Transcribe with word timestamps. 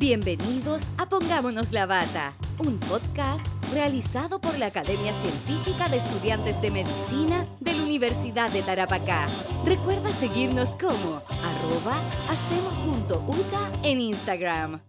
Bienvenidos 0.00 0.90
a 0.96 1.06
Pongámonos 1.10 1.72
la 1.72 1.84
Bata, 1.84 2.34
un 2.58 2.80
podcast 2.80 3.46
realizado 3.74 4.40
por 4.40 4.58
la 4.58 4.68
Academia 4.68 5.12
Científica 5.12 5.90
de 5.90 5.98
Estudiantes 5.98 6.58
de 6.62 6.70
Medicina 6.70 7.46
de 7.60 7.74
la 7.74 7.82
Universidad 7.82 8.50
de 8.50 8.62
Tarapacá. 8.62 9.26
Recuerda 9.66 10.08
seguirnos 10.08 10.74
como 10.76 11.16
arroba 11.16 12.00
hacemos.uta 12.30 13.72
en 13.84 14.00
Instagram. 14.00 14.80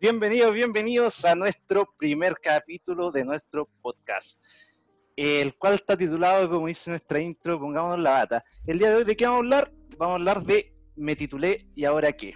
Bienvenidos, 0.00 0.52
bienvenidos 0.52 1.24
a 1.24 1.36
nuestro 1.36 1.88
primer 1.96 2.34
capítulo 2.42 3.12
de 3.12 3.24
nuestro 3.24 3.68
podcast, 3.82 4.42
el 5.14 5.54
cual 5.54 5.74
está 5.74 5.96
titulado, 5.96 6.50
como 6.50 6.66
dice 6.66 6.90
nuestra 6.90 7.20
intro, 7.20 7.60
Pongámonos 7.60 8.00
la 8.00 8.10
Bata. 8.10 8.44
El 8.66 8.80
día 8.80 8.90
de 8.90 8.96
hoy, 8.96 9.04
¿de 9.04 9.16
qué 9.16 9.26
vamos 9.26 9.36
a 9.36 9.44
hablar? 9.44 9.72
Vamos 9.96 10.12
a 10.12 10.16
hablar 10.16 10.42
de 10.42 10.74
Me 10.96 11.14
titulé 11.14 11.68
y 11.76 11.84
ahora 11.84 12.10
qué. 12.10 12.34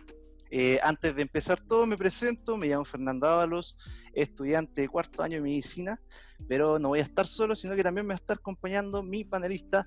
Eh, 0.51 0.81
antes 0.83 1.15
de 1.15 1.23
empezar 1.23 1.61
todo, 1.61 1.87
me 1.87 1.97
presento, 1.97 2.57
me 2.57 2.67
llamo 2.67 2.85
Fernando 2.85 3.29
Ábalos, 3.29 3.77
estudiante 4.13 4.81
de 4.81 4.89
cuarto 4.89 5.23
año 5.23 5.37
de 5.37 5.43
medicina, 5.43 6.01
pero 6.49 6.79
no 6.79 6.89
voy 6.89 6.99
a 6.99 7.03
estar 7.03 7.27
solo, 7.29 7.55
sino 7.55 7.77
que 7.77 7.85
también 7.85 8.05
me 8.05 8.11
va 8.11 8.15
a 8.15 8.23
estar 8.23 8.39
acompañando 8.39 9.03
mi 9.03 9.25
panelista 9.25 9.87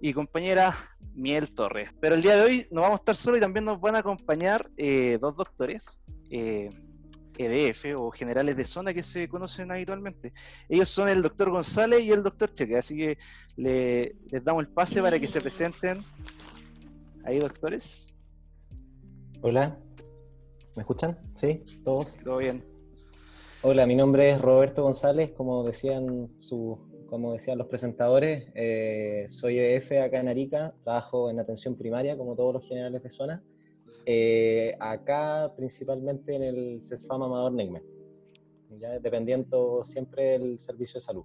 y 0.00 0.14
compañera 0.14 0.74
Miel 1.14 1.54
Torres. 1.54 1.90
Pero 2.00 2.14
el 2.14 2.22
día 2.22 2.36
de 2.36 2.42
hoy 2.42 2.66
no 2.70 2.80
vamos 2.80 2.98
a 2.98 3.02
estar 3.02 3.16
solo 3.16 3.36
y 3.36 3.40
también 3.40 3.66
nos 3.66 3.80
van 3.80 3.96
a 3.96 3.98
acompañar 3.98 4.70
eh, 4.76 5.18
dos 5.20 5.36
doctores. 5.36 6.00
EDF 6.30 7.84
eh, 7.84 7.90
e 7.90 7.94
o 7.94 8.10
generales 8.10 8.56
de 8.56 8.64
zona 8.64 8.94
que 8.94 9.02
se 9.02 9.28
conocen 9.28 9.70
habitualmente. 9.70 10.32
Ellos 10.68 10.88
son 10.88 11.08
el 11.10 11.20
doctor 11.20 11.50
González 11.50 12.02
y 12.02 12.12
el 12.12 12.22
doctor 12.22 12.52
Cheque, 12.54 12.78
así 12.78 12.96
que 12.96 13.18
les 13.56 14.44
damos 14.44 14.62
el 14.62 14.68
pase 14.68 15.02
para 15.02 15.18
que 15.18 15.28
se 15.28 15.40
presenten. 15.40 16.02
Ahí, 17.24 17.38
doctores. 17.38 18.14
Hola, 19.40 19.78
¿Me 20.76 20.82
escuchan? 20.82 21.18
¿Sí? 21.34 21.62
¿Todos? 21.84 22.16
Todo 22.18 22.38
bien. 22.38 22.64
Hola, 23.62 23.86
mi 23.86 23.96
nombre 23.96 24.30
es 24.30 24.40
Roberto 24.40 24.84
González, 24.84 25.32
como 25.36 25.64
decían, 25.64 26.30
su, 26.38 26.78
como 27.08 27.32
decían 27.32 27.58
los 27.58 27.66
presentadores, 27.66 28.48
eh, 28.54 29.26
soy 29.28 29.58
EDF 29.58 29.92
acá 30.04 30.20
en 30.20 30.28
Arica, 30.28 30.74
trabajo 30.84 31.28
en 31.28 31.40
atención 31.40 31.76
primaria 31.76 32.16
como 32.16 32.36
todos 32.36 32.54
los 32.54 32.68
generales 32.68 33.02
de 33.02 33.10
zona, 33.10 33.42
eh, 34.06 34.76
acá 34.78 35.52
principalmente 35.56 36.36
en 36.36 36.42
el 36.44 36.80
CESFAM 36.80 37.22
Amador 37.22 37.52
Negme, 37.52 37.82
ya 38.70 39.00
dependiendo 39.00 39.82
siempre 39.82 40.38
del 40.38 40.58
servicio 40.60 40.98
de 40.98 41.04
salud. 41.04 41.24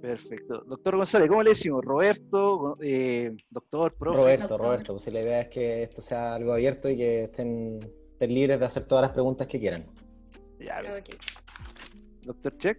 Perfecto. 0.00 0.62
Doctor 0.66 0.96
González, 0.96 1.28
¿cómo 1.28 1.42
le 1.42 1.50
decimos? 1.50 1.84
¿Roberto? 1.84 2.78
Eh, 2.80 3.36
¿Doctor? 3.50 3.94
¿Profe? 3.94 4.18
Roberto, 4.18 4.56
Roberto. 4.56 4.92
Pues 4.94 5.12
la 5.12 5.20
idea 5.20 5.40
es 5.42 5.48
que 5.48 5.82
esto 5.82 6.00
sea 6.00 6.34
algo 6.34 6.52
abierto 6.52 6.88
y 6.88 6.96
que 6.96 7.24
estén 7.24 7.80
estén 8.20 8.34
libres 8.34 8.60
de 8.60 8.66
hacer 8.66 8.84
todas 8.84 9.00
las 9.00 9.12
preguntas 9.12 9.46
que 9.46 9.58
quieran. 9.58 9.86
Ya, 10.58 10.76
Doctor 12.22 12.58
Check. 12.58 12.78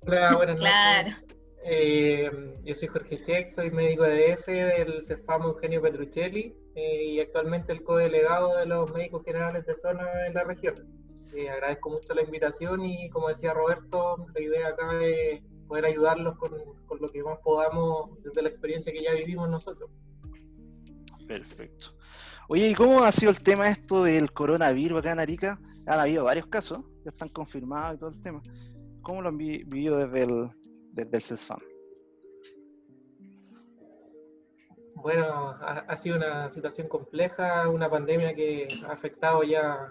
Hola, 0.00 0.34
buenas 0.34 0.58
noches. 0.58 1.24
Eh, 1.64 2.28
yo 2.64 2.74
soy 2.74 2.88
Jorge 2.88 3.22
Check, 3.22 3.46
soy 3.46 3.70
médico 3.70 4.02
de 4.02 4.32
EDF 4.32 4.46
del 4.46 5.04
CEFAM 5.04 5.42
Eugenio 5.42 5.80
Petruccelli 5.80 6.56
eh, 6.74 7.04
y 7.04 7.20
actualmente 7.20 7.72
el 7.72 7.84
co-delegado 7.84 8.56
de 8.56 8.66
los 8.66 8.90
médicos 8.92 9.24
generales 9.24 9.64
de 9.66 9.76
zona 9.76 10.26
en 10.26 10.34
la 10.34 10.42
región. 10.42 10.74
Eh, 11.32 11.48
agradezco 11.48 11.90
mucho 11.90 12.12
la 12.12 12.22
invitación 12.22 12.84
y 12.84 13.10
como 13.10 13.28
decía 13.28 13.54
Roberto, 13.54 14.26
la 14.34 14.40
idea 14.40 14.68
acá 14.68 15.04
es 15.04 15.40
poder 15.68 15.84
ayudarlos 15.84 16.36
con, 16.36 16.50
con 16.86 17.00
lo 17.00 17.12
que 17.12 17.22
más 17.22 17.38
podamos 17.44 18.20
desde 18.24 18.42
la 18.42 18.48
experiencia 18.48 18.92
que 18.92 19.04
ya 19.04 19.12
vivimos 19.12 19.48
nosotros. 19.48 19.88
Perfecto. 21.30 21.94
Oye, 22.48 22.70
¿y 22.70 22.74
cómo 22.74 23.04
ha 23.04 23.12
sido 23.12 23.30
el 23.30 23.40
tema 23.40 23.68
esto 23.68 24.02
del 24.02 24.32
coronavirus 24.32 24.98
acá 24.98 25.12
en 25.12 25.20
Arica? 25.20 25.60
Han 25.86 26.00
habido 26.00 26.24
varios 26.24 26.48
casos, 26.48 26.80
ya 27.04 27.10
están 27.10 27.28
confirmados 27.28 27.94
y 27.94 27.98
todo 28.00 28.10
el 28.10 28.20
tema. 28.20 28.42
¿Cómo 29.00 29.22
lo 29.22 29.28
han 29.28 29.36
vivido 29.36 29.98
desde 29.98 30.24
el, 30.24 30.48
desde 30.90 31.20
CESFAM? 31.20 31.60
Bueno, 34.96 35.50
ha, 35.60 35.96
sido 35.96 36.16
una 36.16 36.50
situación 36.50 36.88
compleja, 36.88 37.68
una 37.68 37.88
pandemia 37.88 38.34
que 38.34 38.66
ha 38.88 38.90
afectado 38.90 39.44
ya 39.44 39.88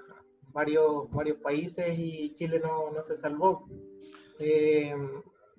varios, 0.51 1.09
varios 1.11 1.37
países 1.37 1.97
y 1.97 2.33
Chile 2.33 2.59
no, 2.59 2.91
no 2.91 3.01
se 3.01 3.15
salvó. 3.15 3.65
Eh, 4.39 4.93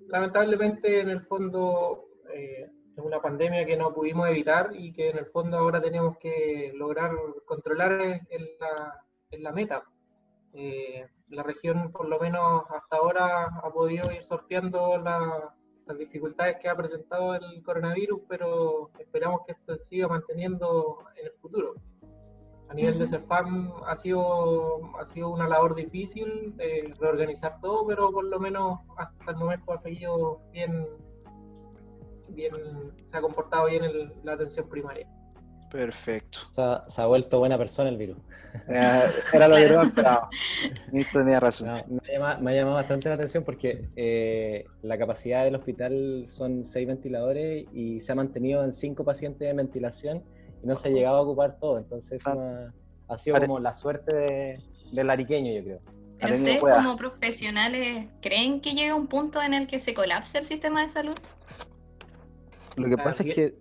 lamentablemente, 0.09 0.99
en 0.99 1.09
el 1.09 1.21
fondo, 1.21 2.05
eh, 2.35 2.69
es 2.95 3.03
una 3.03 3.21
pandemia 3.21 3.65
que 3.65 3.77
no 3.77 3.93
pudimos 3.93 4.27
evitar 4.29 4.71
y 4.73 4.91
que 4.91 5.09
en 5.09 5.17
el 5.17 5.25
fondo 5.27 5.57
ahora 5.57 5.81
tenemos 5.81 6.17
que 6.17 6.71
lograr 6.75 7.11
controlar 7.45 7.91
en 8.01 8.47
la, 8.59 9.05
en 9.31 9.43
la 9.43 9.51
meta. 9.51 9.83
Eh, 10.53 11.07
la 11.29 11.43
región, 11.43 11.91
por 11.91 12.07
lo 12.07 12.19
menos 12.19 12.63
hasta 12.69 12.97
ahora, 12.97 13.45
ha 13.45 13.71
podido 13.71 14.11
ir 14.11 14.21
sorteando 14.21 14.97
las 14.97 15.97
dificultades 15.97 16.57
que 16.61 16.69
ha 16.69 16.75
presentado 16.75 17.35
el 17.35 17.63
coronavirus, 17.63 18.21
pero 18.27 18.91
esperamos 18.99 19.41
que 19.45 19.53
esto 19.53 19.77
siga 19.77 20.07
manteniendo 20.07 20.99
en 21.15 21.27
el 21.27 21.31
futuro. 21.33 21.75
A 22.69 22.73
nivel 22.73 22.99
de 22.99 23.07
CEFAM 23.07 23.73
ha 23.85 23.95
sido, 23.97 24.95
ha 24.97 25.05
sido 25.05 25.29
una 25.29 25.47
labor 25.47 25.75
difícil 25.75 26.55
eh, 26.57 26.93
reorganizar 26.99 27.59
todo, 27.59 27.85
pero 27.85 28.11
por 28.11 28.23
lo 28.23 28.39
menos 28.39 28.79
hasta 28.97 29.31
el 29.31 29.37
momento 29.37 29.73
ha 29.73 29.77
seguido 29.77 30.39
bien, 30.51 30.87
bien, 32.33 32.53
se 33.05 33.17
ha 33.17 33.21
comportado 33.21 33.67
bien 33.67 33.83
en 33.83 34.13
la 34.23 34.33
atención 34.33 34.67
primaria. 34.67 35.07
Perfecto. 35.71 36.39
Se 36.87 37.01
ha, 37.01 37.05
vuelto 37.05 37.39
buena 37.39 37.57
persona 37.57 37.89
el 37.89 37.95
virus. 37.95 38.17
Era 38.67 39.47
lo 39.47 39.55
que 39.55 39.69
yo 39.69 39.81
esperaba. 39.81 40.29
tenía 41.13 41.39
razón. 41.39 41.69
me, 41.87 42.17
ha 42.17 42.53
llamado, 42.53 42.73
bastante 42.73 43.07
la 43.07 43.15
atención 43.15 43.45
porque 43.45 43.87
eh, 43.95 44.65
la 44.81 44.97
capacidad 44.97 45.45
del 45.45 45.55
hospital 45.55 46.25
son 46.27 46.65
seis 46.65 46.85
ventiladores 46.85 47.65
y 47.71 48.01
se 48.01 48.11
ha 48.11 48.15
mantenido 48.15 48.65
en 48.65 48.73
cinco 48.73 49.05
pacientes 49.05 49.47
de 49.47 49.53
ventilación 49.53 50.23
y 50.61 50.67
no 50.67 50.75
se 50.75 50.89
ha 50.89 50.91
llegado 50.91 51.17
a 51.17 51.21
ocupar 51.21 51.57
todo. 51.57 51.77
Entonces, 51.77 52.21
ah. 52.27 52.73
ha, 53.07 53.17
sido 53.17 53.39
como 53.39 53.59
la 53.59 53.71
suerte 53.71 54.59
del 54.91 55.09
ariqueño, 55.09 55.53
yo 55.53 55.63
creo. 55.63 55.79
¿Ustedes 56.21 56.61
como 56.61 56.97
profesionales 56.97 58.07
creen 58.21 58.59
que 58.61 58.73
llega 58.73 58.93
un 58.93 59.07
punto 59.07 59.41
en 59.41 59.53
el 59.53 59.67
que 59.67 59.79
se 59.79 59.93
colapse 59.93 60.37
el 60.37 60.45
sistema 60.45 60.83
de 60.83 60.89
salud? 60.89 61.15
Lo 62.75 62.89
que 62.89 62.97
pasa 62.97 63.23
es 63.23 63.35
que 63.35 63.55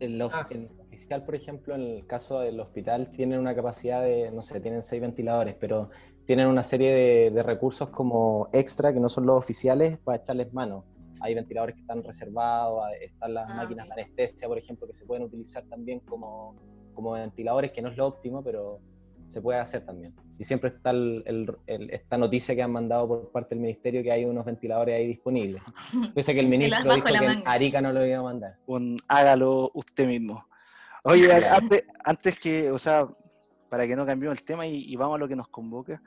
el, 0.00 0.20
ah. 0.22 0.48
oficial, 0.80 1.24
por 1.24 1.34
ejemplo, 1.34 1.74
en 1.74 1.82
el 1.82 2.06
caso 2.06 2.40
del 2.40 2.58
hospital, 2.60 3.10
tienen 3.10 3.38
una 3.38 3.54
capacidad 3.54 4.02
de, 4.02 4.30
no 4.30 4.42
sé, 4.42 4.60
tienen 4.60 4.82
seis 4.82 5.00
ventiladores, 5.00 5.54
pero 5.54 5.90
tienen 6.24 6.46
una 6.46 6.62
serie 6.62 7.30
de, 7.30 7.42
recursos 7.42 7.90
como 7.90 8.48
extra 8.52 8.92
que 8.92 9.00
no 9.00 9.08
son 9.08 9.26
los 9.26 9.36
oficiales 9.36 9.98
para 9.98 10.18
echarles 10.18 10.52
mano. 10.52 10.84
Hay 11.20 11.34
ventiladores 11.34 11.74
que 11.74 11.82
están 11.82 12.02
reservados, 12.02 12.84
están 13.00 13.34
las 13.34 13.50
ah, 13.50 13.54
máquinas 13.54 13.86
de 13.88 13.92
anestesia, 13.92 14.48
por 14.48 14.56
ejemplo, 14.56 14.86
que 14.86 14.94
se 14.94 15.04
pueden 15.04 15.24
utilizar 15.24 15.64
también 15.64 16.00
como, 16.00 16.54
como 16.94 17.12
ventiladores, 17.12 17.72
que 17.72 17.82
no 17.82 17.90
es 17.90 17.96
lo 17.96 18.06
óptimo, 18.06 18.42
pero 18.42 18.80
se 19.30 19.40
puede 19.40 19.60
hacer 19.60 19.86
también. 19.86 20.12
Y 20.38 20.44
siempre 20.44 20.70
está 20.70 20.92
esta 21.66 22.18
noticia 22.18 22.54
que 22.56 22.62
han 22.62 22.72
mandado 22.72 23.06
por 23.06 23.30
parte 23.30 23.54
del 23.54 23.62
ministerio 23.62 24.02
que 24.02 24.10
hay 24.10 24.24
unos 24.24 24.44
ventiladores 24.44 24.96
ahí 24.96 25.06
disponibles. 25.06 25.62
Pese 26.14 26.32
a 26.32 26.34
que 26.34 26.40
el 26.40 26.48
ministro 26.48 26.92
dijo 26.92 27.06
que 27.06 27.42
Arica 27.46 27.80
no 27.80 27.92
lo 27.92 28.04
iba 28.04 28.18
a 28.18 28.22
mandar. 28.22 28.56
Un, 28.66 28.98
hágalo 29.06 29.70
usted 29.74 30.08
mismo. 30.08 30.44
Oye, 31.04 31.28
antes, 32.04 32.38
que, 32.40 32.72
o 32.72 32.78
sea, 32.78 33.06
para 33.68 33.86
que 33.86 33.94
no 33.94 34.04
cambiemos 34.04 34.36
el 34.36 34.44
tema 34.44 34.66
y, 34.66 34.96
vamos 34.96 35.14
a 35.14 35.18
lo 35.18 35.28
que 35.28 35.36
nos 35.36 35.46
convoca, 35.46 36.02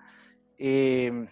eh, 0.58 1.26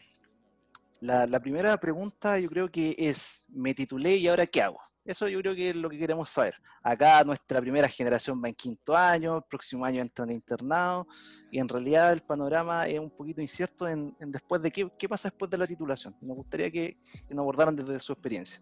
la, 1.02 1.28
la 1.28 1.40
primera 1.42 1.78
pregunta 1.78 2.40
yo 2.40 2.50
creo 2.50 2.72
que 2.72 2.96
es, 2.98 3.46
me 3.50 3.74
titulé 3.74 4.16
y 4.16 4.30
ahora 4.30 4.46
qué 4.46 4.62
hago. 4.62 4.80
Eso 5.04 5.28
yo 5.28 5.40
creo 5.40 5.56
que 5.56 5.72
es 5.72 5.76
lo 5.76 5.90
que 5.90 5.98
queremos 5.98 6.30
saber. 6.30 6.56
Acá 6.84 7.24
nuestra 7.24 7.60
primera 7.60 7.88
generación 7.88 8.42
va 8.44 8.50
en 8.50 8.56
quinto 8.56 8.96
año, 8.96 9.38
el 9.38 9.44
próximo 9.44 9.84
año 9.84 10.02
entran 10.02 10.30
en 10.30 10.36
internado, 10.36 11.08
y 11.52 11.60
en 11.60 11.68
realidad 11.68 12.14
el 12.14 12.22
panorama 12.22 12.88
es 12.88 13.00
un 13.00 13.10
poquito 13.10 13.42
incierto 13.42 13.88
en, 13.88 14.16
después 14.20 14.62
de 14.62 14.72
qué, 14.72 14.90
qué, 14.98 15.10
pasa 15.10 15.30
después 15.30 15.50
de 15.50 15.58
la 15.58 15.66
titulación. 15.66 16.16
Nos 16.22 16.38
gustaría 16.38 16.70
que, 16.70 16.98
nos 17.30 17.40
abordaran 17.40 17.76
desde 17.76 18.00
su 18.00 18.14
experiencia. 18.14 18.62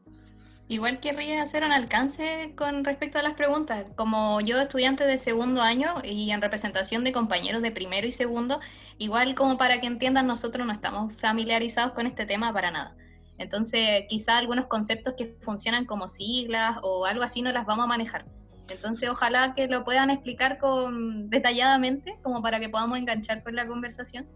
Igual 0.70 1.00
querría 1.00 1.42
hacer 1.42 1.64
un 1.64 1.72
alcance 1.72 2.54
con 2.56 2.86
respecto 2.86 3.18
a 3.18 3.24
las 3.24 3.34
preguntas. 3.34 3.86
Como 3.96 4.40
yo 4.40 4.62
estudiante 4.62 5.04
de 5.04 5.18
segundo 5.18 5.62
año 5.62 5.96
y 6.04 6.32
en 6.32 6.42
representación 6.42 7.04
de 7.04 7.12
compañeros 7.12 7.62
de 7.64 7.72
primero 7.72 8.06
y 8.06 8.12
segundo, 8.12 8.60
igual 8.98 9.34
como 9.34 9.58
para 9.58 9.82
que 9.82 9.88
entiendan, 9.88 10.28
nosotros 10.28 10.66
no 10.68 10.72
estamos 10.72 11.14
familiarizados 11.18 11.94
con 11.94 12.06
este 12.06 12.26
tema 12.26 12.54
para 12.54 12.70
nada. 12.70 12.96
Entonces, 13.40 14.06
quizá 14.10 14.38
algunos 14.38 14.66
conceptos 14.66 15.14
que 15.18 15.38
funcionan 15.40 15.86
como 15.86 16.08
siglas 16.08 16.78
o 16.84 17.06
algo 17.06 17.24
así 17.24 17.42
no 17.42 17.52
las 17.52 17.66
vamos 17.66 17.86
a 17.86 17.88
manejar. 17.88 18.26
Entonces, 18.70 19.10
ojalá 19.10 19.54
que 19.56 19.68
lo 19.68 19.84
puedan 19.84 20.10
explicar 20.12 20.60
con, 20.60 21.30
detalladamente, 21.30 22.20
como 22.22 22.42
para 22.42 22.60
que 22.60 22.70
podamos 22.70 22.98
enganchar 22.98 23.42
con 23.42 23.56
la 23.56 23.66
conversación. 23.66 24.28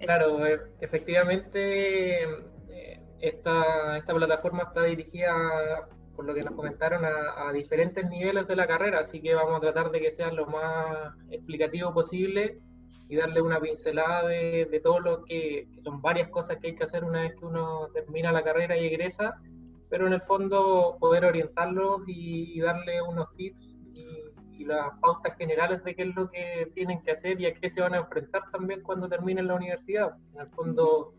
Claro, 0.00 0.44
e, 0.46 0.58
efectivamente, 0.80 2.24
eh, 2.24 3.00
esta, 3.20 3.98
esta 3.98 4.14
plataforma 4.14 4.64
está 4.64 4.82
dirigida 4.82 5.86
por 6.16 6.24
lo 6.24 6.34
que 6.34 6.42
nos 6.42 6.54
comentaron, 6.54 7.04
a, 7.04 7.52
diferentes 7.52 8.08
niveles 8.08 8.46
de 8.46 8.56
la 8.56 8.66
carrera, 8.66 9.00
así 9.00 9.20
que 9.20 9.34
vamos 9.34 9.56
a 9.56 9.60
tratar 9.60 9.90
de 9.90 10.00
que 10.00 10.12
sea 10.12 10.32
lo 10.32 10.46
más 10.46 11.12
explicativo 11.30 11.92
posible 11.92 12.58
y 13.08 13.16
darle 13.16 13.42
una 13.42 13.60
pincelada 13.60 14.26
de, 14.28 14.80
todo 14.82 15.00
lo 15.00 15.24
que, 15.24 15.68
son 15.78 16.00
varias 16.00 16.28
cosas 16.28 16.58
que 16.58 16.68
hay 16.68 16.76
que 16.76 16.84
hacer 16.84 17.04
una 17.04 17.22
vez 17.22 17.34
que 17.38 17.44
uno 17.44 17.88
termina 17.92 18.32
la 18.32 18.42
carrera 18.42 18.76
y 18.76 18.86
egresa, 18.86 19.40
pero 19.90 20.06
en 20.06 20.14
el 20.14 20.22
fondo 20.22 20.96
poder 20.98 21.24
orientarlos 21.24 22.02
y, 22.06 22.60
darle 22.60 23.02
unos 23.02 23.34
tips 23.36 23.64
y, 23.92 24.06
y, 24.52 24.64
las 24.64 24.98
pautas 25.00 25.36
generales 25.36 25.84
de 25.84 25.94
qué 25.94 26.02
es 26.02 26.14
lo 26.14 26.30
que 26.30 26.70
tienen 26.74 27.02
que 27.02 27.12
hacer 27.12 27.40
y 27.40 27.46
a 27.46 27.54
qué 27.54 27.68
se 27.68 27.82
van 27.82 27.94
a 27.94 27.98
enfrentar 27.98 28.42
también 28.50 28.82
cuando 28.82 29.08
terminen 29.08 29.46
la 29.46 29.54
universidad. 29.54 30.16
En 30.34 30.40
el 30.40 30.48
fondo 30.48 31.12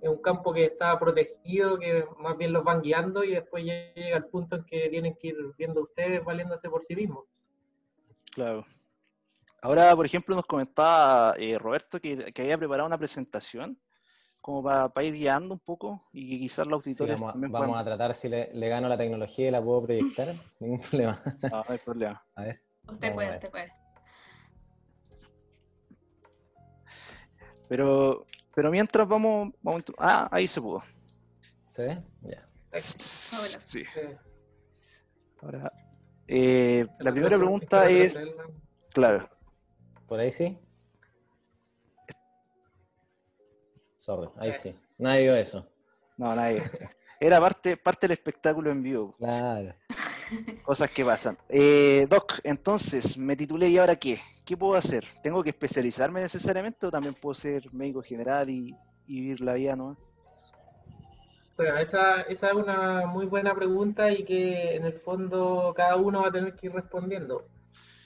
es 0.00 0.08
un 0.08 0.18
campo 0.18 0.52
que 0.52 0.64
está 0.64 0.98
protegido, 0.98 1.78
que 1.78 2.04
más 2.18 2.36
bien 2.36 2.52
los 2.52 2.64
van 2.64 2.82
guiando 2.82 3.24
y 3.24 3.32
después 3.32 3.64
llega 3.64 4.16
el 4.16 4.26
punto 4.26 4.56
en 4.56 4.64
que 4.64 4.88
tienen 4.88 5.16
que 5.20 5.28
ir 5.28 5.36
viendo 5.58 5.82
ustedes 5.82 6.24
valiéndose 6.24 6.68
por 6.68 6.84
sí 6.84 6.94
mismos. 6.94 7.24
Claro. 8.32 8.64
Ahora, 9.66 9.96
por 9.96 10.06
ejemplo, 10.06 10.36
nos 10.36 10.46
comentaba 10.46 11.34
eh, 11.38 11.58
Roberto 11.58 12.00
que, 12.00 12.32
había 12.38 12.56
preparado 12.56 12.86
una 12.86 12.96
presentación 12.96 13.76
como 14.40 14.62
para, 14.62 15.02
ir 15.02 15.14
guiando 15.14 15.54
un 15.54 15.58
poco 15.58 16.06
y 16.12 16.30
que 16.30 16.38
quizás 16.38 16.68
los 16.68 16.86
auditores 16.86 17.18
vamos, 17.18 17.76
a 17.76 17.84
tratar 17.84 18.14
si 18.14 18.28
le, 18.28 18.68
gano 18.68 18.88
la 18.88 18.96
tecnología 18.96 19.48
y 19.48 19.50
la 19.50 19.60
puedo 19.60 19.82
proyectar. 19.82 20.28
Ningún 20.60 20.78
problema. 20.78 21.20
No, 21.42 21.48
no 21.48 21.64
hay 21.66 21.78
problema. 21.78 22.24
A 22.36 22.42
ver. 22.44 22.62
Usted 22.86 23.12
puede, 23.12 23.34
usted 23.34 23.50
puede. 23.50 23.72
Pero 27.68 28.24
pero 28.54 28.70
mientras 28.70 29.08
vamos, 29.08 29.52
vamos 29.62 29.82
ah, 29.98 30.28
ahí 30.30 30.46
se 30.46 30.60
pudo. 30.60 30.80
¿Se 31.66 31.86
ve? 31.86 32.02
Ya. 32.22 32.80
Sí. 33.58 33.82
Ahora, 35.42 35.72
eh, 36.28 36.86
la 37.00 37.10
primera 37.10 37.36
pregunta 37.36 37.90
es, 37.90 38.16
claro. 38.92 39.28
¿Por 40.06 40.20
ahí 40.20 40.30
sí? 40.30 40.58
Sorry, 43.96 44.28
ahí 44.38 44.54
sí. 44.54 44.74
Nadie 44.98 45.22
vio 45.22 45.34
eso. 45.34 45.68
No, 46.16 46.34
nadie. 46.34 46.62
Era 47.20 47.40
parte, 47.40 47.76
parte 47.76 48.06
del 48.06 48.12
espectáculo 48.12 48.70
en 48.70 48.82
vivo. 48.82 49.14
Claro. 49.18 49.74
Cosas 50.62 50.90
que 50.90 51.04
pasan. 51.04 51.36
Eh, 51.48 52.06
Doc, 52.08 52.34
entonces, 52.44 53.16
me 53.16 53.36
titulé 53.36 53.68
y 53.68 53.78
ahora 53.78 53.96
qué? 53.96 54.20
¿Qué 54.44 54.56
puedo 54.56 54.74
hacer? 54.74 55.04
¿Tengo 55.22 55.42
que 55.42 55.50
especializarme 55.50 56.20
necesariamente 56.20 56.86
o 56.86 56.90
también 56.90 57.14
puedo 57.14 57.34
ser 57.34 57.72
médico 57.72 58.02
general 58.02 58.50
y, 58.50 58.74
vivir 59.06 59.40
la 59.40 59.54
vida, 59.54 59.76
no? 59.76 59.96
Bueno, 61.56 61.78
esa, 61.78 62.22
esa 62.22 62.48
es 62.48 62.54
una 62.54 63.06
muy 63.06 63.26
buena 63.26 63.54
pregunta 63.54 64.10
y 64.10 64.24
que 64.24 64.74
en 64.74 64.84
el 64.84 64.94
fondo 64.94 65.72
cada 65.76 65.96
uno 65.96 66.22
va 66.22 66.28
a 66.28 66.32
tener 66.32 66.54
que 66.54 66.66
ir 66.66 66.72
respondiendo. 66.72 67.46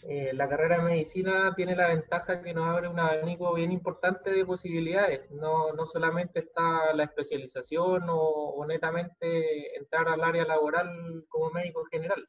Eh, 0.08 0.32
la 0.32 0.48
carrera 0.48 0.78
de 0.78 0.84
medicina 0.84 1.52
tiene 1.54 1.76
la 1.76 1.88
ventaja 1.88 2.42
que 2.42 2.54
nos 2.54 2.66
abre 2.66 2.88
un 2.88 2.98
abanico 2.98 3.52
bien 3.54 3.70
importante 3.70 4.30
de 4.30 4.46
posibilidades. 4.46 5.30
No, 5.30 5.72
no 5.72 5.84
solamente 5.84 6.40
está 6.40 6.92
la 6.94 7.04
especialización 7.04 8.04
o, 8.08 8.64
netamente 8.66 9.76
entrar 9.76 10.08
al 10.08 10.22
área 10.22 10.44
laboral 10.44 11.24
como 11.28 11.50
médico 11.50 11.84
general. 11.90 12.26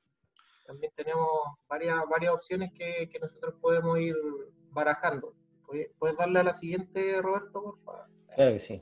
También 0.65 0.91
tenemos 0.95 1.27
varias, 1.67 1.97
varias 2.09 2.33
opciones 2.33 2.71
que, 2.73 3.09
que 3.09 3.19
nosotros 3.19 3.55
podemos 3.61 3.99
ir 3.99 4.15
barajando. 4.71 5.33
¿Puedes 5.97 6.17
darle 6.17 6.39
a 6.39 6.43
la 6.43 6.53
siguiente, 6.53 7.21
Roberto, 7.21 7.61
por 7.61 7.79
favor? 7.83 8.05
Claro 8.35 8.51
que 8.51 8.59
sí. 8.59 8.81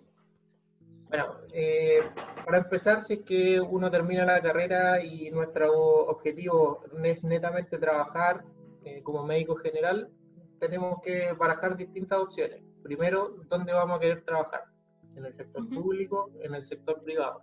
Bueno, 1.10 1.38
eh, 1.54 2.02
para 2.46 2.60
empezar, 2.60 3.04
si 3.04 3.14
es 3.14 3.20
que 3.22 3.60
uno 3.60 3.90
termina 3.90 4.26
la 4.26 4.42
carrera 4.42 5.04
y 5.04 5.32
nuestro 5.32 5.72
objetivo 6.08 6.82
es 7.04 7.24
netamente 7.24 7.80
trabajar 7.80 8.44
eh, 8.84 9.02
como 9.04 9.26
médico 9.26 9.56
general, 9.56 10.10
tenemos 10.60 11.02
que 11.02 11.32
barajar 11.34 11.76
distintas 11.76 12.20
opciones. 12.20 12.62
Primero, 12.84 13.36
¿dónde 13.50 13.74
vamos 13.74 13.98
a 13.98 14.00
querer 14.00 14.24
trabajar? 14.24 14.64
¿En 15.16 15.26
el 15.26 15.34
sector 15.34 15.68
público? 15.70 16.30
¿En 16.42 16.56
el 16.56 16.66
sector 16.66 17.02
privado? 17.04 17.42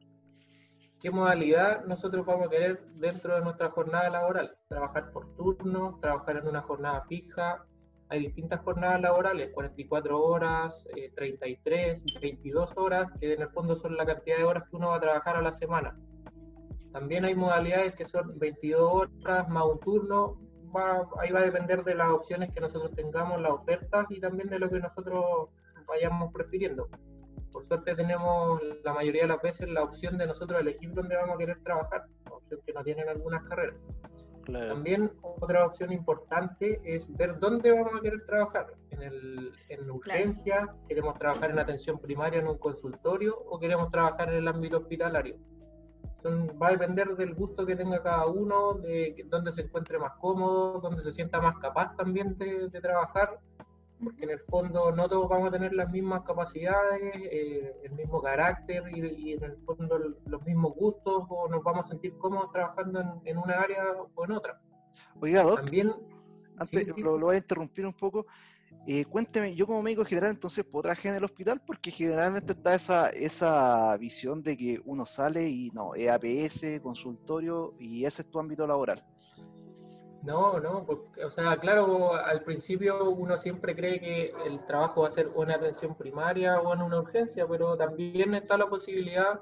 ¿Qué 1.00 1.10
modalidad 1.10 1.84
nosotros 1.84 2.24
vamos 2.24 2.46
a 2.46 2.50
querer 2.50 2.80
dentro 2.94 3.34
de 3.34 3.42
nuestra 3.42 3.70
jornada 3.70 4.08
laboral? 4.08 4.56
¿Trabajar 4.68 5.12
por 5.12 5.34
turno? 5.36 5.98
¿Trabajar 6.00 6.38
en 6.38 6.48
una 6.48 6.62
jornada 6.62 7.04
fija? 7.06 7.66
Hay 8.08 8.20
distintas 8.20 8.60
jornadas 8.60 9.00
laborales, 9.00 9.50
44 9.52 10.22
horas, 10.22 10.86
33, 11.16 12.00
eh, 12.00 12.18
22 12.20 12.72
horas, 12.76 13.10
que 13.20 13.34
en 13.34 13.42
el 13.42 13.48
fondo 13.48 13.76
son 13.76 13.96
la 13.96 14.06
cantidad 14.06 14.38
de 14.38 14.44
horas 14.44 14.62
que 14.70 14.76
uno 14.76 14.88
va 14.88 14.96
a 14.96 15.00
trabajar 15.00 15.36
a 15.36 15.42
la 15.42 15.52
semana. 15.52 15.98
También 16.92 17.24
hay 17.24 17.34
modalidades 17.34 17.94
que 17.94 18.06
son 18.06 18.38
22 18.38 19.08
horas 19.22 19.48
más 19.48 19.64
un 19.66 19.80
turno, 19.80 20.38
ahí 21.20 21.30
va 21.30 21.40
a 21.40 21.44
depender 21.44 21.84
de 21.84 21.94
las 21.94 22.10
opciones 22.10 22.52
que 22.52 22.60
nosotros 22.60 22.92
tengamos, 22.94 23.40
las 23.40 23.52
ofertas 23.52 24.06
y 24.10 24.20
también 24.20 24.48
de 24.48 24.58
lo 24.58 24.68
que 24.68 24.78
nosotros 24.78 25.48
vayamos 25.86 26.32
prefiriendo. 26.32 26.88
Por 27.52 27.66
suerte 27.66 27.94
tenemos 27.94 28.60
la 28.84 28.92
mayoría 28.92 29.22
de 29.22 29.28
las 29.28 29.42
veces 29.42 29.68
la 29.68 29.82
opción 29.82 30.18
de 30.18 30.26
nosotros 30.26 30.60
elegir 30.60 30.92
dónde 30.92 31.16
vamos 31.16 31.36
a 31.36 31.38
querer 31.38 31.62
trabajar, 31.62 32.04
opción 32.30 32.60
que 32.66 32.72
no 32.72 32.84
tienen 32.84 33.08
algunas 33.08 33.42
carreras. 33.44 33.76
También 34.46 35.10
otra 35.22 35.66
opción 35.66 35.92
importante 35.92 36.80
es 36.84 37.14
ver 37.16 37.38
dónde 37.40 37.72
vamos 37.72 37.94
a 37.98 38.00
querer 38.00 38.24
trabajar. 38.26 38.66
En, 38.90 39.02
el, 39.02 39.52
en 39.68 39.90
urgencia, 39.90 40.68
queremos 40.88 41.18
trabajar 41.18 41.50
en 41.50 41.58
atención 41.58 41.98
primaria 41.98 42.38
en 42.38 42.46
un 42.46 42.58
consultorio 42.58 43.36
o 43.36 43.58
queremos 43.58 43.90
trabajar 43.90 44.28
en 44.28 44.36
el 44.36 44.48
ámbito 44.48 44.78
hospitalario 44.78 45.36
va 46.60 46.68
a 46.68 46.72
depender 46.72 47.16
del 47.16 47.34
gusto 47.34 47.66
que 47.66 47.76
tenga 47.76 48.02
cada 48.02 48.26
uno, 48.26 48.74
de 48.74 49.24
dónde 49.28 49.52
se 49.52 49.62
encuentre 49.62 49.98
más 49.98 50.12
cómodo, 50.20 50.80
dónde 50.80 51.02
se 51.02 51.12
sienta 51.12 51.40
más 51.40 51.58
capaz 51.58 51.96
también 51.96 52.36
de, 52.38 52.68
trabajar, 52.80 53.40
porque 54.02 54.24
en 54.24 54.30
el 54.30 54.40
fondo 54.40 54.92
no 54.92 55.08
todos 55.08 55.28
vamos 55.28 55.48
a 55.48 55.50
tener 55.52 55.72
las 55.72 55.90
mismas 55.90 56.22
capacidades, 56.22 57.00
eh, 57.14 57.74
el 57.82 57.92
mismo 57.92 58.20
carácter 58.20 58.84
y, 58.94 59.32
en 59.32 59.44
el 59.44 59.56
fondo 59.64 59.98
los 59.98 60.44
mismos 60.44 60.74
gustos, 60.74 61.24
o 61.28 61.48
nos 61.48 61.62
vamos 61.62 61.86
a 61.86 61.90
sentir 61.90 62.16
cómodos 62.18 62.52
trabajando 62.52 63.20
en, 63.24 63.38
una 63.38 63.60
área 63.60 63.84
o 64.14 64.24
en 64.24 64.32
otra. 64.32 64.60
Oiga, 65.20 65.44
también, 65.54 65.92
antes 66.58 66.88
Lo, 66.98 67.18
lo 67.18 67.26
voy 67.26 67.36
a 67.36 67.38
interrumpir 67.38 67.86
un 67.86 67.94
poco. 67.94 68.26
Eh, 68.88 69.04
cuénteme, 69.04 69.52
yo 69.56 69.66
como 69.66 69.82
médico 69.82 70.04
general 70.04 70.30
entonces 70.30 70.64
puedo 70.64 70.84
trabajar 70.84 71.06
en 71.06 71.14
el 71.16 71.24
hospital 71.24 71.60
porque 71.66 71.90
generalmente 71.90 72.52
está 72.52 72.74
esa, 72.74 73.08
esa 73.10 73.96
visión 73.96 74.44
de 74.44 74.56
que 74.56 74.80
uno 74.84 75.04
sale 75.04 75.48
y 75.48 75.70
no, 75.72 75.96
es 75.96 76.08
APS, 76.08 76.80
consultorio 76.80 77.74
y 77.80 78.04
ese 78.04 78.22
es 78.22 78.30
tu 78.30 78.38
ámbito 78.38 78.64
laboral. 78.64 79.04
No, 80.22 80.58
no, 80.60 80.86
o 81.24 81.30
sea, 81.30 81.56
claro, 81.58 82.14
al 82.14 82.42
principio 82.42 83.10
uno 83.10 83.36
siempre 83.36 83.74
cree 83.74 84.00
que 84.00 84.32
el 84.44 84.64
trabajo 84.66 85.02
va 85.02 85.08
a 85.08 85.10
ser 85.12 85.28
una 85.34 85.54
atención 85.54 85.96
primaria 85.96 86.60
o 86.60 86.72
en 86.72 86.82
una 86.82 87.00
urgencia, 87.00 87.46
pero 87.46 87.76
también 87.76 88.34
está 88.34 88.56
la 88.56 88.68
posibilidad 88.68 89.40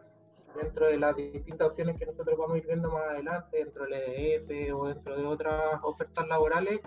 dentro 0.54 0.86
de 0.86 0.98
las 0.98 1.16
distintas 1.16 1.68
opciones 1.68 1.98
que 1.98 2.06
nosotros 2.06 2.38
vamos 2.38 2.54
a 2.54 2.58
ir 2.58 2.66
viendo 2.66 2.90
más 2.90 3.02
adelante, 3.10 3.58
dentro 3.58 3.84
del 3.84 3.94
EDF 3.94 4.74
o 4.74 4.88
dentro 4.88 5.16
de 5.16 5.26
otras 5.26 5.80
ofertas 5.82 6.26
laborales, 6.28 6.80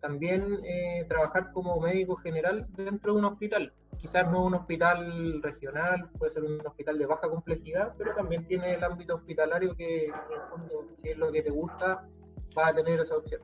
también 0.00 0.60
eh, 0.64 1.04
trabajar 1.08 1.52
como 1.52 1.80
médico 1.80 2.16
general 2.16 2.66
dentro 2.76 3.12
de 3.12 3.18
un 3.18 3.24
hospital. 3.24 3.72
Quizás 3.98 4.30
no 4.30 4.44
un 4.44 4.54
hospital 4.54 5.42
regional, 5.42 6.08
puede 6.18 6.32
ser 6.32 6.44
un 6.44 6.64
hospital 6.64 6.98
de 6.98 7.06
baja 7.06 7.28
complejidad, 7.28 7.94
pero 7.98 8.14
también 8.14 8.46
tiene 8.46 8.74
el 8.74 8.84
ámbito 8.84 9.16
hospitalario 9.16 9.74
que, 9.74 10.10
si 11.02 11.08
es 11.08 11.18
lo 11.18 11.32
que 11.32 11.42
te 11.42 11.50
gusta, 11.50 12.06
va 12.56 12.68
a 12.68 12.74
tener 12.74 13.00
esa 13.00 13.16
opción. 13.16 13.42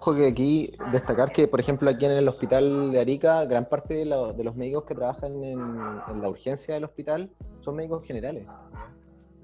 Ojo 0.00 0.14
que 0.14 0.28
aquí 0.28 0.72
destacar 0.92 1.32
que, 1.32 1.48
por 1.48 1.60
ejemplo, 1.60 1.90
aquí 1.90 2.06
en 2.06 2.12
el 2.12 2.28
hospital 2.28 2.92
de 2.92 3.00
Arica, 3.00 3.44
gran 3.44 3.68
parte 3.68 3.94
de, 3.94 4.04
los 4.06 4.54
médicos 4.54 4.84
que 4.84 4.94
trabajan 4.94 5.42
en, 5.42 5.58
en 5.58 6.22
la 6.22 6.28
urgencia 6.28 6.74
del 6.74 6.84
hospital 6.84 7.30
son 7.60 7.76
médicos 7.76 8.06
generales. 8.06 8.46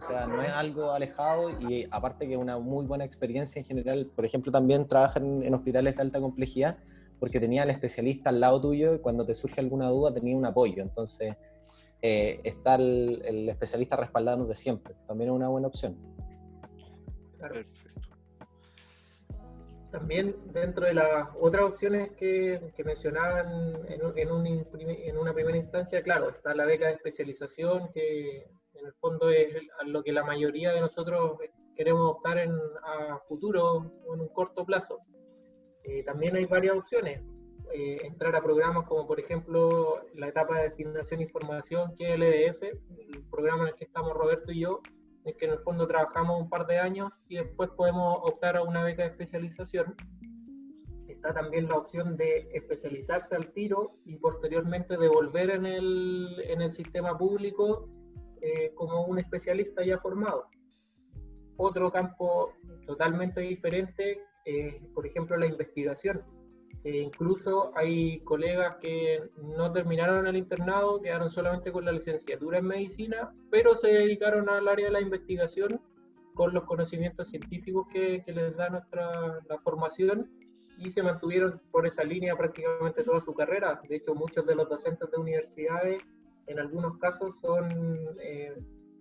O 0.01 0.07
sea, 0.07 0.27
no 0.27 0.43
es 0.43 0.51
algo 0.51 0.93
alejado 0.93 1.51
y 1.61 1.87
aparte 1.91 2.29
que 2.29 2.37
una 2.37 2.59
muy 2.59 2.85
buena 2.85 3.05
experiencia 3.05 3.61
en 3.61 3.65
general. 3.65 4.11
Por 4.15 4.25
ejemplo, 4.25 4.53
también 4.53 4.87
trabajan 4.87 5.43
en, 5.43 5.55
hospitales 5.55 5.97
de 5.97 6.03
alta 6.03 6.21
complejidad 6.21 6.79
porque 7.19 7.41
tenía 7.41 7.63
el 7.63 7.71
especialista 7.71 8.31
al 8.31 8.41
lado 8.41 8.61
tuyo 8.61 8.95
y 8.95 8.99
cuando 8.99 9.25
te 9.25 9.35
surge 9.35 9.61
alguna 9.61 9.89
duda 9.89 10.13
tenía 10.13 10.37
un 10.37 10.45
apoyo. 10.45 10.83
Entonces, 10.83 11.37
eh, 12.03 12.41
está 12.45 12.75
el, 12.75 13.49
especialista 13.49 13.97
respaldándonos 13.97 14.49
de 14.49 14.57
siempre. 14.57 14.95
También 15.07 15.31
es 15.31 15.37
una 15.37 15.49
buena 15.49 15.69
opción. 15.69 15.97
Perfecto. 17.39 17.81
También 19.91 20.35
dentro 20.53 20.87
de 20.87 20.95
las 20.95 21.29
otras 21.41 21.67
opciones 21.67 22.11
que, 22.17 22.61
mencionaban 22.85 23.77
en, 23.89 24.01
en, 24.19 25.17
una 25.19 25.33
primera 25.33 25.57
instancia, 25.57 26.03
claro, 26.03 26.31
está 26.31 26.53
la 26.53 26.65
beca 26.65 26.89
de 26.89 26.95
especialización 26.95 27.93
que 27.93 28.49
en 28.75 28.87
el 28.87 28.93
fondo 28.95 29.31
es 29.31 29.55
a 29.81 29.85
lo 29.85 30.03
que 30.03 30.13
la 30.13 30.25
mayoría 30.25 30.73
de 30.73 30.81
nosotros 30.81 31.39
queremos 31.77 32.17
optar 32.17 32.39
en, 32.39 32.53
a 32.53 33.19
futuro 33.29 33.93
o 34.07 34.15
en 34.15 34.21
un 34.21 34.29
corto 34.29 34.65
plazo. 34.65 35.01
Eh, 35.85 36.03
también 36.05 36.37
hay 36.37 36.47
varias 36.47 36.77
opciones. 36.77 37.23
Eh, 37.73 37.99
entrar 38.05 38.37
a 38.37 38.43
programas 38.43 38.87
como 38.87 39.07
por 39.07 39.19
ejemplo 39.19 40.03
la 40.15 40.29
etapa 40.29 40.59
de 40.59 40.65
destinación 40.65 41.21
e 41.21 41.25
información 41.25 41.97
que 41.97 42.09
es 42.09 42.15
el 42.15 42.23
EDF, 42.23 42.63
el 42.63 43.25
programa 43.31 43.63
en 43.63 43.69
el 43.71 43.75
que 43.75 43.85
estamos 43.85 44.13
Roberto 44.15 44.53
y 44.53 44.61
yo, 44.61 44.81
es 45.25 45.35
que 45.37 45.47
en 45.47 45.53
el 45.53 45.59
fondo 45.61 45.87
trabajamos 45.87 46.43
un 46.43 46.51
par 46.51 46.67
de 46.67 46.79
años 46.79 47.11
y 47.27 47.37
después 47.37 47.71
podemos 47.71 48.19
optar 48.23 48.57
a 48.57 48.63
una 48.63 48.85
beca 48.85 49.03
de 49.03 49.09
especialización. 49.09 49.97
Está 51.09 51.33
también 51.33 51.69
la 51.69 51.79
opción 51.79 52.17
de 52.19 52.49
especializarse 52.53 53.35
al 53.35 53.51
tiro 53.53 53.97
y 54.05 54.17
posteriormente 54.17 54.99
devolver 54.99 55.51
en 55.51 55.65
el, 55.65 56.43
en 56.45 56.61
el 56.61 56.73
sistema 56.75 57.17
público 57.17 57.89
eh, 58.45 58.73
como 58.75 59.07
un 59.07 59.19
especialista 59.19 59.85
ya 59.85 59.99
formado. 59.99 60.49
Otro 61.57 61.91
campo 61.91 62.53
totalmente 62.87 63.41
diferente, 63.41 64.21
es, 64.45 64.75
por 64.95 65.07
ejemplo, 65.07 65.37
la 65.37 65.47
investigación 65.47 66.23
incluso 66.85 67.73
hay 67.77 68.21
colegas 68.21 68.77
que 68.77 69.31
no 69.43 69.73
terminaron 69.73 70.27
el 70.27 70.37
internado, 70.37 71.01
quedaron 71.01 71.31
solamente 71.31 71.73
con 71.73 71.85
la 71.85 71.93
licenciatura 71.93 72.59
en 72.59 72.67
medicina, 72.67 73.33
pero 73.51 73.75
se 73.75 73.89
dedicaron 73.89 74.49
al 74.51 74.69
área 74.69 74.87
de 74.87 74.93
la 74.93 75.01
investigación 75.01 75.81
con 76.35 76.53
los 76.53 76.65
conocimientos 76.65 77.29
científicos 77.29 77.87
que, 77.91 78.23
les 78.27 78.57
da 78.57 78.69
nuestra 78.69 79.41
la 79.49 79.59
formación 79.63 80.31
y 80.79 80.91
se 80.91 81.03
mantuvieron 81.03 81.61
por 81.71 81.87
esa 81.87 82.05
línea 82.05 82.37
prácticamente 82.37 83.05
toda 83.05 83.21
su 83.21 83.33
carrera. 83.33 83.81
De 83.89 83.97
hecho, 83.97 84.15
muchos 84.15 84.45
de 84.45 84.55
los 84.55 84.69
docentes 84.69 85.11
de 85.11 85.17
universidades, 85.17 86.03
en 86.47 86.59
algunos 86.59 86.99
casos, 86.99 87.35
son 87.41 87.69
eh, 88.21 88.55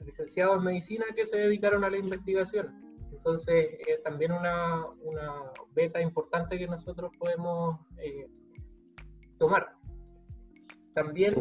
licenciados 0.05 0.57
en 0.57 0.63
medicina 0.63 1.05
que 1.15 1.25
se 1.25 1.37
dedicaron 1.37 1.83
a 1.83 1.89
la 1.89 1.97
investigación. 1.97 2.83
Entonces, 3.11 3.77
es 3.87 4.01
también 4.03 4.31
una, 4.31 4.85
una, 5.03 5.51
beta 5.73 6.01
importante 6.01 6.57
que 6.57 6.67
nosotros 6.67 7.11
podemos 7.17 7.79
eh, 7.97 8.27
tomar. 9.37 9.75
También... 10.93 11.33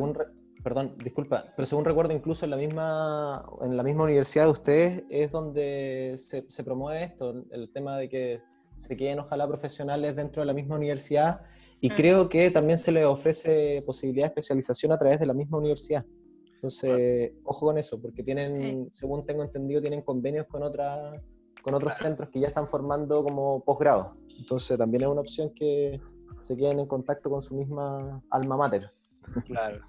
perdón, 0.62 0.96
disculpa, 0.98 1.46
pero 1.56 1.66
según 1.66 1.84
recuerdo, 1.84 2.14
incluso 2.14 2.44
en 2.44 2.50
la 2.52 2.56
misma, 2.56 3.44
en 3.62 3.76
la 3.76 3.82
misma 3.82 4.04
universidad 4.04 4.44
de 4.44 4.50
ustedes 4.50 5.04
es 5.10 5.30
donde 5.30 6.14
se, 6.18 6.48
se 6.48 6.64
promueve 6.64 7.04
esto, 7.04 7.44
el 7.50 7.70
tema 7.72 7.98
de 7.98 8.08
que 8.08 8.42
se 8.76 8.96
queden 8.96 9.20
ojalá 9.20 9.46
profesionales 9.46 10.16
dentro 10.16 10.42
de 10.42 10.46
la 10.46 10.54
misma 10.54 10.76
universidad 10.76 11.42
y 11.82 11.90
creo 11.90 12.28
que 12.28 12.48
también 12.52 12.78
se 12.78 12.92
les 12.92 13.04
ofrece 13.04 13.82
posibilidad 13.84 14.26
de 14.26 14.28
especialización 14.28 14.92
a 14.92 14.98
través 14.98 15.18
de 15.18 15.26
la 15.26 15.34
misma 15.34 15.58
universidad. 15.58 16.06
Entonces, 16.54 17.32
ojo 17.42 17.66
con 17.66 17.76
eso, 17.76 18.00
porque 18.00 18.22
tienen, 18.22 18.86
según 18.92 19.26
tengo 19.26 19.42
entendido, 19.42 19.80
tienen 19.80 20.02
convenios 20.02 20.46
con 20.46 20.62
otras 20.62 21.20
con 21.60 21.74
otros 21.74 21.94
centros 21.96 22.28
que 22.30 22.38
ya 22.38 22.48
están 22.48 22.68
formando 22.68 23.24
como 23.24 23.64
posgrado. 23.64 24.16
Entonces 24.38 24.78
también 24.78 25.02
es 25.02 25.08
una 25.08 25.22
opción 25.22 25.52
que 25.54 26.00
se 26.42 26.56
queden 26.56 26.78
en 26.78 26.86
contacto 26.86 27.28
con 27.30 27.42
su 27.42 27.56
misma 27.56 28.22
alma 28.30 28.56
mater. 28.56 28.92
Claro. 29.46 29.80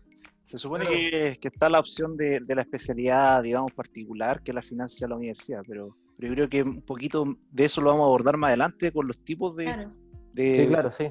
Se 0.41 0.57
supone 0.57 0.85
que, 0.85 1.37
que, 1.39 1.47
está 1.47 1.69
la 1.69 1.79
opción 1.79 2.17
de, 2.17 2.39
de, 2.39 2.55
la 2.55 2.63
especialidad, 2.63 3.43
digamos, 3.43 3.71
particular 3.71 4.41
que 4.41 4.51
la 4.51 4.61
financia 4.61 5.07
la 5.07 5.15
universidad, 5.15 5.61
pero, 5.67 5.95
pero 6.17 6.29
yo 6.29 6.35
creo 6.35 6.49
que 6.49 6.63
un 6.63 6.81
poquito 6.81 7.37
de 7.51 7.65
eso 7.65 7.81
lo 7.81 7.91
vamos 7.91 8.03
a 8.03 8.07
abordar 8.07 8.37
más 8.37 8.49
adelante 8.49 8.91
con 8.91 9.07
los 9.07 9.23
tipos 9.23 9.55
de... 9.55 9.65
Claro. 9.65 9.93
de 10.33 10.53
sí, 10.53 10.67
claro, 10.67 10.91
sí. 10.91 11.05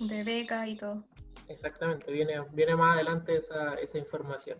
De 0.00 0.22
beca 0.24 0.66
y 0.68 0.76
todo. 0.76 1.04
Exactamente, 1.48 2.10
viene, 2.12 2.40
viene 2.52 2.76
más 2.76 2.96
adelante 2.96 3.36
esa, 3.36 3.74
esa 3.74 3.98
información. 3.98 4.58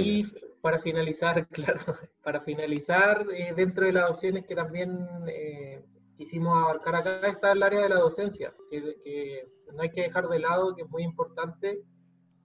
Y 0.00 0.24
para 0.60 0.78
finalizar, 0.78 1.46
claro, 1.52 1.98
para 2.22 2.40
finalizar, 2.40 3.26
eh, 3.32 3.52
dentro 3.54 3.84
de 3.84 3.92
las 3.92 4.10
opciones 4.10 4.46
que 4.46 4.54
también 4.54 5.06
eh, 5.26 5.84
quisimos 6.14 6.56
abarcar 6.56 6.96
acá 6.96 7.28
está 7.28 7.52
el 7.52 7.62
área 7.62 7.82
de 7.82 7.88
la 7.90 8.00
docencia, 8.00 8.54
que, 8.70 9.46
no 9.72 9.82
hay 9.82 9.90
que 9.90 10.02
dejar 10.02 10.28
de 10.28 10.38
lado, 10.38 10.74
que 10.74 10.82
es 10.82 10.88
muy 10.88 11.02
importante 11.02 11.82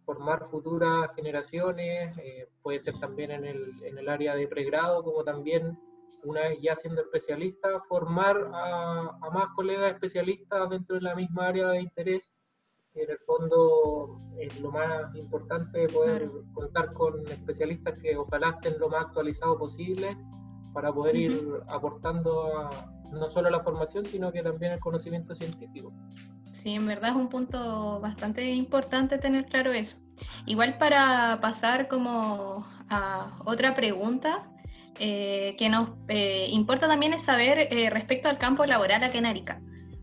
formar 0.05 0.49
futuras 0.49 1.09
generaciones, 1.15 2.17
eh, 2.17 2.49
puede 2.61 2.81
ser 2.81 2.95
también 2.99 3.31
en 3.31 3.45
el, 3.45 3.83
en 3.83 3.97
el, 3.97 4.09
área 4.09 4.35
de 4.35 4.47
pregrado, 4.47 5.01
como 5.01 5.23
también 5.23 5.79
una 6.23 6.41
vez 6.41 6.59
ya 6.61 6.75
siendo 6.75 7.01
especialista, 7.01 7.81
formar 7.87 8.49
a, 8.53 9.17
a 9.21 9.29
más 9.31 9.47
colegas 9.55 9.93
especialistas 9.93 10.69
dentro 10.69 10.95
de 10.95 11.01
la 11.01 11.15
misma 11.15 11.47
área 11.47 11.69
de 11.69 11.81
interés 11.81 12.31
en 12.95 13.09
el 13.09 13.17
fondo 13.25 14.17
es 14.39 14.59
lo 14.59 14.71
más 14.71 15.15
importante 15.15 15.87
poder 15.89 16.29
contar 16.53 16.93
con 16.93 17.27
especialistas 17.27 17.97
que 17.99 18.15
ojalá 18.15 18.51
estén 18.51 18.79
lo 18.79 18.89
más 18.89 19.05
actualizados 19.05 19.57
posible 19.57 20.15
para 20.73 20.91
poder 20.93 21.15
ir 21.15 21.41
aportando 21.67 22.69
no 23.11 23.29
solo 23.29 23.49
la 23.49 23.61
formación, 23.61 24.05
sino 24.05 24.31
que 24.31 24.41
también 24.41 24.73
el 24.73 24.79
conocimiento 24.79 25.35
científico. 25.35 25.91
Sí, 26.51 26.73
en 26.73 26.85
verdad 26.87 27.11
es 27.11 27.15
un 27.15 27.29
punto 27.29 27.99
bastante 27.99 28.51
importante 28.51 29.17
tener 29.17 29.45
claro 29.45 29.71
eso. 29.71 29.97
Igual 30.45 30.77
para 30.77 31.39
pasar 31.41 31.87
como 31.87 32.65
a 32.89 33.39
otra 33.45 33.75
pregunta, 33.75 34.49
eh, 34.99 35.55
que 35.57 35.69
nos 35.69 35.91
eh, 36.07 36.47
importa 36.49 36.87
también 36.87 37.13
es 37.13 37.23
saber 37.23 37.67
eh, 37.71 37.89
respecto 37.89 38.29
al 38.29 38.37
campo 38.37 38.65
laboral 38.65 39.03
acá 39.03 39.17
en. 39.17 39.59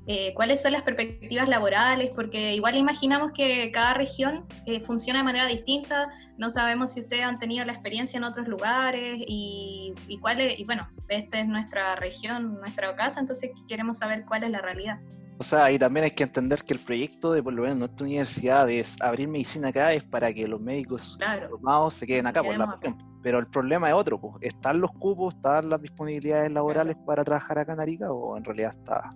Eh, 0.07 0.33
cuáles 0.35 0.61
son 0.61 0.73
las 0.73 0.83
perspectivas 0.83 1.49
laborales, 1.49 2.11
porque 2.17 2.55
igual 2.55 2.75
imaginamos 2.75 3.31
que 3.33 3.71
cada 3.71 3.95
región 3.95 4.45
funciona 4.85 5.21
de 5.21 5.25
manera 5.25 5.47
distinta, 5.47 6.09
no 6.37 6.51
sabemos 6.51 6.95
si 6.95 7.01
ustedes 7.01 7.23
han 7.23 7.39
tenido 7.39 7.65
la 7.65 7.73
experiencia 7.73 8.17
en 8.17 8.25
otros 8.25 8.49
lugares 8.49 9.19
y, 9.25 9.95
y 10.09 10.19
cuál 10.19 10.41
es, 10.41 10.59
y 10.59 10.65
bueno, 10.65 10.89
esta 11.09 11.39
es 11.39 11.47
nuestra 11.47 11.95
región, 11.95 12.55
nuestra 12.55 12.97
casa, 12.97 13.21
entonces 13.21 13.51
queremos 13.69 13.99
saber 13.99 14.25
cuál 14.27 14.43
es 14.43 14.51
la 14.51 14.61
realidad. 14.61 14.99
O 15.41 15.43
sea, 15.43 15.73
y 15.73 15.79
también 15.79 16.05
hay 16.05 16.11
que 16.11 16.23
entender 16.23 16.63
que 16.65 16.75
el 16.75 16.81
proyecto 16.81 17.33
de 17.33 17.43
por 17.43 17.55
lo 17.55 17.63
menos 17.63 17.79
nuestra 17.79 18.05
universidad 18.05 18.69
es 18.69 19.01
abrir 19.01 19.27
medicina 19.27 19.69
acá 19.69 19.95
es 19.95 20.05
para 20.05 20.33
que 20.35 20.47
los 20.47 20.61
médicos 20.61 21.19
formados 21.49 21.95
se 21.95 22.07
queden 22.07 22.27
acá 22.27 22.43
por 22.43 22.59
la. 22.59 22.79
Pero 23.23 23.39
el 23.39 23.47
problema 23.47 23.89
es 23.89 23.95
otro, 23.95 24.21
pues, 24.21 24.35
¿están 24.43 24.81
los 24.81 24.93
cupos, 24.93 25.35
están 25.35 25.71
las 25.71 25.81
disponibilidades 25.81 26.53
laborales 26.53 26.95
para 27.07 27.25
trabajar 27.25 27.59
acá 27.59 27.73
en 27.73 27.81
Arica 27.81 28.13
o 28.13 28.37
en 28.37 28.45
realidad 28.45 28.75
está 28.77 29.11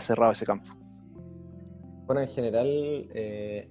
cerrado 0.00 0.32
ese 0.32 0.46
campo. 0.46 0.70
Bueno, 2.06 2.20
en 2.20 2.28
general 2.28 2.66
eh, 2.66 3.68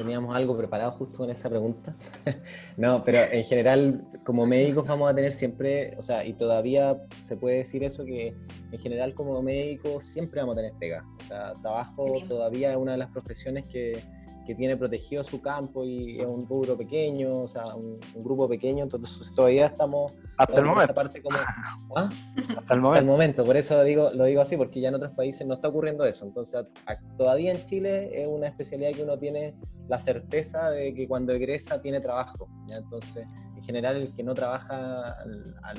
teníamos 0.00 0.34
algo 0.34 0.56
preparado 0.56 0.92
justo 0.92 1.18
con 1.18 1.30
esa 1.30 1.50
pregunta. 1.50 1.94
no, 2.78 3.04
pero 3.04 3.18
en 3.30 3.44
general 3.44 4.02
como 4.24 4.46
médicos 4.46 4.86
vamos 4.86 5.10
a 5.10 5.14
tener 5.14 5.32
siempre, 5.32 5.94
o 5.98 6.02
sea, 6.02 6.24
y 6.24 6.32
todavía 6.32 6.96
se 7.20 7.36
puede 7.36 7.58
decir 7.58 7.84
eso, 7.84 8.04
que 8.06 8.34
en 8.72 8.78
general 8.78 9.14
como 9.14 9.42
médicos 9.42 10.04
siempre 10.04 10.40
vamos 10.40 10.54
a 10.54 10.62
tener 10.62 10.72
pega. 10.78 11.04
O 11.18 11.22
sea, 11.22 11.52
trabajo 11.60 12.06
todavía 12.26 12.70
es 12.70 12.76
una 12.78 12.92
de 12.92 12.98
las 12.98 13.10
profesiones 13.10 13.66
que 13.66 14.02
que 14.50 14.56
tiene 14.56 14.76
protegido 14.76 15.22
su 15.22 15.40
campo 15.40 15.84
y 15.84 16.18
es 16.18 16.26
un 16.26 16.44
rubro 16.44 16.76
pequeño, 16.76 17.42
o 17.42 17.46
sea, 17.46 17.72
un, 17.76 18.00
grupo 18.16 18.48
pequeño, 18.48 18.82
entonces 18.82 19.32
todavía 19.32 19.66
estamos... 19.66 20.12
Hasta 20.36 20.58
el 20.58 20.66
momento. 20.66 20.92
Parte 20.92 21.22
como, 21.22 21.38
¿ah? 21.96 22.10
Hasta 22.58 22.74
el 22.74 22.80
momento. 22.80 23.06
momento, 23.12 23.44
por 23.44 23.56
eso 23.56 23.80
digo, 23.84 24.10
lo 24.12 24.24
digo 24.24 24.40
así, 24.40 24.56
porque 24.56 24.80
ya 24.80 24.88
en 24.88 24.96
otros 24.96 25.12
países 25.12 25.46
no 25.46 25.54
está 25.54 25.68
ocurriendo 25.68 26.04
eso. 26.04 26.24
Entonces, 26.26 26.66
todavía 27.16 27.52
en 27.52 27.62
Chile 27.62 28.10
es 28.12 28.26
una 28.26 28.48
especialidad 28.48 28.90
que 28.90 29.04
uno 29.04 29.16
tiene 29.16 29.54
la 29.86 30.00
certeza 30.00 30.68
de 30.70 30.94
que 30.94 31.06
cuando 31.06 31.32
egresa 31.32 31.80
tiene 31.80 32.00
trabajo. 32.00 32.48
¿ya? 32.66 32.78
Entonces, 32.78 33.24
en 33.54 33.62
general, 33.62 33.98
el 33.98 34.12
que 34.16 34.24
no 34.24 34.34
trabaja 34.34 35.14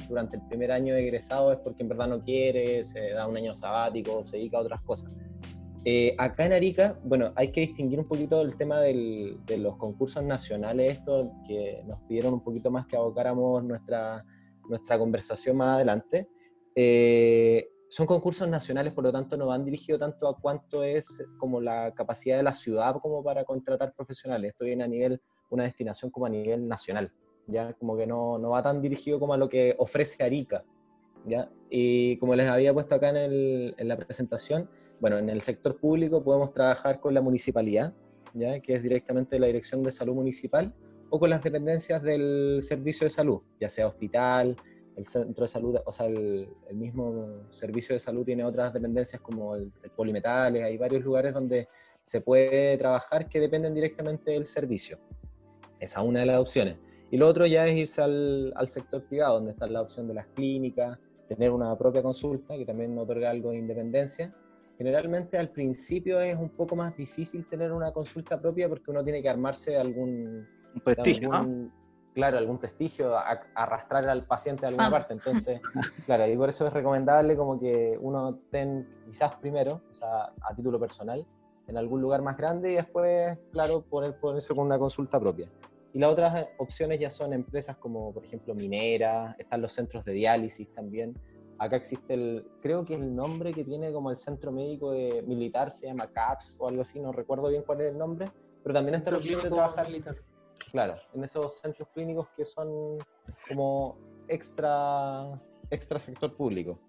durante 0.07 0.37
el 0.37 0.47
primer 0.47 0.71
año 0.71 0.93
de 0.93 1.01
egresado 1.01 1.51
es 1.51 1.59
porque 1.59 1.83
en 1.83 1.89
verdad 1.89 2.07
no 2.07 2.23
quiere, 2.23 2.85
se 2.85 3.09
da 3.09 3.27
un 3.27 3.35
año 3.35 3.53
sabático, 3.53 4.23
se 4.23 4.37
dedica 4.37 4.59
a 4.59 4.61
otras 4.61 4.79
cosas. 4.83 5.11
Eh, 5.83 6.13
acá 6.19 6.45
en 6.45 6.53
Arica, 6.53 6.99
bueno, 7.03 7.33
hay 7.35 7.51
que 7.51 7.61
distinguir 7.61 7.99
un 7.99 8.07
poquito 8.07 8.41
el 8.41 8.55
tema 8.55 8.79
de 8.79 9.39
los 9.57 9.77
concursos 9.77 10.23
nacionales, 10.23 10.99
esto 10.99 11.31
que 11.47 11.83
nos 11.87 11.99
pidieron 12.01 12.33
un 12.33 12.43
poquito 12.43 12.69
más 12.69 12.85
que 12.85 12.95
abocáramos 12.95 13.63
nuestra, 13.63 14.23
nuestra 14.69 14.99
conversación 14.99 15.57
más 15.57 15.75
adelante. 15.75 16.27
Eh, 16.75 17.67
son 17.89 18.05
concursos 18.05 18.47
nacionales, 18.47 18.93
por 18.93 19.03
lo 19.03 19.11
tanto 19.11 19.35
no 19.35 19.47
van 19.47 19.65
dirigidos 19.65 19.99
tanto 19.99 20.27
a 20.27 20.37
cuánto 20.37 20.83
es 20.83 21.25
como 21.37 21.59
la 21.59 21.93
capacidad 21.95 22.37
de 22.37 22.43
la 22.43 22.53
ciudad 22.53 22.95
como 23.01 23.23
para 23.23 23.43
contratar 23.43 23.93
profesionales. 23.93 24.51
Esto 24.51 24.65
viene 24.65 24.83
a 24.83 24.87
nivel, 24.87 25.19
una 25.49 25.63
destinación 25.63 26.11
como 26.11 26.27
a 26.27 26.29
nivel 26.29 26.67
nacional, 26.67 27.11
ya 27.47 27.73
como 27.73 27.97
que 27.97 28.05
no, 28.05 28.37
no 28.37 28.51
va 28.51 28.61
tan 28.61 28.81
dirigido 28.81 29.19
como 29.19 29.33
a 29.33 29.37
lo 29.37 29.49
que 29.49 29.75
ofrece 29.79 30.23
Arica, 30.23 30.63
ya. 31.25 31.49
Y 31.71 32.17
como 32.17 32.35
les 32.35 32.47
había 32.47 32.71
puesto 32.71 32.95
acá 32.95 33.09
en, 33.09 33.17
el, 33.17 33.75
en 33.77 33.87
la 33.87 33.97
presentación, 33.97 34.69
bueno, 35.01 35.17
en 35.17 35.29
el 35.29 35.41
sector 35.41 35.77
público 35.77 36.23
podemos 36.23 36.53
trabajar 36.53 36.99
con 36.99 37.15
la 37.15 37.21
municipalidad, 37.21 37.91
¿ya? 38.35 38.59
que 38.59 38.75
es 38.75 38.83
directamente 38.83 39.39
la 39.39 39.47
Dirección 39.47 39.81
de 39.81 39.89
Salud 39.89 40.13
Municipal, 40.13 40.71
o 41.09 41.19
con 41.19 41.31
las 41.31 41.43
dependencias 41.43 42.03
del 42.03 42.59
servicio 42.61 43.05
de 43.05 43.09
salud, 43.09 43.41
ya 43.59 43.67
sea 43.67 43.87
hospital, 43.87 44.55
el 44.95 45.05
centro 45.07 45.43
de 45.43 45.47
salud, 45.47 45.75
o 45.83 45.91
sea, 45.91 46.05
el, 46.05 46.47
mismo 46.73 47.47
servicio 47.49 47.95
de 47.95 47.99
salud 47.99 48.23
tiene 48.23 48.45
otras 48.45 48.73
dependencias 48.73 49.19
como 49.21 49.55
el, 49.55 49.71
polimetales, 49.95 50.63
hay 50.63 50.77
varios 50.77 51.03
lugares 51.03 51.33
donde 51.33 51.67
se 52.03 52.21
puede 52.21 52.77
trabajar 52.77 53.27
que 53.27 53.39
dependen 53.39 53.73
directamente 53.73 54.31
del 54.31 54.45
servicio. 54.45 54.99
Esa 55.79 56.01
es 56.01 56.07
una 56.07 56.19
de 56.19 56.27
las 56.27 56.37
opciones. 56.37 56.77
Y 57.09 57.17
lo 57.17 57.27
otro 57.27 57.47
ya 57.47 57.67
es 57.67 57.75
irse 57.75 58.03
al, 58.03 58.53
al 58.55 58.67
sector 58.67 59.03
privado, 59.05 59.35
donde 59.35 59.51
está 59.51 59.65
la 59.65 59.81
opción 59.81 60.07
de 60.07 60.13
las 60.13 60.27
clínicas, 60.27 60.99
tener 61.27 61.49
una 61.49 61.75
propia 61.75 62.03
consulta, 62.03 62.55
que 62.55 62.65
también 62.65 62.95
otorga 62.99 63.31
algo 63.31 63.49
de 63.49 63.57
independencia, 63.57 64.33
Generalmente 64.81 65.37
al 65.37 65.49
principio 65.49 66.19
es 66.21 66.35
un 66.35 66.49
poco 66.49 66.75
más 66.75 66.97
difícil 66.97 67.45
tener 67.45 67.71
una 67.71 67.91
consulta 67.91 68.41
propia 68.41 68.67
porque 68.67 68.89
uno 68.89 69.03
tiene 69.03 69.21
que 69.21 69.29
armarse 69.29 69.77
algún... 69.77 70.47
Un 70.73 70.81
prestigio, 70.83 71.29
claro, 72.15 72.39
algún 72.39 72.57
prestigio, 72.57 73.15
arrastrar 73.53 74.09
al 74.09 74.25
paciente 74.25 74.65
a 74.65 74.69
alguna 74.69 74.89
parte. 74.89 75.13
Entonces, 75.13 75.61
claro, 76.07 76.25
y 76.25 76.35
por 76.35 76.49
eso 76.49 76.65
es 76.65 76.73
recomendable 76.73 77.37
como 77.37 77.59
que 77.59 77.95
uno 78.01 78.39
ten 78.49 78.87
quizás 79.05 79.35
primero, 79.35 79.83
o 79.91 79.93
sea, 79.93 80.33
a 80.41 80.55
título 80.55 80.79
personal, 80.79 81.27
en 81.67 81.77
algún 81.77 82.01
lugar 82.01 82.23
más 82.23 82.35
grande 82.35 82.71
y 82.71 82.75
después, 82.77 83.37
claro, 83.51 83.83
poner, 83.83 84.19
ponerse 84.19 84.55
con 84.55 84.65
una 84.65 84.79
consulta 84.79 85.19
propia. 85.19 85.47
Y 85.93 85.99
las 85.99 86.11
otras 86.11 86.47
opciones 86.57 86.99
ya 86.99 87.11
son 87.11 87.33
empresas 87.33 87.77
como, 87.77 88.11
por 88.11 88.25
ejemplo, 88.25 88.55
mineras, 88.55 89.35
están 89.37 89.61
los 89.61 89.73
centros 89.73 90.03
de 90.05 90.13
diálisis 90.13 90.73
también. 90.73 91.13
Acá 91.61 91.75
existe 91.75 92.15
el, 92.15 92.43
creo 92.59 92.83
que 92.83 92.95
el 92.95 93.15
nombre 93.15 93.53
que 93.53 93.63
tiene 93.63 93.93
como 93.93 94.09
el 94.09 94.17
centro 94.17 94.51
médico 94.51 94.93
de 94.93 95.21
militar 95.27 95.69
se 95.69 95.85
llama 95.85 96.07
CAPS 96.07 96.57
o 96.57 96.67
algo 96.67 96.81
así, 96.81 96.99
no 96.99 97.11
recuerdo 97.11 97.49
bien 97.49 97.61
cuál 97.61 97.81
es 97.81 97.91
el 97.91 97.99
nombre, 97.99 98.31
pero 98.63 98.73
también 98.73 98.95
está 98.95 99.11
la 99.11 99.17
opción 99.17 99.43
de 99.43 99.49
trabajar. 99.51 99.85
Militar. 99.85 100.15
Claro, 100.71 100.95
en 101.13 101.23
esos 101.23 101.59
centros 101.59 101.87
clínicos 101.93 102.27
que 102.35 102.45
son 102.45 102.97
como 103.47 103.95
extra, 104.27 105.39
extra 105.69 105.99
sector 105.99 106.35
público. 106.35 106.79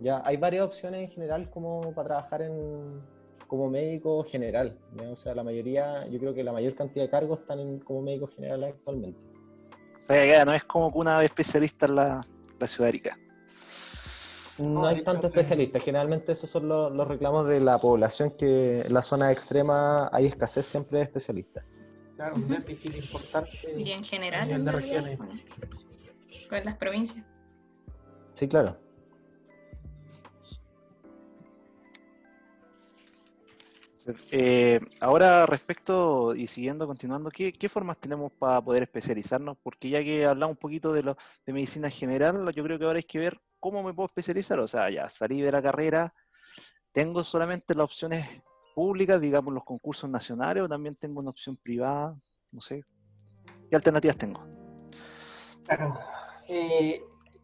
Ya 0.00 0.20
hay 0.26 0.36
varias 0.36 0.66
opciones 0.66 1.04
en 1.04 1.08
general 1.08 1.48
como 1.48 1.94
para 1.94 2.08
trabajar 2.08 2.42
en, 2.42 3.00
como 3.46 3.70
médico 3.70 4.24
general. 4.24 4.78
O 5.10 5.16
sea, 5.16 5.34
la 5.34 5.42
mayoría, 5.42 6.06
yo 6.08 6.18
creo 6.18 6.34
que 6.34 6.44
la 6.44 6.52
mayor 6.52 6.74
cantidad 6.74 7.06
de 7.06 7.10
cargos 7.10 7.40
están 7.40 7.60
en, 7.60 7.78
como 7.78 8.02
médico 8.02 8.26
general 8.26 8.64
actualmente. 8.64 9.24
O 10.02 10.12
sea, 10.12 10.44
no 10.44 10.52
es 10.52 10.64
como 10.64 10.88
una 10.88 11.24
especialista 11.24 11.86
en 11.86 11.96
la, 11.96 12.26
la 12.58 12.68
ciudad 12.68 12.88
de 12.88 12.92
No 14.58 14.86
hay 14.86 15.02
tanto 15.02 15.28
especialistas, 15.28 15.82
generalmente 15.82 16.32
esos 16.32 16.50
son 16.50 16.68
los, 16.68 16.92
los, 16.92 17.08
reclamos 17.08 17.46
de 17.48 17.60
la 17.60 17.78
población 17.78 18.32
que 18.38 18.82
en 18.82 18.92
la 18.92 19.02
zona 19.02 19.32
extrema 19.32 20.10
hay 20.12 20.26
escasez 20.26 20.66
siempre 20.66 20.98
de 20.98 21.04
especialistas. 21.04 21.64
Claro, 22.16 22.36
un 22.36 22.48
déficit 22.48 22.94
importante. 22.94 23.50
Y 23.76 23.90
en 23.90 24.04
general, 24.04 24.50
en 24.50 24.64
de 24.64 24.72
regiones. 24.72 25.18
Con 26.48 26.64
las 26.64 26.76
provincias. 26.76 27.24
Sí, 28.34 28.46
claro. 28.46 28.76
Eh, 34.30 34.80
ahora 35.00 35.46
respecto 35.46 36.34
y 36.34 36.46
siguiendo, 36.46 36.86
continuando, 36.86 37.30
¿qué, 37.30 37.68
formas 37.68 37.98
tenemos 37.98 38.32
para 38.32 38.60
poder 38.60 38.82
especializarnos? 38.82 39.56
Porque 39.62 39.90
ya 39.90 40.02
que 40.02 40.26
hablamos 40.26 40.54
un 40.54 40.60
poquito 40.60 40.92
de, 40.92 41.02
lo, 41.02 41.16
de 41.46 41.52
medicina 41.52 41.88
general, 41.88 42.52
yo 42.52 42.64
creo 42.64 42.78
que 42.78 42.84
ahora 42.84 42.98
hay 42.98 43.04
que 43.04 43.18
ver 43.18 43.40
cómo 43.62 43.82
me 43.84 43.94
puedo 43.94 44.08
especializar. 44.08 44.58
O 44.58 44.66
sea, 44.66 44.90
ya 44.90 45.08
salí 45.08 45.40
de 45.40 45.52
la 45.52 45.62
carrera, 45.62 46.12
tengo 46.90 47.22
solamente 47.22 47.74
las 47.74 47.84
opciones 47.84 48.26
públicas, 48.74 49.20
digamos 49.20 49.54
los 49.54 49.64
concursos 49.64 50.10
nacionales, 50.10 50.64
o 50.64 50.68
también 50.68 50.96
tengo 50.96 51.20
una 51.20 51.30
opción 51.30 51.56
privada, 51.56 52.18
no 52.50 52.60
sé. 52.60 52.84
¿Qué 53.70 53.76
alternativas 53.76 54.16
tengo? 54.16 54.44
Claro, 55.64 55.96
eh, 56.48 57.00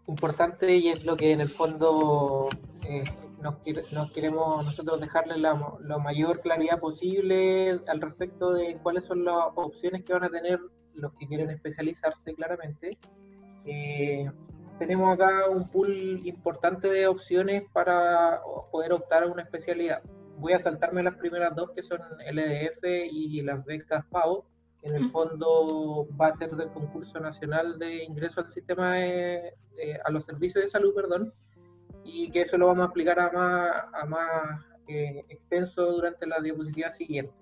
importante 0.09 0.77
y 0.77 0.89
es 0.89 1.05
lo 1.05 1.17
que 1.17 1.33
en 1.33 1.41
el 1.41 1.49
fondo 1.49 2.49
eh, 2.83 3.05
nos, 3.41 4.11
queremos 4.13 4.65
nosotros 4.65 5.01
dejarle 5.01 5.39
la, 5.39 5.55
mayor 5.99 6.41
claridad 6.41 6.81
posible 6.81 7.81
al 7.87 8.01
respecto 8.01 8.53
de 8.53 8.77
cuáles 8.83 9.05
son 9.05 9.25
las 9.25 9.53
opciones 9.55 10.05
que 10.05 10.13
van 10.13 10.25
a 10.25 10.31
tener 10.31 10.59
los 10.95 11.13
que 11.15 11.29
quieren 11.29 11.51
especializarse 11.51 12.35
claramente. 12.35 12.99
Eh, 13.65 14.29
tenemos 14.79 15.13
acá 15.13 15.49
un 15.51 15.69
pool 15.69 16.21
importante 16.25 16.89
de 16.89 17.07
opciones 17.07 17.65
para 17.73 18.41
poder 18.71 18.93
optar 18.93 19.25
a 19.25 19.27
una 19.27 19.43
especialidad. 19.43 20.03
Voy 20.39 20.53
a 20.53 20.61
saltarme 20.61 21.03
las 21.03 21.17
primeras 21.17 21.55
dos 21.55 21.71
que 21.73 21.83
son 21.83 22.01
LDF 22.01 22.85
y 22.85 23.43
las 23.43 23.65
becas 23.65 24.05
PAO, 24.07 24.45
que 24.81 24.89
en 24.89 24.95
el 24.95 25.11
fondo 25.11 26.07
va 26.21 26.29
a 26.29 26.33
ser 26.33 26.51
del 26.51 26.71
concurso 26.71 27.19
nacional 27.19 27.79
de 27.79 28.05
ingreso 28.05 28.41
al 28.41 28.51
sistema 28.51 28.95
a 28.97 30.11
los 30.11 30.25
servicios 30.25 30.65
de 30.65 30.69
salud, 30.69 30.95
perdón, 30.95 31.33
y 32.05 32.31
que 32.31 32.43
eso 32.43 32.57
lo 32.57 32.67
vamos 32.67 32.83
a 32.83 32.87
explicar 32.87 33.19
a 33.19 33.31
más, 33.31 33.85
a 33.93 34.07
más 34.07 34.65
eh, 34.87 35.25
extenso 35.29 35.93
durante 35.93 36.27
la 36.27 36.41
diapositiva 36.41 36.91
siguiente. 36.91 37.35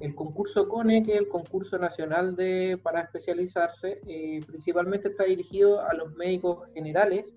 El 0.00 0.14
concurso 0.14 0.68
CONE, 0.68 1.04
que 1.04 1.14
es 1.14 1.18
el 1.18 1.28
concurso 1.28 1.78
nacional 1.78 2.34
de, 2.34 2.78
para 2.82 3.02
especializarse, 3.02 4.00
eh, 4.06 4.40
principalmente 4.46 5.08
está 5.08 5.24
dirigido 5.24 5.80
a 5.80 5.94
los 5.94 6.14
médicos 6.16 6.68
generales 6.74 7.32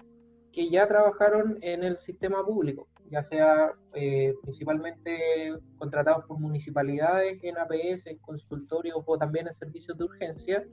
que 0.52 0.70
ya 0.70 0.88
trabajaron 0.88 1.60
en 1.62 1.84
el 1.84 1.98
sistema 1.98 2.44
público, 2.44 2.88
ya 3.12 3.22
sea 3.22 3.74
eh, 3.94 4.34
principalmente 4.42 5.54
contratados 5.78 6.26
por 6.26 6.40
municipalidades, 6.40 7.44
en 7.44 7.58
APS, 7.58 8.08
en 8.08 8.18
consultorios 8.18 8.98
o 9.06 9.18
también 9.18 9.48
en 9.48 9.54
servicios 9.54 9.98
de 9.98 10.06
urgencia, 10.06 10.66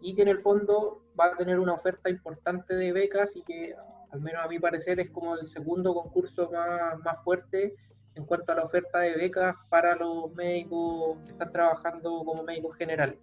y 0.00 0.16
que 0.16 0.22
en 0.22 0.28
el 0.28 0.40
fondo 0.40 1.04
va 1.18 1.26
a 1.26 1.36
tener 1.36 1.60
una 1.60 1.74
oferta 1.74 2.10
importante 2.10 2.74
de 2.74 2.92
becas 2.92 3.36
y 3.36 3.42
que 3.42 3.76
al 4.12 4.20
menos 4.20 4.44
a 4.44 4.48
mi 4.48 4.58
parecer, 4.58 5.00
es 5.00 5.10
como 5.10 5.36
el 5.36 5.48
segundo 5.48 5.94
concurso 5.94 6.50
más, 6.50 6.98
más 7.00 7.24
fuerte 7.24 7.74
en 8.14 8.24
cuanto 8.24 8.52
a 8.52 8.56
la 8.56 8.64
oferta 8.64 9.00
de 9.00 9.14
becas 9.14 9.54
para 9.68 9.96
los 9.96 10.32
médicos 10.34 11.18
que 11.24 11.32
están 11.32 11.52
trabajando 11.52 12.22
como 12.24 12.42
médicos 12.42 12.76
generales. 12.76 13.18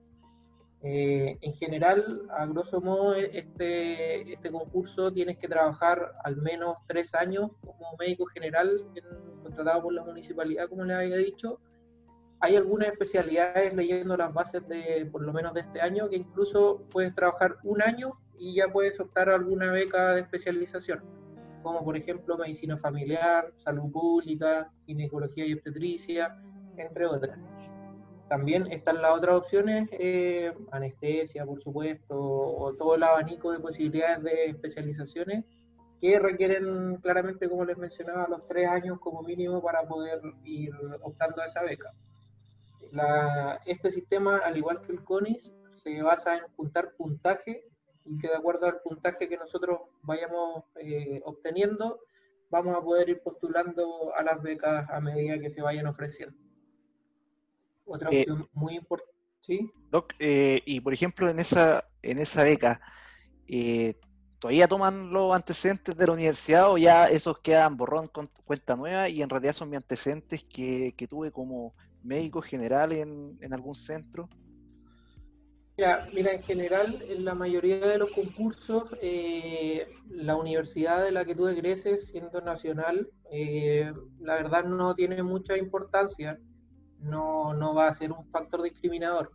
Eh, 0.82 1.38
en 1.42 1.54
general, 1.56 2.22
a 2.30 2.46
grosso 2.46 2.80
modo, 2.80 3.14
este, 3.14 4.34
este 4.34 4.50
concurso 4.50 5.12
tienes 5.12 5.38
que 5.38 5.48
trabajar 5.50 6.14
al 6.24 6.38
menos 6.38 6.78
tres 6.88 7.14
años 7.14 7.52
como 7.66 7.98
médico 8.00 8.26
general 8.28 8.86
contratado 9.44 9.84
por 9.84 9.94
la 9.94 10.04
municipalidad, 10.04 10.70
como 10.70 10.86
les 10.86 10.96
había 10.96 11.18
dicho. 11.18 11.60
Hay 12.40 12.56
algunas 12.56 12.94
especialidades 12.94 13.74
leyendo 13.74 14.16
las 14.16 14.34
bases 14.34 14.66
de 14.70 15.06
por 15.12 15.22
lo 15.22 15.34
menos 15.34 15.54
de 15.54 15.62
este 15.62 15.82
año 15.82 16.10
que 16.10 16.16
incluso 16.16 16.86
puedes 16.90 17.14
trabajar 17.14 17.58
un 17.64 17.82
año 17.82 18.18
y 18.38 18.56
ya 18.56 18.70
puedes 18.70 18.98
optar 19.02 19.30
a 19.30 19.36
alguna 19.36 19.74
beca 19.74 20.14
de 20.14 20.22
especialización, 20.22 21.04
como 21.62 21.84
por 21.84 21.96
ejemplo 21.98 22.38
medicina 22.38 22.78
familiar, 22.78 23.52
salud 23.58 23.92
pública, 23.92 24.72
ginecología 24.86 25.46
y 25.46 25.54
obstetricia, 25.54 26.38
entre 26.78 27.06
otras. 27.06 27.38
También 28.30 28.72
están 28.72 29.02
las 29.02 29.18
otras 29.18 29.36
opciones, 29.36 29.90
eh, 29.92 30.54
anestesia, 30.72 31.46
por 31.46 31.60
supuesto, 31.60 32.16
o 32.20 32.74
todo 32.76 32.96
el 32.96 33.04
abanico 33.04 33.52
de 33.52 33.60
posibilidades 33.60 34.24
de 34.24 34.46
especializaciones 34.46 35.46
que 36.00 36.18
requieren 36.20 36.98
claramente, 36.98 37.50
como 37.50 37.66
les 37.66 37.78
mencionaba, 37.78 38.28
los 38.30 38.48
tres 38.48 38.68
años 38.68 39.00
como 39.00 39.24
mínimo 39.24 39.62
para 39.62 39.82
poder 39.84 40.22
ir 40.44 40.72
optando 41.02 41.42
a 41.42 41.46
esa 41.46 41.62
beca. 41.64 41.92
este 43.66 43.92
sistema, 43.92 44.38
al 44.38 44.58
igual 44.58 44.82
que 44.82 44.94
el 44.94 45.04
CONIS, 45.04 45.54
se 45.74 46.02
basa 46.02 46.38
en 46.38 46.44
juntar 46.56 46.94
puntaje 46.98 47.64
y 48.10 48.18
que 48.18 48.28
de 48.28 48.36
acuerdo 48.36 48.66
al 48.66 48.82
puntaje 48.82 49.30
que 49.30 49.38
nosotros 49.38 49.82
vayamos 50.02 50.64
eh, 50.82 51.22
obteniendo, 51.26 52.00
vamos 52.50 52.76
a 52.76 52.82
poder 52.82 53.10
ir 53.10 53.22
postulando 53.22 54.12
a 54.16 54.24
las 54.24 54.42
becas 54.42 54.90
a 54.90 55.00
medida 55.00 55.40
que 55.40 55.52
se 55.52 55.62
vayan 55.62 55.86
ofreciendo. 55.86 56.36
Otra 57.86 58.10
eh, 58.12 58.22
opción 58.22 58.50
muy 58.54 58.78
importante. 58.78 59.14
¿sí? 59.42 59.72
Doc, 59.92 60.14
eh, 60.18 60.62
y 60.66 60.82
por 60.82 60.94
ejemplo, 60.94 61.30
en 61.30 61.40
esa, 61.40 61.86
en 62.02 62.18
esa 62.18 62.44
beca, 62.44 62.82
¿todavía 64.40 64.68
toman 64.68 65.12
los 65.12 65.36
antecedentes 65.36 65.96
de 65.96 66.08
la 66.08 66.14
universidad 66.14 66.72
o 66.72 66.80
ya 66.80 67.06
esos 67.06 67.40
quedan 67.40 67.78
borrón 67.78 68.08
con 68.08 68.28
cuenta 68.44 68.76
nueva 68.76 69.08
y 69.08 69.22
en 69.22 69.30
realidad 69.30 69.54
son 69.54 69.70
mis 69.70 69.78
antecedentes 69.78 70.44
que, 70.44 70.96
que 70.98 71.08
tuve 71.08 71.32
como 71.32 71.76
médico 72.02 72.42
general 72.42 72.92
en, 72.92 73.38
en 73.40 73.54
algún 73.54 73.76
centro? 73.76 74.30
Mira, 76.14 76.34
en 76.34 76.44
general, 76.44 77.02
en 77.08 77.26
la 77.26 77.34
mayoría 77.34 77.80
de 77.80 77.98
los 77.98 78.12
concursos, 78.12 78.84
eh, 79.02 79.88
la 80.10 80.36
universidad 80.36 81.04
de 81.04 81.12
la 81.12 81.26
que 81.26 81.36
tú 81.36 81.48
egreses, 81.48 82.08
siendo 82.08 82.42
nacional, 82.42 83.10
eh, 83.32 83.92
la 84.20 84.36
verdad 84.36 84.66
no 84.66 84.96
tiene 84.96 85.24
mucha 85.24 85.58
importancia, 85.58 86.40
no, 87.00 87.54
no 87.54 87.74
va 87.74 87.88
a 87.88 87.94
ser 87.94 88.12
un 88.12 88.26
factor 88.30 88.62
discriminador. 88.62 89.32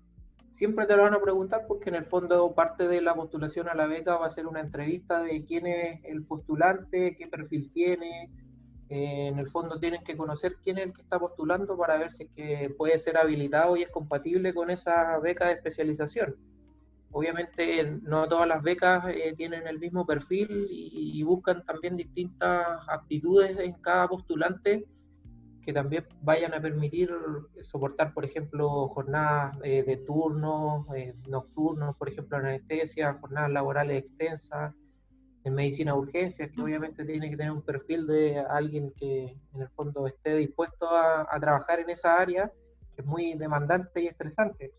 Siempre 0.50 0.86
te 0.86 0.96
lo 0.96 1.02
van 1.02 1.14
a 1.14 1.20
preguntar 1.20 1.64
porque 1.66 1.88
en 1.88 1.96
el 1.96 2.04
fondo 2.04 2.54
parte 2.54 2.86
de 2.86 3.00
la 3.00 3.14
postulación 3.14 3.68
a 3.68 3.74
la 3.74 3.86
beca 3.86 4.16
va 4.16 4.26
a 4.26 4.30
ser 4.30 4.46
una 4.46 4.60
entrevista 4.60 5.22
de 5.22 5.44
quién 5.44 5.66
es 5.66 6.00
el 6.04 6.24
postulante, 6.24 7.16
qué 7.16 7.26
perfil 7.26 7.70
tiene, 7.72 8.30
eh, 8.90 9.28
en 9.28 9.38
el 9.38 9.48
fondo 9.48 9.78
tienen 9.78 10.04
que 10.04 10.16
conocer 10.16 10.56
quién 10.62 10.78
es 10.78 10.84
el 10.86 10.92
que 10.92 11.02
está 11.02 11.18
postulando 11.18 11.76
para 11.76 11.96
ver 11.96 12.12
si 12.12 12.28
que 12.28 12.72
puede 12.76 12.98
ser 12.98 13.16
habilitado 13.16 13.76
y 13.76 13.82
es 13.82 13.88
compatible 13.88 14.52
con 14.52 14.70
esa 14.70 15.18
beca 15.18 15.48
de 15.48 15.54
especialización. 15.54 16.36
Obviamente 17.10 17.84
no 18.02 18.28
todas 18.28 18.46
las 18.46 18.62
becas 18.62 19.04
eh, 19.08 19.34
tienen 19.36 19.66
el 19.66 19.78
mismo 19.78 20.04
perfil 20.04 20.66
y, 20.68 21.22
buscan 21.22 21.64
también 21.64 21.96
distintas 21.96 22.86
aptitudes 22.88 23.58
en 23.58 23.72
cada 23.74 24.08
postulante 24.08 24.84
que 25.62 25.72
también 25.72 26.04
vayan 26.20 26.52
a 26.52 26.60
permitir 26.60 27.10
soportar, 27.62 28.12
por 28.12 28.24
ejemplo, 28.24 28.88
jornadas 28.88 29.56
eh, 29.62 29.82
de 29.82 29.96
turnos, 29.96 30.86
nocturnos, 31.26 31.96
por 31.96 32.10
ejemplo, 32.10 32.38
en 32.38 32.46
anestesia, 32.46 33.14
jornadas 33.14 33.50
laborales 33.50 34.04
extensas, 34.04 34.74
en 35.44 35.54
medicina 35.54 35.92
de 35.92 35.98
urgencias, 35.98 36.50
que 36.50 36.62
obviamente 36.62 37.04
tiene 37.04 37.28
que 37.28 37.36
tener 37.36 37.52
un 37.52 37.62
perfil 37.62 38.06
de 38.06 38.38
alguien 38.38 38.92
que 38.92 39.36
en 39.54 39.60
el 39.60 39.68
fondo 39.68 40.06
esté 40.06 40.36
dispuesto 40.36 40.88
a, 40.88 41.28
trabajar 41.38 41.80
en 41.80 41.90
esa 41.90 42.18
área, 42.18 42.50
que 42.94 43.02
es 43.02 43.06
muy 43.06 43.34
demandante 43.34 44.02
y 44.02 44.06
estresante. 44.06 44.72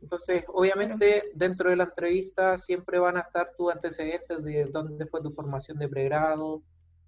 Entonces, 0.00 0.44
obviamente, 0.48 1.24
dentro 1.34 1.68
de 1.68 1.76
la 1.76 1.84
entrevista 1.84 2.56
siempre 2.56 2.98
van 2.98 3.18
a 3.18 3.20
estar 3.20 3.50
tus 3.58 3.70
antecedentes 3.70 4.42
de 4.42 4.64
dónde 4.64 5.04
fue 5.04 5.22
tu 5.22 5.32
formación 5.32 5.78
de 5.78 5.88
pregrado, 5.88 6.62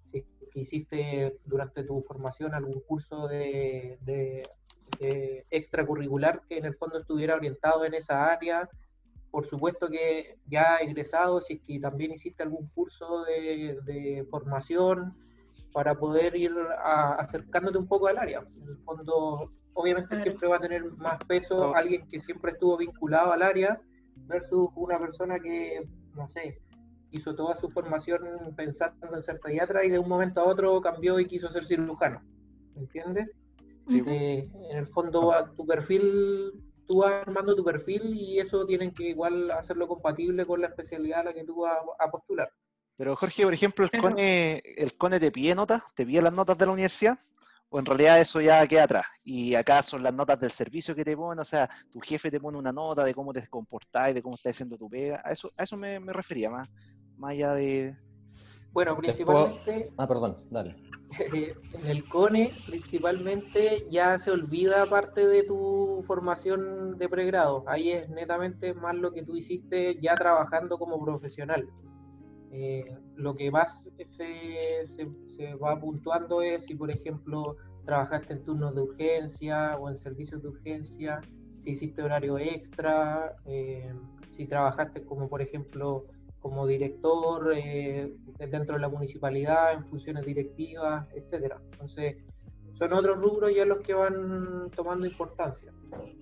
si 0.05 0.27
hiciste 0.55 1.39
durante 1.47 1.85
tu 1.85 2.03
formación 2.03 2.53
algún 2.55 2.81
curso 2.81 3.27
de, 3.27 4.43
extracurricular 5.51 6.43
que 6.47 6.59
en 6.59 6.67
el 6.67 6.77
fondo 6.77 6.99
estuviera 6.99 7.35
orientado 7.35 7.87
en 7.87 7.95
esa 7.95 8.31
área. 8.31 8.69
Por 9.33 9.47
supuesto 9.47 9.89
que 9.89 10.37
ya 10.47 10.77
egresado, 10.77 11.41
si 11.41 11.55
es 11.55 11.61
que 11.63 11.81
también 11.81 12.13
hiciste 12.13 12.43
algún 12.43 12.69
curso 12.69 13.25
de, 13.25 14.25
formación 14.31 15.15
para 15.73 15.95
poder 15.95 16.37
ir 16.37 16.53
acercándote 17.19 17.79
un 17.79 17.89
poco 17.89 18.09
al 18.09 18.19
área. 18.19 18.45
En 18.61 18.69
el 18.69 18.77
fondo, 18.85 19.51
obviamente 19.73 20.21
siempre 20.21 20.49
va 20.49 20.57
a 20.57 20.61
tener 20.61 20.85
más 20.97 21.19
peso 21.25 21.75
alguien 21.75 22.07
que 22.09 22.21
siempre 22.21 22.53
estuvo 22.53 22.77
vinculado 22.77 23.33
al 23.33 23.41
área 23.41 23.81
versus 24.27 24.69
una 24.77 24.99
persona 24.99 25.41
que, 25.41 25.83
no 26.15 26.29
sé, 26.29 26.59
hizo 27.11 27.35
toda 27.35 27.57
su 27.57 27.71
formación 27.71 28.21
pensando 28.55 29.17
en 29.17 29.23
ser 29.23 29.41
pediatra 29.41 29.83
y 29.83 29.89
de 29.89 29.99
un 29.99 30.11
momento 30.11 30.43
a 30.43 30.45
otro 30.45 30.79
cambió 30.83 31.19
y 31.19 31.27
quiso 31.27 31.51
ser 31.51 31.65
cirujano. 31.65 32.21
¿Entiendes? 32.77 33.31
Eh, 33.91 34.49
en 34.71 34.77
el 34.77 34.87
fondo 34.87 35.33
tu 35.57 35.67
perfil, 35.67 36.53
tú 36.87 36.99
vas 36.99 37.27
armando 37.27 37.55
tu 37.55 37.65
perfil 37.65 38.15
y 38.15 38.39
eso 38.39 38.67
tienen 38.67 38.93
que 38.93 39.09
igual 39.09 39.51
hacerlo 39.51 39.89
compatible 39.89 40.47
con 40.47 40.61
la 40.61 40.69
especialidad 40.69 41.21
a 41.21 41.25
la 41.25 41.35
que 41.35 41.45
tú 41.45 41.61
vas 41.61 41.79
a 41.99 42.11
postular. 42.11 42.51
Pero 42.97 43.17
Jorge, 43.17 43.45
por 43.45 43.55
ejemplo, 43.55 43.89
el 43.91 44.01
CONE, 44.01 44.63
el 44.65 44.97
CONE 44.97 45.19
te 45.19 45.33
pide 45.33 45.55
notas, 45.55 45.83
te 45.95 46.07
pide 46.07 46.23
las 46.23 46.33
notas 46.33 46.59
de 46.59 46.67
la 46.67 46.73
universidad 46.73 47.19
o 47.73 47.79
en 47.79 47.87
realidad 47.87 48.21
eso 48.21 48.41
ya 48.41 48.67
queda 48.67 48.85
atrás. 48.85 49.07
Y 49.25 49.55
acá 49.55 49.83
son 49.83 50.03
las 50.03 50.13
notas 50.13 50.39
del 50.39 50.51
servicio 50.51 50.95
que 50.95 51.05
te 51.05 51.17
ponen, 51.17 51.41
o 51.41 51.45
sea, 51.45 51.69
tu 51.91 52.01
jefe 52.01 52.31
te 52.31 52.39
pone 52.39 52.59
una 52.59 52.71
nota 52.71 53.03
de 53.03 53.15
cómo 53.15 53.33
te 53.33 53.49
comportás 53.49 54.11
y 54.11 54.13
de 54.13 54.23
cómo 54.23 54.35
estás 54.35 54.55
haciendo 54.55 54.77
tu 54.77 54.91
pega. 54.91 55.23
A 55.25 55.33
eso, 55.33 55.51
a 55.57 55.63
eso 55.63 55.77
me, 55.79 55.99
refería 56.13 56.51
más, 56.51 56.71
más 57.17 57.31
allá 57.31 57.55
de... 57.55 57.97
Bueno, 58.73 58.95
principalmente... 58.97 59.91
Ah, 59.97 60.07
perdón, 60.07 60.37
dale. 60.51 60.77
en 61.33 61.87
el 61.87 62.05
CONE, 62.05 62.51
principalmente, 62.67 63.87
ya 63.91 64.19
se 64.19 64.31
olvida 64.31 64.87
parte 64.87 65.27
de 65.27 65.43
tu 65.45 66.03
formación 66.07 66.99
de 66.99 67.09
pregrado. 67.09 67.65
Ahí 67.67 67.91
es 67.91 68.09
netamente 68.09 68.75
más 68.75 68.95
lo 68.95 69.13
que 69.13 69.23
tú 69.23 69.37
hiciste 69.37 69.99
ya 70.01 70.15
trabajando 70.15 70.79
como 70.79 71.03
profesional. 71.03 71.69
Eh, 72.51 72.85
lo 73.17 73.35
que 73.35 73.51
más 73.51 73.91
se, 74.05 74.87
se, 74.87 75.55
va 75.55 75.81
puntuando 75.81 76.43
es 76.43 76.67
si, 76.67 76.75
por 76.75 76.91
ejemplo, 76.91 77.57
trabajaste 77.87 78.35
en 78.35 78.45
turnos 78.45 78.75
de 78.75 78.83
urgencia 78.83 79.79
o 79.79 79.89
en 79.89 79.97
servicios 79.97 80.43
de 80.43 80.49
urgencia, 80.49 81.21
si 81.61 81.71
hiciste 81.71 82.03
horario 82.03 82.39
extra, 82.39 83.37
eh, 83.47 83.93
si 84.31 84.47
trabajaste 84.47 85.03
como, 85.05 85.29
por 85.29 85.41
ejemplo, 85.41 86.05
como 86.43 86.67
director 86.67 87.53
eh, 87.55 88.15
dentro 88.39 88.75
de 88.75 88.81
la 88.81 88.89
municipalidad, 88.89 89.73
en 89.75 89.87
funciones 89.87 90.27
directivas, 90.27 91.07
etcétera. 91.15 91.61
Entonces, 91.73 92.17
son 92.73 92.93
otros 92.93 93.19
rubros 93.19 93.55
ya 93.55 93.65
los 93.65 93.81
que 93.81 93.95
van 93.95 94.71
tomando 94.75 95.07
importancia. 95.07 95.73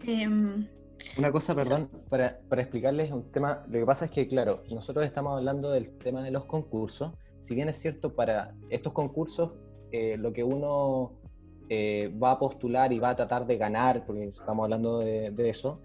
Em, 0.06 0.66
una 1.18 1.32
cosa, 1.32 1.54
perdón, 1.54 1.88
para, 2.08 2.38
para, 2.48 2.62
explicarles 2.62 3.10
un 3.10 3.32
tema, 3.32 3.64
lo 3.66 3.78
que 3.80 3.86
pasa 3.86 4.04
es 4.04 4.10
que, 4.10 4.28
claro, 4.28 4.62
nosotros 4.70 5.06
estamos 5.06 5.38
hablando 5.38 5.70
del 5.70 5.96
tema 5.98 6.22
de 6.22 6.30
los 6.30 6.44
concursos, 6.44 7.12
si 7.40 7.54
bien 7.54 7.68
es 7.68 7.76
cierto, 7.76 8.14
para 8.14 8.54
estos 8.68 8.92
concursos, 8.92 9.52
eh, 9.92 10.16
lo 10.18 10.32
que 10.32 10.44
uno 10.44 11.12
eh, 11.68 12.12
va 12.22 12.32
a 12.32 12.38
postular 12.38 12.92
y 12.92 12.98
va 12.98 13.10
a 13.10 13.16
tratar 13.16 13.46
de 13.46 13.56
ganar, 13.56 14.04
porque 14.06 14.24
estamos 14.24 14.64
hablando 14.64 14.98
de, 14.98 15.48
eso, 15.48 15.80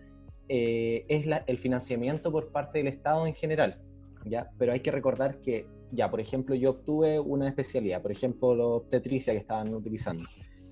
eh, 0.49 1.05
es 1.07 1.25
el 1.47 1.57
financiamiento 1.57 2.31
por 2.31 2.51
parte 2.51 2.79
del 2.79 2.87
Estado 2.87 3.25
en 3.25 3.33
general, 3.33 3.81
¿ya? 4.25 4.49
Pero 4.57 4.73
hay 4.73 4.81
que 4.81 4.91
recordar 4.91 5.39
que, 5.39 5.67
ya, 5.91 6.09
por 6.09 6.19
ejemplo, 6.19 6.55
yo 6.55 6.71
obtuve 6.71 7.19
una 7.19 7.47
especialidad, 7.47 8.01
por 8.01 8.11
ejemplo, 8.11 8.55
la 8.55 8.65
obstetricia 8.65 9.33
que 9.33 9.39
estaban 9.39 9.73
utilizando. 9.73 10.25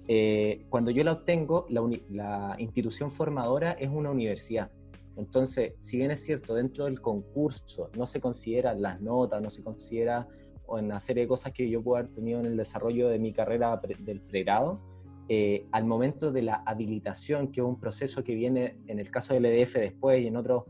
Eh, 0.07 0.65
cuando 0.69 0.91
yo 0.91 1.03
la 1.03 1.13
obtengo, 1.13 1.65
la, 1.69 2.55
institución 2.57 3.09
formadora 3.09 3.71
es 3.73 3.89
una 3.89 4.11
universidad. 4.11 4.71
Entonces, 5.15 5.73
si 5.79 5.97
bien 5.97 6.11
es 6.11 6.25
cierto, 6.25 6.55
dentro 6.55 6.85
del 6.85 6.99
concurso 6.99 7.89
no 7.95 8.05
se 8.05 8.19
consideran 8.19 8.81
las 8.81 8.99
notas, 9.01 9.41
no 9.41 9.49
se 9.49 9.63
considera 9.63 10.27
una 10.67 10.99
serie 10.99 11.23
de 11.23 11.27
cosas 11.27 11.53
que 11.53 11.69
yo 11.69 11.83
puedo 11.83 11.97
haber 11.97 12.11
tenido 12.11 12.39
en 12.39 12.47
el 12.47 12.57
desarrollo 12.57 13.09
de 13.09 13.19
mi 13.19 13.31
carrera 13.31 13.79
del 13.99 14.21
pregrado, 14.21 14.81
eh, 15.29 15.67
al 15.71 15.85
momento 15.85 16.31
de 16.31 16.41
la 16.41 16.63
habilitación, 16.65 17.51
que 17.51 17.61
es 17.61 17.65
un 17.65 17.79
proceso 17.79 18.23
que 18.23 18.35
viene 18.35 18.77
en 18.87 18.99
el 18.99 19.09
caso 19.11 19.33
del 19.33 19.45
EDF 19.45 19.75
después 19.75 20.19
y 20.19 20.27
en 20.27 20.35
otro, 20.35 20.65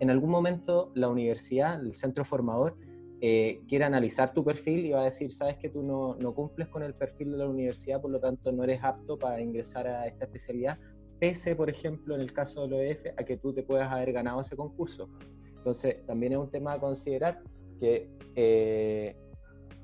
en 0.00 0.10
algún 0.10 0.30
momento 0.30 0.90
la 0.94 1.08
universidad, 1.08 1.80
el 1.80 1.92
centro 1.92 2.24
formador, 2.24 2.76
eh, 3.20 3.60
quiere 3.68 3.84
analizar 3.84 4.32
tu 4.32 4.42
perfil 4.42 4.86
y 4.86 4.92
va 4.92 5.02
a 5.02 5.04
decir, 5.04 5.30
sabes 5.30 5.56
que 5.58 5.68
tú 5.68 5.82
no, 5.82 6.16
no, 6.16 6.34
cumples 6.34 6.68
con 6.68 6.82
el 6.82 6.94
perfil 6.94 7.32
de 7.32 7.38
la 7.38 7.48
universidad, 7.48 8.00
por 8.00 8.10
lo 8.10 8.18
tanto 8.18 8.50
no 8.50 8.64
eres 8.64 8.82
apto 8.82 9.18
para 9.18 9.40
ingresar 9.42 9.86
a 9.86 10.06
esta 10.06 10.24
especialidad, 10.24 10.78
pese, 11.18 11.54
por 11.54 11.68
ejemplo, 11.68 12.14
en 12.14 12.22
el 12.22 12.32
caso 12.32 12.62
del 12.62 12.72
OEF, 12.72 13.04
a 13.18 13.22
que 13.24 13.36
tú 13.36 13.52
te 13.52 13.62
puedas 13.62 13.92
haber 13.92 14.12
ganado 14.12 14.40
ese 14.40 14.56
concurso. 14.56 15.10
Entonces, 15.54 16.04
también 16.06 16.32
es 16.32 16.38
un 16.38 16.50
tema 16.50 16.72
a 16.72 16.80
considerar 16.80 17.42
que 17.78 18.08
eh, 18.34 19.14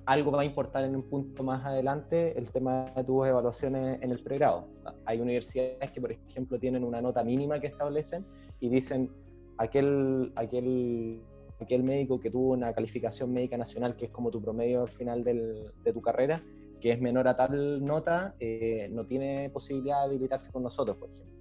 algo 0.06 0.30
va 0.30 0.40
a 0.40 0.44
importar 0.46 0.84
en 0.84 0.96
un 0.96 1.02
punto 1.02 1.42
más 1.42 1.62
adelante 1.66 2.38
el 2.38 2.50
tema 2.50 2.90
de 2.96 3.04
tus 3.04 3.26
evaluaciones 3.26 3.98
en 4.00 4.12
el 4.12 4.22
pregrado. 4.22 4.66
Hay 5.04 5.20
universidades 5.20 5.90
que, 5.90 6.00
por 6.00 6.12
ejemplo, 6.12 6.58
tienen 6.58 6.84
una 6.84 7.02
nota 7.02 7.22
mínima 7.22 7.60
que 7.60 7.66
establecen 7.66 8.24
y 8.60 8.70
dicen 8.70 9.10
aquel, 9.58 10.32
aquel 10.36 11.22
aquel 11.60 11.82
médico 11.82 12.20
que 12.20 12.30
tuvo 12.30 12.52
una 12.52 12.72
calificación 12.72 13.32
médica 13.32 13.56
nacional, 13.56 13.96
que 13.96 14.06
es 14.06 14.10
como 14.10 14.30
tu 14.30 14.40
promedio 14.40 14.82
al 14.82 14.90
final 14.90 15.24
de 15.24 15.92
tu 15.92 16.00
carrera, 16.00 16.42
que 16.80 16.92
es 16.92 17.00
menor 17.00 17.28
a 17.28 17.36
tal 17.36 17.84
nota, 17.84 18.34
eh, 18.38 18.88
no 18.90 19.06
tiene 19.06 19.50
posibilidad 19.50 20.00
de 20.00 20.06
habilitarse 20.06 20.52
con 20.52 20.62
nosotros, 20.62 20.96
por 20.96 21.10
ejemplo. 21.10 21.34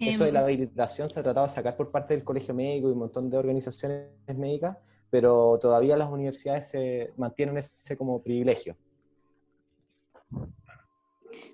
Eso 0.00 0.24
de 0.24 0.32
la 0.32 0.40
em. 0.40 0.44
habilitación 0.44 1.08
se 1.08 1.22
trataba 1.22 1.48
de 1.48 1.52
sacar 1.52 1.76
por 1.76 1.90
parte 1.90 2.14
del 2.14 2.22
colegio 2.22 2.54
médico 2.54 2.88
y 2.88 2.92
un 2.92 2.98
montón 2.98 3.28
de 3.28 3.36
organizaciones 3.36 4.06
médicas, 4.36 4.76
pero 5.10 5.58
todavía 5.58 5.96
las 5.96 6.08
universidades 6.08 6.68
se 6.68 7.12
mantienen 7.16 7.56
ese 7.56 7.96
como 7.96 8.22
privilegio. 8.22 8.76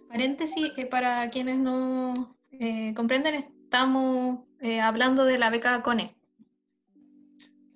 Paréntesis, 0.08 0.72
eh, 0.76 0.86
para 0.86 1.30
quienes 1.30 1.56
no 1.56 2.36
eh, 2.52 2.92
comprenden, 2.94 3.46
estamos 3.74 4.38
hablando 4.82 5.24
de 5.24 5.36
la 5.36 5.50
beca 5.50 5.82
CONE, 5.82 6.14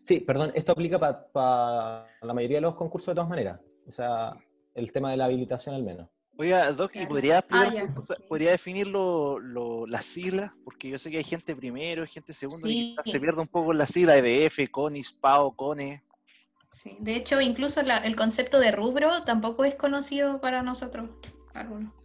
Sí, 0.03 0.21
perdón, 0.21 0.53
esto 0.55 0.73
aplica 0.73 0.99
para 0.99 2.07
la 2.23 2.33
mayoría 2.33 2.59
de 2.59 2.61
los 2.63 2.77
concursos 2.77 3.09
de 3.09 3.17
todas 3.17 3.29
maneras. 3.29 3.61
O 3.87 3.91
sea, 3.91 4.33
el 4.75 4.91
tema 4.93 5.11
de 5.11 5.19
la 5.19 5.27
habilitación 5.27 5.75
al 5.75 5.83
menos. 5.83 6.09
Oiga, 6.39 6.73
Doc, 6.73 6.93
¿y 6.95 7.05
podría, 7.05 7.45
ah, 7.51 7.71
podría 8.29 8.53
definir 8.53 8.87
las 8.87 10.05
siglas? 10.05 10.53
Porque 10.65 10.89
yo 10.89 10.99
sé 10.99 11.11
que 11.11 11.19
hay 11.19 11.25
gente 11.25 11.55
primero, 11.55 12.07
gente 12.07 12.33
segundo, 12.33 12.69
y 12.69 12.97
se 13.05 13.21
pierde 13.21 13.43
un 13.43 13.49
poco 13.49 13.75
la 13.75 13.85
sigla 13.85 14.17
EDF, 14.17 14.71
CONIS, 14.71 15.13
PAO, 15.13 15.55
CONE. 15.57 16.05
Sí, 16.71 16.97
de 17.01 17.17
hecho, 17.17 17.41
incluso 17.41 17.81
el 17.81 18.17
concepto 18.17 18.61
de 18.61 18.71
rubro 18.71 19.25
tampoco 19.25 19.65
es 19.65 19.75
conocido 19.75 20.41
para 20.41 20.63
nosotros, 20.63 21.11
algunos. 21.53 21.98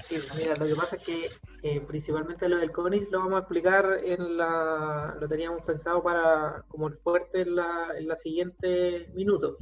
Sí, 0.00 0.16
mira, 0.36 0.54
lo 0.54 0.66
que 0.66 0.74
pasa 0.74 0.96
es 0.96 1.04
que 1.04 1.30
eh, 1.62 1.80
principalmente 1.80 2.48
lo 2.48 2.56
del 2.56 2.72
CONIS 2.72 3.10
lo 3.10 3.20
vamos 3.20 3.34
a 3.34 3.38
explicar 3.40 4.00
en 4.02 4.36
la, 4.36 5.16
lo 5.20 5.28
teníamos 5.28 5.62
pensado 5.62 6.02
para 6.02 6.64
como 6.68 6.88
el 6.88 6.96
fuerte 6.96 7.42
en 7.42 7.56
la, 7.56 7.88
en 7.96 8.08
la 8.08 8.16
siguiente 8.16 9.10
minuto. 9.14 9.58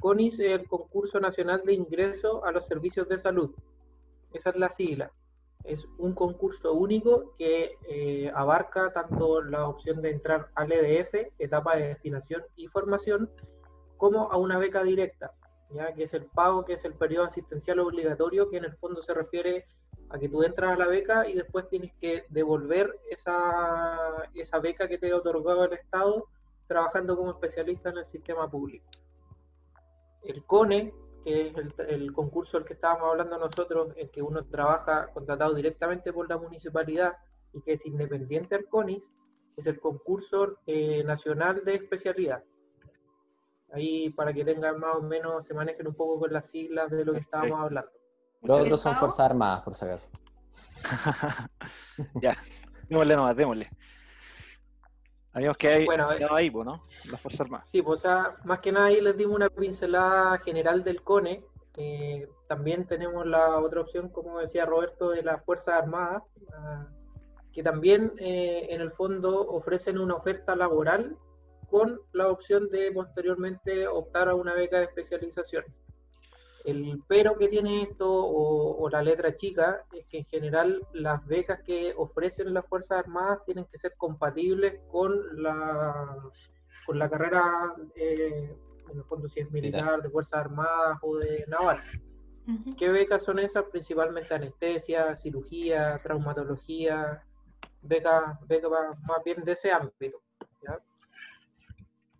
CONIS 0.00 0.40
es 0.40 0.60
el 0.60 0.66
concurso 0.66 1.20
nacional 1.20 1.62
de 1.64 1.74
ingreso 1.74 2.44
a 2.44 2.52
los 2.52 2.66
servicios 2.66 3.08
de 3.08 3.18
salud. 3.18 3.54
Esa 4.32 4.50
es 4.50 4.56
la 4.56 4.68
sigla. 4.68 5.12
Es 5.64 5.86
un 5.98 6.14
concurso 6.14 6.72
único 6.74 7.34
que 7.36 7.76
eh, 7.88 8.30
abarca 8.34 8.92
tanto 8.92 9.42
la 9.42 9.68
opción 9.68 10.00
de 10.00 10.10
entrar 10.10 10.48
al 10.54 10.72
EDF, 10.72 11.32
etapa 11.38 11.76
de 11.76 11.88
destinación 11.88 12.44
y 12.56 12.68
formación, 12.68 13.30
como 13.96 14.30
a 14.30 14.36
una 14.36 14.58
beca 14.58 14.82
directa, 14.84 15.32
que 15.94 16.04
es 16.04 16.14
el 16.14 16.26
pago, 16.26 16.64
que 16.64 16.74
es 16.74 16.84
el 16.84 16.94
periodo 16.94 17.26
asistencial 17.26 17.80
obligatorio, 17.80 18.48
que 18.48 18.58
en 18.58 18.64
el 18.64 18.76
fondo 18.76 19.02
se 19.02 19.14
refiere 19.14 19.66
a 20.08 20.18
que 20.18 20.28
tú 20.28 20.42
entras 20.42 20.72
a 20.72 20.76
la 20.76 20.86
beca 20.86 21.28
y 21.28 21.34
después 21.34 21.68
tienes 21.68 21.92
que 22.00 22.24
devolver 22.28 22.98
esa, 23.10 24.28
esa 24.34 24.58
beca 24.60 24.88
que 24.88 24.98
te 24.98 25.10
ha 25.10 25.16
otorgado 25.16 25.64
el 25.64 25.72
Estado 25.72 26.28
trabajando 26.66 27.16
como 27.16 27.30
especialista 27.30 27.90
en 27.90 27.98
el 27.98 28.06
sistema 28.06 28.50
público. 28.50 28.86
El 30.22 30.44
CONE, 30.44 30.92
que 31.24 31.48
es 31.48 31.54
el, 31.88 32.12
concurso 32.12 32.58
del 32.58 32.66
que 32.66 32.74
estábamos 32.74 33.10
hablando 33.10 33.38
nosotros, 33.38 33.92
en 33.96 34.08
que 34.10 34.22
uno 34.22 34.44
trabaja 34.46 35.12
contratado 35.12 35.54
directamente 35.54 36.12
por 36.12 36.28
la 36.28 36.38
municipalidad 36.38 37.16
y 37.52 37.60
que 37.62 37.74
es 37.74 37.86
independiente 37.86 38.54
al 38.54 38.66
CONIS, 38.66 39.08
es 39.56 39.66
el 39.66 39.80
concurso 39.80 40.58
eh, 40.66 41.02
nacional 41.04 41.64
de 41.64 41.76
especialidad. 41.76 42.42
Ahí 43.72 44.10
para 44.10 44.32
que 44.32 44.44
tengan 44.44 44.78
más 44.78 44.96
o 44.96 45.02
menos, 45.02 45.44
se 45.44 45.54
manejen 45.54 45.86
un 45.86 45.94
poco 45.94 46.20
con 46.20 46.32
las 46.32 46.50
siglas 46.50 46.90
de 46.90 47.04
lo 47.04 47.12
que 47.12 47.20
estábamos 47.20 47.60
hablando. 47.60 47.90
Los 48.42 48.60
otros 48.60 48.80
son 48.80 48.94
Fuerzas 48.94 49.20
Armadas, 49.20 49.62
por 49.62 49.74
si 49.74 49.84
acaso. 49.84 50.08
ya, 52.22 52.36
démosle 52.88 53.16
nomás, 53.16 53.36
démosle. 53.36 53.68
Habíamos 55.32 55.56
que 55.56 55.84
bueno, 55.84 56.12
eh, 56.12 56.26
ahí, 56.30 56.50
¿no? 56.50 56.84
Las 57.10 57.20
Fuerzas 57.20 57.42
Armadas. 57.42 57.68
Sí, 57.68 57.82
pues, 57.82 58.00
o 58.00 58.02
sea, 58.02 58.36
más 58.44 58.60
que 58.60 58.72
nada 58.72 58.86
ahí 58.86 59.00
les 59.00 59.16
dimos 59.16 59.36
una 59.36 59.50
pincelada 59.50 60.38
general 60.38 60.82
del 60.82 61.02
CONE. 61.02 61.44
también 62.48 62.86
tenemos 62.86 63.26
la 63.26 63.58
otra 63.58 63.82
opción, 63.82 64.08
como 64.08 64.38
decía 64.38 64.64
Roberto, 64.64 65.10
de 65.10 65.22
las 65.22 65.44
Fuerzas 65.44 65.82
Armadas, 65.82 66.22
ah, 66.54 66.86
que 67.52 67.62
también 67.62 68.12
eh, 68.18 68.68
en 68.70 68.80
el 68.80 68.92
fondo 68.92 69.40
ofrecen 69.48 69.98
una 69.98 70.14
oferta 70.14 70.54
laboral 70.54 71.16
con 71.70 72.00
la 72.12 72.28
opción 72.28 72.68
de 72.70 72.90
posteriormente 72.92 73.86
optar 73.86 74.28
a 74.28 74.34
una 74.34 74.54
beca 74.54 74.78
de 74.78 74.84
especialización. 74.84 75.64
El 76.64 77.00
pero 77.06 77.38
que 77.38 77.46
tiene 77.46 77.82
esto, 77.82 78.08
o, 78.08 78.88
la 78.90 79.00
letra 79.00 79.36
chica, 79.36 79.84
es 79.92 80.04
que 80.06 80.18
en 80.18 80.24
general 80.24 80.84
las 80.92 81.24
becas 81.26 81.62
que 81.62 81.94
ofrecen 81.96 82.52
las 82.52 82.66
Fuerzas 82.66 82.98
Armadas 82.98 83.44
tienen 83.44 83.66
que 83.66 83.78
ser 83.78 83.94
compatibles 83.96 84.80
con 84.90 85.40
la, 85.40 86.18
con 86.84 86.98
la 86.98 87.08
carrera, 87.08 87.72
eh, 87.94 88.52
en 88.90 88.98
el 88.98 89.04
fondo 89.04 89.28
si 89.28 89.40
es 89.40 89.50
militar, 89.52 90.02
de 90.02 90.10
Fuerzas 90.10 90.40
Armadas 90.40 90.98
o 91.02 91.16
de 91.18 91.44
naval. 91.46 91.80
¿Qué 92.76 92.88
becas 92.88 93.22
son 93.22 93.38
esas? 93.38 93.64
Principalmente 93.64 94.34
anestesia, 94.34 95.14
cirugía, 95.14 96.00
traumatología, 96.02 97.22
becas 97.82 98.38
beca 98.46 98.68
más 99.06 99.24
bien 99.24 99.44
de 99.44 99.52
ese 99.52 99.70
ámbito. 99.70 100.20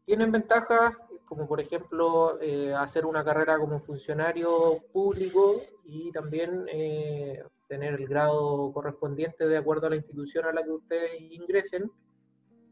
Tienen 0.07 0.33
ventajas 0.33 0.95
como 1.27 1.47
por 1.47 1.61
ejemplo 1.61 2.41
eh, 2.41 2.73
hacer 2.75 3.05
una 3.05 3.25
carrera 3.25 3.59
como 3.59 3.81
funcionario 3.81 4.79
público 4.93 5.61
y 5.85 6.11
también 6.13 6.67
eh, 6.73 7.43
tener 7.69 7.95
el 7.95 8.07
grado 8.07 8.73
correspondiente 8.73 9.47
de 9.47 9.59
acuerdo 9.59 9.89
a 9.89 9.91
la 9.91 9.97
institución 9.97 10.47
a 10.47 10.53
la 10.53 10.63
que 10.63 10.71
ustedes 10.71 11.21
ingresen, 11.21 11.91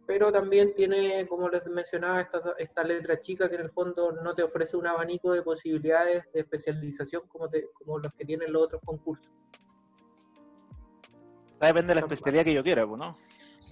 pero 0.06 0.30
también 0.30 0.72
tiene, 0.74 1.26
como 1.26 1.48
les 1.48 1.66
mencionaba, 1.66 2.20
esta, 2.20 2.54
esta 2.58 2.84
letra 2.84 3.20
chica 3.20 3.48
que 3.48 3.56
en 3.56 3.62
el 3.62 3.70
fondo 3.70 4.12
no 4.12 4.34
te 4.34 4.44
ofrece 4.44 4.76
un 4.76 4.86
abanico 4.86 5.32
de 5.32 5.42
posibilidades 5.42 6.24
de 6.32 6.40
especialización 6.40 7.22
como, 7.26 7.48
como 7.74 7.98
los 7.98 8.12
que 8.12 8.24
tienen 8.24 8.52
los 8.52 8.62
otros 8.62 8.82
concursos. 8.84 9.32
Depende 11.60 11.88
de 11.88 11.94
la 11.94 12.00
especialidad 12.02 12.44
que 12.44 12.54
yo 12.54 12.62
quiera, 12.62 12.86
¿no? 12.86 13.16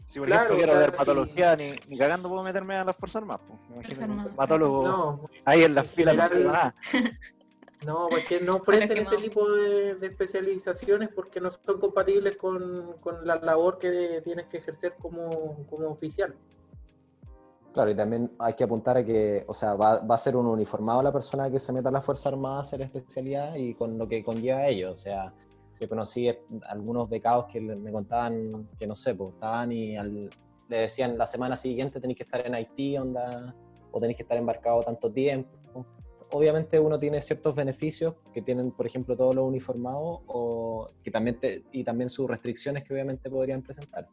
Si 0.05 0.18
por 0.18 0.31
ejemplo 0.31 0.57
quiero 0.57 0.74
ver 0.74 0.92
patología, 0.92 1.57
ni, 1.57 1.72
ni, 1.88 1.98
cagando 1.98 2.28
puedo 2.28 2.42
meterme 2.42 2.74
a 2.76 2.85
las 2.85 2.96
Fuerzas 2.96 3.22
Armadas. 3.22 3.46
Pues. 3.74 4.00
patólogo 4.35 4.88
no, 4.88 5.31
ahí 5.44 5.64
en 5.64 5.74
las 5.74 5.87
filas 5.87 6.31
de 6.31 6.44
la 6.44 6.74
No, 7.85 8.07
porque 8.09 8.40
no 8.40 8.55
ofrecen 8.55 8.98
ese 8.98 9.16
tipo 9.16 9.50
de, 9.50 9.96
especializaciones 10.02 11.09
porque 11.14 11.40
no 11.40 11.50
son 11.50 11.81
compatibles 11.81 12.37
con, 12.37 12.94
con, 13.00 13.26
la 13.26 13.37
labor 13.37 13.78
que 13.78 14.20
tienes 14.22 14.46
que 14.46 14.59
ejercer 14.59 14.94
como, 15.00 15.66
como, 15.68 15.88
oficial. 15.88 16.35
Claro, 17.74 17.90
y 17.90 17.94
también 17.94 18.31
hay 18.38 18.55
que 18.55 18.64
apuntar 18.64 18.98
a 18.98 19.05
que, 19.05 19.44
o 19.48 19.55
sea, 19.55 19.74
va, 19.74 20.00
va, 20.00 20.14
a 20.14 20.18
ser 20.18 20.37
un 20.37 20.46
uniformado 20.46 21.02
la 21.02 21.12
persona 21.12 21.50
que 21.50 21.59
se 21.59 21.72
meta 21.72 21.88
a 21.88 21.92
la 21.92 22.00
Fuerza 22.00 22.28
Armada 22.28 22.59
a 22.59 22.61
hacer 22.61 22.83
especialidad 22.83 23.57
y 23.57 23.74
con 23.74 23.98
lo 23.98 24.07
que 24.07 24.22
conlleva 24.22 24.66
ello. 24.66 24.92
O 24.92 24.96
sea, 24.96 25.33
yo 25.80 25.88
conocí 25.88 26.30
algunos 26.68 27.08
becados 27.08 27.46
que 27.46 27.61
me 27.61 27.90
contaban 27.90 28.68
que 28.78 28.87
no 28.87 28.94
sé, 28.94 29.14
pues 29.14 29.35
estaban 29.35 29.72
y 29.72 29.96
le 30.68 30.76
decían 30.76 31.18
la 31.18 31.26
semana 31.26 31.56
siguiente 31.56 32.00
tenéis 32.00 32.18
que 32.18 32.22
estar 32.24 32.46
en 32.46 32.54
Haití, 32.54 32.96
onda, 32.96 33.54
o 33.90 34.00
tenéis 34.00 34.16
que 34.16 34.22
estar 34.22 34.38
embarcado 34.38 34.82
tanto 34.82 35.12
tiempo. 35.12 35.50
Obviamente 36.30 36.80
uno 36.80 36.98
tiene 36.98 37.20
ciertos 37.20 37.54
beneficios 37.54 38.14
que 38.32 38.40
tienen, 38.40 38.70
por 38.70 38.87
ejemplo, 38.87 39.14
todos 39.14 39.35
los 39.35 39.44
uniformados 39.44 40.20
o 40.26 40.88
que 41.04 41.11
también 41.11 41.38
y 41.72 41.85
también 41.85 42.08
sus 42.08 42.26
restricciones 42.28 42.85
que 42.85 42.94
obviamente 42.94 43.28
podrían 43.28 43.62
presentar. 43.62 44.08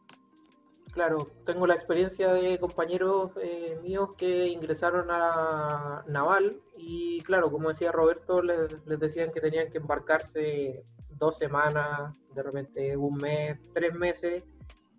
Claro, 0.92 1.30
tengo 1.46 1.66
la 1.66 1.74
experiencia 1.74 2.32
de 2.32 2.58
compañeros 2.58 3.30
eh, 3.40 3.78
míos 3.80 4.10
que 4.18 4.48
ingresaron 4.48 5.06
a 5.08 6.04
Naval 6.08 6.60
y 6.76 7.22
claro, 7.22 7.50
como 7.50 7.68
decía 7.68 7.92
Roberto, 7.92 8.42
les, 8.42 8.72
les 8.86 8.98
decían 8.98 9.30
que 9.30 9.40
tenían 9.40 9.70
que 9.70 9.78
embarcarse 9.78 10.84
dos 11.20 11.38
semanas, 11.38 12.12
de 12.34 12.42
repente 12.42 12.96
un 12.96 13.16
mes, 13.16 13.58
tres 13.72 13.94
meses, 13.94 14.42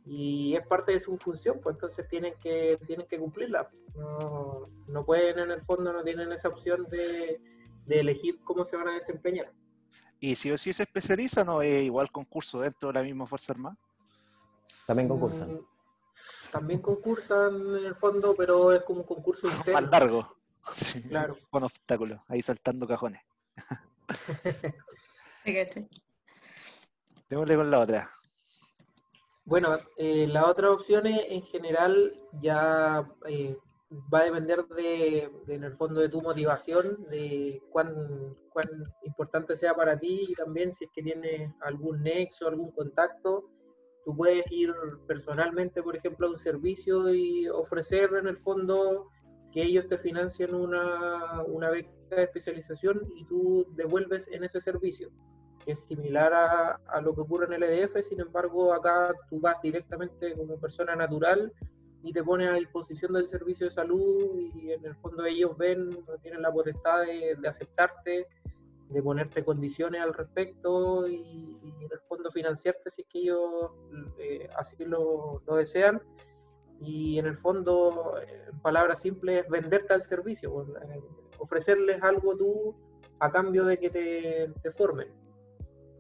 y 0.06 0.56
es 0.56 0.66
parte 0.66 0.94
de 0.94 1.00
su 1.00 1.18
función, 1.18 1.60
pues 1.62 1.76
entonces 1.76 2.08
tienen 2.08 2.34
que, 2.40 2.80
tienen 2.88 3.08
que 3.08 3.20
cumplirla. 3.20 3.70
No, 3.96 4.70
no 4.88 5.06
pueden 5.06 5.40
en 5.40 5.52
el 5.52 5.62
fondo, 5.64 5.92
no 5.92 6.04
tienen 6.04 6.32
esa 6.32 6.48
opción 6.48 6.88
de, 6.90 7.40
elegir 7.88 8.40
cómo 8.44 8.64
se 8.64 8.78
van 8.78 8.88
a 8.88 8.94
desempeñar. 8.94 9.52
¿Y 10.20 10.36
si 10.36 10.52
o 10.52 10.58
si 10.58 10.72
se 10.72 10.84
especializa 10.84 11.44
no 11.44 11.62
es 11.62 11.84
igual 11.84 12.12
concurso 12.12 12.62
dentro 12.62 12.90
de 12.90 12.94
la 12.94 13.04
misma 13.04 13.26
Fuerza 13.26 13.54
Armada? 13.54 13.78
También 14.86 15.10
concursan. 15.10 15.56
Mm, 15.56 15.66
también 16.52 16.82
concursan 16.82 17.56
en 17.56 17.86
el 17.86 17.96
fondo, 17.96 18.36
pero 18.36 18.72
es 18.72 18.84
como 18.84 19.02
un 19.02 19.08
concurso 19.08 19.48
interno. 19.48 19.82
Más 19.82 19.92
largo. 19.92 20.36
claro. 21.10 21.38
Con 21.50 21.64
obstáculos, 21.64 22.22
ahí 22.28 22.42
saltando 22.42 22.88
cajones. 22.88 23.22
Démosle 27.32 27.56
con 27.56 27.72
la 27.72 27.80
otra. 27.80 28.10
Bueno, 29.46 29.78
eh, 29.96 30.28
la 30.28 30.48
otra 30.48 30.70
opción 30.70 31.08
en 31.08 31.42
general 31.44 32.20
ya 32.42 33.10
eh, 33.26 33.58
va 34.14 34.20
a 34.20 34.24
depender 34.26 34.66
de, 34.66 35.32
en 35.48 35.64
el 35.64 35.78
fondo 35.78 36.02
de 36.02 36.10
tu 36.10 36.22
motivación, 36.22 37.08
de 37.10 37.64
cuán, 37.72 38.36
cuán 38.50 38.68
importante 39.06 39.56
sea 39.56 39.74
para 39.74 39.98
ti 39.98 40.26
y 40.28 40.34
también 40.34 40.74
si 40.74 40.84
es 40.84 40.92
que 40.94 41.04
tienes 41.04 41.50
algún 41.62 42.04
nexo, 42.04 42.50
algún 42.50 42.72
contacto. 42.72 43.50
Tú 44.04 44.14
puedes 44.14 44.44
ir 44.52 44.74
personalmente, 45.08 45.82
por 45.82 45.96
ejemplo, 45.96 46.28
a 46.28 46.32
un 46.32 46.40
servicio 46.40 47.14
y 47.14 47.48
ofrecer 47.48 48.10
en 48.20 48.28
el 48.28 48.40
fondo 48.40 49.08
que 49.54 49.64
ellos 49.64 49.88
te 49.88 49.98
financien 49.98 50.54
una, 50.54 51.44
una 51.44 51.70
beca 51.70 51.90
de 52.10 52.24
especialización 52.24 53.08
y 53.16 53.24
tú 53.24 53.66
devuelves 53.78 54.28
en 54.28 54.44
ese 54.44 54.60
servicio 54.60 55.10
es 55.66 55.80
similar 55.86 56.34
a, 56.34 56.80
a, 56.88 57.02
lo 57.02 57.14
que 57.14 57.22
ocurre 57.22 57.46
en 57.46 57.54
el 57.54 57.64
EDF, 57.64 58.04
sin 58.08 58.20
embargo 58.20 58.74
acá 58.74 59.14
tú 59.30 59.40
vas 59.40 59.62
directamente 59.62 60.36
como 60.36 60.60
persona 60.60 60.96
natural 60.96 61.52
y 62.04 62.14
te 62.14 62.24
pones 62.24 62.50
a 62.50 62.54
disposición 62.54 63.14
del 63.14 63.28
servicio 63.28 63.68
de 63.68 63.72
salud 63.72 64.36
y 64.56 64.72
en 64.72 64.86
el 64.86 64.96
fondo 64.96 65.26
ellos 65.26 65.56
ven, 65.58 65.90
tienen 66.24 66.42
la 66.42 66.52
potestad 66.52 67.02
de, 67.02 67.36
de 67.40 67.48
aceptarte, 67.48 68.28
de 68.90 69.02
ponerte 69.02 69.44
condiciones 69.44 70.02
al 70.02 70.14
respecto 70.14 71.08
y, 71.08 71.58
en 71.64 71.92
el 71.92 72.00
fondo 72.08 72.32
financiarte 72.32 72.90
si 72.90 73.02
es 73.02 73.08
que 73.08 73.20
ellos 73.20 73.72
eh, 74.18 74.50
así 74.58 74.84
lo, 74.86 75.42
lo, 75.46 75.56
desean. 75.56 76.02
Y 76.80 77.20
en 77.20 77.28
el 77.28 77.38
fondo, 77.38 78.16
en 78.20 78.60
palabras 78.60 79.02
simples, 79.02 79.48
venderte 79.50 79.94
al 79.94 80.04
servicio, 80.04 80.52
pues, 80.52 80.70
eh, 80.70 81.02
ofrecerles 81.38 82.02
algo 82.02 82.36
tú 82.36 82.76
a 83.20 83.32
cambio 83.32 83.66
de 83.66 83.78
que 83.78 83.90
te, 83.92 84.52
te 84.64 84.72
formen 84.72 85.21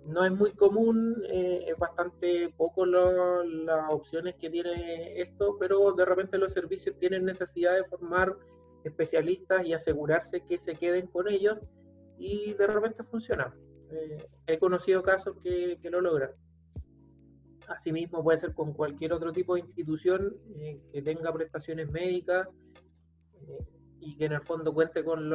no 0.05 0.25
es 0.25 0.31
muy 0.31 0.51
común, 0.51 1.23
eh, 1.29 1.65
es 1.67 1.77
bastante 1.77 2.53
poco 2.57 2.85
las 2.85 3.93
opciones 3.93 4.35
que 4.35 4.49
tiene 4.49 5.21
esto, 5.21 5.57
pero 5.59 5.91
de 5.93 6.05
repente 6.05 6.37
los 6.37 6.53
servicios 6.53 6.97
tienen 6.97 7.25
necesidad 7.25 7.75
de 7.75 7.83
formar 7.83 8.35
especialistas 8.83 9.65
y 9.65 9.73
asegurarse 9.73 10.41
que 10.41 10.57
se 10.57 10.73
queden 10.73 11.07
con 11.07 11.27
ellos 11.27 11.59
y 12.17 12.53
de 12.53 12.67
repente 12.67 13.03
funciona. 13.03 13.53
Eh, 13.91 14.17
he 14.47 14.57
conocido 14.57 15.03
casos 15.03 15.37
que, 15.43 15.77
lo 15.83 16.01
logran. 16.01 16.31
Asimismo 17.67 18.23
puede 18.23 18.39
ser 18.39 18.53
con 18.53 18.73
cualquier 18.73 19.13
otro 19.13 19.31
tipo 19.31 19.53
de 19.53 19.61
institución 19.61 20.35
eh, 20.59 20.81
que 20.91 21.01
tenga 21.01 21.31
prestaciones 21.31 21.89
médicas 21.91 22.47
y 23.99 24.17
que 24.17 24.25
en 24.25 24.33
el 24.33 24.41
fondo 24.41 24.73
cuente 24.73 25.03
con, 25.03 25.31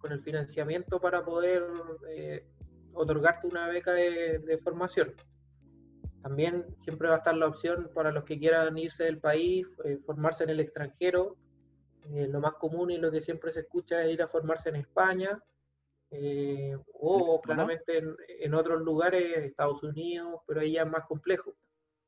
con 0.00 0.12
el 0.12 0.20
financiamiento 0.22 1.00
para 1.00 1.24
poder 1.24 1.62
otorgarte 2.96 3.46
una 3.46 3.68
beca 3.68 3.92
de, 3.92 4.60
formación. 4.62 5.14
También 6.22 6.66
siempre 6.78 7.08
va 7.08 7.16
a 7.16 7.18
estar 7.18 7.36
la 7.36 7.46
opción 7.46 7.90
para 7.94 8.10
los 8.10 8.24
que 8.24 8.38
quieran 8.38 8.76
irse 8.76 9.04
del 9.04 9.18
país, 9.18 9.66
eh, 9.84 9.98
formarse 10.04 10.44
en 10.44 10.50
el 10.50 10.60
extranjero. 10.60 11.36
Eh, 12.12 12.26
lo 12.26 12.40
más 12.40 12.54
común 12.54 12.90
y 12.90 12.98
lo 12.98 13.10
que 13.10 13.20
siempre 13.20 13.52
se 13.52 13.60
escucha 13.60 14.02
es 14.02 14.12
ir 14.12 14.22
a 14.22 14.28
formarse 14.28 14.68
en 14.68 14.76
España 14.76 15.40
eh, 16.10 16.76
o 16.94 17.40
claramente 17.40 18.00
en, 18.40 18.54
otros 18.54 18.80
lugares, 18.80 19.38
Estados 19.38 19.82
Unidos, 19.82 20.40
pero 20.46 20.60
ahí 20.60 20.72
ya 20.72 20.82
es 20.82 20.90
más 20.90 21.04
complejo. 21.06 21.54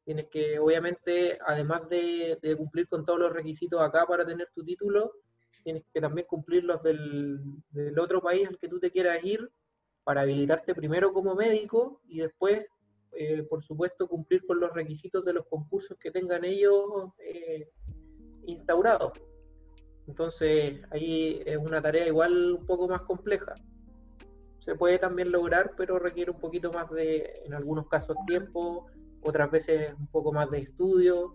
Tienes 0.05 0.29
que, 0.29 0.59
obviamente, 0.59 1.39
además 1.45 1.89
de, 1.89 2.39
cumplir 2.57 2.89
con 2.89 3.05
todos 3.05 3.19
los 3.19 3.33
requisitos 3.33 3.81
acá 3.81 4.07
para 4.07 4.25
tener 4.25 4.49
tu 4.55 4.65
título, 4.65 5.13
tienes 5.65 5.85
que 5.93 6.01
también 6.01 6.27
cumplir 6.27 6.65
los 6.65 6.83
del, 6.83 7.41
del 7.71 7.99
otro 7.99 8.23
país 8.23 8.49
al 8.49 8.59
que 8.59 8.69
tú 8.69 8.79
te 8.81 8.91
quieras 8.91 9.23
ir 9.23 9.51
para 10.09 10.23
habilitarte 10.23 10.75
primero 10.75 11.13
como 11.13 11.35
médico 11.35 12.01
y 12.09 12.21
después, 12.21 12.67
eh, 13.13 13.43
por 13.43 13.63
supuesto, 13.63 14.09
cumplir 14.09 14.43
con 14.47 14.59
los 14.59 14.73
requisitos 14.73 15.23
de 15.23 15.35
los 15.35 15.45
concursos 15.49 15.99
que 15.99 16.11
tengan 16.11 16.47
ellos 16.47 17.13
eh, 17.19 17.69
instaurados. 18.47 19.13
Entonces, 20.07 20.81
ahí 20.93 21.43
es 21.45 21.59
una 21.59 21.83
tarea 21.83 22.07
igual 22.07 22.55
un 22.55 22.65
poco 22.65 22.89
más 22.89 23.03
compleja. 23.03 23.53
Se 24.61 24.75
puede 24.77 24.99
también 24.99 25.31
lograr, 25.31 25.75
pero 25.77 25.99
requiere 25.99 26.31
un 26.31 26.41
poquito 26.41 26.73
más 26.73 26.91
de, 26.91 27.43
en 27.45 27.53
algunos 27.53 27.87
casos, 27.89 28.17
tiempo, 28.27 28.87
otras 29.21 29.51
veces 29.51 29.93
un 29.99 30.07
poco 30.07 30.33
más 30.33 30.51
de 30.51 30.61
estudio 30.61 31.35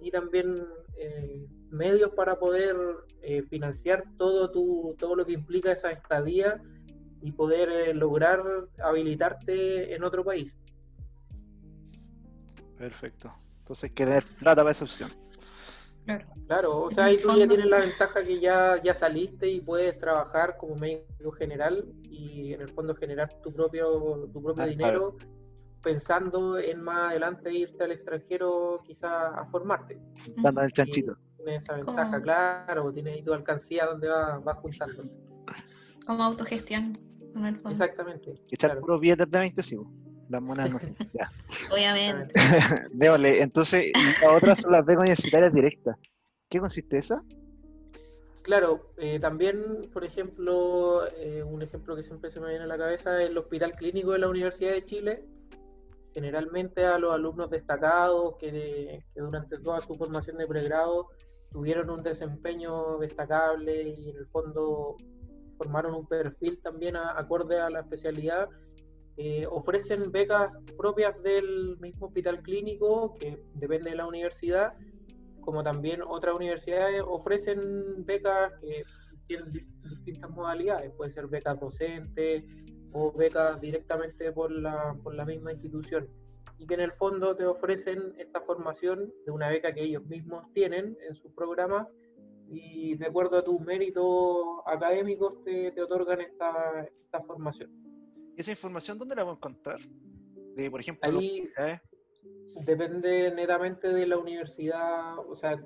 y 0.00 0.10
también 0.10 0.66
eh, 0.96 1.46
medios 1.68 2.12
para 2.14 2.38
poder 2.38 2.74
eh, 3.20 3.42
financiar 3.42 4.02
todo, 4.16 4.50
tu, 4.50 4.96
todo 4.98 5.14
lo 5.14 5.26
que 5.26 5.32
implica 5.32 5.72
esa 5.72 5.90
estadía 5.90 6.58
y 7.24 7.32
poder 7.32 7.96
lograr 7.96 8.42
habilitarte 8.82 9.94
en 9.94 10.04
otro 10.04 10.22
país. 10.22 10.54
Perfecto. 12.76 13.32
Entonces, 13.60 13.92
querer 13.92 14.22
plata 14.38 14.60
para 14.62 14.72
esa 14.72 14.84
opción. 14.84 15.10
Claro. 16.04 16.26
Claro, 16.46 16.82
o 16.82 16.90
sea, 16.90 17.06
ahí 17.06 17.16
tú 17.16 17.28
ya 17.34 17.48
tienes 17.48 17.64
la 17.64 17.78
ventaja 17.78 18.22
que 18.22 18.38
ya, 18.38 18.78
ya 18.82 18.92
saliste 18.92 19.48
y 19.48 19.62
puedes 19.62 19.98
trabajar 19.98 20.58
como 20.58 20.76
médico 20.76 21.32
general 21.32 21.86
y 22.02 22.52
en 22.52 22.60
el 22.60 22.68
fondo 22.68 22.94
generar 22.94 23.30
tu 23.42 23.50
propio, 23.50 24.28
tu 24.30 24.42
propio 24.42 24.62
ah, 24.62 24.66
dinero 24.66 25.16
pensando 25.82 26.58
en 26.58 26.82
más 26.82 27.12
adelante 27.12 27.50
irte 27.50 27.84
al 27.84 27.92
extranjero 27.92 28.82
quizás 28.84 29.32
a 29.34 29.46
formarte. 29.46 29.98
Dando 30.36 30.60
el 30.60 30.72
chanchito. 30.72 31.16
Tienes 31.38 31.62
esa 31.62 31.76
ventaja, 31.76 32.20
claro, 32.20 32.92
tienes 32.92 33.14
ahí 33.14 33.22
tu 33.22 33.32
alcancía 33.32 33.86
donde 33.86 34.08
vas 34.08 34.46
va 34.46 34.54
juntando. 34.56 35.04
Como 36.06 36.22
autogestión. 36.22 36.98
Exactamente. 37.70 38.34
Echar 38.50 38.70
claro. 38.70 38.80
puros 38.80 39.00
billetes 39.00 39.30
de 39.30 39.38
20, 39.38 39.62
sí. 39.62 39.76
Las 40.28 40.42
monedas 40.42 40.70
no. 40.70 40.78
Ya. 41.12 41.30
Obviamente. 41.72 42.34
Déjole, 42.94 43.42
entonces, 43.42 43.92
las 44.22 44.36
otras 44.36 44.60
son 44.60 44.72
las 44.72 44.84
becas 44.84 45.02
universitarias 45.02 45.52
directas. 45.52 45.96
¿Qué 46.48 46.60
consiste 46.60 46.98
esa? 46.98 47.22
Claro, 48.42 48.90
eh, 48.98 49.18
también, 49.20 49.88
por 49.92 50.04
ejemplo, 50.04 51.06
eh, 51.16 51.42
un 51.42 51.62
ejemplo 51.62 51.96
que 51.96 52.02
siempre 52.02 52.30
se 52.30 52.40
me 52.40 52.50
viene 52.50 52.64
a 52.64 52.66
la 52.66 52.76
cabeza 52.76 53.22
es 53.22 53.30
el 53.30 53.38
Hospital 53.38 53.74
Clínico 53.74 54.12
de 54.12 54.18
la 54.18 54.28
Universidad 54.28 54.72
de 54.72 54.84
Chile. 54.84 55.24
Generalmente 56.12 56.84
a 56.84 56.98
los 56.98 57.12
alumnos 57.12 57.50
destacados 57.50 58.36
que, 58.38 59.02
que 59.12 59.20
durante 59.20 59.58
toda 59.58 59.80
su 59.80 59.96
formación 59.96 60.36
de 60.36 60.46
pregrado 60.46 61.08
tuvieron 61.50 61.90
un 61.90 62.02
desempeño 62.02 62.98
destacable 62.98 63.88
y 63.88 64.10
en 64.10 64.16
el 64.18 64.26
fondo 64.26 64.96
formaron 65.56 65.94
un 65.94 66.06
perfil 66.06 66.60
también 66.62 66.96
acorde 66.96 67.60
a 67.60 67.70
la 67.70 67.80
especialidad, 67.80 68.48
eh, 69.16 69.46
ofrecen 69.48 70.10
becas 70.10 70.58
propias 70.76 71.22
del 71.22 71.76
mismo 71.78 72.06
hospital 72.06 72.42
clínico, 72.42 73.14
que 73.14 73.40
depende 73.54 73.90
de 73.90 73.96
la 73.96 74.06
universidad, 74.06 74.74
como 75.40 75.62
también 75.62 76.02
otras 76.02 76.34
universidades 76.34 77.02
ofrecen 77.06 78.04
becas 78.04 78.52
que 78.60 78.82
tienen 79.26 79.52
distintas 79.52 80.30
modalidades, 80.30 80.92
puede 80.96 81.10
ser 81.10 81.28
becas 81.28 81.60
docentes 81.60 82.44
o 82.92 83.12
becas 83.12 83.60
directamente 83.60 84.32
por 84.32 84.50
la, 84.50 84.96
por 85.02 85.14
la 85.14 85.24
misma 85.24 85.52
institución, 85.52 86.08
y 86.58 86.66
que 86.66 86.74
en 86.74 86.80
el 86.80 86.92
fondo 86.92 87.36
te 87.36 87.46
ofrecen 87.46 88.14
esta 88.18 88.40
formación 88.40 89.12
de 89.26 89.32
una 89.32 89.48
beca 89.48 89.72
que 89.72 89.82
ellos 89.82 90.04
mismos 90.06 90.52
tienen 90.52 90.96
en 91.06 91.14
sus 91.14 91.32
programas 91.32 91.86
y 92.54 92.94
de 92.94 93.06
acuerdo 93.06 93.38
a 93.38 93.44
tus 93.44 93.60
méritos 93.60 94.60
académicos 94.66 95.42
te, 95.44 95.72
te 95.72 95.82
otorgan 95.82 96.20
esta, 96.20 96.86
esta, 97.04 97.20
formación. 97.22 97.70
¿Y 98.36 98.40
esa 98.40 98.52
información 98.52 98.98
dónde 98.98 99.16
la 99.16 99.22
puedo 99.22 99.36
encontrar? 99.36 99.80
De, 100.54 100.70
por 100.70 100.80
ejemplo, 100.80 101.18
Ahí 101.18 101.42
depende 102.64 103.32
netamente 103.34 103.88
de 103.88 104.06
la 104.06 104.16
universidad, 104.16 105.18
o 105.18 105.36
sea, 105.36 105.60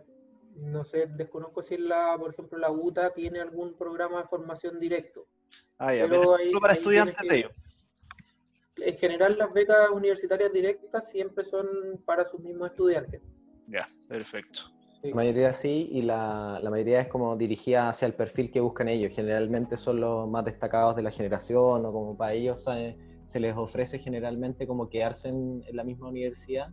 no 0.57 0.85
sé, 0.85 1.07
desconozco 1.07 1.63
si 1.63 1.77
la, 1.77 2.17
por 2.19 2.33
ejemplo, 2.33 2.59
la 2.59 2.71
UTA 2.71 3.13
tiene 3.13 3.41
algún 3.41 3.77
programa 3.77 4.23
de 4.23 4.29
formación 4.29 4.81
directo. 4.81 5.27
Ah, 5.77 5.95
ya, 5.95 6.09
pero, 6.09 6.37
para 6.61 6.73
estudiantes 6.73 7.29
de 7.29 7.37
ellos. 7.37 7.53
En 8.79 8.97
general, 8.97 9.37
las 9.37 9.53
becas 9.53 9.91
universitarias 9.91 10.53
directas 10.53 11.11
siempre 11.11 11.45
son 11.45 11.67
para 12.07 12.25
sus 12.25 12.41
mismos 12.41 12.71
estudiantes. 12.71 13.21
Ya, 13.67 13.89
perfecto. 14.09 14.78
La 15.03 15.15
mayoría 15.15 15.53
sí, 15.53 15.89
y 15.93 16.03
la, 16.03 16.59
la, 16.61 16.71
mayoría 16.71 17.01
es 17.01 17.09
como 17.09 17.37
dirigida 17.37 17.89
hacia 17.89 18.07
el 18.07 18.15
perfil 18.15 18.51
que 18.51 18.61
buscan 18.61 18.89
ellos. 18.89 19.13
Generalmente 19.13 19.77
son 19.77 20.01
los 20.01 20.29
más 20.29 20.45
destacados 20.45 20.97
de 20.97 21.03
la 21.03 21.13
generación, 21.13 21.87
o 21.87 21.93
como 21.93 22.17
para 22.17 22.33
ellos 22.33 22.69
se 23.25 23.41
les 23.41 23.57
ofrece 23.57 24.01
generalmente 24.01 24.67
como 24.67 24.89
quedarse 24.89 25.29
en, 25.29 25.63
la 25.73 25.85
misma 25.85 26.09
universidad. 26.09 26.71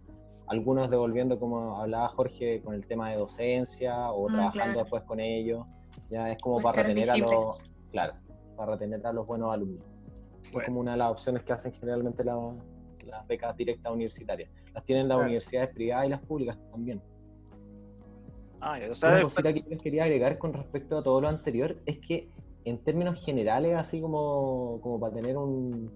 Algunos 0.48 0.90
devolviendo, 0.90 1.40
como 1.40 1.80
hablaba 1.80 2.08
Jorge, 2.10 2.62
con 2.64 2.74
el 2.74 2.88
tema 2.88 3.12
de 3.12 3.18
docencia 3.18 4.12
o 4.12 4.28
ah, 4.28 4.34
trabajando 4.34 4.80
después 4.80 5.04
con 5.04 5.20
ellos. 5.20 5.64
Ya 6.10 6.32
es 6.32 6.38
como 6.42 6.62
para 6.62 6.82
retener 6.82 7.10
a 7.12 7.18
los, 7.18 7.70
claro, 7.92 8.14
para 8.56 8.74
retener 8.74 9.06
a 9.06 9.14
los 9.14 9.28
buenos 9.28 9.54
alumnos. 9.54 9.86
Es 10.44 10.66
como 10.66 10.80
una 10.80 10.94
de 10.94 10.98
las 10.98 11.12
opciones 11.12 11.44
que 11.44 11.54
hacen 11.54 11.74
generalmente 11.74 12.24
las 12.24 13.28
becas 13.28 13.56
directas 13.56 13.92
universitarias. 13.92 14.50
Las 14.74 14.84
tienen 14.84 15.08
las 15.08 15.20
universidades 15.20 15.70
privadas 15.74 16.08
y 16.08 16.10
las 16.10 16.22
públicas 16.22 16.58
también. 16.72 17.02
Ah, 18.68 18.80
Una 18.80 19.22
cosita 19.22 19.54
que 19.54 19.62
yo 19.62 19.78
quería 19.78 20.06
agregar 20.06 20.40
con 20.40 20.52
respecto 20.52 20.98
a 20.98 21.04
todo 21.04 21.22
lo 21.22 21.28
anterior 21.28 21.78
es 21.86 22.00
que 22.00 22.28
en 22.64 22.80
términos 22.80 23.24
generales, 23.24 23.76
así 23.76 24.02
como, 24.02 24.80
como 24.82 25.00
para 25.00 25.14
tener 25.14 25.38
un... 25.38 25.92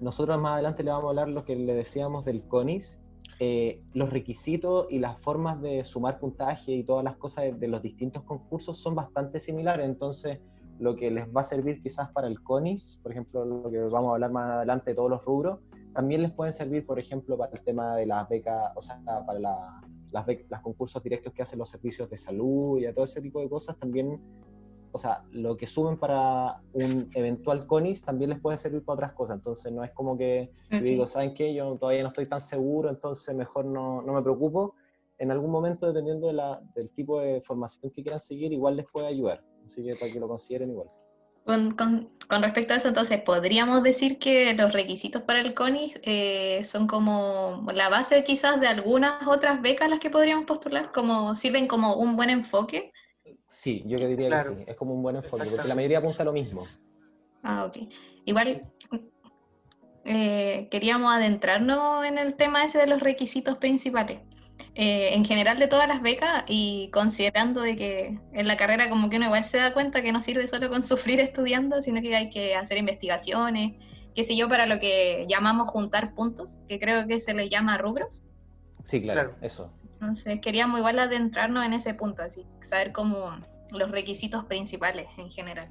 Nosotros 0.00 0.40
más 0.40 0.54
adelante 0.54 0.82
le 0.82 0.90
vamos 0.90 1.04
a 1.04 1.08
hablar 1.10 1.28
lo 1.28 1.44
que 1.44 1.54
le 1.54 1.74
decíamos 1.74 2.24
del 2.24 2.42
CONIS, 2.44 2.98
eh, 3.40 3.82
los 3.92 4.08
requisitos 4.08 4.86
y 4.88 5.00
las 5.00 5.20
formas 5.20 5.60
de 5.60 5.84
sumar 5.84 6.18
puntaje 6.18 6.72
y 6.72 6.82
todas 6.82 7.04
las 7.04 7.16
cosas 7.16 7.60
de, 7.60 7.68
los 7.68 7.82
distintos 7.82 8.22
concursos 8.22 8.78
son 8.78 8.94
bastante 8.94 9.38
similares, 9.38 9.84
entonces 9.84 10.38
lo 10.78 10.96
que 10.96 11.10
les 11.10 11.26
va 11.28 11.42
a 11.42 11.44
servir 11.44 11.82
quizás 11.82 12.10
para 12.10 12.26
el 12.26 12.42
CONIS, 12.42 13.00
por 13.02 13.12
ejemplo, 13.12 13.44
lo 13.44 13.70
que 13.70 13.80
vamos 13.80 14.12
a 14.12 14.14
hablar 14.14 14.32
más 14.32 14.50
adelante 14.50 14.92
de 14.92 14.94
todos 14.94 15.10
los 15.10 15.22
rubros, 15.26 15.58
también 15.92 16.22
les 16.22 16.32
pueden 16.32 16.54
servir, 16.54 16.86
por 16.86 16.98
ejemplo, 16.98 17.36
para 17.36 17.52
el 17.52 17.60
tema 17.60 17.94
de 17.96 18.06
las 18.06 18.26
becas, 18.30 18.72
o 18.76 18.80
sea, 18.80 18.98
para 19.04 19.38
la, 19.38 19.83
las, 20.14 20.26
las 20.48 20.62
concursos 20.62 21.02
directos 21.02 21.32
que 21.32 21.42
hacen 21.42 21.58
los 21.58 21.68
servicios 21.68 22.08
de 22.08 22.16
salud 22.16 22.78
y 22.78 22.86
a 22.86 22.94
todo 22.94 23.04
ese 23.04 23.20
tipo 23.20 23.40
de 23.40 23.48
cosas, 23.48 23.76
también, 23.76 24.20
o 24.92 24.98
sea, 24.98 25.24
lo 25.32 25.56
que 25.56 25.66
suben 25.66 25.98
para 25.98 26.62
un 26.72 27.10
eventual 27.14 27.66
CONIS 27.66 28.04
también 28.04 28.30
les 28.30 28.40
puede 28.40 28.56
servir 28.56 28.84
para 28.84 28.94
otras 28.94 29.12
cosas. 29.14 29.38
Entonces, 29.38 29.72
no 29.72 29.82
es 29.82 29.90
como 29.90 30.16
que 30.16 30.52
yo 30.70 30.80
digo, 30.80 31.06
¿saben 31.08 31.34
qué? 31.34 31.52
Yo 31.52 31.76
todavía 31.76 32.04
no 32.04 32.10
estoy 32.10 32.26
tan 32.26 32.40
seguro, 32.40 32.90
entonces 32.90 33.34
mejor 33.34 33.64
no, 33.64 34.02
no 34.02 34.12
me 34.12 34.22
preocupo. 34.22 34.76
En 35.18 35.32
algún 35.32 35.50
momento, 35.50 35.86
dependiendo 35.86 36.28
de 36.28 36.34
la, 36.34 36.62
del 36.76 36.90
tipo 36.90 37.20
de 37.20 37.40
formación 37.40 37.90
que 37.90 38.02
quieran 38.02 38.20
seguir, 38.20 38.52
igual 38.52 38.76
les 38.76 38.86
puede 38.86 39.08
ayudar. 39.08 39.42
Así 39.64 39.84
que 39.84 39.96
para 39.96 40.12
que 40.12 40.20
lo 40.20 40.28
consideren 40.28 40.70
igual. 40.70 40.88
Con, 41.44 41.72
con, 41.72 42.10
con, 42.28 42.42
respecto 42.42 42.72
a 42.72 42.76
eso, 42.78 42.88
entonces, 42.88 43.20
¿podríamos 43.20 43.82
decir 43.82 44.18
que 44.18 44.54
los 44.54 44.72
requisitos 44.72 45.22
para 45.22 45.40
el 45.40 45.54
CONIS 45.54 46.00
eh, 46.02 46.62
son 46.64 46.86
como 46.86 47.66
la 47.74 47.90
base 47.90 48.24
quizás 48.24 48.60
de 48.60 48.66
algunas 48.66 49.26
otras 49.26 49.60
becas 49.60 49.86
a 49.86 49.90
las 49.90 50.00
que 50.00 50.10
podríamos 50.10 50.46
postular? 50.46 50.90
como 50.92 51.34
¿Sirven 51.34 51.68
como 51.68 51.96
un 51.96 52.16
buen 52.16 52.30
enfoque? 52.30 52.92
Sí, 53.46 53.82
yo 53.86 53.98
diría 53.98 54.30
que 54.30 54.40
sí, 54.40 54.64
es 54.66 54.76
como 54.76 54.94
un 54.94 55.02
buen 55.02 55.16
enfoque, 55.16 55.44
porque 55.44 55.68
la 55.68 55.74
mayoría 55.74 55.98
apunta 55.98 56.22
a 56.22 56.26
lo 56.26 56.32
mismo. 56.32 56.66
Ah, 57.42 57.66
ok. 57.66 57.88
Igual 58.24 58.62
eh, 60.04 60.68
queríamos 60.70 61.12
adentrarnos 61.12 62.04
en 62.04 62.18
el 62.18 62.34
tema 62.34 62.64
ese 62.64 62.78
de 62.78 62.86
los 62.86 63.00
requisitos 63.00 63.58
principales. 63.58 64.20
Eh, 64.76 65.14
en 65.14 65.24
general 65.24 65.60
de 65.60 65.68
todas 65.68 65.86
las 65.86 66.02
becas 66.02 66.42
y 66.48 66.90
considerando 66.92 67.62
de 67.62 67.76
que 67.76 68.18
en 68.32 68.48
la 68.48 68.56
carrera 68.56 68.88
como 68.88 69.08
que 69.08 69.18
uno 69.18 69.26
igual 69.26 69.44
se 69.44 69.58
da 69.58 69.72
cuenta 69.72 70.02
que 70.02 70.10
no 70.10 70.20
sirve 70.20 70.48
solo 70.48 70.68
con 70.68 70.82
sufrir 70.82 71.20
estudiando, 71.20 71.80
sino 71.80 72.00
que 72.02 72.14
hay 72.14 72.28
que 72.28 72.56
hacer 72.56 72.78
investigaciones, 72.78 73.74
qué 74.16 74.24
sé 74.24 74.36
yo, 74.36 74.48
para 74.48 74.66
lo 74.66 74.80
que 74.80 75.26
llamamos 75.28 75.68
juntar 75.68 76.14
puntos, 76.14 76.64
que 76.68 76.80
creo 76.80 77.06
que 77.06 77.20
se 77.20 77.34
le 77.34 77.48
llama 77.48 77.78
rubros. 77.78 78.24
Sí, 78.82 79.00
claro, 79.00 79.36
eso. 79.42 79.72
Entonces 79.94 80.40
queríamos 80.40 80.78
igual 80.78 80.98
adentrarnos 80.98 81.64
en 81.64 81.72
ese 81.72 81.94
punto, 81.94 82.22
así, 82.22 82.44
saber 82.60 82.90
cómo 82.90 83.30
los 83.70 83.90
requisitos 83.90 84.44
principales 84.44 85.06
en 85.18 85.30
general. 85.30 85.68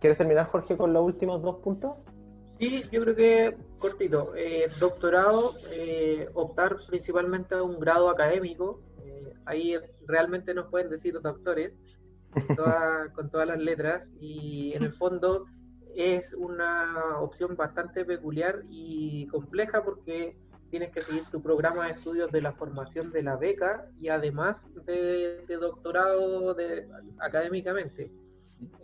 ¿Quieres 0.00 0.18
terminar, 0.18 0.46
Jorge, 0.46 0.76
con 0.76 0.92
los 0.92 1.02
últimos 1.02 1.40
dos 1.40 1.56
puntos? 1.56 1.92
Sí, 2.60 2.84
yo 2.92 3.02
creo 3.02 3.16
que 3.16 3.56
cortito. 3.84 4.32
Eh, 4.34 4.70
doctorado, 4.80 5.56
eh, 5.70 6.30
optar 6.32 6.78
principalmente 6.88 7.54
a 7.54 7.62
un 7.62 7.78
grado 7.78 8.08
académico. 8.08 8.80
Eh, 9.04 9.34
ahí 9.44 9.76
realmente 10.06 10.54
nos 10.54 10.68
pueden 10.70 10.88
decir 10.88 11.12
los 11.12 11.22
doctores 11.22 11.76
con 13.14 13.30
todas 13.30 13.46
las 13.46 13.58
letras 13.58 14.10
y 14.18 14.72
en 14.74 14.84
el 14.84 14.94
fondo 14.94 15.44
es 15.94 16.32
una 16.32 17.18
opción 17.20 17.56
bastante 17.56 18.06
peculiar 18.06 18.62
y 18.70 19.26
compleja 19.26 19.84
porque 19.84 20.38
tienes 20.70 20.90
que 20.90 21.02
seguir 21.02 21.24
tu 21.30 21.42
programa 21.42 21.84
de 21.84 21.92
estudios 21.92 22.32
de 22.32 22.40
la 22.40 22.52
formación 22.54 23.12
de 23.12 23.22
la 23.22 23.36
beca 23.36 23.86
y 24.00 24.08
además 24.08 24.66
de, 24.86 25.44
doctorado 25.60 26.54
de, 26.54 26.88
académicamente. 27.18 28.10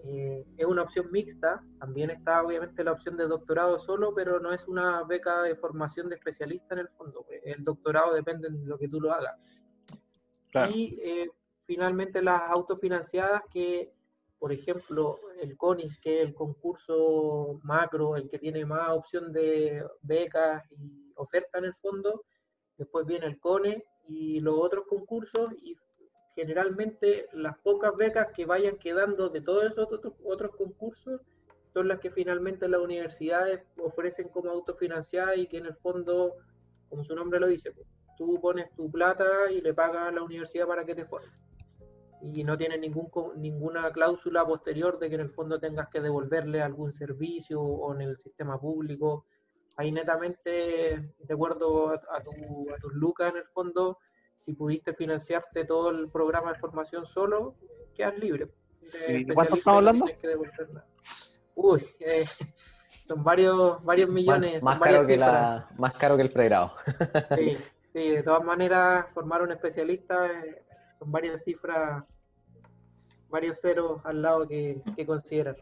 Eh, 0.05 0.45
es 0.57 0.67
una 0.67 0.83
opción 0.83 1.11
mixta, 1.11 1.63
también 1.79 2.11
está 2.11 2.43
obviamente 2.43 2.85
la 2.85 2.93
opción 2.93 3.17
de 3.17 3.27
doctorado 3.27 3.79
solo, 3.79 4.15
pero 4.15 4.41
no 4.41 4.53
es 4.53 4.67
una 4.69 5.03
beca 5.05 5.43
de 5.43 5.57
formación 5.57 6.09
de 6.09 6.17
especialista 6.17 6.75
en 6.75 6.81
el 6.81 6.89
fondo. 6.89 7.25
Pues, 7.27 7.41
el 7.45 7.65
doctorado 7.65 8.15
depende 8.15 8.49
de 8.51 8.67
lo 8.67 8.79
que 8.79 8.89
tú 8.89 9.01
lo 9.01 9.13
hagas. 9.13 9.65
Y 10.73 10.99
eh, 11.03 11.31
finalmente 11.65 12.21
las 12.23 12.43
autofinanciadas 12.51 13.43
que, 13.53 13.93
por 14.39 14.53
ejemplo, 14.53 15.21
el 15.41 15.57
CONIS, 15.57 15.99
que 16.01 16.23
es 16.23 16.29
el 16.29 16.35
concurso 16.35 17.61
macro, 17.63 18.17
el 18.17 18.29
que 18.29 18.39
tiene 18.39 18.65
más 18.65 18.91
opción 18.91 19.33
de 19.33 19.85
becas 20.03 20.65
y 20.73 21.13
oferta 21.15 21.59
en 21.59 21.67
el 21.67 21.75
fondo, 21.75 22.25
después 22.77 23.07
viene 23.07 23.27
el 23.27 23.39
CONE, 23.39 23.85
y 24.11 24.41
los 24.41 24.59
otros 24.59 24.87
concursos 24.89 25.53
y 25.63 25.77
generalmente 26.35 27.27
las 27.33 27.59
pocas 27.59 27.97
becas 27.97 28.29
que 28.35 28.47
vayan 28.47 28.79
quedando 28.79 29.29
de 29.29 29.41
todos 29.41 29.65
esos 29.65 29.93
otros, 29.93 30.15
otros 30.25 30.55
concursos 30.57 31.21
son 31.73 31.89
las 31.89 32.01
que 32.01 32.11
finalmente 32.11 32.69
las 32.69 32.81
universidades 32.81 33.63
ofrecen 33.79 34.29
como 34.29 34.51
autofinanciadas 34.51 35.39
y 35.39 35.47
que 35.47 35.59
en 35.59 35.67
el 35.67 35.77
fondo, 35.77 36.35
como 36.89 37.05
su 37.05 37.15
nombre 37.15 37.41
lo 37.41 37.47
dice, 37.47 37.73
pues, 37.73 37.87
tú 38.17 38.39
pones 38.41 38.71
tu 38.75 38.91
plata 38.91 39.51
y 39.51 39.61
le 39.61 39.73
pagas 39.73 40.09
a 40.09 40.11
la 40.11 40.23
universidad 40.23 40.67
para 40.67 40.85
que 40.85 40.95
te 40.95 41.07
forme. 41.07 41.29
Y 42.23 42.45
no 42.45 42.59
tiene 42.59 42.77
ningún, 42.77 43.09
ninguna 43.37 43.91
cláusula 43.93 44.45
posterior 44.45 44.99
de 44.99 45.09
que 45.09 45.15
en 45.15 45.23
el 45.23 45.31
fondo 45.31 45.59
tengas 45.59 45.89
que 45.89 46.01
devolverle 46.01 46.61
algún 46.61 46.93
servicio 46.93 47.63
o 47.63 47.95
en 47.95 48.03
el 48.03 48.19
sistema 48.19 48.61
público. 48.61 49.25
Ahí 49.77 49.91
netamente, 49.91 51.15
de 51.19 51.35
acuerdo 51.35 51.91
a, 51.91 52.23
tu, 52.23 52.71
a 52.71 52.77
tus 52.79 52.93
lucas 52.93 53.31
en 53.31 53.39
el 53.39 53.47
fondo, 53.47 53.99
si 54.41 54.55
pudiste 54.55 54.95
financiarte 54.95 55.65
todo 55.65 55.91
el 55.91 56.09
programa 56.09 56.53
de 56.53 56.59
formación 56.59 57.07
solo, 57.07 57.55
quedas 57.95 58.19
libre. 58.19 58.49
¿Y 59.09 59.27
cuánto 59.27 59.57
estamos 59.57 59.79
hablando? 59.79 60.07
Uy, 61.55 61.87
eh, 62.01 62.25
son 63.07 63.23
varios, 63.23 63.83
varios 63.85 64.09
millones. 64.09 64.63
Más, 64.63 64.81
caro 64.81 65.07
que 65.07 65.17
la, 65.17 65.69
más 65.79 65.93
caro 65.95 66.17
que 66.17 66.23
el 66.23 66.31
pregrado. 66.31 66.73
Sí, 67.37 67.57
sí, 67.93 68.11
de 68.11 68.23
todas 68.23 68.45
maneras, 68.45 69.07
formar 69.13 69.43
un 69.43 69.53
especialista 69.53 70.27
eh, 70.27 70.63
son 70.99 71.13
varias 71.13 71.45
cifras, 71.45 72.05
varios 73.29 73.61
ceros 73.61 74.01
al 74.05 74.23
lado 74.23 74.49
que, 74.49 74.83
que 74.97 75.07
considerar. 75.07 75.57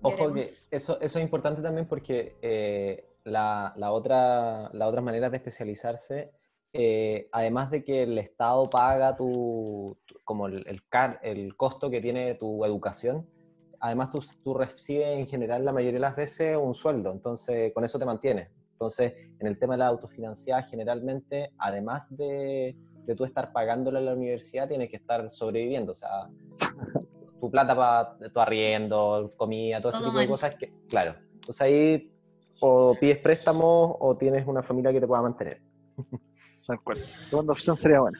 Ojo 0.00 0.32
que 0.32 0.40
eso, 0.70 1.00
eso 1.00 1.18
es 1.18 1.24
importante 1.24 1.60
también 1.60 1.88
porque 1.88 2.38
eh, 2.40 3.08
la, 3.24 3.72
la, 3.76 3.90
otra, 3.90 4.70
la 4.72 4.86
otra 4.86 5.00
manera 5.00 5.28
de 5.28 5.38
especializarse 5.38 6.30
eh, 6.72 7.28
además 7.32 7.70
de 7.70 7.82
que 7.84 8.02
el 8.02 8.18
Estado 8.18 8.68
paga 8.68 9.16
tu, 9.16 9.96
como 10.24 10.46
el, 10.46 10.64
el, 11.22 11.56
costo 11.56 11.90
que 11.90 12.00
tiene 12.00 12.34
tu 12.34 12.64
educación, 12.64 13.26
además 13.80 14.10
tú, 14.10 14.22
tú, 14.44 14.54
recibes 14.54 15.18
en 15.18 15.26
general 15.26 15.64
la 15.64 15.72
mayoría 15.72 15.94
de 15.94 16.00
las 16.00 16.16
veces 16.16 16.56
un 16.56 16.74
sueldo, 16.74 17.12
entonces 17.12 17.72
con 17.72 17.84
eso 17.84 17.98
te 17.98 18.04
mantienes. 18.04 18.50
Entonces, 18.72 19.14
en 19.40 19.46
el 19.46 19.58
tema 19.58 19.74
de 19.74 19.78
la 19.78 19.86
autofinanciada, 19.88 20.62
generalmente, 20.62 21.50
además 21.58 22.14
de, 22.16 22.76
de 23.06 23.14
tú 23.16 23.24
estar 23.24 23.52
pagándole 23.52 23.98
a 23.98 24.02
la 24.02 24.12
universidad, 24.12 24.68
tienes 24.68 24.90
que 24.90 24.96
estar 24.96 25.28
sobreviviendo, 25.30 25.92
o 25.92 25.94
sea, 25.94 26.28
tu 27.40 27.50
plata 27.50 27.74
para 27.74 28.30
tu 28.30 28.40
arriendo, 28.40 29.30
comida, 29.36 29.80
todo 29.80 29.90
ese 29.90 30.04
tipo 30.04 30.18
de 30.18 30.28
cosas, 30.28 30.54
que, 30.54 30.72
claro, 30.88 31.14
entonces 31.34 31.60
ahí 31.60 32.12
o 32.60 32.94
pides 33.00 33.18
préstamos 33.18 33.96
o 33.98 34.16
tienes 34.16 34.46
una 34.46 34.62
familia 34.62 34.92
que 34.92 35.00
te 35.00 35.06
pueda 35.06 35.22
mantener. 35.22 35.62
Tal 36.68 36.80
cual. 36.82 36.98
Segunda 36.98 37.52
opción 37.54 37.78
sería 37.78 38.00
buena. 38.00 38.18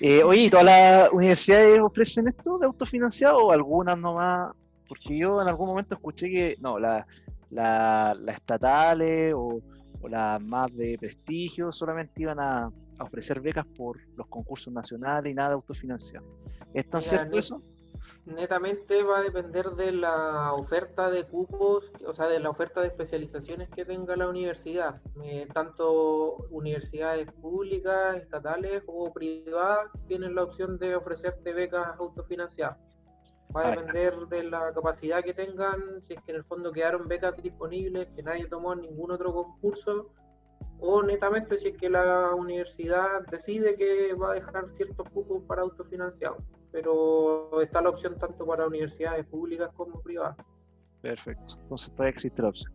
Eh, 0.00 0.22
oye, 0.22 0.48
¿todas 0.48 0.64
las 0.64 1.12
universidades 1.12 1.80
ofrecen 1.80 2.28
esto 2.28 2.56
de 2.56 2.66
autofinanciado 2.66 3.38
o 3.38 3.50
algunas 3.50 3.98
nomás? 3.98 4.52
Porque 4.86 5.18
yo 5.18 5.42
en 5.42 5.48
algún 5.48 5.66
momento 5.66 5.96
escuché 5.96 6.30
que, 6.30 6.56
no, 6.60 6.78
las 6.78 7.04
la, 7.50 8.16
estatales 8.28 9.34
o, 9.36 9.60
las 10.08 10.40
más 10.40 10.72
de 10.76 10.96
prestigio 10.98 11.72
solamente 11.72 12.22
iban 12.22 12.38
a, 12.38 12.70
ofrecer 13.00 13.40
becas 13.40 13.66
por 13.66 13.98
los 14.16 14.28
concursos 14.28 14.72
nacionales 14.72 15.32
y 15.32 15.34
nada 15.34 15.48
de 15.48 15.54
autofinanciado. 15.54 16.24
¿Es 16.72 16.88
tan 16.88 17.02
cierto 17.02 17.38
eso? 17.40 17.60
Netamente 18.26 19.02
va 19.02 19.18
a 19.18 19.22
depender 19.22 19.70
de 19.72 19.92
la 19.92 20.54
oferta 20.54 21.10
de 21.10 21.24
cupos, 21.24 21.90
o 22.06 22.14
sea, 22.14 22.26
de 22.26 22.40
la 22.40 22.50
oferta 22.50 22.80
de 22.80 22.88
especializaciones 22.88 23.68
que 23.70 23.84
tenga 23.84 24.16
la 24.16 24.28
universidad. 24.28 25.00
Eh, 25.22 25.46
tanto 25.52 26.36
universidades 26.50 27.30
públicas, 27.32 28.16
estatales 28.16 28.82
o 28.86 29.12
privadas 29.12 29.90
tienen 30.08 30.34
la 30.34 30.44
opción 30.44 30.78
de 30.78 30.96
ofrecerte 30.96 31.52
becas 31.52 31.98
autofinanciadas. 31.98 32.78
Va 33.54 33.68
a 33.68 33.70
depender 33.70 34.14
de 34.28 34.44
la 34.44 34.72
capacidad 34.72 35.22
que 35.22 35.34
tengan, 35.34 36.02
si 36.02 36.14
es 36.14 36.22
que 36.22 36.32
en 36.32 36.38
el 36.38 36.44
fondo 36.44 36.72
quedaron 36.72 37.06
becas 37.06 37.36
disponibles, 37.40 38.08
que 38.16 38.22
nadie 38.22 38.46
tomó 38.46 38.72
en 38.72 38.80
ningún 38.80 39.12
otro 39.12 39.32
concurso, 39.32 40.10
o 40.80 41.02
netamente 41.02 41.56
si 41.58 41.68
es 41.68 41.76
que 41.76 41.88
la 41.88 42.34
universidad 42.34 43.20
decide 43.30 43.76
que 43.76 44.12
va 44.14 44.32
a 44.32 44.34
dejar 44.34 44.74
ciertos 44.74 45.08
cupos 45.10 45.44
para 45.44 45.62
autofinanciados 45.62 46.42
pero 46.74 47.60
está 47.62 47.80
la 47.80 47.90
opción 47.90 48.18
tanto 48.18 48.44
para 48.44 48.66
universidades 48.66 49.24
públicas 49.26 49.70
como 49.76 50.02
privadas. 50.02 50.36
Perfecto, 51.00 51.54
entonces 51.62 51.92
todavía 51.92 52.10
existe 52.10 52.42
la 52.42 52.48
opción. 52.48 52.72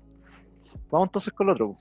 Vamos 0.90 1.10
entonces 1.10 1.34
con 1.34 1.50
el 1.50 1.54
otro. 1.56 1.76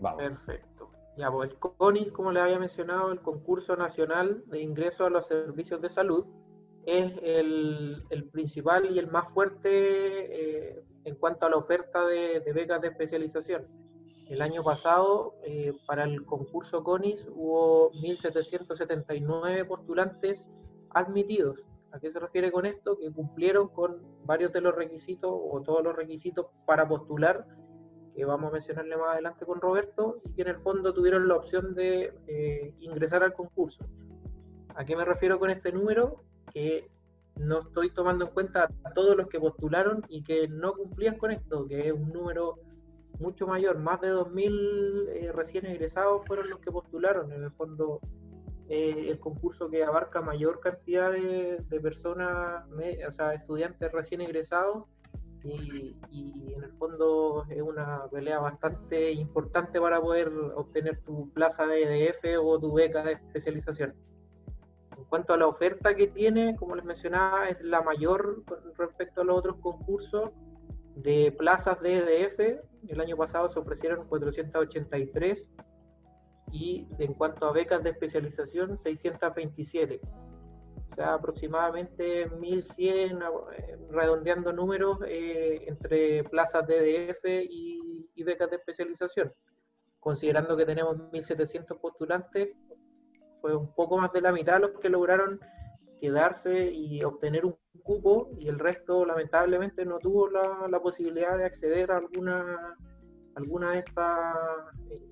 Vamos. 0.00 0.18
Perfecto. 0.18 0.90
Ya, 1.18 1.30
pues 1.30 1.50
el 1.50 1.58
CONIS, 1.58 2.12
como 2.12 2.32
le 2.32 2.40
había 2.40 2.58
mencionado, 2.58 3.12
el 3.12 3.20
concurso 3.20 3.76
nacional 3.76 4.42
de 4.46 4.62
ingreso 4.62 5.04
a 5.04 5.10
los 5.10 5.26
servicios 5.26 5.82
de 5.82 5.90
salud, 5.90 6.26
es 6.86 7.12
el, 7.22 8.30
principal 8.32 8.90
y 8.90 8.98
el 8.98 9.10
más 9.10 9.28
fuerte 9.34 9.68
eh, 9.68 10.82
en 11.04 11.14
cuanto 11.16 11.44
a 11.44 11.50
la 11.50 11.56
oferta 11.56 12.06
de 12.06 12.40
becas 12.54 12.80
de 12.80 12.88
especialización 12.88 13.66
el 14.28 14.42
año 14.42 14.62
pasado, 14.64 15.34
eh, 15.44 15.72
para 15.86 16.04
el 16.04 16.24
concurso 16.24 16.82
CONIS, 16.82 17.26
hubo 17.30 17.92
1.779 17.92 19.66
postulantes 19.66 20.48
admitidos. 20.90 21.60
¿A 21.92 22.00
qué 22.00 22.10
se 22.10 22.18
refiere 22.18 22.50
con 22.50 22.66
esto? 22.66 22.98
Que 22.98 23.12
cumplieron 23.12 23.68
con 23.68 23.98
varios 24.24 24.52
de 24.52 24.60
los 24.60 24.74
requisitos 24.74 25.30
o 25.32 25.62
todos 25.62 25.82
los 25.82 25.94
requisitos 25.94 26.46
para 26.66 26.88
postular, 26.88 27.46
que 28.14 28.24
vamos 28.24 28.50
a 28.50 28.54
mencionarle 28.54 28.96
más 28.96 29.12
adelante 29.12 29.46
con 29.46 29.60
Roberto, 29.60 30.20
y 30.24 30.32
que 30.32 30.42
en 30.42 30.48
el 30.48 30.56
fondo 30.56 30.92
tuvieron 30.92 31.28
la 31.28 31.36
opción 31.36 31.74
de 31.74 32.12
eh, 32.26 32.74
ingresar 32.80 33.22
al 33.22 33.32
concurso. 33.32 33.86
¿A 34.74 34.84
qué 34.84 34.96
me 34.96 35.04
refiero 35.04 35.38
con 35.38 35.50
este 35.50 35.70
número? 35.70 36.24
Que 36.52 36.90
no 37.36 37.60
estoy 37.60 37.90
tomando 37.90 38.24
en 38.24 38.32
cuenta 38.32 38.68
a 38.84 38.92
todos 38.92 39.16
los 39.16 39.28
que 39.28 39.38
postularon 39.38 40.02
y 40.08 40.22
que 40.22 40.48
no 40.48 40.72
cumplían 40.74 41.16
con 41.16 41.30
esto, 41.30 41.66
que 41.66 41.88
es 41.88 41.92
un 41.92 42.10
número 42.10 42.58
mucho 43.18 43.46
mayor, 43.46 43.78
más 43.78 44.00
de 44.00 44.12
2.000 44.12 45.08
eh, 45.08 45.32
recién 45.32 45.66
egresados 45.66 46.22
fueron 46.26 46.50
los 46.50 46.60
que 46.60 46.70
postularon, 46.70 47.32
en 47.32 47.44
el 47.44 47.50
fondo 47.52 48.00
eh, 48.68 49.08
el 49.08 49.18
concurso 49.18 49.70
que 49.70 49.84
abarca 49.84 50.20
mayor 50.20 50.60
cantidad 50.60 51.12
de, 51.12 51.80
personas, 51.80 52.64
o 53.08 53.12
sea, 53.12 53.34
estudiantes 53.34 53.92
recién 53.92 54.20
egresados, 54.20 54.84
y, 55.44 55.96
en 56.54 56.64
el 56.64 56.72
fondo 56.72 57.44
es 57.48 57.62
una 57.62 58.08
pelea 58.10 58.38
bastante 58.38 59.12
importante 59.12 59.80
para 59.80 60.00
poder 60.00 60.28
obtener 60.56 61.00
tu 61.02 61.30
plaza 61.30 61.66
de 61.66 62.08
EDF 62.08 62.40
o 62.42 62.58
tu 62.58 62.72
beca 62.72 63.04
de 63.04 63.12
especialización. 63.12 63.94
En 64.96 65.04
cuanto 65.04 65.34
a 65.34 65.36
la 65.36 65.46
oferta 65.46 65.94
que 65.94 66.08
tiene, 66.08 66.56
como 66.56 66.74
les 66.74 66.84
mencionaba, 66.84 67.48
es 67.48 67.60
la 67.60 67.82
mayor 67.82 68.42
con 68.44 68.58
respecto 68.76 69.20
a 69.20 69.24
los 69.24 69.38
otros 69.38 69.56
concursos 69.56 70.30
de 70.96 71.30
plazas 71.36 71.80
de 71.80 71.98
EDF, 71.98 72.62
el 72.88 73.00
año 73.00 73.16
pasado 73.16 73.48
se 73.48 73.58
ofrecieron 73.58 74.08
483 74.08 75.48
y 76.52 76.88
en 76.98 77.12
cuanto 77.14 77.46
a 77.46 77.52
becas 77.52 77.82
de 77.82 77.90
especialización, 77.90 78.78
627. 78.78 80.00
O 80.90 80.94
sea, 80.94 81.14
aproximadamente 81.14 82.30
1.100, 82.30 83.52
eh, 83.52 83.78
redondeando 83.90 84.52
números, 84.52 84.98
eh, 85.06 85.64
entre 85.66 86.24
plazas 86.24 86.66
de 86.66 87.10
EDF 87.10 87.24
y, 87.26 88.08
y 88.14 88.22
becas 88.24 88.48
de 88.48 88.56
especialización. 88.56 89.32
Considerando 90.00 90.56
que 90.56 90.64
tenemos 90.64 90.96
1.700 90.96 91.78
postulantes, 91.78 92.56
fue 93.42 93.54
un 93.54 93.74
poco 93.74 93.98
más 93.98 94.12
de 94.12 94.22
la 94.22 94.32
mitad 94.32 94.60
los 94.60 94.80
que 94.80 94.88
lograron 94.88 95.40
quedarse 96.00 96.70
y 96.72 97.02
obtener 97.04 97.44
un 97.44 97.58
cupo 97.78 98.30
y 98.38 98.48
el 98.48 98.58
resto 98.58 99.04
lamentablemente 99.04 99.84
no 99.84 99.98
tuvo 99.98 100.28
la, 100.28 100.66
la 100.68 100.80
posibilidad 100.80 101.36
de 101.36 101.44
acceder 101.44 101.90
a 101.90 101.98
alguna, 101.98 102.76
alguna 103.34 103.72
de 103.72 103.78
estas 103.80 104.36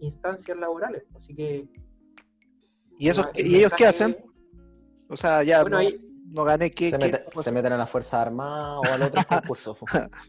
instancias 0.01 0.57
laborales. 0.57 1.05
Así 1.15 1.35
que... 1.35 1.69
¿Y, 2.99 3.09
esos, 3.09 3.27
¿y 3.35 3.57
ellos 3.57 3.73
qué 3.77 3.87
hacen? 3.87 4.17
O 5.09 5.17
sea, 5.17 5.43
ya 5.43 5.65
no, 5.65 6.45
gané 6.45 6.71
que... 6.71 6.91
Se, 6.91 7.43
se, 7.43 7.53
meten 7.53 7.73
a 7.73 7.77
la 7.77 7.87
Fuerza 7.87 8.23
Armada 8.23 8.79
o 8.81 8.85
al 8.85 9.03
otro 9.03 9.23
concurso. 9.29 9.77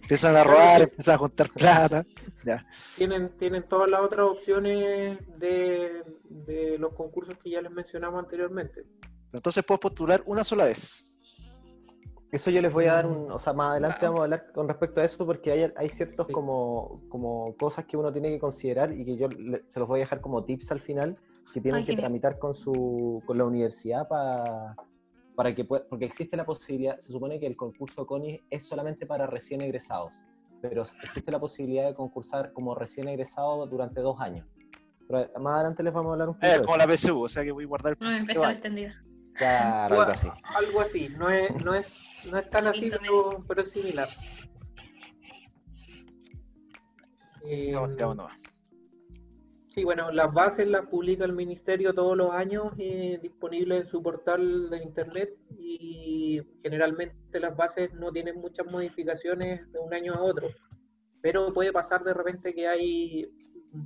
empiezan 0.02 0.36
a 0.36 0.44
robar, 0.44 0.84
empiezan 0.84 1.16
a 1.16 1.18
juntar 1.18 1.50
plata. 1.50 2.06
Ya. 2.44 2.66
Tienen, 2.96 3.36
tienen 3.38 3.64
todas 3.68 3.90
las 3.90 4.02
otras 4.02 4.28
opciones 4.28 5.20
de, 5.40 6.04
de 6.24 6.78
los 6.78 6.94
concursos 6.94 7.38
que 7.38 7.52
ya 7.52 7.62
les 7.62 7.72
mencionamos 7.72 8.24
anteriormente. 8.24 8.86
Entonces 9.32 9.64
puedes 9.66 9.82
postular 9.82 10.24
una 10.26 10.44
sola 10.44 10.66
vez. 10.66 11.15
Eso 12.36 12.52
yo 12.52 12.62
les 12.62 12.74
voy 12.74 12.84
a 12.84 12.96
dar 12.96 13.08
un, 13.08 13.32
o 13.32 13.40
sea, 13.40 13.54
más 13.54 13.72
adelante 13.72 14.06
vamos 14.06 14.20
a 14.20 14.24
hablar 14.24 14.52
con 14.52 14.68
respecto 14.68 15.00
a 15.00 15.06
eso 15.06 15.26
porque 15.26 15.54
hay, 15.54 15.72
hay 15.74 15.90
ciertos 15.90 16.28
como, 16.28 17.02
como 17.08 17.56
cosas 17.56 17.86
que 17.86 17.96
uno 17.96 18.12
tiene 18.12 18.30
que 18.30 18.40
considerar 18.40 18.92
y 18.92 19.06
que 19.06 19.16
yo 19.16 19.30
se 19.66 19.80
los 19.80 19.88
voy 19.88 20.02
a 20.02 20.04
dejar 20.04 20.20
como 20.20 20.44
tips 20.44 20.70
al 20.74 20.82
final 20.82 21.18
que 21.54 21.62
tienen 21.62 21.86
que 21.86 21.96
tramitar 21.96 22.38
con 22.38 22.54
su 22.54 23.24
con 23.26 23.38
la 23.38 23.46
universidad 23.46 24.10
para 24.10 24.76
para 25.34 25.56
que 25.56 25.64
porque 25.64 26.04
existe 26.04 26.36
la 26.36 26.46
posibilidad, 26.46 27.00
se 27.00 27.14
supone 27.14 27.40
que 27.40 27.48
el 27.48 27.56
concurso 27.56 28.06
CONI 28.06 28.44
es 28.50 28.68
solamente 28.68 29.06
para 29.06 29.28
recién 29.28 29.62
egresados, 29.62 30.22
pero 30.62 30.82
existe 31.04 31.32
la 31.32 31.40
posibilidad 31.40 31.88
de 31.88 31.94
concursar 31.94 32.52
como 32.52 32.76
recién 32.76 33.08
egresado 33.08 33.66
durante 33.66 34.02
dos 34.02 34.20
años. 34.20 34.46
más 35.40 35.54
adelante 35.56 35.84
les 35.84 35.94
vamos 35.94 36.10
a 36.10 36.14
hablar 36.14 36.28
un 36.28 36.36
poco. 36.36 36.48
Es 36.48 36.60
como 36.60 36.76
la 36.76 36.86
PSU, 36.86 37.24
o 37.24 37.30
sea 37.30 37.46
que 37.46 37.54
voy 37.54 37.64
a 37.64 37.68
guardar 37.68 37.96
el. 37.98 38.26
No, 38.28 38.34
PSU 38.34 38.44
extendida. 38.44 39.02
Algo 39.40 40.02
así. 40.02 40.30
Algo 40.44 40.82
así, 40.82 41.10
no 41.10 41.30
es, 41.30 41.64
no 41.64 41.74
es, 41.74 42.22
no 42.32 42.38
es 42.38 42.50
tan 42.50 42.68
así, 42.68 42.92
pero, 43.48 43.62
es 43.62 43.72
similar. 43.72 44.08
Eh, 47.48 47.76
sí, 49.70 49.84
bueno, 49.84 50.12
las 50.12 50.34
bases 50.34 50.68
las 50.68 50.88
publica 50.88 51.26
el 51.26 51.34
Ministerio 51.34 51.94
todos 51.94 52.18
los 52.18 52.32
años 52.32 52.74
eh, 52.80 53.20
disponibles 53.22 53.86
en 53.86 53.92
su 53.92 54.02
portal 54.02 54.70
de 54.70 54.82
Internet 54.82 55.30
y 55.60 56.42
generalmente 56.64 57.40
las 57.40 57.56
bases 57.56 57.94
no 57.94 58.12
tienen 58.12 58.40
muchas 58.40 58.66
modificaciones 58.66 59.72
de 59.72 59.80
un 59.80 59.94
año 59.94 60.14
a 60.14 60.24
otro, 60.24 60.48
pero 61.22 61.54
puede 61.54 61.72
pasar 61.72 62.04
de 62.04 62.14
repente 62.14 62.54
que 62.54 62.68
hay 62.68 63.30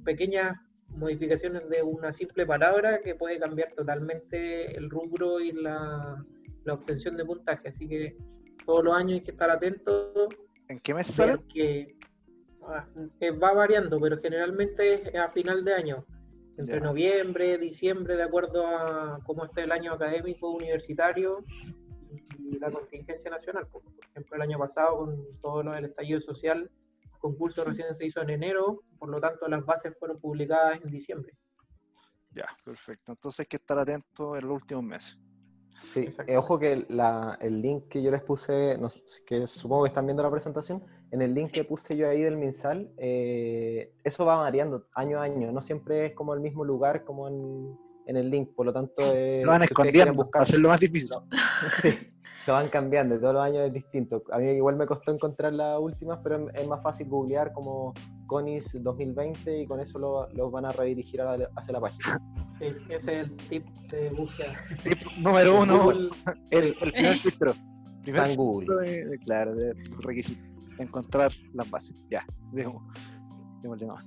pequeñas 0.06 0.58
modificaciones 0.96 1.68
de 1.70 1.82
una 1.82 2.12
simple 2.14 2.46
palabra 2.46 3.02
que 3.02 3.16
puede 3.16 3.40
cambiar 3.40 3.74
totalmente 3.74 4.76
el 4.78 4.90
rubro 4.90 5.40
y 5.40 5.52
la, 5.52 6.24
obtención 6.68 7.18
de 7.18 7.26
puntaje. 7.26 7.70
Así 7.70 7.88
que 7.88 8.16
todos 8.66 8.84
los 8.84 8.94
años 8.94 9.14
hay 9.14 9.22
que 9.22 9.32
estar 9.32 9.50
atentos. 9.50 10.30
¿En 10.68 10.80
qué 10.80 10.94
mes 10.94 11.08
sale? 11.08 11.40
Que 11.52 11.96
ah, 12.68 12.88
eh, 13.20 13.32
va 13.32 13.54
variando, 13.54 14.00
pero 14.00 14.20
generalmente 14.20 15.10
es 15.10 15.16
a 15.16 15.30
final 15.30 15.66
de 15.66 15.74
año, 15.74 16.06
entre 16.58 16.80
noviembre, 16.80 17.58
diciembre, 17.58 18.18
de 18.18 18.24
acuerdo 18.24 18.68
a 18.68 19.20
cómo 19.26 19.46
está 19.46 19.64
el 19.64 19.72
año 19.72 19.94
académico 19.94 20.52
universitario 20.52 21.44
y 22.38 22.60
la 22.60 22.70
contingencia 22.70 23.32
nacional. 23.32 23.66
Por 23.68 23.82
ejemplo, 24.12 24.36
el 24.36 24.42
año 24.44 24.60
pasado, 24.60 24.98
con 24.98 25.42
todo 25.42 25.64
lo 25.64 25.72
del 25.72 25.86
estallido 25.86 26.22
social, 26.22 26.70
concurso 27.20 27.64
recién 27.64 27.94
se 27.94 28.06
hizo 28.06 28.22
en 28.22 28.32
enero, 28.32 28.84
por 28.98 29.10
lo 29.10 29.20
tanto 29.20 29.48
las 29.48 29.64
bases 29.66 29.94
fueron 30.00 30.20
publicadas 30.20 30.82
en 30.82 30.90
diciembre. 30.90 31.34
Ya, 32.32 32.48
perfecto. 32.64 33.12
Entonces 33.12 33.42
hay 33.42 33.46
que 33.46 33.58
estar 33.58 33.78
atento 33.78 34.36
en 34.36 34.48
los 34.48 34.62
últimos 34.62 34.84
meses. 34.84 35.18
Sí, 35.80 36.10
eh, 36.28 36.36
ojo 36.36 36.60
que 36.60 36.74
el 36.74 37.62
link 37.62 37.88
que 37.88 38.02
yo 38.02 38.12
les 38.12 38.22
puse, 38.22 38.78
que 39.26 39.48
supongo 39.48 39.84
que 39.84 39.88
están 39.88 40.06
viendo 40.06 40.22
la 40.22 40.30
presentación, 40.30 40.84
en 41.12 41.22
el 41.22 41.34
link 41.34 41.52
que 41.52 41.64
puse 41.64 41.96
yo 41.96 42.10
ahí 42.10 42.22
del 42.22 42.36
MinSal, 42.36 42.92
eh, 42.98 43.94
eso 44.04 44.26
va 44.26 44.36
variando 44.36 44.88
año 44.94 45.20
a 45.20 45.24
año, 45.24 45.52
no 45.54 45.62
siempre 45.62 46.08
es 46.08 46.14
como 46.16 46.34
el 46.34 46.42
mismo 46.42 46.66
lugar 46.66 47.06
como 47.06 47.30
en, 47.30 48.18
el 48.18 48.30
link, 48.30 48.54
por 48.56 48.66
lo 48.66 48.74
tanto... 48.74 49.02
Eh, 49.16 49.42
lo 49.46 49.52
van 49.52 49.64
escondiendo, 49.64 50.14
buscar... 50.14 50.42
hacerlo 50.42 50.68
más 50.68 50.80
difícil. 50.80 51.16
sí 51.82 52.12
lo 52.48 52.54
van 52.54 52.70
cambiando, 52.70 53.20
todos 53.20 53.34
los 53.34 53.44
años 53.44 53.68
es 53.68 53.74
distinto. 53.74 54.24
A 54.32 54.40
mí 54.40 54.50
igual 54.52 54.76
me 54.76 54.86
costó 54.86 55.12
encontrar 55.12 55.54
las 55.54 55.80
últimas, 55.80 56.20
pero 56.24 56.50
es 56.50 56.68
más 56.68 56.82
fácil 56.82 57.08
googlear 57.08 57.54
como 57.54 57.94
CONIS 58.28 58.78
2020 58.82 59.62
y 59.62 59.68
con 59.68 59.80
eso 59.80 60.00
los 60.00 60.34
lo 60.34 60.52
van 60.52 60.66
a 60.66 60.72
redirigir 60.72 61.22
hacia 61.22 61.74
la 61.74 61.80
página. 61.80 62.20
Sí, 62.58 62.66
ese 62.90 63.22
es 63.22 63.30
el 63.30 63.38
tip 63.50 63.66
de 63.92 64.10
búsqueda. 64.10 64.54
Tip 64.84 65.00
número 65.20 65.62
uno, 65.62 65.92
el, 65.92 66.12
el 66.52 66.92
primer 66.92 67.18
filtro. 67.20 67.54
San 68.06 68.36
Google. 68.36 68.86
De, 68.86 69.20
claro, 69.20 69.56
de 69.56 69.74
requisito. 70.00 70.42
Encontrar 70.78 71.32
las 71.54 71.70
bases. 71.70 72.06
Ya, 72.10 72.26
dejemos. 72.52 72.84
Dejemos 73.62 74.04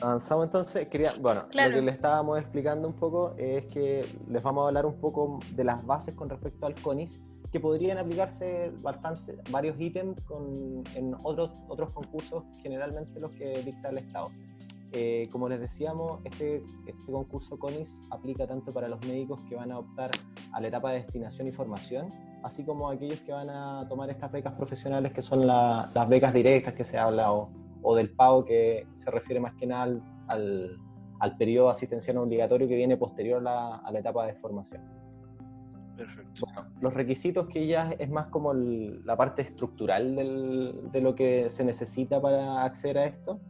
Avanzamos 0.00 0.46
entonces, 0.46 0.88
quería, 0.88 1.10
bueno, 1.20 1.44
lo 1.52 1.74
que 1.74 1.82
le 1.82 1.90
estábamos 1.90 2.38
explicando 2.40 2.88
un 2.88 2.94
poco 2.94 3.34
es 3.38 3.64
que 3.66 4.04
les 4.28 4.42
vamos 4.42 4.64
a 4.64 4.68
hablar 4.68 4.86
un 4.86 5.00
poco 5.00 5.38
de 5.54 5.64
las 5.64 5.84
bases 5.86 6.14
con 6.14 6.28
respecto 6.28 6.66
al 6.66 6.74
CONIS, 6.74 7.22
que 7.52 7.60
podrían 7.60 7.98
aplicarse 7.98 8.72
bastante, 8.82 9.38
varios 9.50 9.80
ítems 9.80 10.20
con, 10.22 10.82
en 10.96 11.14
otros, 11.22 11.52
otros 11.68 11.92
concursos, 11.92 12.42
generalmente 12.62 13.20
los 13.20 13.30
que 13.32 13.62
dicta 13.62 13.90
el 13.90 13.98
Estado. 13.98 14.28
Eh, 14.92 15.28
como 15.30 15.48
les 15.48 15.60
decíamos, 15.60 16.20
este, 16.24 16.62
este 16.86 17.12
concurso 17.12 17.58
CONIS 17.58 18.02
aplica 18.10 18.46
tanto 18.46 18.72
para 18.72 18.88
los 18.88 19.00
médicos 19.06 19.40
que 19.48 19.54
van 19.54 19.72
a 19.72 19.78
optar 19.78 20.10
a 20.52 20.60
la 20.60 20.68
etapa 20.68 20.90
de 20.90 20.98
destinación 20.98 21.48
y 21.48 21.52
formación, 21.52 22.08
así 22.42 22.64
como 22.64 22.90
aquellos 22.90 23.20
que 23.20 23.32
van 23.32 23.50
a 23.50 23.86
tomar 23.88 24.10
estas 24.10 24.30
becas 24.30 24.52
profesionales 24.54 25.12
que 25.12 25.22
son 25.22 25.46
las 25.46 26.08
becas 26.08 26.32
directas 26.32 26.74
que 26.74 26.84
se 26.84 26.98
habla 26.98 27.32
o 27.32 27.50
o 27.84 27.94
del 27.94 28.10
pago 28.10 28.44
que 28.44 28.88
se 28.92 29.10
refiere 29.10 29.38
más 29.38 29.54
que 29.54 29.66
nada 29.66 30.00
al, 30.26 30.78
al, 31.20 31.36
periodo 31.36 31.68
asistencial 31.68 32.16
obligatorio 32.16 32.66
que 32.66 32.74
viene 32.74 32.96
posterior 32.96 33.46
a 33.46 33.80
la, 33.92 33.98
etapa 33.98 34.26
de 34.26 34.34
formación. 34.34 34.82
Perfecto. 35.96 36.46
los 36.80 36.92
requisitos 36.92 37.46
que 37.46 37.68
ya 37.68 37.92
es 38.00 38.10
más 38.10 38.26
como 38.26 38.52
la 38.52 39.16
parte 39.16 39.42
estructural 39.42 40.16
del, 40.16 40.90
de 40.90 41.00
lo 41.00 41.14
que 41.14 41.48
se 41.48 41.64
necesita 41.64 42.20
para 42.20 42.64
acceder 42.64 42.98
a 42.98 43.04
esto. 43.04 43.40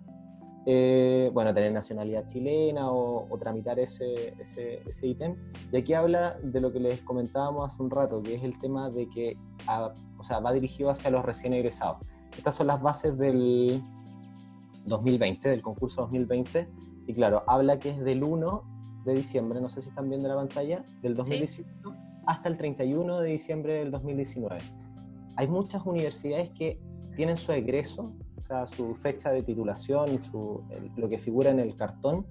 Eh, 0.66 1.30
bueno, 1.32 1.52
tener 1.52 1.72
nacionalidad 1.72 2.26
chilena 2.26 2.90
o, 2.90 3.28
tramitar 3.38 3.78
ese, 3.78 4.34
ese, 4.38 4.82
ese, 4.86 5.06
ítem. 5.06 5.36
Y 5.72 5.76
aquí 5.76 5.94
habla 5.94 6.38
de 6.42 6.60
lo 6.60 6.72
que 6.72 6.80
les 6.80 7.02
comentábamos 7.02 7.66
hace 7.66 7.82
un 7.82 7.90
rato, 7.90 8.22
que 8.22 8.34
es 8.34 8.42
el 8.42 8.58
tema 8.58 8.90
de 8.90 9.08
que 9.08 9.36
o 10.18 10.24
sea, 10.24 10.40
va 10.40 10.52
dirigido 10.52 10.90
hacia 10.90 11.10
los 11.10 11.24
recién 11.24 11.52
egresados. 11.52 11.98
Estas 12.36 12.54
son 12.54 12.66
las 12.68 12.80
bases 12.80 13.16
del, 13.18 13.82
2020, 14.84 15.48
del 15.48 15.62
concurso 15.62 16.02
2020, 16.02 16.68
y 17.06 17.14
claro, 17.14 17.42
habla 17.46 17.78
que 17.78 17.90
es 17.90 18.00
del 18.00 18.22
1 18.22 19.02
de 19.04 19.14
diciembre, 19.14 19.60
no 19.60 19.68
sé 19.68 19.82
si 19.82 19.88
están 19.88 20.08
viendo 20.08 20.28
la 20.28 20.36
pantalla, 20.36 20.84
del 21.02 21.14
2018 21.14 21.70
hasta 22.26 22.48
el 22.48 22.56
31 22.56 23.20
de 23.20 23.30
diciembre 23.30 23.74
del 23.74 23.90
2019. 23.90 24.60
Hay 25.36 25.48
muchas 25.48 25.84
universidades 25.84 26.50
que 26.50 26.80
tienen 27.16 27.36
su 27.36 27.52
egreso, 27.52 28.14
o 28.36 28.42
sea, 28.42 28.66
su 28.66 28.94
fecha 28.94 29.30
de 29.30 29.42
titulación, 29.42 30.22
su, 30.22 30.62
lo 30.96 31.08
que 31.08 31.18
figura 31.18 31.50
en 31.50 31.60
el 31.60 31.74
cartón, 31.74 32.26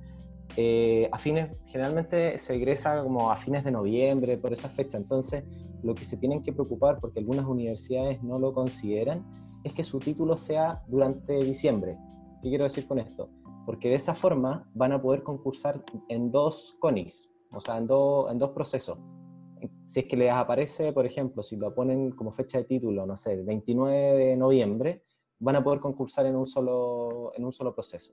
eh, 0.55 1.09
a 1.11 1.17
fines, 1.17 1.49
generalmente 1.65 2.37
se 2.37 2.55
egresa 2.55 3.01
como 3.03 3.31
a 3.31 3.37
fines 3.37 3.63
de 3.63 3.71
noviembre, 3.71 4.37
por 4.37 4.53
esa 4.53 4.69
fecha. 4.69 4.97
Entonces, 4.97 5.43
lo 5.81 5.95
que 5.95 6.05
se 6.05 6.17
tienen 6.17 6.43
que 6.43 6.53
preocupar, 6.53 6.99
porque 6.99 7.19
algunas 7.19 7.45
universidades 7.45 8.21
no 8.21 8.39
lo 8.39 8.53
consideran, 8.53 9.25
es 9.63 9.73
que 9.73 9.83
su 9.83 9.99
título 9.99 10.37
sea 10.37 10.81
durante 10.87 11.43
diciembre. 11.43 11.97
¿Qué 12.43 12.49
quiero 12.49 12.65
decir 12.65 12.85
con 12.85 12.99
esto? 12.99 13.29
Porque 13.65 13.87
de 13.87 13.95
esa 13.95 14.13
forma 14.13 14.69
van 14.73 14.91
a 14.91 15.01
poder 15.01 15.23
concursar 15.23 15.81
en 16.09 16.29
dos 16.29 16.75
CONIS, 16.81 17.31
o 17.55 17.61
sea, 17.61 17.77
en, 17.77 17.83
en 17.83 18.37
dos 18.37 18.49
procesos. 18.53 18.99
Si 19.83 20.01
es 20.01 20.05
que 20.07 20.17
les 20.17 20.29
aparece, 20.29 20.91
por 20.91 21.05
ejemplo, 21.05 21.41
si 21.41 21.55
lo 21.55 21.73
ponen 21.73 22.11
como 22.11 22.33
fecha 22.33 22.57
de 22.57 22.65
título, 22.65 23.05
no 23.05 23.15
sé, 23.15 23.31
el 23.31 23.45
29 23.45 23.95
de 23.95 24.35
noviembre, 24.35 25.05
van 25.39 25.55
a 25.55 25.63
poder 25.63 25.79
concursar 25.79 26.25
en 26.25 26.35
un 26.35 26.45
solo, 26.45 27.31
en 27.33 27.45
un 27.45 27.53
solo 27.53 27.73
proceso. 27.73 28.11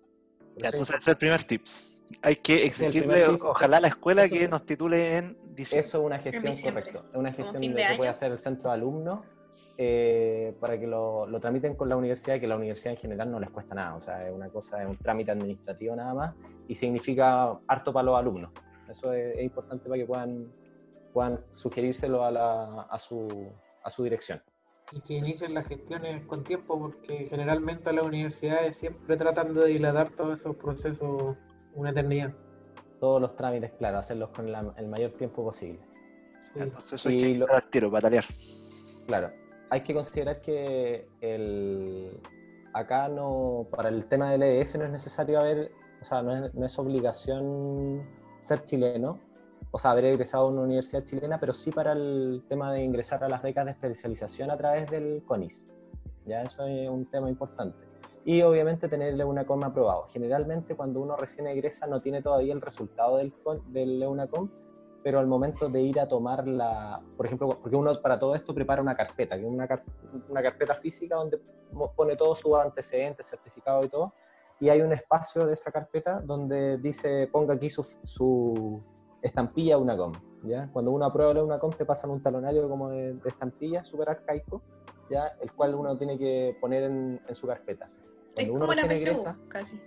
Ya, 0.59 0.68
entonces 0.68 0.95
ese 0.95 1.03
es 1.03 1.09
el 1.09 1.16
primer 1.16 1.43
tips. 1.43 2.01
Hay 2.22 2.37
que 2.37 2.66
exigirle, 2.66 3.26
ojalá 3.26 3.78
a 3.78 3.81
la 3.81 3.89
escuela 3.89 4.28
que 4.28 4.47
nos 4.47 4.64
titule 4.64 5.16
en 5.16 5.37
diciembre. 5.57 5.89
Eso 5.89 5.99
es 5.99 6.05
una 6.05 6.18
gestión 6.20 6.72
correcta. 6.72 7.05
Es 7.11 7.18
una 7.18 7.33
gestión 7.33 7.61
que 7.61 7.95
puede 7.97 8.11
hacer 8.11 8.31
el 8.31 8.39
centro 8.39 8.70
de 8.70 8.76
alumnos 8.76 9.20
eh, 9.83 10.55
para 10.61 10.78
que 10.78 10.87
lo, 10.87 11.26
lo, 11.26 11.41
tramiten 11.41 11.74
con 11.74 11.89
la 11.89 11.97
universidad, 11.97 12.39
que 12.39 12.47
la 12.47 12.57
universidad 12.57 12.93
en 12.93 13.01
general 13.01 13.31
no 13.31 13.41
les 13.41 13.49
cuesta 13.49 13.74
nada, 13.74 13.95
o 13.95 14.01
sea, 14.01 14.28
es 14.28 14.31
una 14.31 14.51
cosa, 14.51 14.83
es 14.83 14.87
un 14.87 14.99
trámite 14.99 15.31
administrativo 15.31 15.97
nada 15.97 16.12
más, 16.12 16.35
y 16.68 16.74
significa 16.74 17.59
harto 17.66 17.91
para 17.91 18.05
los 18.05 18.18
alumnos. 18.18 18.53
Eso 18.91 19.14
es, 19.14 19.41
importante 19.41 19.89
para 19.89 19.99
que 19.99 20.05
puedan, 20.05 20.53
puedan 21.14 21.41
sugerírselo 21.51 22.22
a, 22.22 22.31
la, 22.31 22.83
a, 22.91 22.99
su, 22.99 23.51
a 23.83 23.89
su 23.89 24.05
dirección. 24.05 24.43
Y 24.93 25.01
que 25.01 25.14
inicien 25.14 25.55
las 25.55 25.66
gestiones 25.66 26.26
con 26.26 26.45
tiempo, 26.45 26.78
porque 26.78 27.28
generalmente 27.31 27.91
las 27.91 28.05
universidades 28.05 28.76
siempre 28.76 29.16
tratan 29.16 29.55
de 29.55 29.64
dilatar 29.64 30.11
todos 30.11 30.41
esos 30.41 30.57
procesos 30.57 31.39
una 31.74 31.89
eternidad. 31.89 32.35
Todos 33.01 33.18
los 33.18 33.35
trámites, 33.35 33.72
claro, 33.78 33.97
hacerlos 33.97 34.28
con 34.28 34.47
el 34.47 34.89
mayor 34.89 35.12
tiempo 35.12 35.43
posible. 35.43 35.81
Sí. 36.43 36.51
Entonces 36.57 37.07
hay 37.07 37.18
que 37.18 37.39
lo, 37.39 37.47
tiro, 37.70 37.91
batallar. 37.91 38.26
Claro, 39.07 39.33
hay 39.71 39.83
que 39.83 39.95
considerar 39.95 40.41
que 40.41 41.09
el, 41.21 42.21
acá 42.73 43.09
no, 43.09 43.68
para 43.71 43.89
el 43.89 44.07
tema 44.07 44.33
del 44.33 44.43
EDF 44.43 44.75
no 44.75 44.85
es 44.85 44.91
necesario 44.91 45.39
haber, 45.39 45.71
o 46.01 46.05
sea, 46.05 46.23
no 46.23 46.66
es, 46.66 46.79
obligación 46.79 48.05
ser 48.39 48.64
chileno, 48.64 49.21
o 49.71 49.79
sea, 49.79 49.93
haber 49.93 50.07
egresado 50.07 50.47
a 50.47 50.51
una 50.51 50.62
universidad 50.62 51.05
chilena, 51.05 51.39
pero 51.39 51.55
sí 51.55 51.71
para 51.71 51.93
el 51.93 52.43
tema 52.49 52.73
de 52.73 52.83
ingresar 52.83 53.23
a 53.23 53.29
las 53.29 53.43
becas 53.43 53.64
de 53.64 53.71
especialización 53.71 54.51
a 54.51 54.57
través 54.57 54.91
del 54.91 55.23
CONIS. 55.25 55.68
Ya 56.27 56.43
eso 56.43 56.66
es 56.66 56.89
un 56.89 57.07
tema 57.07 57.31
importante. 57.31 57.79
Y 58.25 58.43
obviamente 58.43 58.89
tenerle 58.89 59.25
una 59.25 59.43
EUNACOM 59.43 59.64
aprobado. 59.64 60.07
Generalmente 60.09 60.75
cuando 60.75 61.01
uno 61.01 61.16
recién 61.16 61.47
egresa 61.47 61.87
no 61.87 62.03
tiene 62.03 62.21
todavía 62.21 62.53
el 62.53 62.61
resultado 62.61 63.16
del, 63.16 63.33
del 63.68 64.03
EUNACOM, 64.03 64.51
pero 65.03 65.18
al 65.18 65.26
momento 65.26 65.68
de 65.68 65.80
ir 65.80 65.98
a 66.01 66.07
tomar 66.07 66.46
la, 66.46 67.01
por 67.16 67.26
ejemplo, 67.26 67.57
porque 67.61 67.76
uno 67.76 67.92
para 68.03 68.18
todo 68.18 68.34
esto 68.34 68.55
prepara 68.55 68.82
una 68.82 68.94
carpeta, 68.94 69.36
que 69.36 69.42
es 69.42 69.48
una, 69.48 69.68
una 70.28 70.42
carpeta 70.42 70.74
física 70.76 71.16
donde 71.16 71.40
pone 71.96 72.16
todos 72.16 72.38
sus 72.38 72.57
antecedentes, 72.57 73.26
certificados 73.28 73.86
y 73.86 73.88
todo, 73.88 74.12
y 74.59 74.68
hay 74.68 74.82
un 74.82 74.92
espacio 74.92 75.46
de 75.46 75.55
esa 75.55 75.72
carpeta 75.72 76.20
donde 76.20 76.76
dice, 76.78 77.28
ponga 77.32 77.55
aquí 77.55 77.70
su, 77.70 77.82
su 78.03 78.82
estampilla 79.22 79.78
UNACOM, 79.78 80.12
¿ya? 80.44 80.68
Cuando 80.72 80.90
uno 80.90 81.07
aprueba 81.07 81.32
la 81.32 81.44
UNACOM 81.44 81.72
te 81.72 81.86
pasan 81.86 82.11
un 82.11 82.22
talonario 82.22 82.68
como 82.68 82.90
de, 82.90 83.18
estampilla, 83.24 83.84
súper 83.84 84.11
arcaico, 84.11 84.62
¿ya? 85.11 85.28
El 85.40 85.53
cual 85.53 85.74
uno 85.74 85.96
tiene 85.96 86.18
que 86.18 86.57
poner 86.61 86.84
en, 86.84 87.20
en 87.26 87.34
su 87.34 87.46
carpeta. 87.46 87.90
Cuando 88.34 88.42
es 88.42 88.51
uno 88.51 88.66
como 88.66 88.74
la 88.74 88.94
PSU, 88.94 89.48
casi. 89.48 89.80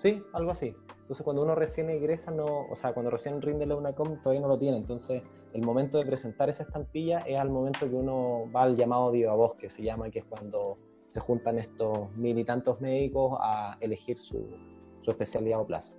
Sí, 0.00 0.24
algo 0.32 0.50
así. 0.50 0.74
Entonces, 1.02 1.22
cuando 1.22 1.42
uno 1.42 1.54
recién 1.54 1.90
ingresa, 1.90 2.30
no, 2.30 2.46
o 2.70 2.74
sea, 2.74 2.94
cuando 2.94 3.10
recién 3.10 3.42
rinde 3.42 3.66
la 3.66 3.76
UNACOM, 3.76 4.22
todavía 4.22 4.40
no 4.40 4.48
lo 4.48 4.58
tiene. 4.58 4.78
Entonces, 4.78 5.22
el 5.52 5.60
momento 5.60 5.98
de 5.98 6.06
presentar 6.06 6.48
esa 6.48 6.62
estampilla 6.62 7.18
es 7.18 7.38
al 7.38 7.50
momento 7.50 7.80
que 7.80 7.94
uno 7.94 8.50
va 8.50 8.62
al 8.62 8.78
llamado 8.78 9.10
viva 9.10 9.34
voz, 9.34 9.56
que 9.56 9.68
se 9.68 9.82
llama, 9.82 10.08
que 10.08 10.20
es 10.20 10.24
cuando 10.24 10.78
se 11.10 11.20
juntan 11.20 11.58
estos 11.58 12.10
mil 12.16 12.38
y 12.38 12.44
tantos 12.46 12.80
médicos 12.80 13.36
a 13.42 13.76
elegir 13.78 14.18
su, 14.18 14.46
su 15.02 15.10
especialidad 15.10 15.60
o 15.60 15.66
plaza. 15.66 15.96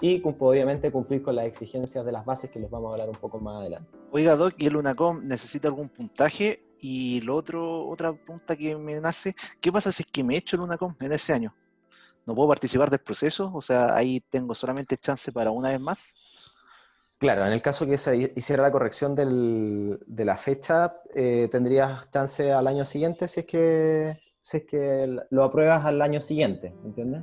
Y 0.00 0.20
obviamente 0.24 0.90
cumplir 0.90 1.22
con 1.22 1.36
las 1.36 1.44
exigencias 1.44 2.04
de 2.04 2.10
las 2.10 2.24
bases 2.24 2.50
que 2.50 2.58
les 2.58 2.68
vamos 2.68 2.90
a 2.90 2.94
hablar 2.94 3.10
un 3.10 3.20
poco 3.20 3.38
más 3.38 3.60
adelante. 3.60 3.96
Oiga, 4.10 4.34
Doc, 4.34 4.54
¿y 4.58 4.66
el 4.66 4.74
UNACOM 4.74 5.22
necesita 5.22 5.68
algún 5.68 5.88
puntaje? 5.88 6.64
Y 6.80 7.20
lo 7.20 7.36
otro, 7.36 7.86
otra 7.86 8.12
pregunta 8.12 8.56
que 8.56 8.74
me 8.74 9.00
nace, 9.00 9.36
¿qué 9.60 9.70
pasa 9.70 9.92
si 9.92 10.02
es 10.02 10.08
que 10.10 10.24
me 10.24 10.36
echo 10.36 10.56
el 10.56 10.62
UNACOM 10.62 10.96
en 10.98 11.12
ese 11.12 11.32
año? 11.32 11.54
¿No 12.26 12.34
puedo 12.34 12.48
participar 12.48 12.90
del 12.90 13.00
proceso? 13.00 13.50
O 13.54 13.60
sea, 13.60 13.94
ahí 13.94 14.20
tengo 14.30 14.54
solamente 14.54 14.96
chance 14.96 15.32
para 15.32 15.50
una 15.50 15.70
vez 15.70 15.80
más. 15.80 16.16
Claro, 17.20 17.44
en 17.44 17.52
el 17.52 17.60
caso 17.60 17.86
que 17.86 17.98
se 17.98 18.32
hiciera 18.34 18.62
la 18.62 18.72
corrección 18.72 19.14
del, 19.14 19.98
de 20.06 20.24
la 20.24 20.38
fecha, 20.38 20.96
eh, 21.14 21.48
tendrías 21.50 22.10
chance 22.10 22.50
al 22.50 22.66
año 22.66 22.86
siguiente 22.86 23.28
si 23.28 23.40
es 23.40 23.46
que, 23.46 24.18
si 24.40 24.56
es 24.56 24.64
que 24.64 25.18
lo 25.28 25.44
apruebas 25.44 25.84
al 25.84 26.00
año 26.00 26.22
siguiente, 26.22 26.74
¿entiendes? 26.82 27.22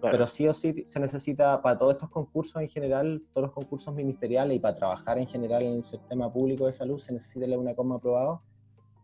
Pero 0.00 0.26
sí 0.26 0.48
o 0.48 0.54
sí 0.54 0.82
se 0.84 0.98
necesita 0.98 1.62
para 1.62 1.78
todos 1.78 1.92
estos 1.92 2.10
concursos 2.10 2.60
en 2.60 2.68
general, 2.68 3.22
todos 3.32 3.46
los 3.46 3.54
concursos 3.54 3.94
ministeriales 3.94 4.56
y 4.56 4.58
para 4.58 4.74
trabajar 4.74 5.18
en 5.18 5.28
general 5.28 5.62
en 5.62 5.74
el 5.74 5.84
sistema 5.84 6.32
público 6.32 6.66
de 6.66 6.72
salud, 6.72 6.98
se 6.98 7.12
necesita 7.12 7.46
la 7.46 7.56
una 7.56 7.74
coma 7.76 7.96
aprobado, 7.96 8.42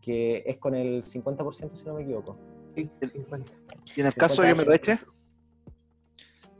que 0.01 0.43
es 0.45 0.57
con 0.57 0.75
el 0.75 1.03
50% 1.03 1.73
si 1.73 1.85
no 1.85 1.93
me 1.93 2.01
equivoco. 2.01 2.37
Sí, 2.75 2.89
el 2.99 3.11
50. 3.11 3.53
¿Y 3.95 4.01
en 4.01 4.07
el 4.07 4.13
caso 4.13 4.41
de 4.41 4.49
que 4.49 4.55
me 4.55 4.65
lo 4.65 4.73
eche? 4.73 4.99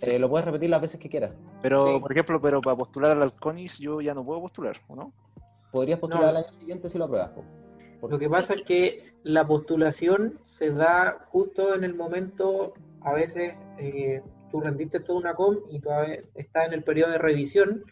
Eh, 0.01 0.19
lo 0.19 0.29
puedes 0.29 0.45
repetir 0.45 0.69
las 0.69 0.81
veces 0.81 0.99
que 0.99 1.09
quieras. 1.09 1.31
Pero, 1.61 1.99
por 1.99 2.11
ejemplo, 2.11 2.39
pero 2.41 2.61
para 2.61 2.75
postular 2.75 3.11
al 3.11 3.23
Alconis 3.23 3.79
yo 3.79 4.01
ya 4.01 4.13
no 4.13 4.23
puedo 4.23 4.41
postular, 4.41 4.77
¿o 4.87 4.95
no? 4.95 5.13
Podrías 5.71 5.99
postular 5.99 6.29
al 6.29 6.37
año 6.37 6.53
siguiente 6.53 6.89
si 6.89 6.97
lo 6.97 7.05
apruebas. 7.05 7.31
Lo 8.01 8.19
que 8.19 8.29
pasa 8.29 8.53
es 8.53 8.61
que 8.61 9.11
la 9.23 9.47
postulación 9.47 10.39
se 10.45 10.71
da 10.71 11.25
justo 11.29 11.73
en 11.73 11.83
el 11.83 11.95
momento, 11.95 12.73
a 13.01 13.13
veces 13.13 13.55
eh, 13.79 14.21
tú 14.51 14.61
rendiste 14.61 14.99
toda 14.99 15.19
una 15.19 15.33
com 15.33 15.57
y 15.69 15.79
todavía 15.79 16.21
está 16.35 16.65
en 16.65 16.73
el 16.73 16.83
periodo 16.83 17.11
de 17.11 17.17
revisión 17.17 17.83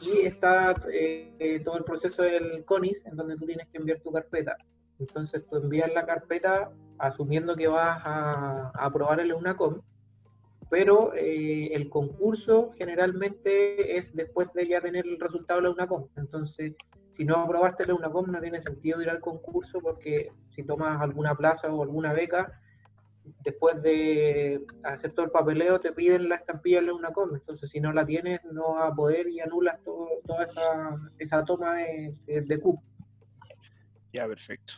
y 0.00 0.26
está 0.26 0.74
eh, 0.92 1.60
todo 1.64 1.76
el 1.76 1.84
proceso 1.84 2.22
del 2.22 2.64
CONIS 2.64 3.06
en 3.06 3.16
donde 3.16 3.36
tú 3.36 3.46
tienes 3.46 3.68
que 3.68 3.78
enviar 3.78 4.00
tu 4.00 4.10
carpeta. 4.10 4.56
Entonces 4.98 5.44
tú 5.48 5.56
envías 5.56 5.92
la 5.92 6.06
carpeta 6.06 6.70
asumiendo 6.98 7.56
que 7.56 7.68
vas 7.68 8.00
a, 8.04 8.70
aprobar 8.74 9.20
el 9.20 9.32
UNACOM, 9.32 9.80
pero 10.72 11.12
eh, 11.12 11.68
el 11.74 11.90
concurso 11.90 12.72
generalmente 12.78 13.98
es 13.98 14.16
después 14.16 14.50
de 14.54 14.66
ya 14.66 14.80
tener 14.80 15.06
el 15.06 15.20
resultado 15.20 15.60
de 15.60 15.64
la 15.64 15.74
UNACOM. 15.74 16.08
Entonces, 16.16 16.72
si 17.10 17.26
no 17.26 17.36
aprobaste 17.36 17.84
la 17.84 17.92
UNACOM 17.92 18.32
no 18.32 18.40
tiene 18.40 18.58
sentido 18.62 19.02
ir 19.02 19.10
al 19.10 19.20
concurso 19.20 19.80
porque 19.82 20.32
si 20.48 20.62
tomas 20.62 20.98
alguna 21.02 21.34
plaza 21.34 21.70
o 21.70 21.82
alguna 21.82 22.14
beca, 22.14 22.58
después 23.44 23.82
de 23.82 24.64
hacer 24.82 25.12
todo 25.12 25.26
el 25.26 25.30
papeleo 25.30 25.78
te 25.78 25.92
piden 25.92 26.30
la 26.30 26.36
estampilla 26.36 26.80
de 26.80 26.86
la 26.86 26.94
UNACOM. 26.94 27.34
Entonces, 27.34 27.68
si 27.68 27.78
no 27.78 27.92
la 27.92 28.06
tienes, 28.06 28.42
no 28.50 28.76
vas 28.76 28.92
a 28.92 28.94
poder 28.94 29.28
y 29.28 29.40
anulas 29.40 29.78
toda 29.84 30.44
esa, 31.18 31.44
toma 31.44 31.74
de, 31.74 32.14
de. 32.24 32.62
Ya, 34.14 34.26
perfecto. 34.26 34.72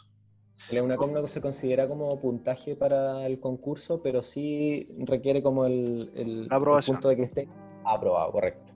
La 0.70 0.82
UNACOM 0.82 1.12
no 1.12 1.26
se 1.26 1.40
considera 1.40 1.86
como 1.86 2.08
puntaje 2.20 2.74
para 2.74 3.26
el 3.26 3.38
concurso, 3.38 4.00
pero 4.02 4.22
sí 4.22 4.88
requiere 4.98 5.42
como 5.42 5.66
el, 5.66 6.10
el, 6.14 6.48
punto 6.86 7.08
de 7.08 7.16
que 7.16 7.22
esté 7.22 7.48
aprobado, 7.84 8.32
correcto. 8.32 8.72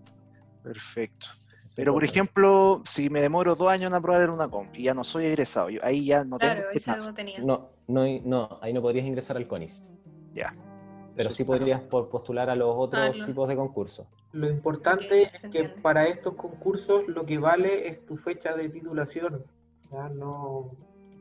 Perfecto. 0.62 1.26
Pero, 1.74 1.94
por 1.94 2.04
ejemplo, 2.04 2.82
si 2.84 3.08
me 3.08 3.20
demoro 3.20 3.54
dos 3.54 3.68
años 3.68 3.90
en 3.90 3.94
aprobar 3.94 4.22
el 4.22 4.30
UNACOM 4.30 4.66
y 4.74 4.82
ya 4.82 4.94
no 4.94 5.04
soy 5.04 5.26
egresado, 5.26 5.68
ahí 5.82 6.04
ya 6.04 6.24
no 6.24 6.36
claro, 6.36 6.62
tengo... 6.62 6.72
Eso 6.72 6.92
algo 6.92 7.14
tenía. 7.14 7.38
No, 7.38 7.70
no, 7.86 8.04
no, 8.24 8.58
ahí 8.60 8.72
no 8.72 8.82
podrías 8.82 9.06
ingresar 9.06 9.36
al 9.36 9.46
CONIS. 9.46 9.94
Ya. 10.34 10.52
Pero 11.14 11.30
sí 11.30 11.44
podrías 11.44 11.80
postular 11.82 12.50
a 12.50 12.56
los 12.56 12.74
otros 12.76 13.14
tipos 13.24 13.48
de 13.48 13.56
concursos. 13.56 14.06
Lo 14.32 14.48
importante 14.50 15.22
es 15.22 15.42
que 15.50 15.68
para 15.68 16.06
estos 16.06 16.34
concursos 16.34 17.08
lo 17.08 17.24
que 17.24 17.38
vale 17.38 17.88
es 17.88 18.04
tu 18.04 18.16
fecha 18.16 18.54
de 18.54 18.68
titulación. 18.68 19.44
¿ya? 19.90 20.08
No, 20.08 20.70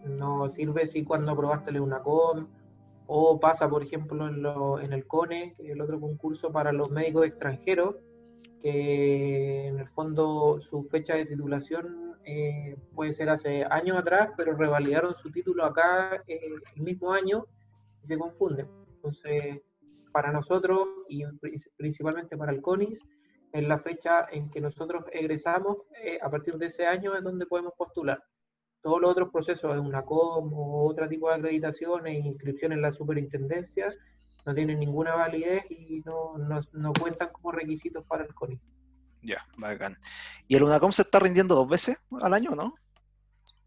no 0.08 0.49
sirve 0.49 0.88
si 0.88 1.03
cuando 1.03 1.32
aprobaste 1.32 1.72
el 1.72 1.82
UNACOM 1.82 2.47
o 3.08 3.39
pasa, 3.39 3.70
por 3.70 3.84
ejemplo, 3.84 4.28
en, 4.28 4.86
en 4.86 4.93
el 4.93 5.08
CONE, 5.08 5.55
el 5.60 5.82
otro 5.82 5.99
concurso 5.99 6.51
para 6.51 6.72
los 6.72 6.89
médicos 6.91 7.26
extranjeros, 7.26 7.95
que 8.62 9.68
en 9.68 9.80
el 9.80 9.88
fondo 9.89 10.60
su 10.62 10.84
fecha 10.84 11.16
de 11.16 11.26
titulación 11.26 12.16
eh, 12.26 12.76
puede 12.93 13.14
ser 13.14 13.30
hace 13.30 13.64
años 13.70 13.97
atrás, 13.97 14.32
pero 14.36 14.55
revalidaron 14.55 15.16
su 15.16 15.32
título 15.32 15.64
acá 15.64 16.22
eh, 16.28 16.39
el 16.76 16.82
mismo 16.82 17.14
año 17.14 17.45
y 18.03 18.08
se 18.08 18.18
confunden. 18.18 18.68
Entonces, 18.95 19.62
para 20.12 20.32
nosotros 20.32 20.88
y 21.08 21.24
principalmente 21.78 22.36
para 22.36 22.51
el 22.51 22.62
CONIS, 22.62 23.01
es 23.53 23.68
la 23.68 23.80
fecha 23.80 24.28
en 24.30 24.49
que 24.49 24.60
nosotros 24.60 25.05
egresamos, 25.14 25.78
eh, 26.03 26.20
a 26.22 26.30
partir 26.30 26.58
de 26.58 26.66
ese 26.66 26.86
año 26.86 27.16
es 27.16 27.24
donde 27.24 27.45
podemos 27.45 27.74
postular 27.78 28.22
todos 28.88 29.02
los 29.02 29.12
otros 29.12 29.32
procesos, 29.32 29.76
es 29.76 29.82
una 29.82 30.04
COM 30.04 30.54
o 30.54 30.88
otro 30.88 31.10
tipo 31.10 31.28
de 31.28 31.36
acreditaciones, 31.36 32.24
inscripción 32.26 32.72
en 32.72 32.82
la 32.82 32.94
superintendencia, 32.94 33.94
no 34.46 34.54
tienen 34.54 34.80
ninguna 34.80 35.14
validez 35.14 35.66
y 35.70 36.02
no, 36.06 36.38
no, 36.38 36.62
no 36.72 36.94
cuentan 36.94 37.28
como 37.34 37.52
requisitos 37.52 38.06
para 38.06 38.24
el 38.24 38.34
CONI. 38.34 38.58
Ya, 39.22 39.46
bacán. 39.58 39.98
¿Y 40.48 40.56
el 40.56 40.64
UNACOM 40.64 40.94
se 40.94 41.02
está 41.02 41.20
rindiendo 41.20 41.54
dos 41.54 41.68
veces 41.68 41.98
al 42.22 42.34
año, 42.34 42.52
no? 42.52 42.76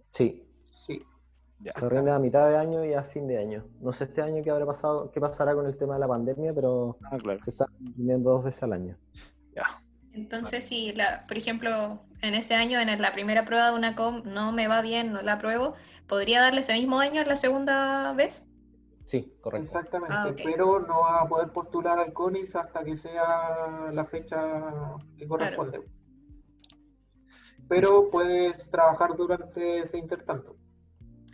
Sí. 0.08 0.42
Sí. 0.62 1.04
Ya. 1.58 1.74
Se 1.78 1.86
rinde 1.86 2.12
a 2.12 2.18
mitad 2.18 2.48
de 2.48 2.56
año 2.56 2.82
y 2.86 2.94
a 2.94 3.02
fin 3.02 3.28
de 3.28 3.36
año. 3.36 3.66
No 3.82 3.92
sé 3.92 4.04
este 4.04 4.22
año 4.22 4.42
qué 4.42 4.48
habrá 4.48 4.64
pasado, 4.64 5.10
qué 5.10 5.20
pasará 5.20 5.54
con 5.54 5.66
el 5.66 5.76
tema 5.76 5.94
de 5.94 6.00
la 6.00 6.08
pandemia, 6.08 6.54
pero 6.54 6.96
ah, 7.12 7.18
claro. 7.18 7.42
se 7.42 7.50
está 7.50 7.66
rindiendo 7.78 8.30
dos 8.30 8.44
veces 8.44 8.62
al 8.62 8.72
año. 8.72 8.96
Ya. 9.54 9.64
Entonces, 10.20 10.66
si, 10.66 10.92
la, 10.92 11.24
por 11.26 11.38
ejemplo, 11.38 11.98
en 12.20 12.34
ese 12.34 12.54
año, 12.54 12.78
en 12.78 13.00
la 13.00 13.12
primera 13.12 13.46
prueba 13.46 13.70
de 13.70 13.76
una 13.76 13.96
COM, 13.96 14.22
no 14.26 14.52
me 14.52 14.68
va 14.68 14.82
bien, 14.82 15.12
no 15.14 15.22
la 15.22 15.34
apruebo, 15.34 15.74
¿podría 16.06 16.42
darle 16.42 16.60
ese 16.60 16.74
mismo 16.74 16.98
año 16.98 17.24
la 17.24 17.36
segunda 17.36 18.12
vez? 18.12 18.46
Sí, 19.06 19.32
correcto. 19.40 19.66
Exactamente, 19.66 20.14
ah, 20.14 20.28
okay. 20.30 20.44
pero 20.44 20.78
no 20.80 21.00
va 21.00 21.22
a 21.22 21.28
poder 21.28 21.48
postular 21.52 21.98
al 21.98 22.12
CONIS 22.12 22.54
hasta 22.54 22.84
que 22.84 22.98
sea 22.98 23.90
la 23.92 24.04
fecha 24.04 24.38
que 25.16 25.26
corresponde. 25.26 25.78
Claro. 25.78 25.94
Pero 27.66 28.10
puedes 28.10 28.70
trabajar 28.70 29.16
durante 29.16 29.80
ese 29.80 29.96
intertanto. 29.96 30.54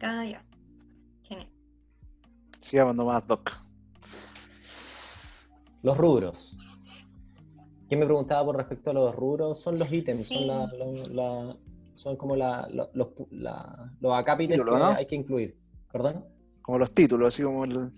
Ah, 0.00 0.24
ya. 0.24 0.44
Genial. 1.24 1.50
Sigamos 2.60 2.94
nomás, 2.94 3.26
Doc. 3.26 3.50
Los 5.82 5.98
rubros. 5.98 6.56
¿Quién 7.88 8.00
me 8.00 8.06
preguntaba 8.06 8.44
por 8.44 8.56
respecto 8.56 8.90
a 8.90 8.94
los 8.94 9.14
rubros? 9.14 9.60
Son 9.60 9.78
los 9.78 9.90
ítems, 9.92 10.26
sí. 10.26 10.34
son, 10.34 10.46
la, 10.46 10.70
la, 11.12 11.56
son 11.94 12.16
como 12.16 12.34
la, 12.34 12.68
los, 12.72 12.88
los 14.00 14.12
acápites 14.12 14.56
Título, 14.56 14.72
que 14.72 14.78
¿no? 14.78 14.86
hay 14.86 15.06
que 15.06 15.14
incluir. 15.14 15.56
¿Perdón? 15.92 16.24
Como 16.62 16.78
los 16.78 16.90
títulos, 16.92 17.34
así 17.34 17.42
como 17.42 17.64
el... 17.64 17.90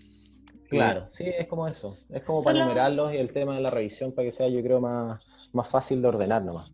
Claro, 0.69 1.05
sí, 1.09 1.25
es 1.25 1.47
como 1.47 1.67
eso. 1.67 1.91
Es 2.13 2.21
como 2.21 2.43
para 2.43 2.59
enumerarlos 2.59 3.13
y 3.15 3.17
el 3.17 3.33
tema 3.33 3.55
de 3.55 3.61
la 3.61 3.71
revisión 3.71 4.11
para 4.11 4.27
que 4.27 4.31
sea, 4.31 4.47
yo 4.47 4.61
creo, 4.61 4.79
más, 4.79 5.19
más 5.51 5.67
fácil 5.67 6.01
de 6.01 6.07
ordenar 6.07 6.43
nomás. 6.43 6.71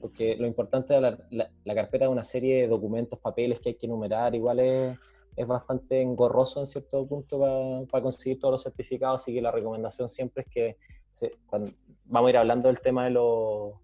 Porque 0.00 0.36
lo 0.36 0.48
importante 0.48 0.94
de 0.94 1.00
la, 1.00 1.18
la, 1.30 1.48
la 1.64 1.74
carpeta 1.74 2.06
es 2.06 2.10
una 2.10 2.24
serie 2.24 2.62
de 2.62 2.68
documentos, 2.68 3.20
papeles 3.20 3.60
que 3.60 3.70
hay 3.70 3.74
que 3.76 3.86
enumerar, 3.86 4.34
igual 4.34 4.58
es, 4.58 4.98
es 5.36 5.46
bastante 5.46 6.00
engorroso 6.00 6.58
en 6.58 6.66
cierto 6.66 7.06
punto 7.06 7.38
para, 7.38 7.86
para 7.88 8.02
conseguir 8.02 8.40
todos 8.40 8.52
los 8.52 8.62
certificados, 8.64 9.22
así 9.22 9.32
que 9.32 9.40
la 9.40 9.52
recomendación 9.52 10.08
siempre 10.08 10.42
es 10.42 10.52
que 10.52 10.76
se, 11.10 11.32
cuando, 11.46 11.70
vamos 12.08 12.28
a 12.28 12.30
ir 12.30 12.36
hablando 12.36 12.68
del 12.68 12.80
tema 12.80 13.04
de, 13.04 13.10
lo, 13.10 13.80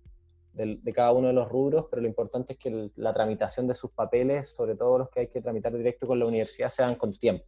de, 0.53 0.79
de, 0.83 0.93
cada 0.93 1.13
uno 1.13 1.29
de 1.29 1.35
los 1.35 1.49
rubros, 1.49 1.87
pero 1.91 2.03
lo 2.03 2.09
importante 2.09 2.55
es 2.55 2.59
que 2.59 2.69
el, 2.69 2.93
la 2.97 3.13
tramitación 3.13 3.67
de 3.67 3.75
sus 3.75 3.91
papeles, 3.91 4.51
sobre 4.51 4.77
todo 4.77 4.99
los 4.99 5.11
que 5.11 5.21
hay 5.21 5.29
que 5.29 5.41
tramitar 5.41 5.77
directo 5.77 6.07
con 6.07 6.19
la 6.19 6.27
universidad, 6.27 6.71
se 6.71 6.83
hagan 6.83 6.97
con 6.97 7.13
tiempo. 7.13 7.45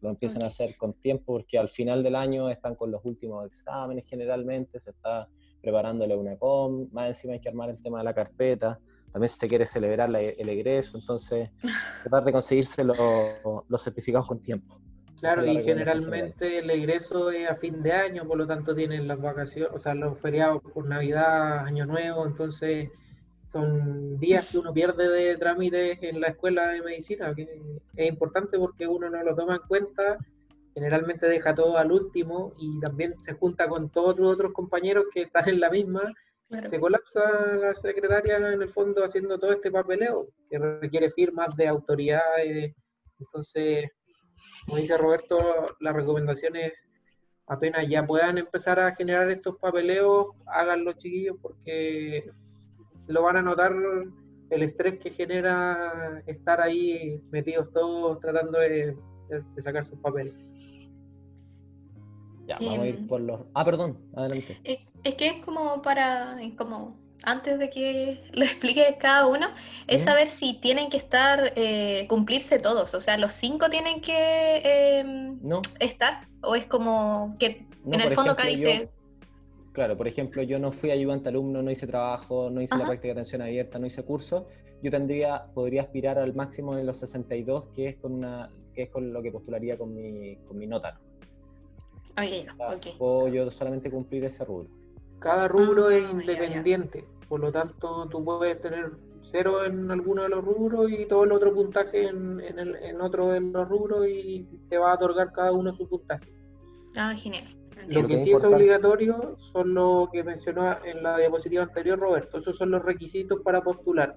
Lo 0.00 0.08
empiecen 0.08 0.38
okay. 0.38 0.44
a 0.44 0.48
hacer 0.48 0.76
con 0.76 0.94
tiempo 0.94 1.34
porque 1.34 1.58
al 1.58 1.68
final 1.68 2.02
del 2.02 2.16
año 2.16 2.48
están 2.48 2.74
con 2.74 2.90
los 2.90 3.04
últimos 3.04 3.44
exámenes 3.46 4.04
generalmente, 4.06 4.80
se 4.80 4.90
está 4.90 5.28
preparándole 5.60 6.16
una 6.16 6.38
com, 6.38 6.88
más 6.90 7.08
encima 7.08 7.34
hay 7.34 7.40
que 7.40 7.48
armar 7.48 7.68
el 7.68 7.82
tema 7.82 7.98
de 7.98 8.04
la 8.04 8.14
carpeta, 8.14 8.80
también 9.12 9.28
se 9.28 9.46
quiere 9.46 9.66
celebrar 9.66 10.08
la, 10.08 10.20
el 10.20 10.48
egreso, 10.48 10.96
entonces 10.96 11.50
tratar 12.02 12.24
de 12.24 12.32
conseguirse 12.32 12.82
lo, 12.82 12.94
los 13.68 13.82
certificados 13.82 14.26
con 14.26 14.40
tiempo. 14.40 14.80
Claro, 15.20 15.44
y 15.44 15.62
generalmente 15.62 16.58
el 16.58 16.70
egreso 16.70 17.30
es 17.30 17.48
a 17.48 17.56
fin 17.56 17.82
de 17.82 17.92
año, 17.92 18.26
por 18.26 18.38
lo 18.38 18.46
tanto 18.46 18.74
tienen 18.74 19.06
las 19.06 19.20
vacaciones, 19.20 19.70
o 19.74 19.78
sea, 19.78 19.94
los 19.94 20.18
feriados 20.18 20.62
por 20.62 20.86
Navidad, 20.86 21.58
Año 21.66 21.84
Nuevo, 21.86 22.26
entonces 22.26 22.90
son 23.46 24.18
días 24.18 24.50
que 24.50 24.58
uno 24.58 24.72
pierde 24.72 25.08
de 25.08 25.36
trámites 25.36 25.98
en 26.02 26.20
la 26.20 26.28
escuela 26.28 26.68
de 26.68 26.82
medicina, 26.82 27.34
que 27.34 27.48
es 27.96 28.08
importante 28.08 28.58
porque 28.58 28.86
uno 28.86 29.10
no 29.10 29.22
lo 29.22 29.34
toma 29.34 29.56
en 29.56 29.62
cuenta 29.68 30.18
generalmente 30.74 31.28
deja 31.28 31.54
todo 31.54 31.76
al 31.76 31.92
último 31.92 32.52
y 32.58 32.80
también 32.80 33.20
se 33.20 33.34
junta 33.34 33.68
con 33.68 33.90
todos 33.90 34.18
los 34.18 34.34
otros 34.34 34.52
compañeros 34.52 35.06
que 35.12 35.22
están 35.22 35.48
en 35.48 35.60
la 35.60 35.70
misma. 35.70 36.02
Se 36.68 36.80
colapsa 36.80 37.20
la 37.56 37.74
secretaria 37.74 38.36
en 38.36 38.62
el 38.62 38.68
fondo 38.70 39.04
haciendo 39.04 39.38
todo 39.38 39.52
este 39.52 39.70
papeleo 39.70 40.28
que 40.48 40.58
requiere 40.58 41.10
firmas 41.12 41.54
de 41.56 41.68
autoridades. 41.68 42.74
Entonces, 43.20 43.88
como 44.66 44.78
dice 44.78 44.96
Roberto, 44.96 45.76
la 45.80 45.92
recomendación 45.92 46.56
es 46.56 46.72
apenas 47.50 47.88
ya 47.88 48.06
puedan 48.06 48.38
empezar 48.38 48.78
a 48.78 48.94
generar 48.94 49.28
estos 49.28 49.56
papeleos, 49.56 50.28
hagan 50.46 50.84
los 50.84 50.96
chiquillos 50.98 51.36
porque 51.42 52.30
lo 53.08 53.22
van 53.22 53.38
a 53.38 53.42
notar 53.42 53.74
el 54.50 54.62
estrés 54.62 55.00
que 55.00 55.10
genera 55.10 56.22
estar 56.26 56.60
ahí 56.60 57.20
metidos 57.32 57.72
todos 57.72 58.20
tratando 58.20 58.58
de, 58.60 58.96
sacar 59.58 59.84
sus 59.84 59.98
papeles. 59.98 60.36
Ya, 62.46 62.56
vamos 62.60 62.78
a 62.78 62.86
ir 62.86 63.06
por 63.08 63.20
los... 63.20 63.40
Ah, 63.54 63.64
perdón, 63.64 63.98
adelante. 64.14 64.56
Eh, 64.64 64.86
es 65.02 65.14
que 65.16 65.28
es 65.28 65.44
como 65.44 65.82
para, 65.82 66.36
como 66.56 66.99
antes 67.24 67.58
de 67.58 67.70
que 67.70 68.20
lo 68.32 68.44
explique 68.44 68.96
cada 68.98 69.26
uno, 69.26 69.48
es 69.86 70.02
saber 70.02 70.28
si 70.28 70.54
tienen 70.54 70.90
que 70.90 70.96
estar, 70.96 71.52
eh, 71.56 72.06
cumplirse 72.08 72.58
todos, 72.58 72.94
o 72.94 73.00
sea, 73.00 73.16
los 73.16 73.32
cinco 73.32 73.68
tienen 73.70 74.00
que 74.00 75.00
em, 75.00 75.38
estar, 75.78 76.28
o 76.42 76.54
es 76.54 76.66
como 76.66 77.36
que 77.38 77.66
en 77.86 78.00
el 78.00 78.12
fondo 78.12 78.32
acá 78.32 78.46
dice... 78.46 78.88
claro, 79.72 79.96
por 79.96 80.06
ejemplo, 80.08 80.42
yo 80.42 80.58
no 80.58 80.72
fui 80.72 80.90
ayudante 80.90 81.28
alumno, 81.28 81.62
no 81.62 81.70
hice 81.70 81.86
trabajo, 81.86 82.50
no 82.50 82.60
hice 82.60 82.76
la 82.76 82.84
práctica 82.84 83.08
de 83.08 83.12
atención 83.12 83.42
abierta, 83.42 83.78
no 83.78 83.86
hice 83.86 84.04
curso, 84.04 84.48
yo 84.82 84.90
tendría, 84.90 85.46
podría 85.54 85.82
aspirar 85.82 86.18
al 86.18 86.34
máximo 86.34 86.74
de 86.74 86.84
los 86.84 86.98
62, 86.98 87.64
que 87.74 87.88
es 87.88 87.96
con, 87.96 88.12
una, 88.12 88.48
que 88.74 88.84
es 88.84 88.90
con 88.90 89.12
lo 89.12 89.22
que 89.22 89.30
postularía 89.30 89.76
con 89.76 89.94
mi, 89.94 90.36
con 90.36 90.58
mi 90.58 90.66
nota. 90.66 90.98
Okay, 92.12 92.46
o 92.98 93.28
yo 93.28 93.50
solamente 93.50 93.90
cumplir 93.90 94.24
ese 94.24 94.44
rubro. 94.44 94.68
Cada 95.20 95.48
rubro 95.48 95.88
ah, 95.88 95.94
es 95.94 96.10
independiente, 96.10 97.04
por 97.28 97.40
lo 97.40 97.52
tanto 97.52 98.08
tú 98.10 98.24
puedes 98.24 98.60
tener 98.60 98.90
cero 99.22 99.64
en 99.64 99.90
alguno 99.90 100.22
de 100.22 100.30
los 100.30 100.44
rubros 100.44 100.90
y 100.90 101.06
todo 101.06 101.24
el 101.24 101.32
otro 101.32 101.52
puntaje 101.52 102.08
en, 102.08 102.40
en, 102.40 102.58
el, 102.58 102.76
en 102.76 103.00
otro 103.00 103.28
de 103.28 103.40
los 103.40 103.68
rubros 103.68 104.06
y 104.08 104.46
te 104.68 104.78
va 104.78 104.92
a 104.92 104.94
otorgar 104.94 105.32
cada 105.32 105.52
uno 105.52 105.74
su 105.74 105.88
puntaje. 105.88 106.32
Ah, 106.96 107.14
genial. 107.14 107.44
Lo 107.88 108.06
que 108.06 108.18
sí 108.18 108.32
es 108.32 108.44
obligatorio 108.44 109.36
son 109.52 109.74
lo 109.74 110.08
que 110.12 110.22
mencionó 110.22 110.76
en 110.84 111.02
la 111.02 111.16
diapositiva 111.16 111.62
anterior 111.62 111.98
Roberto, 111.98 112.38
esos 112.38 112.56
son 112.56 112.70
los 112.70 112.84
requisitos 112.84 113.40
para 113.42 113.62
postular. 113.62 114.16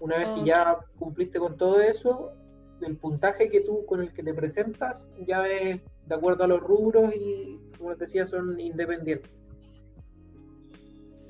Una 0.00 0.18
vez 0.18 0.28
que 0.30 0.44
ya 0.44 0.78
cumpliste 0.98 1.38
con 1.38 1.56
todo 1.56 1.80
eso, 1.80 2.32
el 2.80 2.96
puntaje 2.96 3.48
que 3.48 3.60
tú 3.60 3.86
con 3.86 4.00
el 4.00 4.12
que 4.12 4.22
te 4.22 4.34
presentas 4.34 5.08
ya 5.26 5.46
es 5.46 5.80
de 6.06 6.14
acuerdo 6.14 6.44
a 6.44 6.48
los 6.48 6.60
rubros 6.60 7.14
y, 7.14 7.60
como 7.78 7.90
les 7.90 8.00
decía, 8.00 8.26
son 8.26 8.58
independientes. 8.58 9.30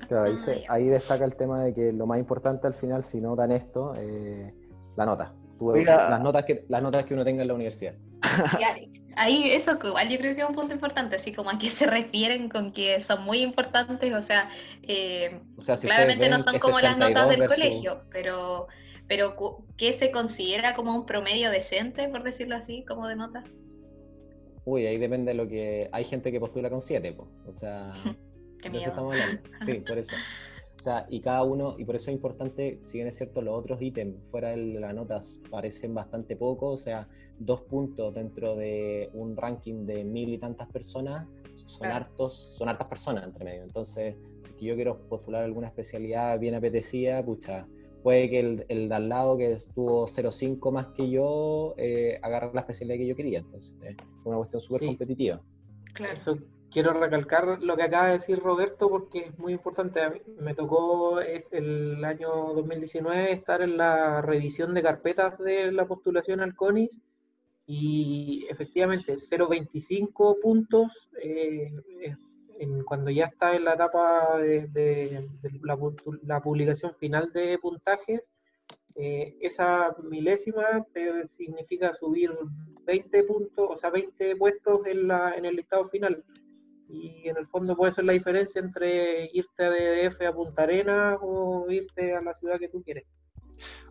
Claro, 0.07 0.25
ahí, 0.25 0.35
ah, 0.67 0.73
ahí 0.73 0.87
destaca 0.87 1.25
el 1.25 1.35
tema 1.35 1.63
de 1.63 1.73
que 1.73 1.91
lo 1.91 2.05
más 2.05 2.19
importante 2.19 2.67
al 2.67 2.73
final, 2.73 3.03
si 3.03 3.21
notan 3.21 3.51
esto, 3.51 3.95
eh, 3.95 4.53
la 4.95 5.05
nota. 5.05 5.33
las, 5.59 6.21
notas 6.21 6.45
que, 6.45 6.65
las 6.67 6.81
notas 6.81 7.05
que 7.05 7.13
uno 7.13 7.23
tenga 7.23 7.41
en 7.41 7.47
la 7.47 7.53
universidad. 7.53 7.95
ahí 9.15 9.51
eso 9.51 9.77
igual 9.83 10.09
yo 10.09 10.17
creo 10.17 10.35
que 10.35 10.41
es 10.41 10.49
un 10.49 10.55
punto 10.55 10.73
importante, 10.73 11.15
así 11.15 11.33
como 11.33 11.49
a 11.49 11.57
qué 11.57 11.69
se 11.69 11.85
refieren 11.85 12.49
con 12.49 12.71
que 12.71 12.99
son 13.01 13.23
muy 13.23 13.39
importantes, 13.39 14.13
o 14.13 14.21
sea, 14.21 14.49
eh, 14.81 15.41
claramente 15.81 16.29
no 16.29 16.39
son 16.39 16.57
como 16.59 16.79
las 16.79 16.97
notas 16.97 17.29
del 17.29 17.45
colegio, 17.47 18.03
pero, 18.11 18.67
pero 19.07 19.35
¿qué 19.77 19.93
se 19.93 20.11
considera 20.11 20.73
como 20.73 20.95
un 20.95 21.05
promedio 21.05 21.51
decente, 21.51 22.07
por 22.09 22.23
decirlo 22.23 22.55
así, 22.55 22.83
como 22.85 23.07
de 23.07 23.15
nota? 23.15 23.43
Uy, 24.65 24.85
ahí 24.87 24.97
depende 24.97 25.31
de 25.31 25.37
lo 25.37 25.47
que... 25.47 25.89
Hay 25.91 26.05
gente 26.05 26.31
que 26.31 26.39
postula 26.39 26.69
con 26.69 26.79
7, 26.81 27.17
o 27.17 27.55
sea... 27.55 27.91
de 28.71 28.77
eso 28.77 28.89
estamos 28.89 29.13
hablando. 29.13 29.41
Sí, 29.65 29.73
por 29.87 29.97
eso. 29.97 30.15
O 30.77 30.81
sea, 30.83 31.05
y 31.09 31.21
cada 31.21 31.43
uno, 31.43 31.75
y 31.77 31.85
por 31.85 31.95
eso 31.95 32.09
es 32.09 32.15
importante, 32.15 32.79
si 32.81 32.97
bien 32.97 33.07
es 33.07 33.17
cierto, 33.17 33.41
los 33.41 33.57
otros 33.57 33.81
ítems 33.81 34.27
fuera 34.29 34.49
de 34.49 34.57
las 34.57 34.93
notas 34.93 35.41
parecen 35.49 35.93
bastante 35.93 36.35
poco, 36.35 36.71
o 36.71 36.77
sea, 36.77 37.07
dos 37.39 37.61
puntos 37.61 38.13
dentro 38.13 38.55
de 38.55 39.09
un 39.13 39.37
ranking 39.37 39.85
de 39.85 40.03
mil 40.03 40.33
y 40.33 40.37
tantas 40.37 40.67
personas 40.69 41.27
son 41.55 41.87
hartos, 41.87 42.33
son 42.57 42.67
hartas 42.67 42.87
personas 42.87 43.23
entre 43.23 43.45
medio. 43.45 43.63
Entonces, 43.63 44.15
si 44.57 44.65
yo 44.65 44.75
quiero 44.75 44.97
postular 45.07 45.43
alguna 45.43 45.67
especialidad 45.67 46.39
bien 46.39 46.55
apetecida, 46.55 47.23
pucha, 47.23 47.67
puede 48.01 48.29
que 48.29 48.39
el, 48.39 48.65
el 48.67 48.89
de 48.89 48.95
al 48.95 49.09
lado 49.09 49.37
que 49.37 49.53
estuvo 49.53 50.05
0,5 50.05 50.71
más 50.71 50.87
que 50.87 51.09
yo 51.09 51.75
eh, 51.77 52.19
agarre 52.21 52.51
la 52.53 52.61
especialidad 52.61 52.97
que 52.97 53.07
yo 53.07 53.15
quería. 53.15 53.39
Entonces, 53.39 53.77
es 53.83 53.95
una 54.25 54.37
cuestión 54.37 54.61
súper 54.61 54.85
competitiva. 54.85 55.41
Claro. 55.93 56.13
Eso 56.13 56.37
quiero 56.73 56.93
recalcar 56.93 57.61
lo 57.61 57.77
que 57.77 57.83
acaba 57.83 58.07
de 58.07 58.13
decir 58.13 58.39
Roberto 58.39 58.89
porque 58.89 59.19
es 59.27 59.39
muy 59.39 59.53
importante. 59.53 60.23
Me 60.39 60.55
tocó 60.55 61.19
el 61.21 62.03
año 62.03 62.29
2019 62.55 63.31
estar 63.31 63.61
en 63.61 63.77
la 63.77 64.21
revisión 64.21 64.73
de 64.73 64.81
carpetas 64.81 65.37
de 65.37 65.71
la 65.71 65.85
postulación 65.85 66.41
al 66.41 66.55
CONIS 66.55 66.99
y 67.65 68.45
efectivamente 68.49 69.13
0,25 69.13 70.41
puntos 70.41 70.91
eh, 71.21 71.71
cuando 72.85 73.11
ya 73.11 73.25
está 73.25 73.55
en 73.55 73.65
la 73.65 73.73
etapa 73.73 74.37
de, 74.39 75.27
la, 76.23 76.41
publicación 76.41 76.93
final 76.95 77.31
de 77.33 77.57
puntajes, 77.59 78.31
eh, 78.95 79.35
esa 79.41 79.95
milésima 80.03 80.85
te 80.93 81.27
significa 81.27 81.93
subir 81.93 82.31
20 82.85 83.23
puntos, 83.23 83.67
o 83.69 83.77
sea, 83.77 83.89
20 83.89 84.35
puestos 84.35 84.85
en, 84.85 85.09
en 85.11 85.45
el 85.45 85.55
listado 85.55 85.89
final. 85.89 86.23
Y 86.93 87.27
en 87.27 87.37
el 87.37 87.47
fondo 87.47 87.75
puede 87.75 87.91
ser 87.91 88.05
la 88.05 88.13
diferencia 88.13 88.61
entre 88.61 89.29
irte 89.33 89.63
de 89.63 90.09
DF 90.09 90.21
a 90.21 90.33
Punta 90.33 90.61
Arenas 90.61 91.17
o 91.21 91.65
irte 91.69 92.15
a 92.15 92.21
la 92.21 92.35
ciudad 92.35 92.59
que 92.59 92.69
tú 92.69 92.83
quieres. 92.83 93.05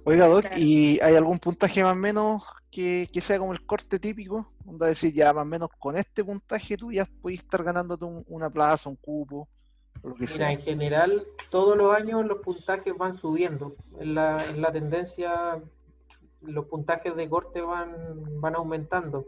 Oiga, 0.05 0.27
Doc, 0.27 0.45
¿y 0.57 1.01
hay 1.01 1.17
algún 1.17 1.41
puntaje 1.41 1.83
más 1.83 1.93
o 1.93 1.97
menos 1.97 2.45
que, 2.71 3.09
sea 3.21 3.39
como 3.39 3.53
el 3.53 3.67
corte 3.67 3.99
típico, 3.99 4.53
onda 4.65 4.87
decir 4.87 5.13
ya 5.13 5.33
más 5.33 5.43
o 5.43 5.47
menos 5.47 5.69
con 5.79 5.97
este 5.97 6.25
puntaje 6.25 6.77
tú 6.77 6.93
ya 6.93 7.05
puedes 7.21 7.41
estar 7.41 7.63
ganándote 7.63 8.05
una 8.29 8.49
plaza, 8.49 8.89
un 8.89 8.97
cupo, 8.97 9.49
lo 10.03 10.15
que 10.15 10.27
Mira, 10.27 10.53
en 10.53 10.61
general 10.61 11.27
todos 11.51 11.77
los 11.77 11.95
años 11.95 12.25
los 12.25 12.39
puntajes 12.39 12.97
van 12.97 13.15
subiendo, 13.15 13.75
en 13.99 14.15
la, 14.15 14.45
en 14.47 14.63
la 14.63 14.73
tendencia 14.73 15.61
los 16.41 16.67
puntajes 16.67 17.15
de 17.15 17.29
corte 17.29 17.61
van, 17.61 18.41
van 18.41 18.55
aumentando. 18.57 19.27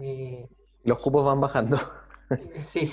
Eh, 0.00 0.46
los 0.84 0.98
cupos 0.98 1.24
van 1.24 1.40
bajando. 1.40 1.78
Sí. 2.64 2.92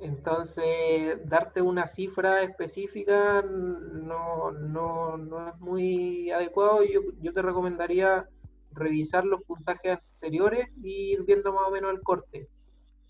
Entonces, 0.00 1.18
darte 1.26 1.60
una 1.60 1.86
cifra 1.86 2.42
específica 2.42 3.42
no, 3.42 4.50
no, 4.50 5.18
no 5.18 5.48
es 5.48 5.58
muy 5.58 6.30
adecuado. 6.30 6.82
Yo, 6.84 7.00
yo 7.20 7.34
te 7.34 7.42
recomendaría 7.42 8.26
revisar 8.72 9.24
los 9.24 9.42
puntajes 9.42 9.98
anteriores 10.14 10.68
y 10.82 11.12
ir 11.12 11.24
viendo 11.24 11.52
más 11.52 11.68
o 11.68 11.70
menos 11.70 11.92
el 11.92 12.00
corte. 12.00 12.48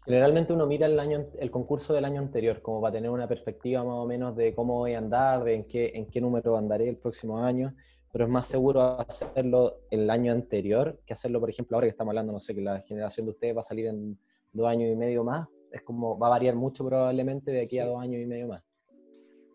Generalmente 0.04 0.52
uno 0.52 0.66
mira 0.66 0.86
el, 0.86 0.98
año, 0.98 1.26
el 1.38 1.50
concurso 1.50 1.92
del 1.92 2.06
año 2.06 2.20
anterior, 2.20 2.62
como 2.62 2.80
para 2.80 2.94
tener 2.94 3.10
una 3.10 3.28
perspectiva 3.28 3.84
más 3.84 3.94
o 3.94 4.06
menos 4.06 4.34
de 4.34 4.54
cómo 4.54 4.78
voy 4.78 4.94
a 4.94 4.98
andar, 4.98 5.44
de 5.44 5.54
en 5.54 5.64
qué, 5.64 5.92
en 5.94 6.06
qué 6.06 6.20
número 6.20 6.56
andaré 6.56 6.88
el 6.88 6.96
próximo 6.96 7.38
año, 7.38 7.74
pero 8.10 8.24
es 8.24 8.30
más 8.30 8.48
seguro 8.48 8.80
hacerlo 8.80 9.82
el 9.90 10.08
año 10.10 10.32
anterior 10.32 10.98
que 11.06 11.12
hacerlo, 11.12 11.38
por 11.38 11.50
ejemplo, 11.50 11.76
ahora 11.76 11.86
que 11.86 11.90
estamos 11.90 12.12
hablando, 12.12 12.32
no 12.32 12.40
sé, 12.40 12.54
que 12.54 12.62
la 12.62 12.80
generación 12.80 13.26
de 13.26 13.30
ustedes 13.30 13.54
va 13.54 13.60
a 13.60 13.64
salir 13.64 13.86
en 13.86 14.18
dos 14.52 14.68
años 14.68 14.90
y 14.92 14.96
medio 14.96 15.24
más, 15.24 15.48
es 15.72 15.82
como 15.82 16.18
va 16.18 16.28
a 16.28 16.30
variar 16.30 16.54
mucho 16.56 16.84
probablemente 16.84 17.50
de 17.50 17.62
aquí 17.62 17.78
a 17.78 17.86
dos 17.86 18.00
años 18.00 18.20
y 18.22 18.26
medio 18.26 18.48
más. 18.48 18.62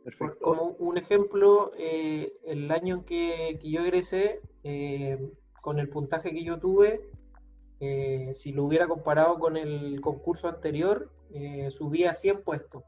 Perfecto. 0.04 0.38
Como 0.40 0.76
un 0.78 0.98
ejemplo, 0.98 1.72
eh, 1.78 2.32
el 2.46 2.70
año 2.72 3.06
que, 3.06 3.58
que 3.60 3.72
yo 3.72 3.82
egresé, 3.82 4.40
eh, 4.64 5.18
con 5.62 5.80
el 5.80 5.90
puntaje 5.90 6.32
que 6.32 6.44
yo 6.44 6.60
tuve, 6.60 7.02
eh, 7.80 8.32
si 8.36 8.52
lo 8.52 8.66
hubiera 8.66 8.88
comparado 8.88 9.40
con 9.40 9.58
el 9.58 10.00
concurso 10.02 10.48
anterior, 10.48 11.12
subía 11.70 12.14
100 12.14 12.44
puestos. 12.44 12.84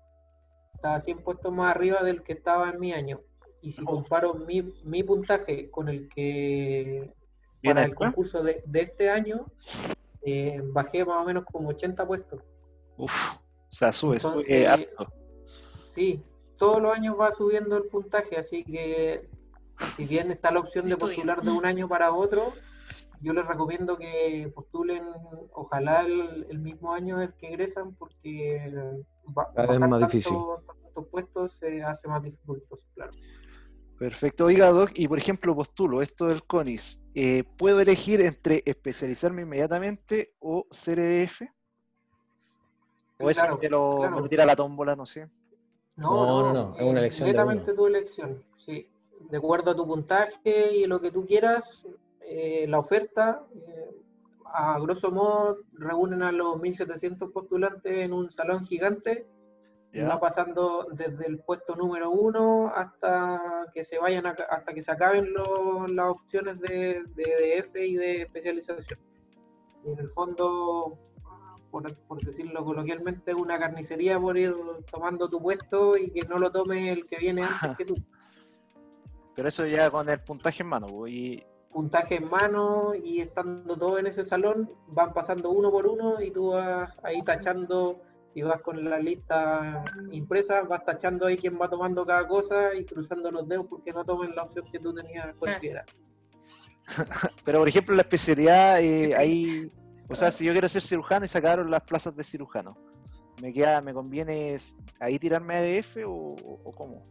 Estaba 0.76 1.00
100 1.00 1.24
puestos 1.24 1.52
más 1.52 1.76
arriba 1.76 2.04
del 2.04 2.22
que 2.22 2.34
estaba 2.34 2.70
en 2.70 2.80
mi 2.80 2.94
año. 2.94 3.20
Y 3.62 3.72
si 3.72 3.84
comparo 3.84 4.36
mi, 4.36 4.62
mi 4.86 5.04
puntaje 5.04 5.70
con 5.72 5.90
el 5.90 6.08
que 6.08 7.12
para 7.64 7.84
el 7.84 7.96
concurso 7.96 8.44
de, 8.44 8.62
de 8.66 8.82
este 8.82 9.10
año, 9.10 9.48
bajé 10.74 11.06
más 11.06 11.22
o 11.22 11.26
menos 11.26 11.46
como 11.46 11.70
80 11.70 12.06
puestos. 12.06 12.42
Uf, 12.98 13.34
o 13.36 13.40
sea, 13.70 13.94
sube, 13.94 14.20
sube 14.20 14.68
harto. 14.68 15.08
Sí, 15.88 16.24
todos 16.58 16.82
los 16.82 16.94
años 16.94 17.16
va 17.20 17.32
subiendo 17.32 17.78
el 17.78 17.84
puntaje, 17.84 18.38
así 18.38 18.64
que 18.64 19.30
si 19.78 20.06
bien 20.06 20.32
está 20.32 20.52
la 20.52 20.60
opción 20.60 20.88
de 20.88 20.98
postular 20.98 21.42
de 21.42 21.52
un 21.52 21.66
año 21.66 21.88
para 21.88 22.12
otro, 22.12 22.54
yo 23.22 23.34
les 23.34 23.46
recomiendo 23.46 23.98
que 23.98 24.52
postulen, 24.54 25.04
ojalá 25.54 26.02
el, 26.02 26.60
mismo 26.60 26.94
año 26.94 27.18
del 27.18 27.34
que 27.34 27.48
egresan, 27.48 27.96
porque 27.96 28.72
va, 29.38 29.52
es 29.56 29.80
más 29.80 30.02
difícil. 30.02 30.38
Tantos 30.66 31.08
puestos 31.08 31.54
se 31.54 31.84
hace 31.84 32.08
más 32.08 32.24
dificultoso, 32.24 32.84
claro. 32.96 33.12
Perfecto. 33.98 34.46
Oiga, 34.46 34.70
Doc, 34.70 34.92
y 34.94 35.08
por 35.08 35.18
ejemplo, 35.18 35.56
postulo 35.56 36.02
esto 36.02 36.28
del 36.28 36.44
CONIS. 36.44 37.02
Eh, 37.16 37.44
¿Puedo 37.58 37.80
elegir 37.80 38.22
entre 38.22 38.62
especializarme 38.66 39.42
inmediatamente 39.42 40.34
o 40.40 40.68
ser 40.70 41.00
EDF? 41.00 41.42
¿O 43.20 43.30
eso 43.32 43.58
me, 43.60 43.70
lo, 43.70 44.28
tira 44.30 44.46
la 44.46 44.56
tómbola, 44.56 44.96
no 44.96 45.08
sé? 45.08 45.28
No, 45.96 46.44
no, 46.44 46.54
no, 46.54 46.76
es 46.78 46.84
una 46.84 47.00
elección. 47.00 47.28
Completamente 47.28 47.74
tu 47.74 47.88
elección, 47.88 48.44
sí. 48.64 48.88
De 49.32 49.38
acuerdo 49.38 49.72
a 49.72 49.76
tu 49.76 49.88
puntaje 49.88 50.76
y 50.76 50.86
lo 50.86 51.02
que 51.02 51.12
tú 51.12 51.26
quieras, 51.26 51.84
eh, 52.22 52.68
la 52.68 52.78
oferta, 52.78 53.48
eh, 53.56 53.90
a 54.46 54.80
grosso 54.80 55.10
modo, 55.10 55.58
reúnen 55.74 56.22
a 56.22 56.32
los 56.32 56.58
1.700 56.58 57.32
postulantes 57.32 57.92
en 57.98 58.14
un 58.14 58.32
salón 58.32 58.64
gigante 58.68 59.26
Va 59.96 60.20
pasando 60.20 60.88
desde 60.92 61.26
el 61.26 61.40
puesto 61.40 61.76
número 61.76 62.12
uno 62.12 62.72
hasta 62.76 63.66
que 63.74 63.84
se 63.84 63.98
vayan 63.98 64.28
hasta 64.28 64.74
que 64.74 64.84
se 64.84 64.92
acaben 64.92 65.34
las 65.34 66.10
opciones 66.10 66.60
de, 66.60 67.04
de 67.16 67.62
DF 67.64 67.76
y 67.78 67.96
de 67.96 68.22
especialización. 68.24 69.00
Y 69.84 69.92
en 69.92 70.00
el 70.00 70.10
fondo, 70.10 71.00
por, 71.72 71.96
por, 72.08 72.22
decirlo 72.22 72.64
coloquialmente, 72.64 73.34
una 73.34 73.58
carnicería 73.58 74.20
por 74.20 74.38
ir 74.38 74.54
tomando 74.92 75.30
tu 75.30 75.42
puesto 75.42 75.98
y 75.98 76.12
que 76.12 76.28
no 76.28 76.38
lo 76.38 76.52
tome 76.52 76.92
el 76.92 77.08
que 77.08 77.18
viene 77.18 77.44
antes 77.44 77.76
que 77.78 77.86
tú. 77.86 77.96
Pero 79.36 79.48
eso 79.48 79.66
ya 79.66 79.90
con 79.90 80.10
el 80.10 80.20
puntaje 80.20 80.64
en 80.64 80.70
mano. 80.70 80.88
Pues, 80.88 81.14
y... 81.14 81.44
Puntaje 81.72 82.16
en 82.16 82.30
mano 82.30 82.94
y 82.96 83.22
estando 83.22 83.78
todos 83.78 84.00
en 84.00 84.08
ese 84.08 84.24
salón, 84.26 84.70
van 84.88 85.14
pasando 85.14 85.52
uno 85.52 85.72
por 85.72 85.86
uno 85.86 86.20
y 86.22 86.32
tú 86.32 86.52
vas 86.52 86.92
ahí 87.04 87.24
tachando 87.24 88.02
y 88.38 88.44
vas 88.44 88.62
con 88.62 88.88
la 88.88 89.00
lista 89.00 89.84
impresa, 90.12 90.62
vas 90.62 90.86
tachando 90.86 91.26
ahí 91.26 91.40
quién 91.40 91.60
va 91.60 91.68
tomando 91.68 92.06
cada 92.06 92.28
cosa 92.28 92.76
y 92.76 92.86
cruzando 92.86 93.32
los 93.32 93.48
dedos 93.48 93.66
porque 93.68 93.92
no 93.92 94.06
tomen 94.06 94.36
la 94.36 94.44
opción 94.44 94.68
que 94.72 94.78
tú 94.78 94.94
tenías 94.94 95.36
considerada. 95.38 95.88
Pero 97.44 97.58
por 97.58 97.68
ejemplo, 97.68 97.96
la 97.96 98.04
especialidad, 98.04 98.80
eh, 98.80 99.16
ahí, 99.16 99.72
o 100.08 100.16
sea, 100.16 100.32
si 100.32 100.46
yo 100.46 100.52
quiero 100.52 100.70
ser 100.70 100.84
cirujano 100.84 101.26
y 101.26 101.28
sacaron 101.28 101.72
las 101.72 101.82
plazas 101.82 102.16
de 102.16 102.24
cirujano, 102.24 102.78
¿me 103.42 103.52
queda, 103.52 103.82
me 103.82 103.92
conviene 103.92 104.56
ahí 105.00 105.18
tirarme 105.18 105.56
a 105.56 105.66
EDF 105.66 105.98
o, 106.06 106.36
o 106.64 106.72
cómo? 106.74 107.08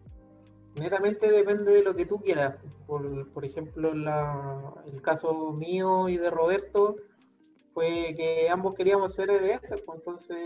Netamente 0.76 1.28
depende 1.28 1.72
de 1.72 1.82
lo 1.82 1.96
que 1.96 2.06
tú 2.06 2.20
quieras. 2.20 2.54
Por, 2.86 3.32
por 3.32 3.44
ejemplo, 3.44 3.92
la, 3.94 4.74
el 4.86 5.02
caso 5.02 5.50
mío 5.50 6.08
y 6.08 6.18
de 6.18 6.30
Roberto, 6.30 6.98
fue 7.76 8.14
que 8.16 8.48
ambos 8.48 8.74
queríamos 8.74 9.14
ser 9.14 9.28
EDF, 9.28 9.68
pues 9.84 9.98
entonces 9.98 10.38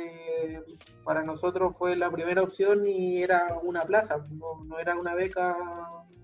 para 1.05 1.23
nosotros 1.23 1.77
fue 1.77 1.95
la 1.95 2.11
primera 2.11 2.43
opción 2.43 2.89
y 2.89 3.23
era 3.23 3.57
una 3.63 3.85
plaza, 3.85 4.27
no, 4.33 4.77
era 4.81 4.99
una 4.99 5.15
beca 5.15 5.57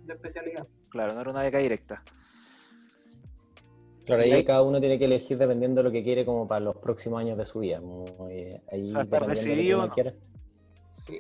de 0.03 0.15
especialidad. 0.15 0.67
Claro, 0.89 1.15
no 1.15 1.21
era 1.21 1.31
una 1.31 1.45
beca 1.45 1.59
directa. 1.59 2.03
Claro, 4.05 4.21
ahí 4.25 4.45
cada 4.45 4.63
uno 4.63 4.81
tiene 4.81 4.99
que 4.99 5.05
elegir 5.05 5.39
dependiendo 5.39 5.79
de 5.81 5.85
lo 5.85 5.93
que 5.93 6.03
quiere 6.03 6.25
como 6.25 6.49
para 6.49 6.59
los 6.59 6.77
próximos 6.79 7.21
años 7.21 7.39
de 7.39 7.45
su 7.45 7.61
vida. 7.61 7.81
Eh, 8.29 8.61
ahí 8.73 8.93
decidido, 9.29 9.89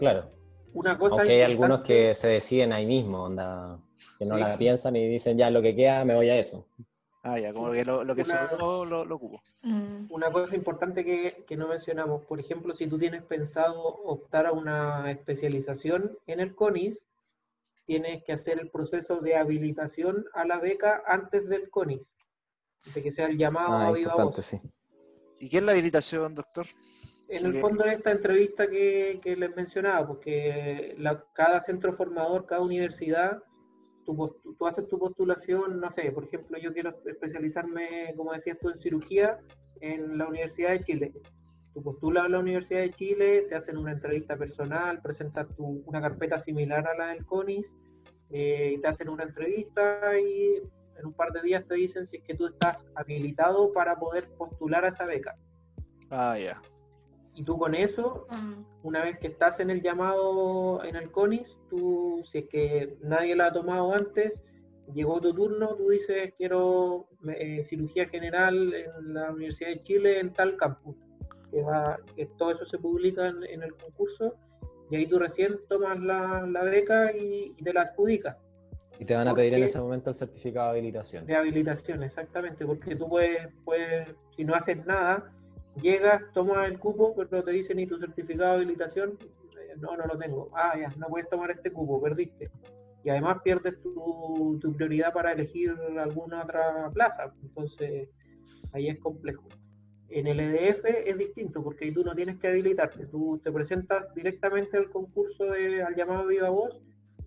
Claro. 0.00 0.32
Una 0.74 0.98
cosa 0.98 1.14
Aunque 1.14 1.32
hay 1.32 1.42
algunos 1.42 1.82
que 1.82 2.12
se 2.16 2.26
deciden 2.26 2.72
ahí 2.72 2.86
mismo, 2.86 3.22
onda, 3.22 3.78
que 4.18 4.24
no 4.24 4.36
la 4.36 4.58
piensan 4.58 4.96
y 4.96 5.06
dicen 5.06 5.38
ya 5.38 5.48
lo 5.48 5.62
que 5.62 5.76
queda, 5.76 6.04
me 6.04 6.16
voy 6.16 6.28
a 6.28 6.36
eso. 6.36 6.66
Ah, 7.28 7.40
ya, 7.40 7.52
como 7.52 7.72
que 7.72 7.84
lo, 7.84 8.04
que 8.14 8.22
una, 8.22 8.48
lo, 8.56 9.04
lo, 9.04 9.16
ocupo. 9.16 9.42
Mm. 9.62 10.06
Una 10.10 10.30
cosa 10.30 10.54
importante 10.54 11.04
que, 11.04 11.44
que, 11.44 11.56
no 11.56 11.66
mencionamos, 11.66 12.24
por 12.24 12.38
ejemplo, 12.38 12.72
si 12.72 12.86
tú 12.86 13.00
tienes 13.00 13.24
pensado 13.24 13.82
optar 13.82 14.46
a 14.46 14.52
una 14.52 15.10
especialización 15.10 16.16
en 16.28 16.38
el 16.38 16.54
CONIS, 16.54 17.04
tienes 17.84 18.22
que 18.22 18.32
hacer 18.32 18.60
el 18.60 18.70
proceso 18.70 19.20
de 19.20 19.34
habilitación 19.34 20.26
a 20.34 20.46
la 20.46 20.60
beca 20.60 21.02
antes 21.04 21.48
del 21.48 21.68
CONIS, 21.68 22.08
de 22.94 23.02
que 23.02 23.10
sea 23.10 23.26
el 23.26 23.38
llamado 23.38 23.72
ah, 23.72 23.88
a 23.88 23.92
viva 23.92 24.14
voz. 24.14 24.46
Sí. 24.46 24.60
¿Y 25.40 25.48
qué 25.48 25.56
es 25.56 25.62
la 25.64 25.72
habilitación, 25.72 26.32
doctor? 26.32 26.66
En 27.28 27.44
el 27.44 27.60
fondo 27.60 27.82
de 27.82 27.94
esta 27.94 28.12
entrevista 28.12 28.70
que, 28.70 29.18
que 29.20 29.34
les 29.34 29.54
mencionaba, 29.56 30.06
porque 30.06 30.94
la, 30.96 31.24
cada 31.32 31.60
centro 31.60 31.92
formador, 31.92 32.46
cada 32.46 32.62
universidad 32.62 33.42
tú, 34.06 34.66
haces 34.66 34.88
tu 34.88 34.98
postulación, 34.98 35.80
no 35.80 35.90
sé, 35.90 36.10
por 36.12 36.24
ejemplo, 36.24 36.58
yo 36.58 36.72
quiero 36.72 36.94
especializarme, 37.04 38.14
como 38.16 38.32
decías 38.32 38.58
tú, 38.60 38.70
en 38.70 38.78
cirugía 38.78 39.40
en 39.80 40.16
la 40.16 40.26
Universidad 40.26 40.70
de 40.70 40.82
Chile. 40.82 41.12
Tú 41.74 41.82
postulas 41.82 42.24
a 42.24 42.28
la 42.28 42.38
Universidad 42.38 42.80
de 42.80 42.90
Chile, 42.90 43.46
te 43.48 43.54
hacen 43.54 43.76
una 43.76 43.92
entrevista 43.92 44.36
personal, 44.36 45.02
presentas 45.02 45.46
tu, 45.56 45.82
una 45.84 46.00
carpeta 46.00 46.38
similar 46.38 46.86
a 46.86 46.96
la 46.96 47.08
del 47.08 47.26
CONIS, 47.26 47.70
eh, 48.30 48.74
y 48.76 48.80
te 48.80 48.88
hacen 48.88 49.08
una 49.08 49.24
entrevista 49.24 50.18
y 50.18 50.62
en 50.98 51.06
un 51.06 51.12
par 51.12 51.32
de 51.32 51.42
días 51.42 51.66
te 51.66 51.74
dicen 51.74 52.06
si 52.06 52.16
es 52.16 52.22
que 52.22 52.34
tú 52.34 52.46
estás 52.46 52.86
habilitado 52.94 53.72
para 53.72 53.96
poder 53.96 54.28
postular 54.38 54.84
a 54.84 54.88
esa 54.88 55.04
beca. 55.04 55.36
Ah, 56.10 56.38
ya. 56.38 56.60
Y 57.36 57.44
tú 57.44 57.58
con 57.58 57.74
eso, 57.74 58.26
mm. 58.30 58.64
una 58.82 59.04
vez 59.04 59.18
que 59.18 59.26
estás 59.26 59.60
en 59.60 59.68
el 59.68 59.82
llamado 59.82 60.82
en 60.82 60.96
el 60.96 61.10
CONIS, 61.10 61.58
tú, 61.68 62.22
si 62.24 62.38
es 62.38 62.48
que 62.48 62.96
nadie 63.02 63.36
la 63.36 63.48
ha 63.48 63.52
tomado 63.52 63.92
antes, 63.92 64.42
llegó 64.94 65.20
tu 65.20 65.34
turno, 65.34 65.74
tú 65.76 65.90
dices, 65.90 66.32
quiero 66.38 67.08
eh, 67.28 67.62
cirugía 67.62 68.06
general 68.06 68.72
en 68.72 69.12
la 69.12 69.32
Universidad 69.32 69.68
de 69.68 69.82
Chile 69.82 70.18
en 70.18 70.32
tal 70.32 70.56
campus. 70.56 70.96
Que, 71.50 71.62
va, 71.62 71.98
que 72.16 72.26
todo 72.38 72.52
eso 72.52 72.64
se 72.64 72.78
publica 72.78 73.28
en, 73.28 73.62
el 73.62 73.72
concurso 73.76 74.34
y 74.90 74.96
ahí 74.96 75.06
tú 75.06 75.18
recién 75.18 75.58
tomas 75.68 75.98
la, 76.00 76.42
beca 76.64 77.12
y, 77.14 77.54
te 77.62 77.72
la 77.72 77.82
adjudicas. 77.82 78.36
Y 78.98 79.04
te 79.04 79.14
van 79.14 79.28
a 79.28 79.34
pedir 79.34 79.54
en 79.54 79.62
ese 79.62 79.78
momento 79.78 80.10
el 80.10 80.16
certificado 80.16 80.72
de 80.72 80.78
habilitación. 80.78 81.26
De 81.26 81.36
habilitación, 81.36 82.02
exactamente, 82.02 82.64
porque 82.64 82.96
tú 82.96 83.08
puedes, 83.08 83.48
puedes 83.64 84.14
si 84.34 84.44
no 84.44 84.54
haces 84.54 84.84
nada, 84.86 85.32
llegas, 85.80 86.22
tomas 86.32 86.68
el 86.68 86.78
cupo, 86.78 87.14
pero 87.14 87.42
te 87.42 87.50
dicen 87.50 87.76
ni 87.76 87.86
tu 87.86 87.98
certificado 87.98 88.50
de 88.50 88.56
habilitación, 88.56 89.18
eh, 89.58 89.74
no, 89.78 89.96
no 89.96 90.06
lo 90.06 90.18
tengo. 90.18 90.50
Ah, 90.54 90.74
ya, 90.78 90.88
no 90.98 91.08
puedes 91.08 91.28
tomar 91.28 91.50
este 91.50 91.72
cupo, 91.72 92.00
perdiste. 92.00 92.50
Y 93.04 93.10
además 93.10 93.38
pierdes 93.44 93.80
tu, 93.82 94.58
tu 94.60 94.72
prioridad 94.72 95.12
para 95.12 95.32
elegir 95.32 95.74
alguna 95.98 96.42
otra 96.42 96.90
plaza. 96.92 97.32
Entonces, 97.42 98.08
ahí 98.72 98.88
es 98.88 98.98
complejo. 98.98 99.44
En 100.08 100.26
el 100.26 100.38
EDF 100.38 100.84
es 100.84 101.18
distinto 101.18 101.62
porque 101.62 101.86
ahí 101.86 101.92
tú 101.92 102.04
no 102.04 102.14
tienes 102.14 102.38
que 102.38 102.48
habilitarte. 102.48 103.06
Tú 103.06 103.40
te 103.42 103.50
presentas 103.50 104.12
directamente 104.14 104.76
al 104.76 104.90
concurso, 104.90 105.46
de, 105.46 105.82
al 105.82 105.94
llamado 105.94 106.26
Viva 106.26 106.48
Voz 106.48 106.80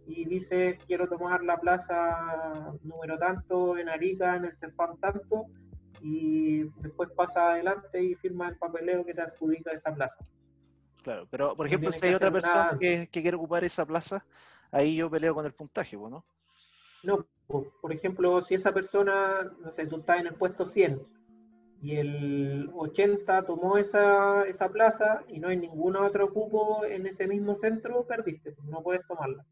y 0.09 0.25
dices 0.25 0.77
quiero 0.87 1.07
tomar 1.07 1.43
la 1.43 1.59
plaza 1.59 2.73
número 2.83 3.17
tanto 3.17 3.77
en 3.77 3.89
Arica, 3.89 4.35
en 4.35 4.45
el 4.45 4.55
CEFAM 4.55 4.97
tanto, 4.99 5.45
y 6.01 6.63
después 6.81 7.09
pasa 7.15 7.51
adelante 7.51 8.01
y 8.03 8.15
firma 8.15 8.49
el 8.49 8.57
papeleo 8.57 9.05
que 9.05 9.13
te 9.13 9.21
adjudica 9.21 9.71
esa 9.71 9.93
plaza. 9.93 10.23
Claro, 11.03 11.27
pero 11.29 11.55
por 11.55 11.67
ejemplo, 11.67 11.91
si 11.91 12.05
hay 12.05 12.13
otra 12.13 12.31
persona 12.31 12.77
que, 12.79 13.07
quiere 13.07 13.37
ocupar 13.37 13.63
esa 13.63 13.85
plaza, 13.85 14.25
ahí 14.71 14.95
yo 14.95 15.09
peleo 15.09 15.33
con 15.33 15.45
el 15.45 15.53
puntaje, 15.53 15.97
¿no? 15.97 16.25
No, 17.03 17.25
por 17.47 17.93
ejemplo, 17.93 18.41
si 18.41 18.55
esa 18.55 18.73
persona, 18.73 19.51
no 19.61 19.71
sé, 19.71 19.87
tú 19.87 19.97
estás 19.97 20.19
en 20.19 20.27
el 20.27 20.35
puesto 20.35 20.65
100 20.65 21.01
y 21.81 21.95
el 21.95 22.69
80 22.75 23.45
tomó 23.45 23.77
esa, 23.77 24.43
esa 24.43 24.69
plaza 24.69 25.23
y 25.29 25.39
no 25.39 25.47
hay 25.47 25.57
ningún 25.57 25.95
otro 25.95 26.31
cupo 26.33 26.83
en 26.85 27.07
ese 27.07 27.27
mismo 27.27 27.55
centro, 27.55 28.05
perdiste, 28.05 28.55
no 28.65 28.83
puedes 28.83 29.05
tomarla. 29.07 29.45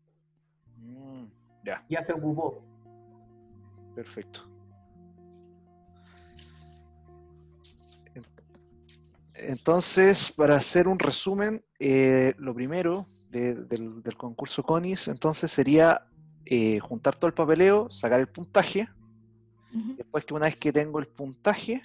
Mm, 0.76 1.26
ya. 1.64 1.86
Ya 1.89 2.02
se 2.02 2.12
ocupó. 2.12 2.62
Perfecto. 3.95 4.41
Entonces, 9.40 10.32
para 10.32 10.56
hacer 10.56 10.88
un 10.88 10.98
resumen, 10.98 11.64
eh, 11.80 12.34
lo 12.38 12.54
primero 12.54 13.06
del, 13.30 14.00
concurso 14.18 14.64
CONIS, 14.64 15.10
entonces 15.10 15.52
sería 15.52 16.08
eh, 16.46 16.80
juntar 16.80 17.16
todo 17.16 17.28
el 17.28 17.34
papeleo, 17.34 17.90
sacar 17.90 18.20
el 18.20 18.28
puntaje. 18.28 18.90
Después 19.96 20.26
que 20.26 20.34
una 20.34 20.46
vez 20.46 20.56
que 20.56 20.74
tengo 20.74 20.98
el 20.98 21.08
puntaje, 21.08 21.84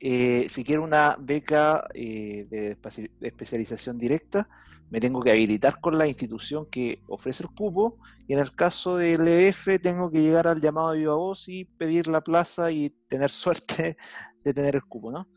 eh, 0.00 0.46
si 0.48 0.64
quiero 0.64 0.82
una 0.82 1.16
beca 1.20 1.86
de, 1.94 2.76
especialización 3.20 3.96
directa, 3.96 4.48
me 4.90 5.00
tengo 5.00 5.20
que 5.20 5.30
habilitar 5.30 5.80
con 5.80 5.96
la 5.96 6.08
institución 6.08 6.66
que 6.66 7.02
ofrece 7.06 7.44
el 7.44 7.50
cupo. 7.50 7.98
Y 8.26 8.32
en 8.32 8.40
el 8.40 8.52
caso 8.54 8.96
del 8.96 9.28
EF, 9.28 9.80
tengo 9.80 10.10
que 10.10 10.22
llegar 10.22 10.48
al 10.48 10.60
llamado 10.60 10.90
de 10.90 10.98
viva 10.98 11.14
voz 11.14 11.48
y 11.48 11.66
pedir 11.66 12.08
la 12.08 12.20
plaza 12.20 12.72
y 12.72 12.90
tener 13.06 13.30
suerte 13.30 13.96
de 14.42 14.54
tener 14.54 14.74
el 14.74 14.84
cupo, 14.84 15.12
¿no? 15.12 15.28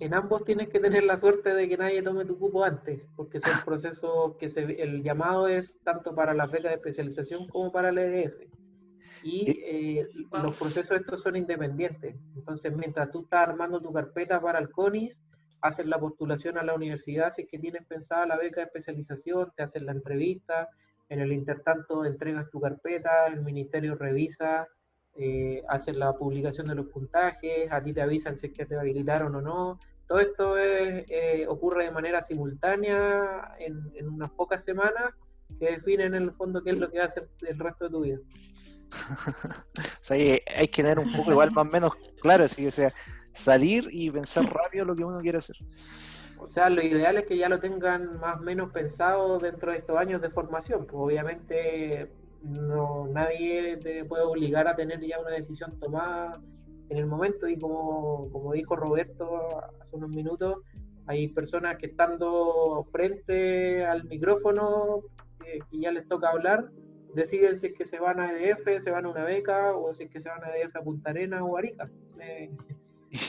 En, 0.00 0.14
ambos, 0.14 0.44
tienes 0.44 0.68
que 0.68 0.80
tener 0.80 1.04
la 1.04 1.18
suerte 1.18 1.54
de 1.54 1.68
que 1.68 1.76
nadie 1.76 2.02
tome 2.02 2.24
tu 2.24 2.38
cupo 2.38 2.64
antes, 2.64 3.06
porque 3.16 3.38
es 3.38 3.44
el 3.46 3.52
proceso 3.64 4.36
que 4.38 4.48
se, 4.48 4.62
el 4.82 5.02
llamado 5.02 5.48
es 5.48 5.78
tanto 5.84 6.14
para 6.14 6.34
las 6.34 6.50
becas 6.50 6.70
de 6.70 6.76
especialización 6.76 7.48
como 7.48 7.72
para 7.72 7.90
el 7.90 7.98
EDF. 7.98 8.34
Y 9.22 9.60
eh, 9.64 10.08
los 10.30 10.56
procesos 10.56 11.00
estos 11.00 11.22
son 11.22 11.34
independientes. 11.36 12.16
Entonces, 12.36 12.72
mientras 12.72 13.10
tú 13.10 13.22
estás 13.22 13.48
armando 13.48 13.80
tu 13.80 13.92
carpeta 13.92 14.40
para 14.40 14.60
el 14.60 14.70
CONIS, 14.70 15.20
haces 15.60 15.86
la 15.86 15.98
postulación 15.98 16.56
a 16.56 16.62
la 16.62 16.74
universidad 16.74 17.32
si 17.32 17.42
es 17.42 17.48
que 17.48 17.58
tienes 17.58 17.84
pensada 17.86 18.26
la 18.26 18.36
beca 18.36 18.60
de 18.60 18.66
especialización, 18.66 19.52
te 19.56 19.64
hacen 19.64 19.86
la 19.86 19.92
entrevista, 19.92 20.68
en 21.08 21.20
el 21.20 21.32
intertanto 21.32 22.04
entregas 22.04 22.50
tu 22.50 22.60
carpeta, 22.60 23.26
el 23.26 23.40
ministerio 23.42 23.96
revisa, 23.96 24.68
eh, 25.18 25.62
hace 25.68 25.92
la 25.92 26.12
publicación 26.12 26.68
de 26.68 26.76
los 26.76 26.86
puntajes, 26.86 27.70
a 27.70 27.82
ti 27.82 27.92
te 27.92 28.00
avisan 28.00 28.36
si 28.36 28.46
es 28.46 28.52
que 28.52 28.66
te 28.66 28.78
habilitaron 28.78 29.34
o 29.34 29.40
no. 29.40 29.80
Todo 30.06 30.20
esto 30.20 30.56
eh, 30.56 31.44
ocurre 31.48 31.84
de 31.84 31.90
manera 31.90 32.22
simultánea 32.22 33.52
en, 33.58 33.90
en 33.94 34.08
unas 34.08 34.30
pocas 34.30 34.64
semanas 34.64 35.12
que 35.58 35.72
definen 35.72 36.14
en 36.14 36.22
el 36.22 36.32
fondo 36.32 36.62
qué 36.62 36.70
es 36.70 36.78
lo 36.78 36.90
que 36.90 36.98
va 36.98 37.04
a 37.04 37.08
hacer 37.08 37.28
el 37.40 37.58
resto 37.58 37.86
de 37.86 37.90
tu 37.90 38.00
vida. 38.02 38.18
o 39.76 39.82
sea, 40.00 40.16
hay, 40.16 40.68
que 40.68 40.82
tener 40.82 40.98
un 40.98 41.12
poco 41.12 41.32
igual 41.32 41.50
más 41.50 41.66
o 41.66 41.70
menos 41.70 41.92
claro, 42.20 42.44
así 42.44 42.64
que 42.64 42.70
sea, 42.70 42.92
salir 43.32 43.88
y 43.90 44.10
pensar 44.10 44.44
rápido 44.46 44.84
lo 44.84 44.96
que 44.96 45.04
uno 45.04 45.20
quiere 45.20 45.38
hacer. 45.38 45.56
O 46.38 46.48
sea, 46.48 46.70
lo 46.70 46.80
ideal 46.82 47.16
es 47.18 47.26
que 47.26 47.36
ya 47.36 47.48
lo 47.48 47.58
tengan 47.58 48.18
más 48.20 48.38
o 48.38 48.42
menos 48.42 48.70
pensado 48.70 49.38
dentro 49.38 49.72
de 49.72 49.78
estos 49.78 49.96
años 49.98 50.22
de 50.22 50.30
formación. 50.30 50.86
Pues 50.86 50.94
obviamente 50.94 52.12
no 52.42 53.08
nadie 53.08 53.76
te 53.78 54.04
puede 54.04 54.22
obligar 54.24 54.68
a 54.68 54.76
tener 54.76 55.00
ya 55.00 55.20
una 55.20 55.30
decisión 55.30 55.78
tomada 55.80 56.40
en 56.88 56.98
el 56.98 57.06
momento 57.06 57.48
y 57.48 57.58
como, 57.58 58.30
como 58.30 58.52
dijo 58.52 58.76
Roberto 58.76 59.60
hace 59.80 59.96
unos 59.96 60.10
minutos, 60.10 60.58
hay 61.06 61.28
personas 61.28 61.78
que 61.78 61.86
estando 61.86 62.86
frente 62.92 63.84
al 63.84 64.04
micrófono 64.04 65.02
que, 65.40 65.60
ya 65.78 65.90
les 65.90 66.06
toca 66.08 66.30
hablar, 66.30 66.70
deciden 67.14 67.58
si 67.58 67.68
es 67.68 67.74
que 67.74 67.86
se 67.86 67.98
van 67.98 68.20
a 68.20 68.32
EDF, 68.32 68.82
se 68.82 68.90
van 68.90 69.06
a 69.06 69.10
una 69.10 69.24
beca 69.24 69.74
o 69.74 69.94
si 69.94 70.04
es 70.04 70.10
que 70.10 70.20
se 70.20 70.28
van 70.28 70.44
a 70.44 70.56
EDF 70.56 70.76
a 70.76 70.82
Punta 70.82 71.10
Arenas 71.10 71.42
o 71.42 71.56
Arica. 71.56 71.90
Eh, 72.20 72.50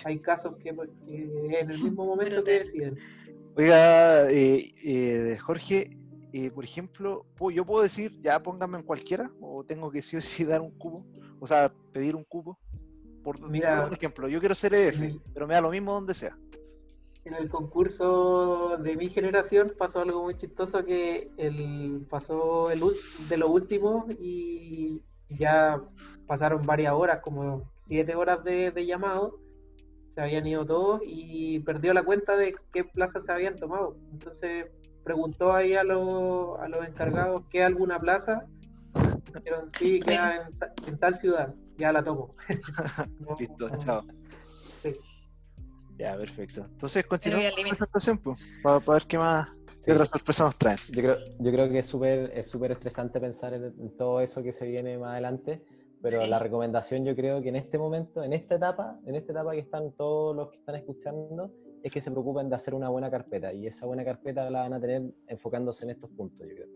hay 0.04 0.20
casos 0.20 0.56
que, 0.58 0.70
en 0.70 1.72
el 1.72 1.82
mismo 1.82 2.06
momento 2.06 2.44
te 2.44 2.52
deciden. 2.52 2.98
Oiga, 3.56 4.30
eh, 4.30 5.38
eh, 6.34 6.52
por 6.52 6.64
ejemplo, 6.64 7.26
¿yo 7.54 7.66
puedo 7.66 7.84
decir 7.84 8.20
ya 8.22 8.42
póngame 8.42 8.78
en 8.78 8.84
cualquiera 8.84 9.32
o 9.42 9.64
tengo 9.64 9.92
que 9.92 10.02
sí 10.02 10.18
o 10.18 10.22
sí 10.22 10.44
dar 10.46 10.62
un 10.62 10.72
cubo? 10.72 11.06
O 11.40 11.48
sea, 11.48 11.72
pedir 11.92 12.16
un 12.16 12.24
cubo. 12.24 12.60
Por, 13.24 13.42
Mira, 13.50 13.84
por 13.84 13.94
ejemplo, 13.94 14.28
yo 14.30 14.40
quiero 14.40 14.56
ser 14.56 14.74
EDF, 14.74 15.22
pero 15.34 15.46
me 15.46 15.54
da 15.54 15.62
lo 15.62 15.72
mismo 15.72 15.94
donde 15.94 16.14
sea 16.14 16.38
en 17.26 17.36
el 17.36 17.50
concurso 17.50 18.78
de 18.78 18.96
mi 18.96 19.10
generación 19.10 19.74
pasó 19.78 20.02
algo 20.02 20.24
muy 20.24 20.36
chistoso 20.36 20.84
que 20.84 21.30
el, 21.38 22.06
pasó 22.10 22.72
el 22.72 22.82
de 23.30 23.38
lo 23.38 23.50
último 23.50 24.08
y 24.20 25.02
ya 25.30 25.82
pasaron 26.26 26.66
varias 26.66 26.94
horas, 26.94 27.22
como 27.22 27.70
siete 27.78 28.16
horas 28.16 28.44
de, 28.44 28.86
llamado, 28.86 29.40
se 30.10 30.22
habían 30.22 30.48
ido 30.48 30.66
todos 30.66 31.02
y 31.06 31.60
perdió 31.60 31.94
la 31.94 32.04
cuenta 32.04 32.36
de 32.36 32.56
qué 32.74 32.84
plazas 32.84 33.26
se 33.26 33.32
habían 33.32 33.58
tomado. 33.58 33.96
Entonces 34.12 34.68
preguntó 35.10 35.54
ahí 35.54 35.74
a, 35.74 35.84
los, 35.84 36.60
a 36.60 36.68
los 36.68 36.88
encargados 36.88 37.44
qué 37.50 37.64
alguna 37.64 38.00
plaza. 38.00 38.46
Dijeron, 39.34 39.68
sí, 39.76 40.00
queda 40.00 40.48
en, 40.86 41.00
tal 41.00 41.18
ciudad, 41.18 41.56
ya 41.78 41.92
la 41.92 42.04
tomo. 42.04 42.36
Listo, 43.40 43.70
chao. 43.80 44.02
Ya, 45.98 46.16
perfecto. 46.16 46.64
Entonces 46.64 47.08
continuamos 47.08 47.52
con 47.54 47.64
la 47.64 47.70
presentación, 47.70 48.18
pues, 48.20 48.60
para, 48.62 48.78
ver 48.78 49.04
qué 49.08 49.18
más, 49.18 49.50
qué 49.84 49.94
otras 49.94 50.10
sorpresas 50.10 50.46
nos 50.46 50.56
traen. 50.58 50.78
Yo 50.90 51.02
creo, 51.02 51.18
yo 51.40 51.52
creo 51.52 51.70
que 51.70 51.80
es 51.80 51.88
súper 51.88 52.32
es 52.36 52.48
súper 52.48 52.74
estresante 52.74 53.20
pensar 53.20 53.56
en, 53.56 53.98
todo 53.98 54.22
eso 54.22 54.44
que 54.44 54.52
se 54.52 54.68
viene 54.68 55.00
más 55.00 55.14
adelante, 55.14 55.66
pero 56.04 56.24
la 56.28 56.38
recomendación 56.38 57.04
yo 57.04 57.16
creo 57.16 57.42
que 57.42 57.50
en 57.50 57.56
este 57.56 57.80
momento, 57.80 58.24
en 58.24 58.34
esta 58.34 58.56
etapa, 58.56 59.00
en 59.08 59.16
esta 59.16 59.32
etapa 59.32 59.54
que 59.54 59.60
están 59.60 59.92
todos 59.94 60.36
los 60.36 60.52
que 60.52 60.58
están 60.58 60.76
escuchando, 60.76 61.52
es 61.84 61.92
que 61.92 62.02
se 62.02 62.12
preocupen 62.12 62.50
de 62.50 62.56
hacer 62.56 62.74
una 62.74 62.90
buena 62.90 63.10
carpeta, 63.10 63.54
y 63.54 63.68
esa 63.68 63.86
buena 63.86 64.04
carpeta 64.04 64.50
la 64.50 64.62
van 64.62 64.74
a 64.74 64.80
tener 64.80 65.14
enfocándose 65.28 65.86
en 65.86 65.92
estos 65.92 66.10
puntos, 66.12 66.48
yo 66.48 66.56
creo. 66.56 66.68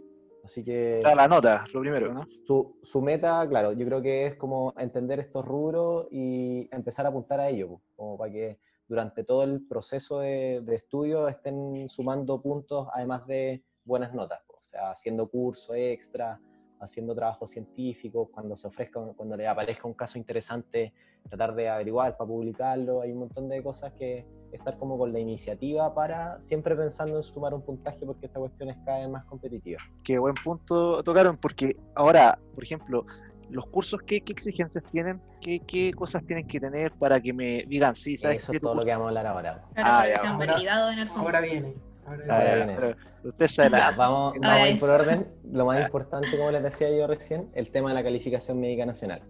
Así 0.44 0.64
que... 0.64 0.96
O 0.96 0.98
sea, 0.98 1.16
la 1.16 1.28
nota, 1.28 1.66
lo 1.74 1.80
primero, 1.80 2.12
¿no? 2.12 2.26
Su, 2.28 2.78
su 2.82 3.02
meta, 3.02 3.48
claro, 3.48 3.72
yo 3.72 3.86
creo 3.86 4.02
que 4.02 4.26
es 4.26 4.36
como 4.36 4.74
entender 4.78 5.20
estos 5.20 5.46
rubros 5.46 6.08
y 6.12 6.68
empezar 6.76 7.06
a 7.06 7.10
apuntar 7.10 7.40
a 7.40 7.50
ello, 7.50 7.80
como 7.96 8.18
para 8.18 8.32
que 8.32 8.60
durante 8.88 9.24
todo 9.24 9.44
el 9.44 9.66
proceso 9.66 10.20
de, 10.20 10.64
estudio 10.68 11.28
estén 11.28 11.88
sumando 11.90 12.42
puntos, 12.42 12.88
además 12.94 13.26
de 13.28 13.64
buenas 13.86 14.14
notas, 14.14 14.42
o 14.50 14.62
sea, 14.62 14.92
haciendo 14.92 15.28
curso 15.30 15.74
extra, 15.74 16.40
haciendo 16.80 17.16
trabajo 17.16 17.48
científico, 17.48 18.30
cuando 18.32 18.56
se 18.56 18.68
ofrezca, 18.68 19.00
cuando 19.16 19.38
le 19.38 19.48
aparezca 19.48 19.88
un 19.88 19.94
caso 19.94 20.18
interesante, 20.18 20.94
tratar 21.28 21.56
de 21.56 21.70
averiguar 21.70 22.18
para 22.18 22.28
publicarlo, 22.28 23.02
hay 23.02 23.14
un 23.14 23.20
montón 23.20 23.48
de 23.48 23.64
cosas 23.64 23.94
que 23.94 24.26
estar 24.54 24.78
como 24.78 24.98
con 24.98 25.12
la 25.12 25.20
iniciativa 25.20 25.94
para 25.94 26.40
siempre 26.40 26.76
pensando 26.76 27.18
en 27.18 27.24
sumar 27.24 27.54
un 27.54 27.62
puntaje 27.62 28.06
porque 28.06 28.28
esta 28.28 28.40
cuestión 28.40 28.70
es 28.70 28.78
cada 28.86 29.00
vez 29.00 29.10
más 29.10 29.26
competitiva. 29.26 29.80
Qué 30.04 30.18
buen 30.18 30.36
punto 30.36 31.04
tocaron, 31.04 31.38
porque 31.38 31.76
ahora, 31.96 32.38
por 32.54 32.64
ejemplo, 32.64 33.06
los 33.50 33.66
cursos, 33.68 34.02
¿qué, 34.06 34.24
exigencias 34.28 34.84
tienen? 34.92 35.22
¿Qué, 35.42 35.92
cosas 35.96 36.26
tienen 36.26 36.48
que 36.48 36.60
tener 36.60 36.92
para 36.94 37.20
que 37.22 37.34
me 37.34 37.64
digan, 37.68 37.96
sí, 37.96 38.18
¿sabes? 38.18 38.44
Eso 38.44 38.54
es 38.54 38.62
todo 38.62 38.76
lo 38.76 38.86
que 38.86 38.92
vamos 38.92 39.06
a 39.06 39.10
hablar 39.10 39.28
ahora. 39.28 39.64
ah, 39.76 40.08
ya, 40.08 40.32
ahora, 40.32 40.94
en 40.94 41.00
el 41.00 41.08
ahora 41.10 41.42
viene. 41.42 41.74
Ahora, 42.06 42.56
viene. 42.56 42.78
Usted 43.24 43.48
sabe 43.48 43.70
la... 43.70 43.92
vamos, 43.92 44.34
vamos 44.42 44.62
a 44.62 44.70
ir 44.70 44.80
por 44.80 44.90
orden. 44.90 45.28
Lo 45.52 45.66
más 45.66 45.82
importante, 45.82 46.30
como 46.38 46.52
les 46.52 46.64
decía 46.64 46.96
yo 46.96 47.08
recién, 47.08 47.48
el 47.54 47.72
tema 47.72 47.90
de 47.90 47.96
la 47.96 48.04
calificación 48.04 48.60
médica 48.60 48.86
nacional. 48.86 49.22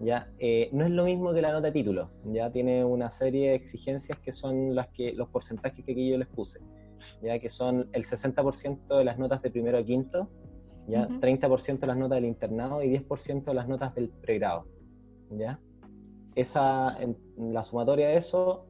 ¿Ya? 0.00 0.28
Eh, 0.38 0.68
no 0.72 0.84
es 0.84 0.90
lo 0.90 1.04
mismo 1.04 1.32
que 1.32 1.42
la 1.42 1.52
nota 1.52 1.68
de 1.68 1.72
título, 1.72 2.10
ya 2.24 2.50
tiene 2.50 2.84
una 2.84 3.10
serie 3.10 3.50
de 3.50 3.54
exigencias 3.54 4.18
que 4.18 4.32
son 4.32 4.74
las 4.74 4.88
que, 4.88 5.12
los 5.12 5.28
porcentajes 5.28 5.84
que 5.84 5.92
aquí 5.92 6.10
yo 6.10 6.18
les 6.18 6.28
puse, 6.28 6.60
ya 7.22 7.38
que 7.38 7.48
son 7.48 7.88
el 7.92 8.04
60% 8.04 8.98
de 8.98 9.04
las 9.04 9.18
notas 9.18 9.42
de 9.42 9.50
primero 9.50 9.78
a 9.78 9.84
quinto, 9.84 10.28
¿ya? 10.86 11.08
30% 11.08 11.78
de 11.78 11.86
las 11.86 11.96
notas 11.96 12.16
del 12.16 12.26
internado 12.26 12.82
y 12.82 12.90
10% 12.90 13.44
de 13.44 13.54
las 13.54 13.68
notas 13.68 13.94
del 13.94 14.10
pregrado, 14.10 14.66
¿ya? 15.30 15.60
Esa, 16.34 16.96
en 17.00 17.16
la 17.52 17.62
sumatoria 17.62 18.08
de 18.08 18.16
eso, 18.16 18.66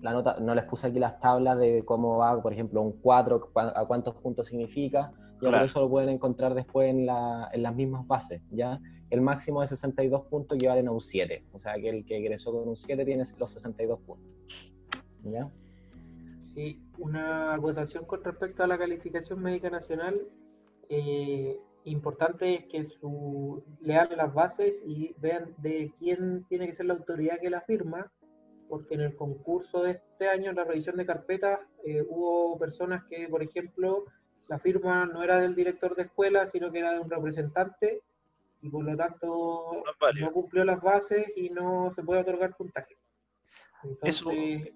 la 0.00 0.12
nota, 0.12 0.38
no 0.38 0.54
les 0.54 0.64
puse 0.64 0.86
aquí 0.86 0.98
las 0.98 1.18
tablas 1.18 1.58
de 1.58 1.84
cómo 1.84 2.18
va, 2.18 2.40
por 2.40 2.52
ejemplo, 2.52 2.82
un 2.82 2.92
4, 2.92 3.50
a 3.54 3.86
cuántos 3.86 4.14
puntos 4.16 4.46
significa, 4.46 5.12
y 5.40 5.64
eso 5.64 5.80
lo 5.80 5.90
pueden 5.90 6.08
encontrar 6.08 6.54
después 6.54 6.88
en, 6.88 7.06
la, 7.06 7.50
en, 7.52 7.62
las 7.62 7.74
mismas 7.74 8.06
bases, 8.06 8.42
¿ya? 8.50 8.80
El 9.10 9.20
máximo 9.20 9.60
de 9.60 9.66
62 9.66 10.26
puntos 10.26 10.56
equivalen 10.56 10.88
a 10.88 10.92
un 10.92 11.00
7, 11.00 11.44
o 11.52 11.58
sea 11.58 11.74
que 11.74 11.88
el 11.88 12.04
que 12.04 12.16
egresó 12.16 12.52
con 12.52 12.68
un 12.68 12.76
7 12.76 13.04
tiene 13.04 13.24
los 13.38 13.50
62 13.52 14.00
puntos, 14.00 14.72
¿ya? 15.22 15.48
Sí, 16.38 16.80
una 16.98 17.54
acotación 17.54 18.04
con 18.04 18.22
respecto 18.22 18.62
a 18.62 18.66
la 18.66 18.78
calificación 18.78 19.42
médica 19.42 19.70
nacional, 19.70 20.20
eh, 20.88 21.58
importante 21.84 22.54
es 22.54 22.64
que 22.66 22.84
su, 22.84 23.62
lean 23.80 24.08
las 24.16 24.32
bases 24.32 24.82
y 24.86 25.14
vean 25.18 25.54
de 25.58 25.92
quién 25.98 26.44
tiene 26.48 26.66
que 26.66 26.74
ser 26.74 26.86
la 26.86 26.94
autoridad 26.94 27.40
que 27.40 27.50
la 27.50 27.60
firma, 27.60 28.10
porque 28.68 28.94
en 28.94 29.02
el 29.02 29.14
concurso 29.14 29.82
de 29.82 29.92
este 29.92 30.28
año, 30.28 30.50
en 30.50 30.56
la 30.56 30.64
revisión 30.64 30.96
de 30.96 31.06
carpetas, 31.06 31.60
eh, 31.84 32.02
hubo 32.08 32.58
personas 32.58 33.04
que, 33.04 33.28
por 33.28 33.42
ejemplo, 33.42 34.04
la 34.48 34.58
firma 34.58 35.06
no 35.06 35.22
era 35.22 35.38
del 35.40 35.54
director 35.54 35.94
de 35.94 36.04
escuela, 36.04 36.46
sino 36.46 36.70
que 36.70 36.78
era 36.78 36.92
de 36.92 37.00
un 37.00 37.10
representante, 37.10 38.02
y 38.64 38.70
por 38.70 38.82
lo 38.82 38.96
tanto 38.96 39.84
no, 40.18 40.32
cumplió 40.32 40.64
las 40.64 40.80
bases 40.80 41.26
y 41.36 41.50
no 41.50 41.92
se 41.92 42.02
puede 42.02 42.22
otorgar 42.22 42.56
puntaje. 42.56 42.96
Entonces, 43.82 44.72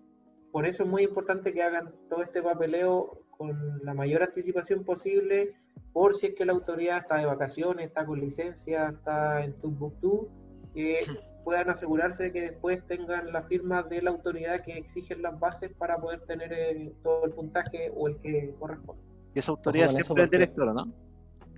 por 0.52 0.66
eso 0.66 0.82
es 0.82 0.88
muy 0.88 1.04
importante 1.04 1.54
que 1.54 1.62
hagan 1.62 1.94
todo 2.10 2.22
este 2.22 2.42
papeleo 2.42 3.22
con 3.30 3.80
la 3.82 3.94
mayor 3.94 4.22
anticipación 4.22 4.84
posible 4.84 5.56
por 5.94 6.16
si 6.16 6.26
es 6.26 6.34
que 6.34 6.44
la 6.44 6.52
autoridad 6.52 6.98
está 6.98 7.16
de 7.16 7.24
vacaciones, 7.24 7.86
está 7.86 8.04
con 8.04 8.20
licencia, 8.20 8.90
está 8.90 9.42
en 9.42 9.58
Tumbuktu, 9.58 10.28
que 10.74 10.98
puedan 11.44 11.70
asegurarse 11.70 12.24
de 12.24 12.32
que 12.32 12.40
después 12.42 12.86
tengan 12.88 13.32
la 13.32 13.44
firma 13.44 13.82
de 13.84 14.02
la 14.02 14.10
autoridad 14.10 14.62
que 14.62 14.76
exigen 14.76 15.22
las 15.22 15.40
bases 15.40 15.72
para 15.78 15.96
poder 15.96 16.20
tener 16.26 16.52
eh, 16.52 16.92
todo 17.02 17.24
el 17.24 17.32
puntaje 17.32 17.90
o 17.96 18.08
el 18.08 18.18
que 18.18 18.54
corresponde. 18.58 19.02
Y 19.34 19.38
esa 19.38 19.52
autoridad 19.52 19.88
siempre 19.88 20.24
es 20.24 20.26
el 20.26 20.30
director, 20.30 20.74
¿no? 20.74 20.92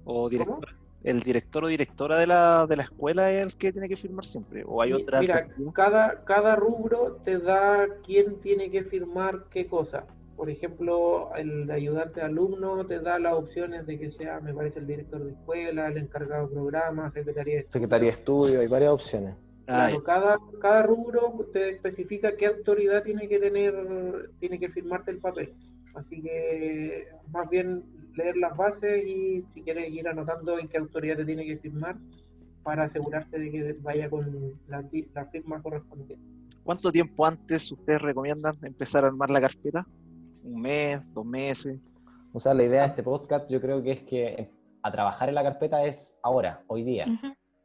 O 0.05 0.28
director. 0.28 0.68
El 1.03 1.20
director 1.20 1.64
o 1.64 1.68
directora 1.68 2.18
de 2.18 2.26
la, 2.26 2.66
de 2.66 2.76
la 2.76 2.82
escuela 2.82 3.32
es 3.32 3.42
el 3.42 3.57
que 3.57 3.72
tiene 3.72 3.88
que 3.88 3.96
firmar 3.96 4.26
siempre, 4.26 4.64
o 4.66 4.82
hay 4.82 4.92
otra. 4.92 5.20
Mira, 5.20 5.48
cada, 5.72 6.24
cada 6.24 6.57
rubro 6.57 7.18
te 7.24 7.38
da 7.38 7.86
quién 8.05 8.40
tiene 8.40 8.70
que 8.70 8.84
firmar 8.84 9.44
qué 9.51 9.66
cosa 9.66 10.05
por 10.40 10.48
ejemplo, 10.48 11.34
el 11.36 11.70
ayudante 11.70 12.22
alumno 12.22 12.86
te 12.86 12.98
da 12.98 13.18
las 13.18 13.34
opciones 13.34 13.86
de 13.86 13.98
que 13.98 14.09
sea, 14.09 14.40
me 14.40 14.55
parece, 14.55 14.78
el 14.78 14.86
director 14.86 15.22
de 15.22 15.32
escuela, 15.32 15.88
el 15.88 15.98
encargado 15.98 16.46
de 16.46 16.55
programa, 16.55 17.11
secretaría 17.11 17.57
de 17.57 17.61
estudio. 17.61 17.72
Secretaría 17.72 18.11
de 18.11 18.16
estudio, 18.16 18.61
hay 18.61 18.66
varias 18.66 18.90
opciones. 18.90 19.34
Claro, 19.66 20.03
cada, 20.03 20.38
cada 20.59 20.82
rubro 20.84 21.46
te 21.53 21.68
especifica 21.68 22.38
qué 22.38 22.46
autoridad 22.46 23.03
tiene 23.03 23.28
que 23.28 23.38
tener, 23.38 24.30
tiene 24.38 24.59
que 24.59 24.70
firmarte 24.70 25.11
el 25.11 25.18
papel. 25.18 25.53
Así 25.92 26.22
que 26.22 27.09
más 27.30 27.46
bien 27.51 27.84
leer 28.17 28.37
las 28.37 28.57
bases 28.57 29.07
y 29.07 29.45
si 29.55 29.63
quieres 29.63 29.91
ir 29.91 30.09
anotando 30.09 30.59
en 30.59 30.69
qué 30.69 30.79
autoridad 30.79 31.17
te 31.17 31.25
tiene 31.25 31.45
que 31.45 31.59
firmar 31.59 31.97
para 32.63 32.85
asegurarte 32.85 33.39
de 33.39 33.51
que 33.51 33.73
vaya 33.81 34.11
con 34.11 34.55
la, 34.69 34.85
la 35.15 35.25
firma 35.27 35.63
correspondiente. 35.63 36.25
¿Cuánto 36.63 36.93
tiempo 36.93 37.27
antes 37.27 37.73
ustedes 37.73 38.03
recomiendan 38.03 38.57
empezar 38.63 39.05
a 39.05 39.09
armar 39.09 39.31
la 39.31 39.41
carpeta? 39.41 39.87
un 40.43 40.61
mes, 40.61 41.01
dos 41.13 41.27
meses. 41.27 41.79
O 42.33 42.39
sea, 42.39 42.55
la 42.55 42.65
idea 42.65 42.83
de 42.83 42.89
este 42.89 43.03
podcast 43.03 43.51
yo 43.51 43.61
creo 43.61 43.83
que 43.83 43.93
es 43.93 44.03
que 44.03 44.51
a 44.83 44.93
trabajar 44.93 45.29
en 45.29 45.35
la 45.35 45.43
carpeta 45.43 45.85
es 45.85 46.19
ahora, 46.23 46.63
hoy 46.67 46.85
día. 46.85 47.07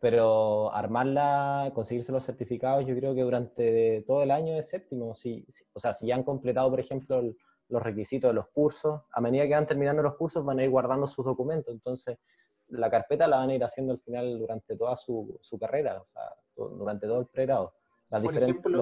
Pero 0.02 0.74
armarla, 0.74 1.72
conseguirse 1.74 2.12
los 2.12 2.26
certificados, 2.26 2.86
yo 2.86 2.96
creo 2.96 3.16
que 3.16 3.22
durante 3.22 4.04
todo 4.06 4.24
el 4.24 4.32
año 4.32 4.56
es 4.56 4.70
séptimo. 4.70 5.16
Si, 5.16 5.46
o 5.74 5.80
sea, 5.80 5.94
si 5.94 6.08
ya 6.08 6.16
han 6.16 6.24
completado, 6.24 6.70
por 6.70 6.80
ejemplo, 6.80 7.22
los 7.70 7.82
requisitos 7.82 8.30
de 8.30 8.36
los 8.36 8.48
cursos, 8.50 9.02
a 9.12 9.22
medida 9.22 9.48
que 9.48 9.54
van 9.54 9.68
terminando 9.68 10.04
los 10.04 10.16
cursos 10.16 10.46
van 10.46 10.60
a 10.60 10.64
ir 10.64 10.70
guardando 10.70 11.08
sus 11.08 11.26
documentos. 11.26 11.74
Entonces, 11.74 12.18
la 12.70 12.90
carpeta 12.90 13.28
la 13.28 13.38
van 13.38 13.50
a 13.50 13.56
ir 13.56 13.64
haciendo 13.64 13.94
al 13.94 14.00
final 14.00 14.40
durante 14.40 14.76
toda 14.76 14.96
su, 14.96 15.38
su 15.42 15.58
carrera, 15.58 16.02
o 16.02 16.06
sea, 16.06 16.22
durante 16.56 17.08
todo 17.08 17.22
el 17.22 17.28
pregrado, 17.28 17.74
los 18.10 18.22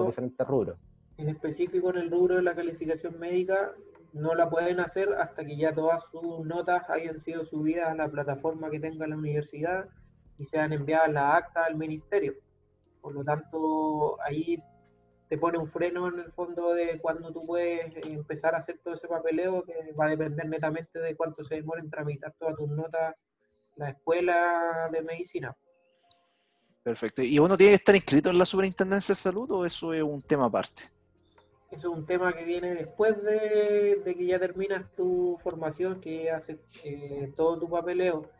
diferentes 0.06 0.46
rubros. 0.46 0.78
En 1.16 1.28
específico 1.28 1.90
en 1.90 1.96
el 1.96 2.10
rubro 2.10 2.36
de 2.36 2.42
la 2.42 2.54
calificación 2.54 3.18
médica, 3.18 3.72
no 4.12 4.34
la 4.34 4.48
pueden 4.48 4.80
hacer 4.80 5.12
hasta 5.14 5.44
que 5.44 5.56
ya 5.56 5.74
todas 5.74 6.04
sus 6.10 6.46
notas 6.46 6.88
hayan 6.88 7.18
sido 7.18 7.44
subidas 7.44 7.88
a 7.88 7.94
la 7.94 8.08
plataforma 8.08 8.70
que 8.70 8.80
tenga 8.80 9.06
la 9.06 9.16
universidad 9.16 9.88
y 10.38 10.44
sean 10.44 10.72
enviadas 10.72 11.12
la 11.12 11.36
acta 11.36 11.64
al 11.64 11.76
ministerio. 11.76 12.34
Por 13.00 13.14
lo 13.14 13.24
tanto, 13.24 14.20
ahí 14.22 14.62
te 15.34 15.38
pone 15.38 15.58
un 15.58 15.68
freno 15.68 16.06
en 16.06 16.20
el 16.20 16.30
fondo 16.30 16.74
de 16.74 17.00
cuando 17.00 17.32
tú 17.32 17.40
puedes 17.44 17.92
empezar 18.06 18.54
a 18.54 18.58
hacer 18.58 18.78
todo 18.84 18.94
ese 18.94 19.08
papeleo, 19.08 19.64
que 19.64 19.74
va 19.98 20.06
a 20.06 20.10
depender 20.10 20.46
netamente 20.46 21.00
de 21.00 21.16
cuánto 21.16 21.42
se 21.42 21.56
demora 21.56 21.80
en 21.80 21.90
tramitar 21.90 22.32
todas 22.38 22.54
tus 22.54 22.68
notas 22.68 23.16
la 23.74 23.90
escuela 23.90 24.88
de 24.92 25.02
medicina. 25.02 25.56
Perfecto. 26.84 27.20
¿Y 27.20 27.40
uno 27.40 27.56
tiene 27.56 27.72
que 27.72 27.76
estar 27.76 27.96
inscrito 27.96 28.30
en 28.30 28.38
la 28.38 28.46
Superintendencia 28.46 29.12
de 29.12 29.20
Salud 29.20 29.50
o 29.50 29.64
eso 29.64 29.92
es 29.92 30.04
un 30.04 30.22
tema 30.22 30.44
aparte? 30.44 30.82
Eso 31.72 31.92
es 31.92 31.98
un 31.98 32.06
tema 32.06 32.32
que 32.32 32.44
viene 32.44 32.72
después 32.72 33.20
de, 33.20 34.02
que 34.04 34.26
ya 34.26 34.38
terminas 34.38 34.88
tu 34.94 35.36
formación, 35.42 36.00
que 36.00 36.30
haces 36.30 36.58
eh, 36.84 37.32
todo 37.36 37.58
tu 37.58 37.68
papeleo. 37.68 38.30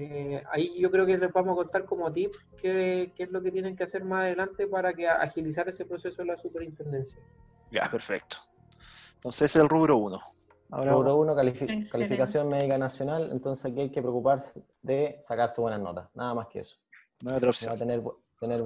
Eh, 0.00 0.44
ahí 0.52 0.80
yo 0.80 0.90
creo 0.92 1.04
que 1.04 1.18
les 1.18 1.32
vamos 1.32 1.52
a 1.52 1.56
contar 1.56 1.84
como 1.84 2.12
tips 2.12 2.38
qué, 2.60 3.12
es 3.16 3.30
lo 3.30 3.42
que 3.42 3.50
tienen 3.50 3.74
que 3.74 3.82
hacer 3.82 4.04
más 4.04 4.20
adelante 4.20 4.68
para 4.68 4.94
que 4.94 5.08
agilizar 5.08 5.68
ese 5.68 5.84
proceso 5.84 6.22
de 6.22 6.28
la 6.28 6.36
superintendencia. 6.36 7.18
Ya, 7.72 7.90
perfecto. 7.90 8.36
Entonces 9.16 9.50
es 9.50 9.60
el 9.60 9.68
rubro 9.68 9.96
1. 9.96 10.20
rubro 10.70 11.16
1, 11.16 11.34
calificación 11.34 12.48
médica 12.48 12.78
nacional. 12.78 13.30
Entonces 13.32 13.72
aquí 13.72 13.80
hay 13.80 13.90
que 13.90 14.00
preocuparse 14.00 14.62
de 14.82 15.16
sacarse 15.18 15.60
buenas 15.60 15.80
notas. 15.80 16.08
Nada 16.14 16.34
más 16.34 16.46
que 16.46 16.60
eso. 16.60 16.76
No 17.24 17.30
hay 17.30 17.36
otra 17.38 17.50
opción. 17.50 17.72
Va 17.72 17.74
a 17.74 17.78
tener, 17.78 18.02
tener 18.38 18.62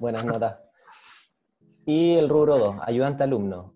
buenas 0.00 0.24
notas 0.24 0.56
y 1.88 2.16
el 2.16 2.28
rubro 2.28 2.58
2, 2.58 2.76
ayudante 2.82 3.24
alumno. 3.24 3.72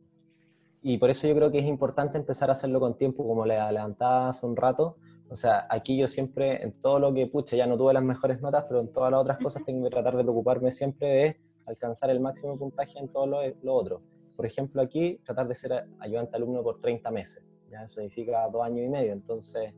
Y 0.82 0.98
por 0.98 1.08
eso 1.08 1.26
yo 1.26 1.34
creo 1.34 1.50
que 1.50 1.60
es 1.60 1.64
importante 1.64 2.18
empezar 2.18 2.50
a 2.50 2.52
hacerlo 2.52 2.78
con 2.78 2.98
tiempo, 2.98 3.26
como 3.26 3.46
le 3.46 3.58
adelantaba 3.58 4.28
hace 4.28 4.44
un 4.44 4.54
rato. 4.54 4.98
O 5.32 5.36
sea, 5.36 5.66
aquí 5.70 5.96
yo 5.96 6.06
siempre, 6.06 6.62
en 6.62 6.72
todo 6.72 6.98
lo 6.98 7.14
que, 7.14 7.26
pucha, 7.26 7.56
ya 7.56 7.66
no 7.66 7.78
tuve 7.78 7.94
las 7.94 8.02
mejores 8.02 8.42
notas, 8.42 8.66
pero 8.68 8.80
en 8.80 8.92
todas 8.92 9.10
las 9.10 9.20
otras 9.22 9.38
cosas 9.38 9.64
tengo 9.64 9.84
que 9.84 9.90
tratar 9.90 10.14
de 10.14 10.22
preocuparme 10.22 10.70
siempre 10.70 11.08
de 11.08 11.36
alcanzar 11.64 12.10
el 12.10 12.20
máximo 12.20 12.58
puntaje 12.58 12.98
en 12.98 13.08
todo 13.08 13.26
lo, 13.26 13.40
lo 13.62 13.74
otro. 13.74 14.02
Por 14.36 14.44
ejemplo, 14.44 14.82
aquí, 14.82 15.18
tratar 15.24 15.48
de 15.48 15.54
ser 15.54 15.86
ayudante 16.00 16.36
alumno 16.36 16.62
por 16.62 16.80
30 16.80 17.10
meses. 17.10 17.46
¿ya? 17.70 17.82
Eso 17.82 17.94
significa 17.94 18.46
dos 18.48 18.62
años 18.62 18.84
y 18.84 18.88
medio. 18.88 19.12
Entonces, 19.12 19.72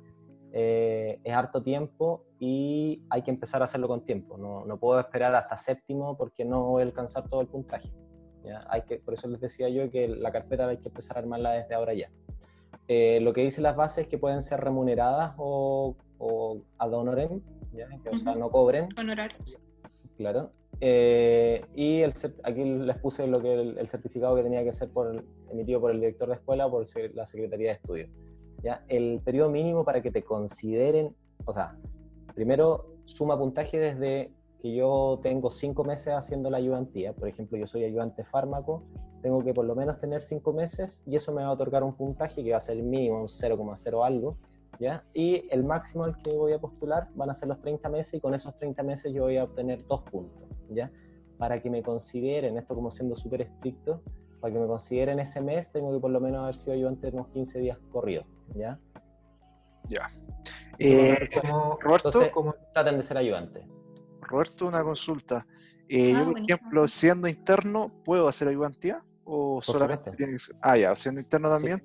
eh, 0.52 1.20
es 1.22 1.34
harto 1.34 1.62
tiempo 1.62 2.24
y 2.40 3.02
hay 3.08 3.22
que 3.22 3.30
empezar 3.30 3.60
a 3.60 3.64
hacerlo 3.64 3.86
con 3.86 4.04
tiempo. 4.04 4.36
No, 4.36 4.64
no 4.64 4.76
puedo 4.78 4.98
esperar 4.98 5.36
hasta 5.36 5.56
séptimo 5.56 6.16
porque 6.16 6.44
no 6.44 6.64
voy 6.64 6.82
a 6.82 6.86
alcanzar 6.86 7.28
todo 7.28 7.40
el 7.40 7.46
puntaje. 7.46 7.92
Hay 8.68 8.82
que, 8.82 8.98
por 8.98 9.14
eso 9.14 9.28
les 9.28 9.40
decía 9.40 9.68
yo 9.68 9.90
que 9.90 10.06
la 10.08 10.30
carpeta 10.30 10.68
hay 10.68 10.76
que 10.78 10.88
empezar 10.88 11.16
a 11.16 11.20
armarla 11.20 11.52
desde 11.52 11.74
ahora 11.74 11.94
ya. 11.94 12.10
Eh, 12.88 13.20
lo 13.20 13.32
que 13.32 13.42
dice 13.42 13.62
las 13.62 13.76
bases 13.76 14.04
es 14.04 14.08
que 14.08 14.18
pueden 14.18 14.42
ser 14.42 14.60
remuneradas 14.60 15.34
o, 15.38 15.96
o 16.18 16.58
ad 16.78 16.92
honorem, 16.92 17.40
o 18.10 18.16
sea, 18.16 18.34
no 18.34 18.50
cobren. 18.50 18.88
Honorarios. 18.98 19.58
Claro. 20.16 20.50
Eh, 20.80 21.64
y 21.74 22.00
el, 22.00 22.12
aquí 22.42 22.64
les 22.64 22.98
puse 22.98 23.26
lo 23.26 23.40
que 23.40 23.54
el, 23.54 23.88
certificado 23.88 24.36
que 24.36 24.42
tenía 24.42 24.64
que 24.64 24.72
ser 24.72 24.90
por, 24.90 25.24
emitido 25.50 25.80
por 25.80 25.92
el 25.92 26.00
director 26.00 26.28
de 26.28 26.34
escuela 26.34 26.66
o 26.66 26.70
por 26.70 26.84
la 27.14 27.26
Secretaría 27.26 27.68
de 27.68 27.74
Estudios. 27.74 28.10
¿ya? 28.62 28.84
El 28.88 29.20
periodo 29.24 29.50
mínimo 29.50 29.84
para 29.84 30.02
que 30.02 30.10
te 30.10 30.22
consideren, 30.22 31.14
o 31.44 31.52
sea, 31.52 31.76
primero 32.34 32.96
suma 33.04 33.38
puntaje 33.38 33.78
desde 33.78 34.32
que 34.64 34.74
yo 34.74 35.20
tengo 35.22 35.50
cinco 35.50 35.84
meses 35.84 36.14
haciendo 36.14 36.48
la 36.48 36.56
ayudantía, 36.56 37.12
por 37.12 37.28
ejemplo, 37.28 37.58
yo 37.58 37.66
soy 37.66 37.84
ayudante 37.84 38.24
fármaco, 38.24 38.82
tengo 39.20 39.44
que 39.44 39.52
por 39.52 39.66
lo 39.66 39.74
menos 39.74 40.00
tener 40.00 40.22
cinco 40.22 40.54
meses 40.54 41.02
y 41.06 41.16
eso 41.16 41.34
me 41.34 41.42
va 41.42 41.48
a 41.48 41.52
otorgar 41.52 41.82
un 41.82 41.94
puntaje 41.94 42.42
que 42.42 42.52
va 42.52 42.56
a 42.56 42.62
ser 42.62 42.82
mínimo, 42.82 43.20
un 43.20 43.28
0,0 43.28 44.06
algo, 44.06 44.38
¿ya? 44.80 45.04
Y 45.12 45.46
el 45.50 45.64
máximo 45.64 46.04
al 46.04 46.16
que 46.16 46.32
voy 46.32 46.54
a 46.54 46.58
postular 46.58 47.10
van 47.14 47.28
a 47.28 47.34
ser 47.34 47.50
los 47.50 47.60
30 47.60 47.90
meses 47.90 48.14
y 48.14 48.20
con 48.20 48.32
esos 48.32 48.56
30 48.56 48.82
meses 48.84 49.12
yo 49.12 49.24
voy 49.24 49.36
a 49.36 49.44
obtener 49.44 49.86
dos 49.86 50.00
puntos, 50.00 50.48
¿ya? 50.70 50.90
Para 51.36 51.60
que 51.60 51.68
me 51.68 51.82
consideren, 51.82 52.56
esto 52.56 52.74
como 52.74 52.90
siendo 52.90 53.16
súper 53.16 53.42
estricto, 53.42 54.00
para 54.40 54.54
que 54.54 54.60
me 54.60 54.66
consideren 54.66 55.18
ese 55.18 55.42
mes 55.42 55.72
tengo 55.72 55.92
que 55.92 56.00
por 56.00 56.10
lo 56.10 56.20
menos 56.20 56.42
haber 56.42 56.54
sido 56.54 56.72
ayudante 56.72 57.10
unos 57.10 57.28
15 57.28 57.60
días 57.60 57.76
corridos, 57.92 58.24
¿ya? 58.54 58.80
Ya. 59.90 60.08
Eh, 60.78 61.28
Roberto, 61.82 62.10
¿cómo 62.32 62.54
traten 62.72 62.96
de 62.96 63.02
ser 63.02 63.18
ayudante? 63.18 63.66
Roberto, 64.24 64.66
una 64.66 64.82
consulta. 64.82 65.46
Eh, 65.88 66.14
ah, 66.14 66.20
yo, 66.20 66.32
por 66.32 66.40
ejemplo, 66.40 66.88
siendo 66.88 67.28
interno, 67.28 67.92
¿puedo 68.04 68.28
hacer 68.28 68.48
ayudantía? 68.48 69.02
¿O 69.24 69.60
solamente 69.62 70.12
Ah, 70.60 70.76
ya, 70.76 70.94
siendo 70.96 71.20
interno 71.20 71.48
también. 71.48 71.82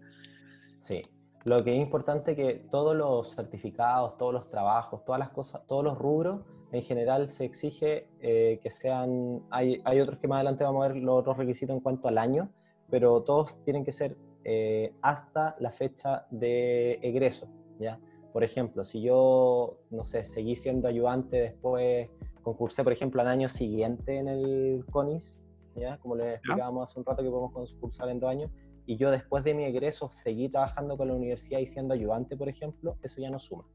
Sí. 0.80 1.04
Lo 1.46 1.64
que 1.64 1.72
es 1.72 1.78
importante 1.78 2.32
es 2.32 2.38
que 2.38 2.54
todos 2.70 2.96
los 2.96 3.34
certificados, 3.34 4.18
todos 4.18 4.34
los 4.34 4.50
trabajos, 4.50 5.06
todas 5.06 5.20
las 5.20 5.30
cosas, 5.30 5.66
todos 5.68 5.84
los 5.84 5.98
rubros, 5.98 6.42
en 6.72 6.84
general 6.84 7.30
se 7.30 7.46
exige 7.46 8.08
eh, 8.20 8.60
que 8.62 8.70
sean. 8.70 9.42
Hay, 9.50 9.82
hay 9.86 10.02
otros 10.02 10.20
que 10.20 10.28
más 10.28 10.38
adelante 10.38 10.64
vamos 10.64 10.86
a 10.86 10.90
ver 10.90 10.98
los 10.98 11.20
otros 11.20 11.38
requisitos 11.38 11.76
en 11.76 11.80
cuanto 11.82 12.08
al 12.08 12.18
año, 12.18 12.50
pero 12.90 13.24
todos 13.24 13.64
tienen 13.64 13.86
que 13.86 13.92
ser 13.92 14.18
eh, 14.44 14.94
hasta 15.02 15.56
la 15.60 15.72
fecha 15.72 16.28
de 16.30 17.00
egreso, 17.02 17.48
¿ya? 17.80 18.00
Por 18.34 18.44
ejemplo, 18.44 18.84
si 18.84 19.02
yo, 19.02 19.80
no 19.90 20.06
sé, 20.06 20.26
seguí 20.26 20.56
siendo 20.56 20.88
ayudante 20.88 21.38
después 21.38 22.10
concursé, 22.50 22.84
por 22.84 22.94
ejemplo, 22.94 23.22
al 23.22 23.28
año 23.28 23.50
siguiente 23.50 24.18
en 24.18 24.28
el 24.28 24.86
CONIS, 24.90 25.40
¿ya? 25.76 25.98
como 25.98 26.16
les 26.16 26.36
explicábamos 26.36 26.90
hace 26.90 27.00
un 27.00 27.06
rato 27.06 27.22
que 27.22 27.30
podemos 27.30 27.54
concursar 27.54 28.10
en 28.10 28.20
dos 28.20 28.30
años, 28.30 28.52
y 28.86 28.98
yo 28.98 29.12
después 29.12 29.44
de 29.44 29.54
mi 29.54 29.66
egreso 29.66 30.10
seguí 30.12 30.50
trabajando 30.50 30.98
con 30.98 31.08
la 31.10 31.14
universidad 31.14 31.60
y 31.60 31.68
siendo 31.68 31.94
ayudante, 31.94 32.36
por 32.36 32.50
ejemplo, 32.50 32.98
eso 33.04 33.22
ya 33.22 33.30
no 33.30 33.38
suma. 33.38 33.66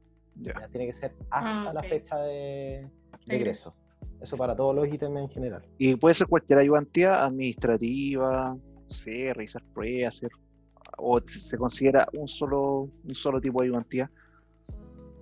Ya. 0.40 0.68
Tiene 0.72 0.86
que 0.86 0.92
ser 0.92 1.14
hasta 1.30 1.70
ah, 1.70 1.72
la 1.72 1.82
fecha 1.84 2.18
de, 2.18 2.90
egreso. 3.28 3.72
Eso 4.20 4.36
para 4.36 4.56
todos 4.56 4.74
los 4.74 4.88
ítems 4.88 5.16
en 5.16 5.28
general. 5.28 5.62
Y 5.78 5.94
puede 5.94 6.14
ser 6.14 6.26
cualquier 6.26 6.58
ayudantía 6.58 7.24
administrativa, 7.24 8.56
no 8.56 8.90
sé, 8.90 9.32
realizar 9.32 9.62
pruebas, 9.72 10.16
hacer, 10.16 10.30
o 10.98 11.20
se 11.20 11.56
considera 11.56 12.08
un 12.14 12.26
solo, 12.26 12.88
un 13.04 13.14
solo 13.14 13.40
tipo 13.40 13.60
de 13.60 13.68
ayudantía 13.68 14.10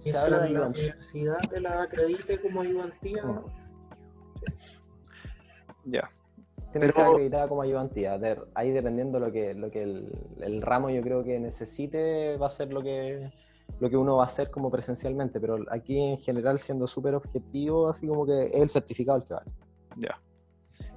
se 0.02 0.18
habla 0.18 0.42
de 0.42 0.50
la 0.50 0.66
universidad 0.66 1.38
te 1.48 1.60
la 1.60 1.82
acredite 1.82 2.40
como 2.40 2.62
ayudantía. 2.62 3.22
Ya. 5.84 6.10
Tiene 6.72 6.86
que 6.86 6.92
ser 6.92 7.04
acreditada 7.04 7.48
como 7.48 7.62
ayudantía. 7.62 8.18
Ahí 8.54 8.70
dependiendo 8.70 9.20
lo 9.20 9.30
que, 9.30 9.54
lo 9.54 9.70
que 9.70 9.82
el, 9.82 10.62
ramo 10.62 10.90
yo 10.90 11.02
creo 11.02 11.22
que 11.22 11.38
necesite, 11.38 12.36
va 12.38 12.46
a 12.46 12.50
ser 12.50 12.72
lo 12.72 12.82
que, 12.82 13.30
lo 13.78 13.90
que 13.90 13.96
uno 13.96 14.16
va 14.16 14.24
a 14.24 14.26
hacer 14.26 14.50
como 14.50 14.70
presencialmente. 14.70 15.38
Pero 15.38 15.58
aquí 15.70 15.98
en 15.98 16.18
general, 16.18 16.58
siendo 16.58 16.86
súper 16.86 17.14
objetivo, 17.14 17.88
así 17.88 18.06
como 18.06 18.26
que 18.26 18.46
es 18.46 18.54
el 18.54 18.70
certificado 18.70 19.18
el 19.18 19.24
que 19.24 19.34
vale. 19.34 19.50
Ya. 19.98 20.20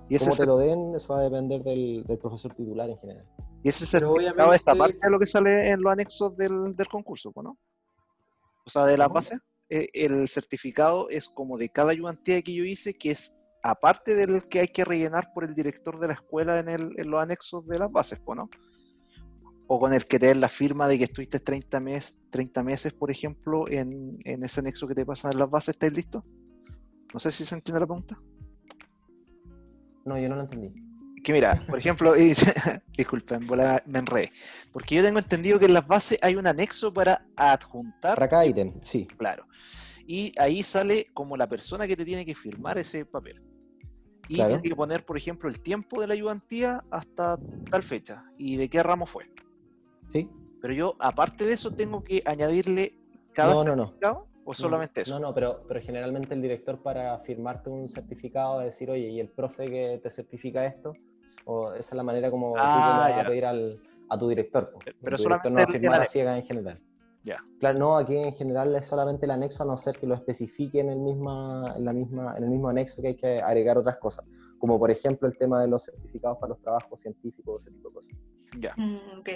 Y 0.07 0.15
ese 0.15 0.31
te 0.31 0.45
lo 0.45 0.57
den, 0.57 0.95
eso 0.95 1.13
va 1.13 1.19
a 1.19 1.23
depender 1.23 1.63
del, 1.63 2.05
profesor 2.21 2.53
titular 2.53 2.89
en 2.89 2.97
general. 2.97 3.25
Y 3.63 3.69
ese 3.69 3.85
certificado 3.85 4.53
esta 4.53 4.75
parte 4.75 4.99
de 5.01 5.09
lo 5.09 5.19
que 5.19 5.25
sale 5.25 5.71
en 5.71 5.81
los 5.81 5.91
anexos 5.91 6.37
del, 6.37 6.75
del 6.75 6.87
concurso, 6.87 7.33
¿no? 7.35 7.57
O 8.65 8.69
sea, 8.69 8.85
de 8.85 8.97
la 8.97 9.07
base, 9.07 9.37
eh, 9.69 9.89
el 9.93 10.27
certificado 10.27 11.09
es 11.09 11.29
como 11.29 11.57
de 11.57 11.69
cada 11.69 11.91
ayudantía 11.91 12.41
que 12.41 12.53
yo 12.53 12.63
hice, 12.63 12.95
que 12.95 13.11
es 13.11 13.37
aparte 13.63 14.15
del 14.15 14.47
que 14.47 14.59
hay 14.61 14.67
que 14.67 14.85
rellenar 14.85 15.31
por 15.33 15.43
el 15.43 15.55
director 15.55 15.99
de 15.99 16.07
la 16.07 16.13
escuela 16.13 16.59
en, 16.59 16.69
el, 16.69 16.99
en 16.99 17.09
los 17.09 17.21
anexos 17.21 17.67
de 17.67 17.79
las 17.79 17.91
bases, 17.91 18.19
¿no? 18.27 18.49
O 19.67 19.79
con 19.79 19.93
el 19.93 20.05
que 20.05 20.19
te 20.19 20.27
den 20.27 20.41
la 20.41 20.47
firma 20.47 20.87
de 20.87 20.99
que 20.99 21.05
estuviste 21.05 21.39
30, 21.39 21.79
mes, 21.79 22.21
30 22.29 22.63
meses, 22.63 22.93
por 22.93 23.09
ejemplo, 23.09 23.67
en, 23.67 24.19
en 24.23 24.43
ese 24.43 24.59
anexo 24.59 24.87
que 24.87 24.93
te 24.93 25.05
pasan 25.05 25.31
en 25.31 25.39
las 25.39 25.49
bases, 25.49 25.69
¿estás 25.69 25.91
listo? 25.93 26.23
No 27.13 27.19
sé 27.19 27.31
si 27.31 27.45
se 27.45 27.55
entiende 27.55 27.79
la 27.79 27.87
pregunta. 27.87 28.19
No, 30.05 30.19
yo 30.19 30.29
no 30.29 30.35
lo 30.35 30.43
entendí 30.43 30.94
que 31.25 31.33
mira, 31.33 31.59
por 31.67 31.79
ejemplo, 31.79 32.13
disculpen, 32.97 33.47
me 33.87 33.99
enredé, 33.99 34.31
porque 34.71 34.93
yo 34.93 35.03
tengo 35.03 35.17
entendido 35.17 35.57
que 35.57 35.65
en 35.65 35.73
las 35.73 35.87
bases 35.87 36.19
hay 36.21 36.35
un 36.35 36.45
anexo 36.45 36.93
para 36.93 37.25
adjuntar. 37.35 38.13
Para 38.13 38.29
cada 38.29 38.45
ítem, 38.45 38.75
sí. 38.81 39.07
Claro. 39.17 39.47
Y 40.05 40.31
ahí 40.37 40.61
sale 40.61 41.07
como 41.15 41.35
la 41.35 41.49
persona 41.49 41.87
que 41.87 41.97
te 41.97 42.05
tiene 42.05 42.27
que 42.27 42.35
firmar 42.35 42.77
ese 42.77 43.05
papel. 43.05 43.41
Y 44.29 44.35
tiene 44.35 44.61
que 44.61 44.75
poner, 44.75 45.03
por 45.03 45.17
ejemplo, 45.17 45.49
el 45.49 45.61
tiempo 45.61 45.99
de 45.99 46.07
la 46.07 46.13
ayudantía 46.13 46.83
hasta 46.91 47.39
tal 47.71 47.81
fecha 47.81 48.23
y 48.37 48.57
de 48.57 48.69
qué 48.69 48.83
ramo 48.83 49.07
fue. 49.07 49.31
Sí. 50.09 50.29
Pero 50.61 50.73
yo, 50.75 50.95
aparte 50.99 51.43
de 51.45 51.53
eso, 51.53 51.73
tengo 51.73 52.03
que 52.03 52.21
añadirle 52.23 52.99
cada 53.33 53.55
No, 53.55 53.63
no, 53.63 53.75
no. 53.75 53.83
certificado 53.85 54.27
o 54.45 54.53
solamente 54.53 55.01
eso? 55.01 55.15
No, 55.15 55.27
no, 55.27 55.33
pero, 55.33 55.63
pero 55.67 55.81
generalmente 55.81 56.35
el 56.35 56.41
director 56.43 56.83
para 56.83 57.17
firmarte 57.19 57.71
un 57.71 57.87
certificado 57.87 58.59
decir, 58.59 58.91
oye, 58.91 59.09
¿y 59.09 59.19
el 59.19 59.29
profe 59.29 59.65
que 59.65 59.99
te 60.01 60.11
certifica 60.11 60.67
esto? 60.67 60.93
O 61.45 61.71
esa 61.73 61.79
es 61.79 61.93
la 61.93 62.03
manera 62.03 62.29
como 62.31 62.53
tú 62.53 62.59
Ah, 62.61 63.07
le 63.07 63.13
vas 63.15 63.25
a 63.25 63.27
pedir 63.29 63.45
al, 63.45 63.79
a 64.09 64.17
tu 64.17 64.27
director. 64.27 64.71
po. 64.71 64.79
Pero 65.01 65.17
tu 65.17 65.23
director 65.23 65.51
no 65.51 65.57
va 65.57 65.63
a 65.63 65.67
firmar 65.67 65.95
el- 65.97 66.01
a 66.01 66.05
ciegas 66.05 66.37
en 66.39 66.45
general. 66.45 66.81
Ya. 67.23 67.43
Claro, 67.59 67.79
no, 67.79 67.97
aquí 67.97 68.15
en 68.17 68.33
general 68.33 68.75
es 68.75 68.85
solamente 68.85 69.25
el 69.25 69.31
anexo, 69.31 69.63
a 69.63 69.65
no 69.65 69.77
ser 69.77 69.97
que 69.97 70.05
lo 70.05 70.13
especifique 70.15 70.79
en 70.79 70.89
el, 70.89 70.99
misma, 70.99 71.73
en 71.75 71.85
la 71.85 71.93
misma, 71.93 72.35
en 72.37 72.43
el 72.43 72.49
mismo 72.49 72.67
anexo 72.69 73.01
que 73.01 73.07
hay 73.09 73.15
que 73.15 73.41
agregar 73.41 73.77
otras 73.77 73.97
cosas, 73.97 74.25
como 74.59 74.77
por 74.77 74.91
ejemplo 74.91 75.27
el 75.27 75.35
tema 75.37 75.59
de 75.61 75.67
los 75.67 75.85
certificados 75.85 76.37
para 76.39 76.49
los 76.49 76.61
trabajos 76.61 76.99
científicos, 77.01 77.63
ese 77.65 77.75
tipo 77.75 77.89
de 77.89 77.95
cosas. 77.95 78.17
Ya. 78.59 78.73
Mm, 78.77 79.19
ok, 79.19 79.29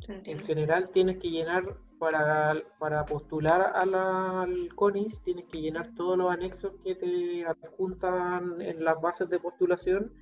se 0.00 0.30
En 0.30 0.38
general 0.40 0.90
tienes 0.90 1.18
que 1.18 1.30
llenar, 1.30 1.62
para, 1.98 2.54
para 2.78 3.04
postular 3.04 3.72
a 3.74 3.84
la- 3.86 4.42
al 4.42 4.74
CONIS, 4.74 5.20
tienes 5.22 5.44
que 5.46 5.60
llenar 5.60 5.94
todos 5.94 6.16
los 6.18 6.30
anexos 6.30 6.72
que 6.82 6.94
te 6.94 7.44
adjuntan 7.46 8.60
en 8.62 8.82
las 8.84 9.00
bases 9.00 9.28
de 9.28 9.38
postulación 9.38 10.12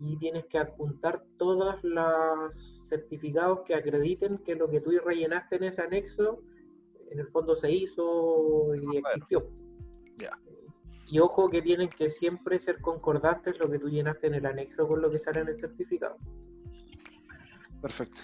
y 0.00 0.16
tienes 0.18 0.44
que 0.46 0.58
adjuntar 0.58 1.22
todos 1.38 1.82
los 1.82 2.80
certificados 2.88 3.60
que 3.64 3.74
acrediten 3.74 4.38
que 4.38 4.54
lo 4.54 4.68
que 4.68 4.80
tú 4.80 4.90
rellenaste 5.04 5.56
en 5.56 5.64
ese 5.64 5.82
anexo, 5.82 6.42
en 7.10 7.20
el 7.20 7.28
fondo 7.28 7.54
se 7.56 7.70
hizo 7.70 8.74
y 8.74 8.96
existió. 8.98 9.48
Ya. 10.16 10.38
Y 11.06 11.18
ojo 11.20 11.48
que 11.50 11.62
tienen 11.62 11.88
que 11.90 12.08
siempre 12.10 12.58
ser 12.58 12.80
concordantes 12.80 13.58
lo 13.58 13.70
que 13.70 13.78
tú 13.78 13.88
llenaste 13.88 14.26
en 14.26 14.34
el 14.34 14.46
anexo 14.46 14.88
con 14.88 15.00
lo 15.02 15.10
que 15.10 15.18
sale 15.18 15.40
en 15.40 15.48
el 15.48 15.56
certificado. 15.56 16.16
Perfecto. 17.80 18.20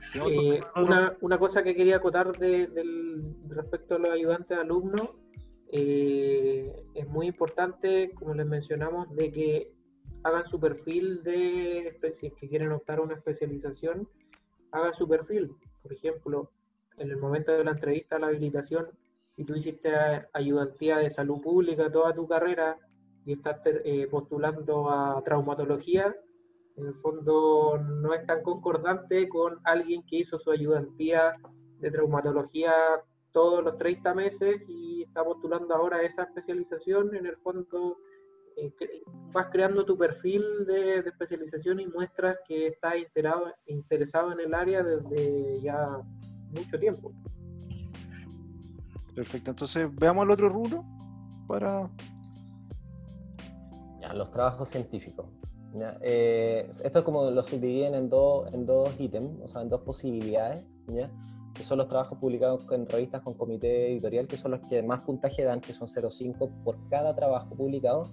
Sí, 0.00 0.18
Eh, 0.24 0.60
una, 0.76 1.16
una 1.20 1.38
cosa 1.38 1.62
que 1.62 1.74
quería 1.74 1.96
acotar 1.96 2.32
de- 2.38 2.68
del- 2.68 3.34
respecto 3.48 3.96
a 3.96 3.98
los 3.98 4.10
ayudantes 4.10 4.56
alumnos, 4.56 5.10
eh, 5.70 6.72
es 6.94 7.06
muy 7.08 7.26
importante, 7.26 8.12
como 8.14 8.32
les 8.32 8.46
mencionamos, 8.46 9.14
de 9.14 9.30
que 9.30 9.72
hagan 10.28 10.46
su 10.46 10.60
perfil 10.60 11.22
de, 11.22 11.98
si 12.12 12.28
es 12.28 12.34
que 12.34 12.48
quieren 12.48 12.72
optar 12.72 12.98
a 12.98 13.02
una 13.02 13.14
especialización, 13.14 14.08
hagan 14.72 14.94
su 14.94 15.08
perfil. 15.08 15.54
Por 15.82 15.92
ejemplo, 15.92 16.50
en 16.96 17.10
el 17.10 17.16
momento 17.16 17.52
de 17.52 17.64
la 17.64 17.72
entrevista 17.72 18.16
a 18.16 18.18
la 18.18 18.28
habilitación, 18.28 18.88
si 19.24 19.44
tú 19.44 19.54
hiciste 19.54 19.92
ayudantía 20.32 20.98
de 20.98 21.10
salud 21.10 21.40
pública 21.40 21.90
toda 21.90 22.14
tu 22.14 22.26
carrera 22.26 22.76
y 23.24 23.32
estás 23.32 23.60
eh, 23.64 24.06
postulando 24.10 24.90
a 24.90 25.22
traumatología, 25.24 26.14
en 26.76 26.86
el 26.86 26.94
fondo 26.94 27.78
no 27.78 28.14
es 28.14 28.24
tan 28.26 28.42
concordante 28.42 29.28
con 29.28 29.58
alguien 29.64 30.04
que 30.06 30.18
hizo 30.18 30.38
su 30.38 30.50
ayudantía 30.50 31.34
de 31.80 31.90
traumatología 31.90 32.72
todos 33.32 33.64
los 33.64 33.78
30 33.78 34.14
meses 34.14 34.62
y 34.68 35.02
está 35.02 35.24
postulando 35.24 35.74
ahora 35.74 36.02
esa 36.02 36.24
especialización. 36.24 37.14
En 37.14 37.26
el 37.26 37.36
fondo 37.38 37.98
eh, 38.60 39.02
vas 39.32 39.46
creando 39.50 39.84
tu 39.84 39.96
perfil 39.96 40.42
de, 40.66 41.02
de 41.02 41.10
especialización 41.10 41.80
y 41.80 41.86
muestras 41.86 42.36
que 42.46 42.68
estás 42.68 42.96
interesado, 42.96 43.54
interesado 43.66 44.32
en 44.32 44.40
el 44.40 44.54
área 44.54 44.82
desde 44.82 45.60
ya 45.60 46.00
mucho 46.50 46.78
tiempo. 46.78 47.12
Perfecto. 49.14 49.50
Entonces, 49.50 49.88
veamos 49.96 50.24
el 50.24 50.30
otro 50.30 50.48
rubro 50.48 50.84
para. 51.46 51.90
Ya, 54.00 54.12
los 54.14 54.30
trabajos 54.30 54.68
científicos. 54.68 55.26
Ya, 55.74 55.98
eh, 56.02 56.68
esto 56.70 57.00
es 57.00 57.04
como 57.04 57.30
lo 57.30 57.42
subdividen 57.42 57.94
en 57.94 58.08
dos, 58.08 58.52
en 58.54 58.64
dos 58.64 58.90
ítems, 58.98 59.40
o 59.42 59.48
sea, 59.48 59.62
en 59.62 59.68
dos 59.68 59.80
posibilidades, 59.80 60.64
¿ya? 60.86 61.10
Que 61.54 61.64
son 61.64 61.78
los 61.78 61.88
trabajos 61.88 62.18
publicados 62.18 62.66
en 62.72 62.86
revistas 62.86 63.22
con 63.22 63.34
comité 63.34 63.90
editorial, 63.92 64.28
que 64.28 64.36
son 64.36 64.52
los 64.52 64.60
que 64.68 64.82
más 64.82 65.02
puntaje 65.02 65.42
dan, 65.42 65.60
que 65.60 65.72
son 65.72 65.88
0,5 65.88 66.62
por 66.64 66.78
cada 66.88 67.14
trabajo 67.14 67.54
publicado. 67.56 68.10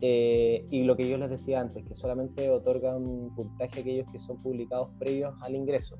Eh, 0.00 0.66
y 0.70 0.82
lo 0.82 0.96
que 0.96 1.08
yo 1.08 1.16
les 1.16 1.30
decía 1.30 1.60
antes, 1.60 1.82
que 1.84 1.94
solamente 1.94 2.50
otorgan 2.50 3.30
puntaje 3.34 3.78
a 3.78 3.80
aquellos 3.82 4.10
que 4.12 4.18
son 4.18 4.36
publicados 4.38 4.90
previos 4.98 5.34
al 5.40 5.54
ingreso. 5.54 5.96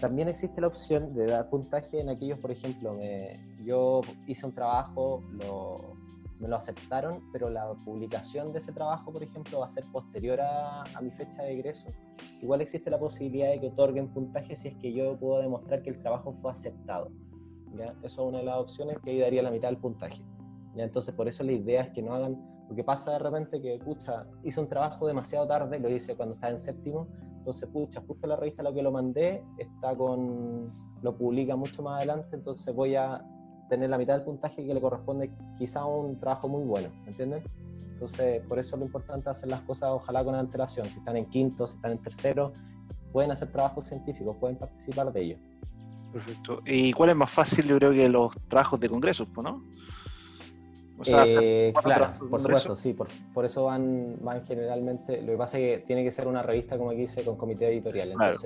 También 0.00 0.28
existe 0.28 0.60
la 0.60 0.68
opción 0.68 1.12
de 1.14 1.26
dar 1.26 1.50
puntaje 1.50 2.00
en 2.00 2.08
aquellos, 2.08 2.38
por 2.38 2.50
ejemplo, 2.50 2.94
me- 2.94 3.38
yo 3.64 4.00
hice 4.26 4.46
un 4.46 4.54
trabajo, 4.54 5.22
lo, 5.32 5.96
me 6.42 6.48
lo 6.48 6.56
aceptaron, 6.56 7.22
pero 7.32 7.48
la 7.48 7.72
publicación 7.84 8.52
de 8.52 8.58
ese 8.58 8.72
trabajo, 8.72 9.12
por 9.12 9.22
ejemplo, 9.22 9.60
va 9.60 9.66
a 9.66 9.68
ser 9.68 9.84
posterior 9.92 10.40
a, 10.40 10.82
mi 11.00 11.12
fecha 11.12 11.44
de 11.44 11.52
egreso. 11.52 11.88
Igual 12.42 12.60
existe 12.60 12.90
la 12.90 12.98
posibilidad 12.98 13.50
de 13.50 13.60
que 13.60 13.68
otorguen 13.68 14.08
puntaje 14.08 14.56
si 14.56 14.68
es 14.68 14.74
que 14.78 14.92
yo 14.92 15.16
puedo 15.16 15.40
demostrar 15.40 15.82
que 15.82 15.90
el 15.90 16.02
trabajo 16.02 16.32
fue 16.42 16.50
aceptado. 16.50 17.12
¿ya? 17.78 17.94
Eso 18.02 18.22
es 18.22 18.28
una 18.28 18.38
de 18.38 18.44
las 18.44 18.56
opciones 18.56 18.98
que 19.04 19.10
ahí 19.10 19.20
daría 19.20 19.40
la 19.40 19.52
mitad 19.52 19.68
del 19.68 19.78
puntaje. 19.78 20.20
¿ya? 20.74 20.82
Entonces, 20.82 21.14
por 21.14 21.28
eso 21.28 21.44
la 21.44 21.52
idea 21.52 21.82
es 21.82 21.90
que 21.90 22.02
no 22.02 22.12
hagan, 22.12 22.36
porque 22.66 22.82
pasa 22.82 23.12
de 23.12 23.18
repente 23.20 23.62
que, 23.62 23.78
pucha, 23.78 24.26
hice 24.42 24.60
un 24.60 24.68
trabajo 24.68 25.06
demasiado 25.06 25.46
tarde, 25.46 25.78
lo 25.78 25.88
hice 25.90 26.16
cuando 26.16 26.34
estaba 26.34 26.50
en 26.50 26.58
séptimo, 26.58 27.06
entonces, 27.38 27.68
pucha, 27.68 28.02
justo 28.04 28.26
la 28.26 28.34
revista 28.34 28.62
a 28.62 28.64
lo 28.64 28.74
que 28.74 28.82
lo 28.82 28.90
mandé 28.90 29.44
está 29.58 29.96
con, 29.96 30.70
lo 31.02 31.16
publica 31.16 31.54
mucho 31.54 31.84
más 31.84 31.98
adelante, 31.98 32.34
entonces 32.34 32.74
voy 32.74 32.96
a 32.96 33.24
tener 33.72 33.88
la 33.88 33.96
mitad 33.96 34.12
del 34.12 34.22
puntaje 34.22 34.66
que 34.66 34.74
le 34.74 34.82
corresponde 34.82 35.30
quizá 35.56 35.80
a 35.80 35.86
un 35.86 36.20
trabajo 36.20 36.46
muy 36.46 36.62
bueno, 36.62 36.90
¿me 37.04 37.12
entienden? 37.12 37.42
Entonces, 37.94 38.42
por 38.46 38.58
eso 38.58 38.76
es 38.76 38.80
lo 38.80 38.84
importante 38.84 39.30
hacer 39.30 39.48
las 39.48 39.62
cosas 39.62 39.92
ojalá 39.92 40.22
con 40.22 40.34
antelación. 40.34 40.90
Si 40.90 40.98
están 40.98 41.16
en 41.16 41.24
quinto, 41.24 41.66
si 41.66 41.76
están 41.76 41.92
en 41.92 41.98
tercero, 41.98 42.52
pueden 43.12 43.30
hacer 43.30 43.50
trabajos 43.50 43.88
científicos, 43.88 44.36
pueden 44.38 44.58
participar 44.58 45.10
de 45.10 45.22
ellos. 45.22 45.40
Perfecto. 46.12 46.60
¿Y 46.66 46.92
cuál 46.92 47.10
es 47.10 47.16
más 47.16 47.30
fácil? 47.30 47.64
Yo 47.66 47.78
creo 47.78 47.92
que 47.92 48.10
los 48.10 48.30
trabajos 48.46 48.78
de 48.78 48.90
congresos, 48.90 49.26
pues, 49.34 49.42
¿no? 49.42 49.64
O 50.98 51.04
sea, 51.06 51.24
Eh, 51.26 51.72
claro, 51.82 52.10
por 52.28 52.42
supuesto, 52.42 52.76
sí, 52.76 52.92
por, 52.92 53.08
por 53.32 53.46
eso 53.46 53.64
van, 53.64 54.18
van 54.20 54.44
generalmente, 54.44 55.22
lo 55.22 55.32
que 55.32 55.38
pasa 55.38 55.58
es 55.58 55.78
que 55.78 55.86
tiene 55.86 56.04
que 56.04 56.12
ser 56.12 56.28
una 56.28 56.42
revista, 56.42 56.76
como 56.76 56.90
aquí 56.90 57.00
dice, 57.00 57.24
con 57.24 57.36
comité 57.36 57.68
editorial, 57.68 58.12
Claro. 58.12 58.38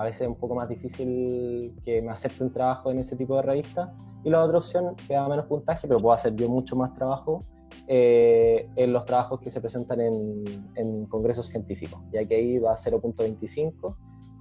A 0.00 0.04
veces 0.04 0.22
es 0.22 0.28
un 0.28 0.36
poco 0.36 0.54
más 0.54 0.68
difícil 0.68 1.74
que 1.84 2.00
me 2.02 2.10
acepten 2.10 2.52
trabajo 2.52 2.90
en 2.90 2.98
ese 2.98 3.16
tipo 3.16 3.36
de 3.36 3.42
revista. 3.42 3.92
Y 4.24 4.30
la 4.30 4.44
otra 4.44 4.58
opción, 4.58 4.96
que 4.96 5.14
da 5.14 5.28
menos 5.28 5.46
puntaje, 5.46 5.86
pero 5.86 6.00
puedo 6.00 6.12
hacer 6.12 6.34
yo 6.36 6.48
mucho 6.48 6.76
más 6.76 6.94
trabajo, 6.94 7.40
eh, 7.86 8.68
en 8.76 8.92
los 8.92 9.04
trabajos 9.06 9.40
que 9.40 9.50
se 9.50 9.60
presentan 9.60 10.00
en, 10.00 10.70
en 10.74 11.06
congresos 11.06 11.46
científicos, 11.46 12.00
ya 12.12 12.24
que 12.26 12.36
ahí 12.36 12.58
va 12.58 12.72
a 12.72 12.76
0.25. 12.76 13.96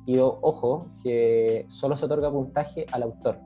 Y 0.06 0.18
ojo, 0.19 0.88
que 1.03 1.65
solo 1.68 1.95
se 1.95 2.06
otorga 2.06 2.31
puntaje 2.31 2.86
al 2.91 3.03
autor, 3.03 3.40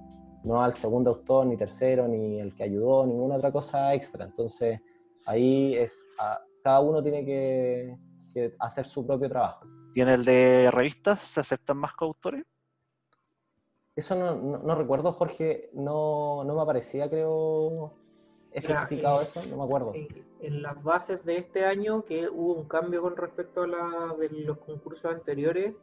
no 0.44 0.64
al 0.64 0.74
segundo 0.76 1.10
autor, 1.12 1.46
ni 1.48 1.58
tercero, 1.58 2.08
ni 2.08 2.40
el 2.40 2.56
que 2.56 2.64
ayudó, 2.64 3.06
ninguna 3.06 3.36
otra 3.36 3.52
cosa 3.52 3.94
extra. 3.94 4.26
Entonces, 4.26 4.80
ahí 5.26 5.76
es, 5.76 6.06
a- 6.20 6.40
cada 6.64 6.80
uno 6.80 7.04
tiene 7.04 7.26
que, 7.26 7.98
que 8.34 8.56
hacer 8.60 8.86
su 8.86 9.06
propio 9.06 9.28
trabajo. 9.30 9.66
¿Tiene 9.94 10.16
el 10.16 10.26
de 10.26 10.70
revistas? 10.72 11.22
¿Se 11.22 11.40
aceptan 11.40 11.78
más 11.78 11.94
coautores? 11.94 12.44
Eso 13.96 14.16
no, 14.16 14.36
no- 14.36 14.58
no 14.58 14.76
recuerdo, 14.76 15.14
Jorge, 15.14 15.70
no, 15.74 16.44
no 16.44 16.56
me 16.56 16.62
aparecía, 16.62 17.08
creo, 17.10 17.94
especificado 18.52 19.20
eh, 19.22 19.24
eso, 19.24 19.42
no 19.50 19.58
me 19.58 19.64
acuerdo. 19.64 19.94
En, 19.94 20.08
en 20.42 20.62
las 20.64 20.82
bases 20.84 21.24
de 21.26 21.38
este 21.38 21.64
año, 21.66 22.04
que 22.04 22.28
hubo 22.28 22.54
un 22.56 22.68
cambio 22.68 23.04
con 23.04 23.16
respecto 23.16 23.62
a 23.64 23.68
la 23.68 24.16
de 24.20 24.30
los 24.30 24.58
concursos 24.58 25.06
anteriores, 25.06 25.76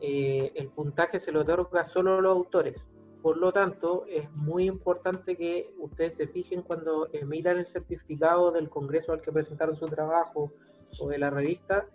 eh, 0.00 0.50
el 0.54 0.68
puntaje 0.68 1.20
se 1.20 1.30
le 1.30 1.40
otorga 1.40 1.84
solo 1.84 2.16
a 2.16 2.20
los 2.22 2.32
autores. 2.34 2.86
Por 3.20 3.36
lo 3.36 3.52
tanto, 3.52 4.04
es 4.08 4.28
muy 4.32 4.64
importante 4.66 5.36
que 5.36 5.74
ustedes 5.78 6.16
se 6.16 6.26
fijen 6.26 6.62
cuando 6.62 7.08
emitan 7.12 7.58
el 7.58 7.66
certificado 7.66 8.50
del 8.50 8.68
congreso 8.70 9.12
al 9.12 9.20
que 9.20 9.30
presentaron 9.30 9.76
su 9.76 9.86
trabajo 9.88 10.50
o 10.98 11.08
de 11.08 11.18
la 11.18 11.30
revista, 11.30 11.86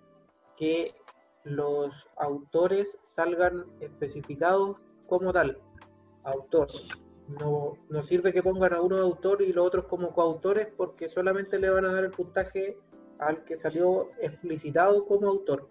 que 0.55 0.93
los 1.49 2.07
autores 2.17 2.97
salgan 3.03 3.65
especificados 3.79 4.77
como 5.07 5.31
tal, 5.33 5.57
autor. 6.23 6.67
No, 7.39 7.73
no 7.89 8.03
sirve 8.03 8.31
que 8.33 8.41
pongan 8.43 8.73
a 8.73 8.81
uno 8.81 8.95
de 8.97 9.01
autor 9.01 9.41
y 9.41 9.51
los 9.51 9.67
otros 9.67 9.85
como 9.85 10.13
coautores 10.13 10.67
porque 10.77 11.09
solamente 11.09 11.59
le 11.59 11.69
van 11.69 11.85
a 11.85 11.93
dar 11.93 12.05
el 12.05 12.11
puntaje 12.11 12.77
al 13.19 13.43
que 13.43 13.57
salió 13.57 14.09
explicitado 14.21 15.05
como 15.05 15.27
autor. 15.27 15.67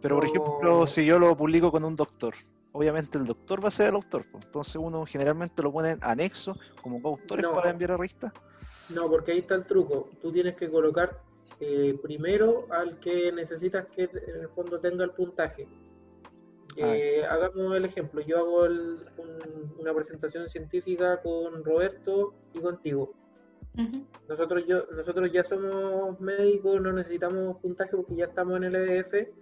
Pero, 0.00 0.16
por 0.16 0.24
ejemplo, 0.24 0.86
si 0.86 1.04
yo 1.04 1.18
lo 1.18 1.36
publico 1.36 1.72
con 1.72 1.82
un 1.84 1.96
doctor, 1.96 2.34
obviamente 2.72 3.18
el 3.18 3.26
doctor 3.26 3.64
va 3.64 3.68
a 3.68 3.72
ser 3.72 3.88
el 3.88 3.94
autor. 3.96 4.26
pues. 4.30 4.44
Entonces 4.44 4.76
uno 4.76 5.04
generalmente 5.06 5.62
lo 5.62 5.72
pone 5.72 5.92
en 5.92 5.98
anexo 6.02 6.54
como 6.82 7.00
coautores 7.02 7.42
No. 7.44 7.52
para 7.52 7.70
enviar 7.70 7.92
a 7.92 7.96
revista. 7.96 8.32
No, 8.90 9.08
porque 9.08 9.32
ahí 9.32 9.38
está 9.38 9.56
el 9.56 9.64
truco. 9.64 10.10
Tú 10.22 10.30
tienes 10.30 10.54
que 10.54 10.70
colocar 10.70 11.20
eh, 11.60 11.98
primero 12.02 12.66
al 12.70 12.98
que 13.00 13.32
necesitas 13.32 13.86
que 13.86 14.04
en 14.04 14.40
el 14.42 14.48
fondo 14.50 14.78
tenga 14.80 15.04
el 15.04 15.10
puntaje. 15.10 15.66
Eh, 16.76 17.24
hagamos 17.24 17.74
el 17.76 17.86
ejemplo. 17.86 18.20
Yo 18.20 18.38
hago 18.38 18.66
el- 18.66 19.06
un- 19.16 19.74
una 19.78 19.94
presentación 19.94 20.48
científica 20.48 21.20
con 21.22 21.64
Roberto 21.64 22.34
y 22.52 22.60
contigo. 22.60 23.12
Nosotros, 24.28 24.66
yo, 24.66 24.84
nosotros 24.94 25.30
ya 25.32 25.44
somos 25.44 26.18
médicos, 26.20 26.80
no 26.80 26.92
necesitamos 26.92 27.58
puntaje 27.58 27.96
porque 27.96 28.16
ya 28.16 28.26
estamos 28.26 28.56
en 28.56 28.64
el 28.64 28.74
EDF, 28.76 29.32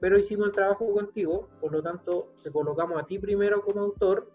pero 0.00 0.18
hicimos 0.18 0.48
el 0.48 0.52
trabajo 0.52 0.92
contigo, 0.92 1.48
por 1.60 1.72
lo 1.72 1.82
tanto 1.82 2.32
te 2.42 2.50
colocamos 2.50 3.00
a 3.00 3.06
ti 3.06 3.18
primero 3.18 3.62
como 3.62 3.80
autor 3.80 4.30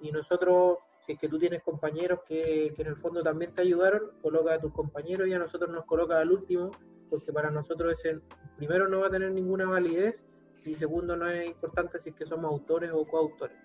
y 0.00 0.12
nosotros 0.12 0.78
si 1.08 1.14
es 1.14 1.18
que 1.18 1.28
tú 1.30 1.38
tienes 1.38 1.62
compañeros 1.62 2.20
que, 2.28 2.74
que 2.76 2.82
en 2.82 2.88
el 2.88 2.96
fondo 2.96 3.22
también 3.22 3.54
te 3.54 3.62
ayudaron, 3.62 4.10
coloca 4.20 4.52
a 4.52 4.60
tus 4.60 4.74
compañeros 4.74 5.26
y 5.26 5.32
a 5.32 5.38
nosotros 5.38 5.70
nos 5.70 5.86
coloca 5.86 6.20
al 6.20 6.30
último, 6.30 6.70
porque 7.08 7.32
para 7.32 7.50
nosotros 7.50 7.94
ese 7.94 8.20
primero 8.58 8.88
no 8.88 9.00
va 9.00 9.06
a 9.06 9.10
tener 9.10 9.32
ninguna 9.32 9.64
validez 9.64 10.22
y 10.66 10.74
segundo 10.74 11.16
no 11.16 11.30
es 11.30 11.46
importante 11.46 11.98
si 11.98 12.10
es 12.10 12.14
que 12.14 12.26
somos 12.26 12.52
autores 12.52 12.90
o 12.92 13.06
coautores. 13.06 13.56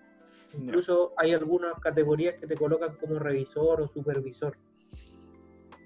Incluso 0.54 1.12
hay 1.18 1.34
algunas 1.34 1.78
categorías 1.80 2.36
que 2.40 2.46
te 2.46 2.56
colocan 2.56 2.96
como 2.96 3.18
revisor 3.18 3.82
o 3.82 3.88
supervisor. 3.88 4.56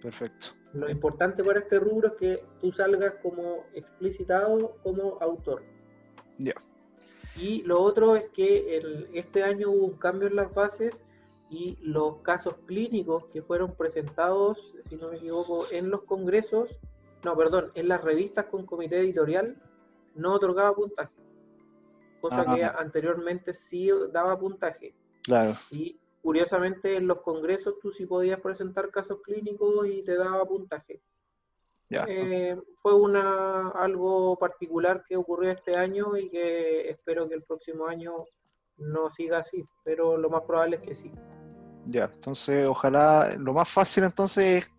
Perfecto. 0.00 0.46
Lo 0.74 0.88
importante 0.88 1.42
para 1.42 1.58
este 1.58 1.80
rubro 1.80 2.10
es 2.10 2.14
que 2.14 2.44
tú 2.60 2.70
salgas 2.70 3.14
como 3.20 3.64
explicitado 3.74 4.76
como 4.84 5.18
autor. 5.20 5.64
Ya. 6.38 6.54
Y 7.36 7.62
lo 7.64 7.80
otro 7.80 8.14
es 8.14 8.28
que 8.28 8.76
el, 8.76 9.08
este 9.12 9.42
año 9.42 9.72
hubo 9.72 9.86
un 9.86 9.98
cambio 9.98 10.28
en 10.28 10.36
las 10.36 10.54
bases 10.54 11.02
y 11.50 11.78
los 11.80 12.18
casos 12.18 12.54
clínicos 12.66 13.24
que 13.32 13.42
fueron 13.42 13.74
presentados, 13.74 14.58
si 14.88 14.96
no 14.96 15.08
me 15.08 15.16
equivoco, 15.16 15.66
en 15.70 15.90
los 15.90 16.02
congresos, 16.02 16.68
no, 17.24 17.36
perdón, 17.36 17.70
en 17.74 17.88
las 17.88 18.02
revistas 18.02 18.46
con 18.46 18.66
comité 18.66 19.00
editorial, 19.00 19.56
no 20.14 20.34
otorgaba 20.34 20.74
puntaje. 20.74 21.14
Cosa 22.20 22.44
Ah. 22.46 22.54
que 22.54 22.64
anteriormente 22.64 23.54
sí 23.54 23.90
daba 24.12 24.38
puntaje. 24.38 24.94
Claro. 25.22 25.52
Y 25.70 25.98
curiosamente 26.20 26.96
en 26.96 27.06
los 27.06 27.20
congresos 27.22 27.78
tú 27.80 27.92
sí 27.92 28.04
podías 28.06 28.40
presentar 28.40 28.90
casos 28.90 29.20
clínicos 29.22 29.86
y 29.86 30.02
te 30.02 30.16
daba 30.16 30.44
puntaje. 30.44 31.00
Ya. 31.90 32.04
Eh, 32.06 32.60
fue 32.76 32.94
una 32.94 33.70
algo 33.70 34.36
particular 34.36 35.04
que 35.08 35.16
ocurrió 35.16 35.52
este 35.52 35.74
año 35.74 36.16
y 36.18 36.28
que 36.28 36.90
espero 36.90 37.28
que 37.28 37.34
el 37.36 37.42
próximo 37.44 37.86
año 37.86 38.26
no 38.76 39.08
siga 39.10 39.38
así, 39.38 39.64
pero 39.84 40.18
lo 40.18 40.28
más 40.28 40.42
probable 40.42 40.76
es 40.76 40.82
que 40.82 40.94
sí. 40.94 41.12
Ya. 41.90 42.10
Entonces, 42.14 42.66
ojalá 42.66 43.34
lo 43.38 43.52
más 43.54 43.68
fácil 43.68 44.04
entonces 44.04 44.64
es 44.64 44.70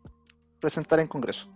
presentar 0.59 0.99
en 0.99 1.07
congreso. 1.07 1.47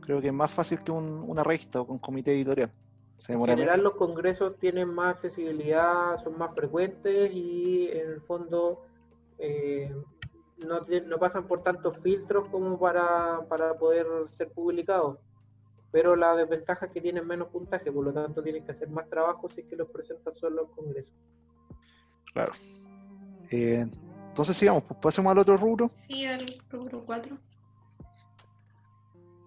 Creo 0.00 0.20
que 0.20 0.28
es 0.28 0.32
más 0.32 0.52
fácil 0.52 0.82
que 0.82 0.90
un- 0.92 1.24
una 1.26 1.42
revista 1.42 1.80
o 1.80 1.86
con 1.86 1.98
comité 1.98 2.32
editorial. 2.32 2.70
Se 3.18 3.32
En 3.34 3.44
general 3.44 3.82
los 3.82 3.94
congresos 3.94 4.58
tienen 4.58 4.88
más 4.88 5.14
accesibilidad, 5.14 6.16
son 6.22 6.36
más 6.38 6.54
frecuentes 6.54 7.30
y 7.32 7.88
en 7.90 8.10
el 8.12 8.20
fondo 8.22 8.82
eh, 9.38 9.92
no, 10.58 10.84
te- 10.84 11.00
no 11.02 11.18
pasan 11.18 11.46
por 11.46 11.62
tantos 11.62 11.98
filtros 11.98 12.48
como 12.48 12.78
para, 12.78 13.40
para 13.48 13.74
poder 13.74 14.06
ser 14.28 14.50
publicados. 14.52 15.18
Pero 15.90 16.16
la 16.16 16.34
desventaja 16.34 16.86
es 16.86 16.92
que 16.92 17.00
tienen 17.00 17.26
menos 17.26 17.48
puntaje, 17.48 17.90
por 17.92 18.04
lo 18.04 18.12
tanto 18.12 18.42
tienes 18.42 18.64
que 18.64 18.72
hacer 18.72 18.88
más 18.88 19.08
trabajo 19.10 19.48
si 19.48 19.60
es 19.62 19.66
que 19.66 19.76
los 19.76 19.88
presentas 19.90 20.36
solo 20.36 20.62
en 20.62 20.68
congresos. 20.68 21.12
Claro. 22.32 22.52
Eh, 23.50 23.84
entonces 24.34 24.56
sigamos, 24.56 24.82
pues 24.82 24.98
pasemos 25.00 25.30
al 25.30 25.38
otro 25.38 25.56
rubro. 25.56 25.88
Sí, 25.94 26.24
el 26.24 26.60
rubro 26.68 27.04
4. 27.06 27.38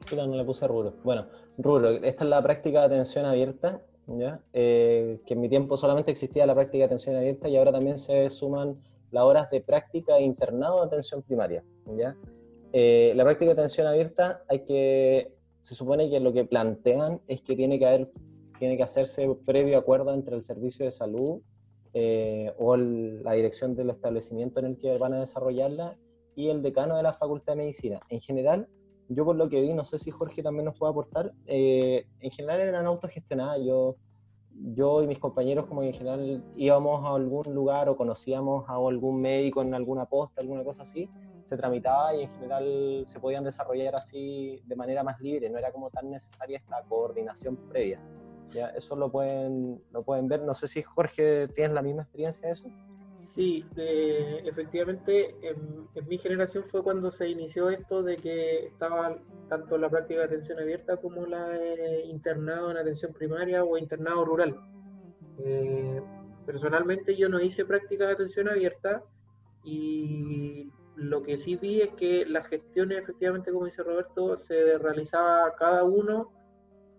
Puta, 0.09 0.26
no 0.26 0.38
le 0.38 0.45
puse 0.45 0.65
rubro. 0.65 0.93
Bueno, 1.03 1.27
rubro, 1.57 1.89
esta 1.89 2.23
es 2.23 2.30
la 2.30 2.41
práctica 2.41 2.80
de 2.80 2.85
atención 2.85 3.26
abierta, 3.26 3.81
¿ya? 4.07 4.39
Eh, 4.53 5.19
que 5.26 5.34
en 5.34 5.41
mi 5.41 5.49
tiempo 5.49 5.76
solamente 5.76 6.09
existía 6.09 6.45
la 6.45 6.55
práctica 6.55 6.84
de 6.84 6.85
atención 6.85 7.18
abierta 7.18 7.49
y 7.49 7.57
ahora 7.57 7.73
también 7.73 7.97
se 7.97 8.30
suman 8.30 8.77
las 9.11 9.26
horas 9.26 9.51
de 9.51 9.59
práctica 9.59 10.19
e 10.19 10.22
internado 10.22 10.80
de 10.80 10.88
atención 10.88 11.22
primaria, 11.22 11.65
¿ya? 11.97 12.15
Eh, 12.72 13.11
la 13.14 13.26
práctica 13.26 13.47
de 13.47 13.59
atención 13.59 13.88
abierta 13.88 14.41
hay 14.47 14.64
que, 14.64 15.34
se 15.59 15.76
supone 15.76 16.09
que 16.09 16.22
lo 16.22 16.31
que 16.31 16.45
plantean 16.45 17.19
es 17.27 17.41
que 17.41 17.57
tiene 17.57 17.77
que 17.77 17.88
haber, 17.88 18.09
tiene 18.57 18.77
que 18.77 18.84
hacerse 18.84 19.27
previo 19.45 19.77
acuerdo 19.77 20.14
entre 20.14 20.38
el 20.38 20.43
servicio 20.43 20.85
de 20.85 20.91
salud 20.91 21.41
eh, 21.93 22.53
o 22.57 22.76
el- 22.76 23.23
la 23.23 23.34
dirección 23.34 23.76
del 23.76 23.89
establecimiento 23.89 24.59
en 24.59 24.65
el 24.68 24.77
que 24.77 24.97
van 24.97 25.14
a 25.14 25.19
desarrollarla 25.19 25.97
y 26.35 26.49
el 26.49 26.61
decano 26.61 26.95
de 26.97 27.03
la 27.03 27.14
Facultad 27.14 27.53
de 27.53 27.57
Medicina. 27.57 27.99
En 28.09 28.22
general, 28.22 28.68
yo 29.09 29.26
por 29.26 29.35
lo 29.35 29.49
que 29.49 29.61
vi, 29.61 29.73
no 29.73 29.84
sé 29.84 29.97
si 29.99 30.11
Jorge 30.11 30.43
también 30.43 30.65
nos 30.65 30.77
puede 30.77 30.91
aportar, 30.91 31.34
eh, 31.45 32.05
en 32.19 32.31
general 32.31 32.59
eran 32.61 32.85
autogestionadas. 32.85 33.59
Yo, 33.65 33.95
yo 34.73 35.01
y 35.03 35.07
mis 35.07 35.19
compañeros 35.19 35.65
como 35.68 35.84
en 35.84 35.93
general 35.93 36.43
íbamos 36.55 37.05
a 37.05 37.15
algún 37.15 37.53
lugar 37.53 37.89
o 37.89 37.95
conocíamos 37.95 38.65
a 38.68 38.76
algún 38.76 39.22
médico 39.22 39.61
en 39.61 39.73
alguna 39.73 40.05
posta, 40.05 40.41
alguna 40.41 40.64
cosa 40.64 40.84
así, 40.84 41.09
se 41.45 41.55
tramitaba 41.57 42.15
y 42.15 42.23
en 42.23 42.30
general 42.30 43.03
se 43.05 43.19
podían 43.19 43.43
desarrollar 43.43 43.95
así 43.95 44.61
de 44.65 44.76
manera 44.76 45.03
más 45.03 45.19
libre, 45.22 45.49
no 45.49 45.57
era 45.57 45.72
como 45.72 45.89
tan 45.89 46.09
necesaria 46.09 46.57
esta 46.57 46.84
coordinación 46.88 47.57
previa. 47.69 48.01
¿Ya? 48.51 48.67
Eso 48.69 48.95
lo 48.95 49.11
pueden, 49.11 49.81
lo 49.91 50.03
pueden 50.03 50.27
ver, 50.27 50.41
no 50.41 50.53
sé 50.53 50.67
si 50.67 50.81
Jorge 50.81 51.47
tienes 51.49 51.73
la 51.73 51.81
misma 51.81 52.03
experiencia 52.03 52.47
de 52.47 52.53
eso. 52.53 52.69
Sí, 53.13 53.65
de- 53.75 54.39
efectivamente, 54.47 55.35
en, 55.41 55.87
en 55.95 56.07
mi 56.07 56.17
generación 56.17 56.63
fue 56.69 56.83
cuando 56.83 57.09
se 57.11 57.27
inició 57.29 57.69
esto 57.69 58.03
de 58.03 58.17
que 58.17 58.67
estaba 58.67 59.17
tanto 59.49 59.77
la 59.77 59.89
práctica 59.89 60.21
de 60.21 60.25
atención 60.27 60.59
abierta 60.59 60.97
como 60.97 61.25
la 61.25 61.47
de 61.49 62.05
internado 62.05 62.69
en 62.71 62.77
atención 62.77 63.13
primaria 63.13 63.63
o 63.63 63.77
internado 63.77 64.23
rural. 64.25 64.55
Eh, 65.39 66.01
personalmente 66.45 67.15
yo 67.15 67.29
no 67.29 67.39
hice 67.39 67.65
práctica 67.65 68.05
de 68.07 68.13
atención 68.13 68.49
abierta 68.49 69.03
y 69.63 70.71
lo 70.95 71.21
que 71.21 71.37
sí 71.37 71.55
vi 71.55 71.81
es 71.81 71.91
que 71.93 72.25
las 72.25 72.47
gestiones, 72.47 72.99
efectivamente, 73.03 73.51
como 73.51 73.65
dice 73.65 73.83
Roberto, 73.83 74.37
se 74.37 74.77
realizaba 74.77 75.53
cada 75.55 75.83
uno. 75.83 76.31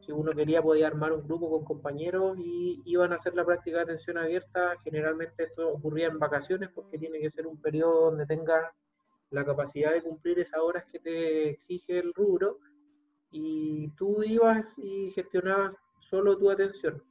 Si 0.09 0.13
uno 0.13 0.33
quería 0.33 0.63
podía 0.63 0.87
armar 0.87 1.13
un 1.13 1.23
grupo 1.23 1.51
con 1.51 1.67
compañeros 1.67 2.39
y 2.39 2.81
iban 2.87 3.13
a 3.13 3.17
hacer 3.17 3.35
la 3.35 3.45
práctica 3.45 3.77
de 3.77 3.83
atención 3.83 4.17
abierta. 4.17 4.75
Generalmente 4.83 5.45
esto 5.45 5.69
ocurría 5.69 6.07
en 6.07 6.19
vacaciones 6.19 6.71
porque 6.75 6.97
tiene 6.97 7.21
que 7.21 7.31
ser 7.31 7.47
un 7.47 7.61
periodo 7.61 8.07
donde 8.07 8.25
tengas 8.25 8.73
la 9.29 9.45
capacidad 9.45 9.93
de 9.93 10.01
cumplir 10.01 10.39
esas 10.39 10.61
horas 10.61 10.87
que 10.91 10.99
te 10.99 11.51
exige 11.51 11.99
el 11.99 12.15
rubro 12.15 12.57
y 13.31 13.91
tú 13.99 14.23
ibas 14.23 14.79
y 14.79 15.11
gestionabas 15.11 15.77
solo 16.01 16.39
tu 16.39 16.51
atención. 16.51 17.03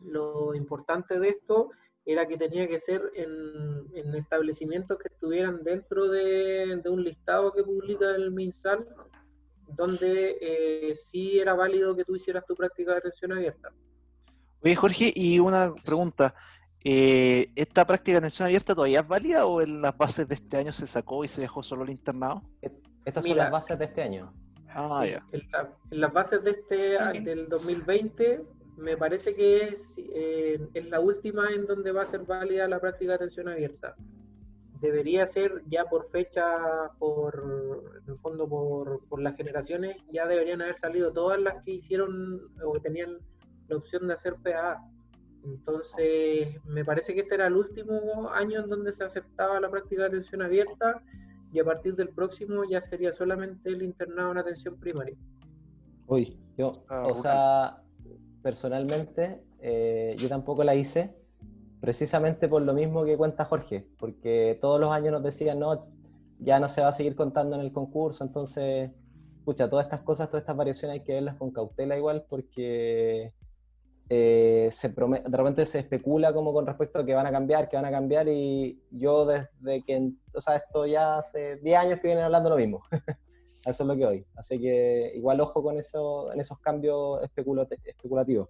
Lo 0.00 0.54
importante 0.54 1.18
de 1.18 1.28
esto 1.28 1.68
era 2.06 2.26
que 2.26 2.38
tenía 2.38 2.66
que 2.66 2.80
ser 2.80 3.10
en, 3.12 3.94
en 3.94 4.14
establecimientos 4.14 4.98
que 4.98 5.08
estuvieran 5.08 5.62
dentro 5.62 6.08
de, 6.08 6.80
de 6.82 6.88
un 6.88 7.04
listado 7.04 7.52
que 7.52 7.62
publica 7.62 8.08
el 8.14 8.30
MinSal, 8.30 8.88
donde 9.68 10.38
eh, 10.40 10.96
sí 10.96 11.38
era 11.38 11.54
válido 11.54 11.94
que 11.96 12.04
tú 12.04 12.16
hicieras 12.16 12.44
tu 12.46 12.54
práctica 12.54 12.92
de 12.92 12.98
atención 12.98 13.32
abierta. 13.32 13.70
Oye, 14.62 14.74
Jorge, 14.76 15.12
y 15.14 15.38
una 15.38 15.72
pregunta. 15.84 16.34
eh, 16.84 17.50
¿Esta 17.56 17.84
práctica 17.86 18.12
de 18.14 18.18
atención 18.18 18.46
abierta 18.46 18.74
todavía 18.74 19.00
es 19.00 19.08
válida 19.08 19.46
o 19.46 19.60
en 19.60 19.82
las 19.82 19.96
bases 19.96 20.28
de 20.28 20.34
este 20.34 20.56
año 20.56 20.72
se 20.72 20.86
sacó 20.86 21.24
y 21.24 21.28
se 21.28 21.40
dejó 21.40 21.62
solo 21.62 21.82
el 21.84 21.90
internado? 21.90 22.42
Estas 23.04 23.24
son 23.24 23.32
Mira. 23.32 23.44
las 23.44 23.52
bases 23.52 23.78
de 23.78 23.84
este 23.86 24.02
año. 24.02 24.32
Ah, 24.68 25.00
Sí, 25.04 25.10
ya. 25.10 25.24
en, 25.32 25.50
la- 25.50 25.72
en 25.90 26.00
las 26.00 26.12
bases 26.12 26.44
de 26.44 26.50
este 26.50 26.76
del 27.22 27.48
2020 27.48 28.42
me 28.76 28.96
parece 28.96 29.34
que 29.34 29.68
es, 29.68 29.94
eh, 30.14 30.60
es 30.74 30.86
la 30.90 31.00
última 31.00 31.50
en 31.50 31.66
donde 31.66 31.92
va 31.92 32.02
a 32.02 32.06
ser 32.06 32.20
válida 32.20 32.68
la 32.68 32.78
práctica 32.78 33.12
de 33.12 33.16
atención 33.16 33.48
abierta. 33.48 33.96
Debería 34.80 35.26
ser 35.26 35.62
ya 35.68 35.84
por 35.84 36.10
fecha, 36.10 36.44
por 36.98 37.90
en 38.04 38.12
el 38.12 38.18
fondo 38.18 38.48
por, 38.48 39.06
por 39.08 39.20
las 39.20 39.36
generaciones, 39.36 39.96
ya 40.12 40.26
deberían 40.26 40.62
haber 40.62 40.76
salido 40.76 41.12
todas 41.12 41.40
las 41.40 41.62
que 41.64 41.72
hicieron 41.72 42.40
o 42.62 42.72
que 42.74 42.80
tenían 42.80 43.18
la 43.68 43.76
opción 43.76 44.06
de 44.06 44.14
hacer 44.14 44.34
PA. 44.42 44.82
Entonces, 45.44 46.62
me 46.64 46.84
parece 46.84 47.14
que 47.14 47.20
este 47.20 47.36
era 47.36 47.46
el 47.46 47.56
último 47.56 48.30
año 48.30 48.60
en 48.60 48.68
donde 48.68 48.92
se 48.92 49.04
aceptaba 49.04 49.60
la 49.60 49.70
práctica 49.70 50.02
de 50.02 50.08
atención 50.08 50.42
abierta 50.42 51.02
y 51.52 51.60
a 51.60 51.64
partir 51.64 51.94
del 51.94 52.08
próximo 52.08 52.64
ya 52.64 52.80
sería 52.80 53.12
solamente 53.12 53.70
el 53.70 53.82
internado 53.82 54.32
en 54.32 54.38
atención 54.38 54.76
primaria. 54.78 55.16
Uy, 56.06 56.36
yo, 56.56 56.84
Ah, 56.88 57.04
o 57.06 57.16
sea, 57.16 57.82
personalmente, 58.42 59.40
eh, 59.60 60.14
yo 60.18 60.28
tampoco 60.28 60.64
la 60.64 60.74
hice, 60.74 61.16
precisamente 61.86 62.48
por 62.48 62.62
lo 62.62 62.74
mismo 62.74 63.04
que 63.04 63.16
cuenta 63.16 63.44
Jorge, 63.44 63.86
porque 63.96 64.58
todos 64.60 64.80
los 64.80 64.90
años 64.90 65.12
nos 65.12 65.22
decían, 65.22 65.60
no, 65.60 65.80
ya 66.40 66.58
no 66.58 66.66
se 66.66 66.80
va 66.80 66.88
a 66.88 66.92
seguir 66.92 67.14
contando 67.14 67.54
en 67.54 67.62
el 67.62 67.70
concurso, 67.70 68.24
entonces, 68.24 68.90
pucha, 69.44 69.70
todas 69.70 69.86
estas 69.86 70.00
cosas, 70.02 70.28
todas 70.28 70.42
estas 70.42 70.56
variaciones 70.56 70.94
hay 70.94 71.04
que 71.04 71.12
verlas 71.12 71.36
con 71.36 71.52
cautela 71.52 71.96
igual, 71.96 72.26
porque 72.28 73.32
eh, 74.08 74.68
se 74.72 74.88
de 74.88 75.36
repente 75.36 75.64
se 75.64 75.78
especula 75.78 76.34
como 76.34 76.52
con 76.52 76.66
respecto 76.66 76.98
a 76.98 77.06
que 77.06 77.14
van 77.14 77.28
a 77.28 77.30
cambiar, 77.30 77.68
que 77.68 77.76
van 77.76 77.84
a 77.84 77.92
cambiar, 77.92 78.26
y 78.26 78.82
yo 78.90 79.24
desde 79.24 79.84
que, 79.86 80.10
o 80.34 80.40
sea, 80.40 80.56
esto 80.56 80.86
ya 80.86 81.18
hace 81.18 81.58
10 81.58 81.78
años 81.78 82.00
que 82.00 82.08
vienen 82.08 82.24
hablando 82.24 82.50
lo 82.50 82.56
mismo. 82.56 82.82
Eso 83.64 83.84
es 83.84 83.86
lo 83.86 83.96
que 83.96 84.06
hoy. 84.06 84.26
Así 84.34 84.60
que 84.60 85.12
igual 85.14 85.40
ojo 85.40 85.62
con 85.62 85.76
eso, 85.76 86.32
en 86.32 86.38
esos 86.38 86.58
cambios 86.60 87.20
especulativos. 87.22 88.48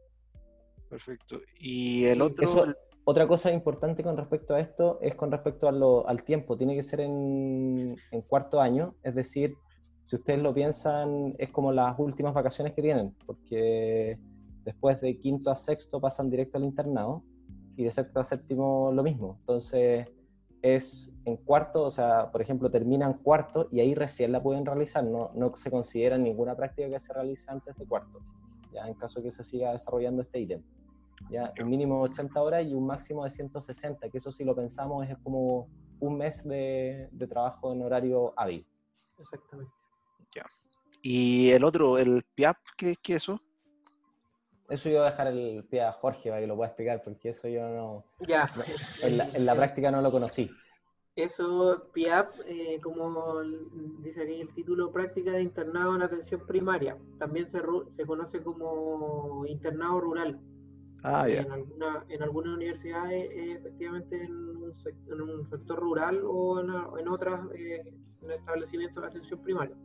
Perfecto. 0.89 1.41
Y 1.59 2.05
el 2.05 2.21
otro, 2.23 2.45
Eso- 2.45 2.67
otra 3.09 3.29
cosa 3.29 3.53
importante 3.53 4.03
con 4.03 4.17
respecto 4.17 4.53
a 4.55 4.61
esto 4.61 4.99
es 5.01 5.15
con 5.15 5.31
respecto 5.31 5.69
a 5.69 5.73
lo- 5.73 6.09
al 6.09 6.25
tiempo. 6.25 6.57
Tiene 6.57 6.75
que 6.75 6.83
ser 6.83 7.01
en, 7.01 7.95
en 8.11 8.23
cuarto 8.23 8.61
año, 8.61 8.97
es 9.05 9.15
decir, 9.15 9.55
si 10.03 10.17
ustedes 10.17 10.41
lo 10.41 10.53
piensan, 10.53 11.35
es 11.39 11.51
como 11.51 11.71
las 11.71 11.97
últimas 11.99 12.35
vacaciones 12.35 12.75
que 12.75 12.83
tienen, 12.83 13.15
porque 13.25 14.19
después 14.65 15.01
de 15.01 15.19
quinto 15.21 15.53
a 15.53 15.57
sexto 15.57 16.01
pasan 16.01 16.31
directo 16.31 16.59
al 16.59 16.65
internado 16.65 17.23
y 17.77 17.85
de 17.85 17.91
sexto 17.93 18.19
a 18.19 18.25
séptimo 18.25 18.91
lo 18.93 19.05
mismo. 19.05 19.37
Entonces, 19.39 20.09
es 20.61 21.17
en 21.25 21.37
cuarto, 21.37 21.85
o 21.85 21.91
sea, 21.91 22.33
por 22.33 22.43
ejemplo, 22.43 22.69
terminan 22.71 23.15
cuarto 23.23 23.69
y 23.71 23.79
ahí 23.79 23.95
recién 23.95 24.33
la 24.33 24.43
pueden 24.43 24.67
realizar, 24.67 25.05
no, 25.05 25.31
no 25.35 25.57
se 25.57 25.71
considera 25.71 26.19
ninguna 26.19 26.57
práctica 26.57 26.89
que 26.89 26.99
se 26.99 27.13
realice 27.13 27.49
antes 27.53 27.77
de 27.77 27.87
cuarto, 27.87 28.19
ya 28.73 28.89
en 28.89 28.95
caso 28.95 29.23
que 29.23 29.31
se 29.31 29.45
siga 29.45 29.71
desarrollando 29.71 30.23
este 30.23 30.41
ítem. 30.41 30.63
Ya, 31.31 31.53
un 31.61 31.71
mínimo 31.71 32.05
de 32.05 32.11
80 32.11 32.43
horas 32.43 32.67
y 32.67 32.75
un 32.75 32.87
máximo 32.87 33.25
de 33.25 33.31
160, 33.31 34.11
que 34.11 34.19
eso 34.19 34.31
si 34.31 34.45
lo 34.45 34.55
pensamos 34.55 35.09
es 35.09 35.17
como 35.19 35.69
un 35.99 36.19
mes 36.19 36.47
de, 36.47 37.09
de 37.11 37.27
trabajo 37.27 37.73
en 37.73 37.83
horario 37.83 38.35
hábil. 38.37 38.67
Exactamente. 39.19 39.73
Ya. 40.35 40.45
¿Y 41.03 41.51
el 41.51 41.65
otro, 41.65 41.99
el 41.99 42.23
PIAP, 42.35 42.57
qué 42.77 42.91
es 42.93 43.23
eso? 43.23 43.41
Eso 44.69 44.89
yo 44.89 44.97
voy 44.97 45.07
a 45.07 45.11
dejar 45.11 45.29
el 45.29 45.65
pie 45.65 45.83
a 45.83 45.93
Jorge 45.93 46.31
para 46.31 46.41
que 46.41 46.47
lo 46.47 46.57
pueda 46.57 46.69
explicar, 46.69 47.03
porque 47.03 47.29
eso 47.29 47.49
yo 47.49 47.69
no. 47.69 48.05
Ya. 48.27 48.51
en, 49.03 49.17
la, 49.17 49.29
en, 49.33 49.47
la, 49.47 49.55
práctica 49.55 49.91
no 49.91 50.03
lo 50.03 50.11
conocí. 50.11 50.51
Eso, 51.15 51.89
PIAP, 51.93 52.35
eh, 52.47 52.81
como 52.83 53.41
dice 54.01 54.23
aquí 54.23 54.41
el 54.41 54.53
título, 54.53 54.93
práctica 54.93 55.31
de 55.31 55.43
internado 55.43 55.95
en 55.95 56.03
atención 56.03 56.45
primaria. 56.47 56.99
También 57.19 57.49
se, 57.49 57.63
se 57.89 58.05
conoce 58.05 58.43
como 58.43 59.47
internado 59.47 60.01
rural. 60.01 60.41
Ah, 61.09 61.29
ya. 61.29 61.43
En, 61.43 61.53
alguna, 61.53 62.05
en 62.09 62.23
algunas 62.25 62.55
universidades, 62.57 63.31
eh, 63.31 63.53
efectivamente, 63.53 64.25
en 64.25 64.35
un, 64.35 64.73
en 65.07 65.21
un, 65.21 65.49
sector 65.49 65.79
rural 65.79 66.21
o 66.25 66.59
en, 66.59 66.69
en 66.99 67.09
otras, 67.09 67.49
eh, 67.55 67.95
en 68.23 68.31
establecimientos 68.33 69.01
de 69.01 69.09
atención 69.09 69.41
primaria. 69.41 69.77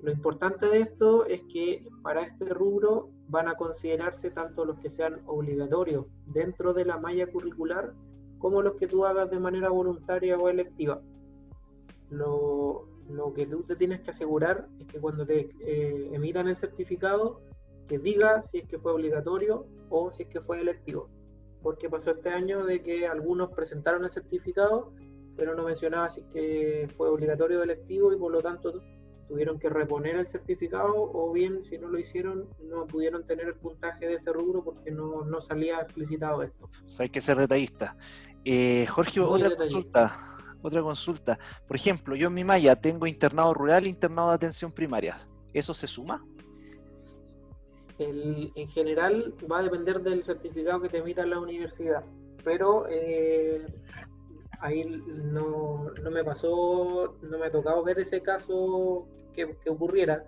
Lo 0.00 0.12
importante 0.12 0.66
de 0.66 0.82
esto 0.82 1.26
es 1.26 1.42
que 1.52 1.84
para 2.00 2.22
este 2.22 2.44
rubro 2.44 3.10
van 3.26 3.48
a 3.48 3.56
considerarse 3.56 4.30
tanto 4.30 4.64
los 4.64 4.78
que 4.78 4.88
sean 4.88 5.20
obligatorios 5.26 6.06
dentro 6.26 6.72
de 6.72 6.84
la 6.84 6.96
malla 6.96 7.26
curricular 7.26 7.92
como 8.38 8.62
los 8.62 8.76
que 8.76 8.86
tú 8.86 9.04
hagas 9.04 9.28
de 9.28 9.40
manera 9.40 9.70
voluntaria 9.70 10.38
o 10.38 10.48
electiva. 10.48 11.02
Lo, 12.10 12.86
lo 13.10 13.34
que 13.34 13.46
tú 13.46 13.64
te 13.64 13.74
tienes 13.74 14.00
que 14.02 14.12
asegurar 14.12 14.68
es 14.78 14.86
que 14.86 15.00
cuando 15.00 15.26
te 15.26 15.50
eh, 15.58 16.10
emitan 16.12 16.46
el 16.46 16.54
certificado, 16.54 17.40
que 17.86 17.98
diga 17.98 18.42
si 18.42 18.58
es 18.58 18.68
que 18.68 18.78
fue 18.78 18.92
obligatorio 18.92 19.66
o 19.90 20.10
si 20.12 20.24
es 20.24 20.28
que 20.28 20.40
fue 20.40 20.60
electivo. 20.60 21.08
Porque 21.62 21.88
pasó 21.88 22.12
este 22.12 22.30
año 22.30 22.64
de 22.64 22.82
que 22.82 23.06
algunos 23.06 23.50
presentaron 23.52 24.04
el 24.04 24.10
certificado, 24.10 24.92
pero 25.36 25.54
no 25.54 25.64
mencionaba 25.64 26.08
si 26.10 26.20
es 26.20 26.26
que 26.26 26.88
fue 26.96 27.08
obligatorio 27.08 27.60
o 27.60 27.62
electivo 27.62 28.12
y 28.12 28.16
por 28.16 28.32
lo 28.32 28.42
tanto 28.42 28.82
tuvieron 29.28 29.58
que 29.58 29.68
reponer 29.68 30.16
el 30.16 30.28
certificado 30.28 30.94
o 30.94 31.32
bien 31.32 31.64
si 31.64 31.78
no 31.78 31.88
lo 31.88 31.98
hicieron 31.98 32.48
no 32.62 32.86
pudieron 32.86 33.26
tener 33.26 33.48
el 33.48 33.54
puntaje 33.56 34.06
de 34.06 34.14
ese 34.14 34.32
rubro 34.32 34.62
porque 34.62 34.92
no, 34.92 35.24
no 35.24 35.40
salía 35.40 35.80
explicitado 35.80 36.42
esto. 36.42 36.70
O 36.86 36.90
sea, 36.90 37.04
hay 37.04 37.10
que 37.10 37.20
ser 37.20 37.36
detallista. 37.36 37.96
Eh, 38.44 38.86
Jorge, 38.88 39.20
Muy 39.20 39.28
otra 39.30 39.48
detallista. 39.50 39.74
consulta. 39.74 40.36
Otra 40.62 40.82
consulta. 40.82 41.38
Por 41.66 41.76
ejemplo, 41.76 42.16
yo 42.16 42.28
en 42.28 42.34
mi 42.34 42.44
malla 42.44 42.76
tengo 42.76 43.06
internado 43.06 43.52
rural 43.54 43.84
e 43.84 43.88
internado 43.88 44.30
de 44.30 44.36
atención 44.36 44.72
primaria. 44.72 45.16
¿Eso 45.52 45.74
se 45.74 45.86
suma? 45.86 46.24
El, 47.98 48.52
en 48.54 48.68
general 48.68 49.34
va 49.50 49.60
a 49.60 49.62
depender 49.62 50.00
del 50.02 50.22
certificado 50.24 50.80
que 50.82 50.88
te 50.88 50.98
emita 50.98 51.24
la 51.24 51.38
universidad, 51.40 52.04
pero 52.44 52.86
eh, 52.90 53.64
ahí 54.60 54.84
no, 55.06 55.90
no, 56.02 56.10
me 56.10 56.22
pasó, 56.22 57.16
no 57.22 57.38
me 57.38 57.46
ha 57.46 57.50
tocado 57.50 57.82
ver 57.82 57.98
ese 58.00 58.20
caso 58.22 59.06
que, 59.32 59.56
que 59.62 59.70
ocurriera. 59.70 60.24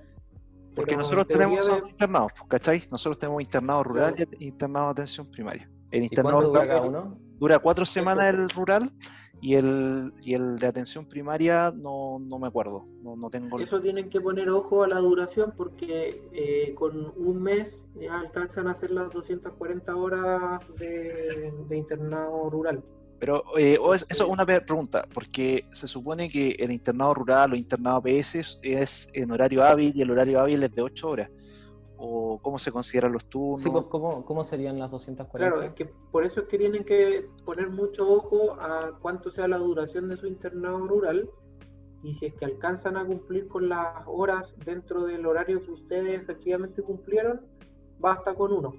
Porque 0.74 0.90
pero 0.92 0.98
nosotros 1.02 1.26
tenemos 1.26 1.66
de- 1.66 1.88
internados, 1.90 2.32
¿cachai? 2.48 2.82
Nosotros 2.90 3.18
tenemos 3.18 3.42
internado 3.42 3.82
rural 3.84 4.14
Claro. 4.14 4.30
y 4.38 4.46
internado 4.46 4.86
de 4.86 4.92
atención 4.92 5.30
primaria. 5.30 5.68
El 5.90 6.02
¿Y 6.02 6.04
internado 6.06 6.36
cuánto 6.36 6.48
dura 6.50 6.62
rural 6.62 6.76
cada 6.76 6.88
uno? 6.88 7.18
dura 7.38 7.58
cuatro 7.58 7.84
semanas 7.84 8.32
el 8.34 8.48
rural 8.50 8.92
y 9.40 9.54
el, 9.54 10.12
y 10.24 10.34
el 10.34 10.58
de 10.58 10.66
atención 10.66 11.04
primaria 11.06 11.72
no, 11.74 12.18
no 12.18 12.38
me 12.38 12.46
acuerdo. 12.48 12.84
No, 13.02 13.16
no 13.16 13.30
tengo. 13.30 13.58
Eso 13.60 13.80
tienen 13.80 14.10
que 14.10 14.20
poner 14.20 14.50
ojo 14.50 14.82
a 14.82 14.88
la 14.88 14.98
duración 14.98 15.54
porque 15.56 16.22
eh, 16.32 16.74
con 16.74 17.12
un 17.16 17.42
mes 17.42 17.80
ya 18.00 18.18
alcanzan 18.20 18.66
a 18.68 18.72
hacer 18.72 18.90
las 18.90 19.10
240 19.12 19.94
horas 19.96 20.60
de, 20.78 21.52
de 21.68 21.76
internado 21.76 22.50
rural. 22.50 22.82
Pero 23.20 23.42
eh, 23.56 23.76
o 23.80 23.94
es- 23.94 24.06
eso 24.08 24.24
es 24.24 24.30
una 24.30 24.46
pregunta, 24.46 25.04
porque 25.12 25.64
se 25.72 25.88
supone 25.88 26.28
que 26.28 26.50
el 26.52 26.70
internado 26.70 27.14
rural 27.14 27.52
o 27.52 27.56
internado 27.56 28.00
PS 28.02 28.58
es 28.62 29.10
en 29.12 29.30
horario 29.32 29.64
hábil 29.64 29.92
y 29.94 30.02
el 30.02 30.10
horario 30.12 30.40
hábil 30.40 30.62
es 30.62 30.72
de 30.72 30.82
8 30.82 31.08
horas. 31.10 31.30
¿O 32.00 32.38
cómo 32.40 32.58
se 32.58 32.70
consideran 32.70 33.12
los 33.12 33.26
turnos? 33.26 33.60
Sí, 33.60 33.70
pues, 33.70 33.86
¿cómo, 33.86 34.24
¿cómo 34.24 34.44
serían 34.44 34.78
las 34.78 34.90
240? 34.90 35.36
Claro, 35.36 35.68
es 35.68 35.74
que 35.74 35.92
por 36.12 36.24
eso 36.24 36.40
es 36.40 36.46
que 36.46 36.56
tienen 36.56 36.84
que 36.84 37.28
poner 37.44 37.70
mucho 37.70 38.08
ojo 38.08 38.54
a 38.54 38.96
cuánto 39.02 39.30
sea 39.32 39.48
la 39.48 39.58
duración 39.58 40.08
de 40.08 40.16
su 40.16 40.28
internado 40.28 40.86
rural 40.86 41.28
y 42.02 42.14
si 42.14 42.26
es 42.26 42.34
que 42.34 42.44
alcanzan 42.44 42.96
a 42.96 43.04
cumplir 43.04 43.48
con 43.48 43.68
las 43.68 44.04
horas 44.06 44.54
dentro 44.64 45.04
del 45.04 45.26
horario 45.26 45.60
que 45.60 45.72
ustedes 45.72 46.20
efectivamente 46.20 46.82
cumplieron, 46.82 47.40
basta 47.98 48.34
con 48.34 48.52
uno. 48.52 48.74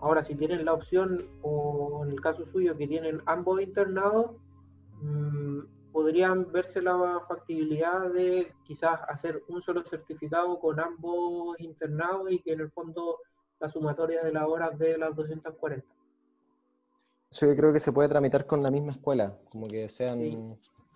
Ahora, 0.00 0.22
si 0.22 0.34
tienen 0.34 0.64
la 0.64 0.72
opción, 0.72 1.26
o 1.42 2.02
en 2.04 2.12
el 2.12 2.20
caso 2.20 2.46
suyo, 2.46 2.76
que 2.76 2.86
tienen 2.86 3.20
ambos 3.26 3.60
internados, 3.60 4.32
mm, 5.02 5.60
podrían 5.96 6.52
verse 6.52 6.82
la 6.82 7.22
factibilidad 7.26 8.12
de 8.12 8.52
quizás 8.64 9.00
hacer 9.08 9.42
un 9.48 9.62
solo 9.62 9.82
certificado 9.82 10.60
con 10.60 10.78
ambos 10.78 11.58
internados 11.58 12.30
y 12.30 12.38
que 12.40 12.52
en 12.52 12.60
el 12.60 12.70
fondo 12.70 13.20
la 13.58 13.66
sumatoria 13.70 14.22
de 14.22 14.30
las 14.30 14.44
horas 14.46 14.78
de 14.78 14.98
las 14.98 15.16
240. 15.16 15.86
Eso 17.30 17.46
yo 17.46 17.56
creo 17.56 17.72
que 17.72 17.80
se 17.80 17.92
puede 17.92 18.10
tramitar 18.10 18.44
con 18.44 18.62
la 18.62 18.70
misma 18.70 18.92
escuela, 18.92 19.38
como 19.48 19.68
que 19.68 19.88
sean... 19.88 20.18
Sí. 20.18 20.38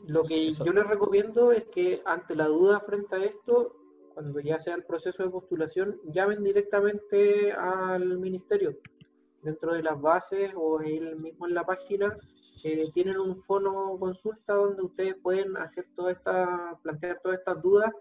Lo 0.06 0.22
que 0.22 0.48
Eso. 0.48 0.66
yo 0.66 0.72
les 0.74 0.86
recomiendo 0.86 1.50
es 1.50 1.64
que 1.68 2.02
ante 2.04 2.36
la 2.36 2.48
duda 2.48 2.80
frente 2.80 3.16
a 3.16 3.24
esto, 3.24 3.76
cuando 4.12 4.38
ya 4.40 4.60
sea 4.60 4.74
el 4.74 4.84
proceso 4.84 5.22
de 5.22 5.30
postulación, 5.30 5.98
llamen 6.12 6.44
directamente 6.44 7.52
al 7.52 8.18
ministerio. 8.18 8.76
Dentro 9.42 9.72
de 9.72 9.82
las 9.82 9.98
bases 9.98 10.52
o 10.54 10.78
ahí 10.78 11.00
mismo 11.16 11.48
en 11.48 11.54
la 11.54 11.64
página, 11.64 12.18
eh, 12.62 12.90
tienen 12.92 13.18
un 13.18 13.42
fono 13.42 13.96
consulta 13.98 14.54
donde 14.54 14.82
ustedes 14.82 15.16
pueden 15.22 15.56
hacer 15.56 15.86
toda 15.96 16.12
esta, 16.12 16.78
plantear 16.82 17.20
todas 17.22 17.38
estas 17.38 17.62
dudas 17.62 17.92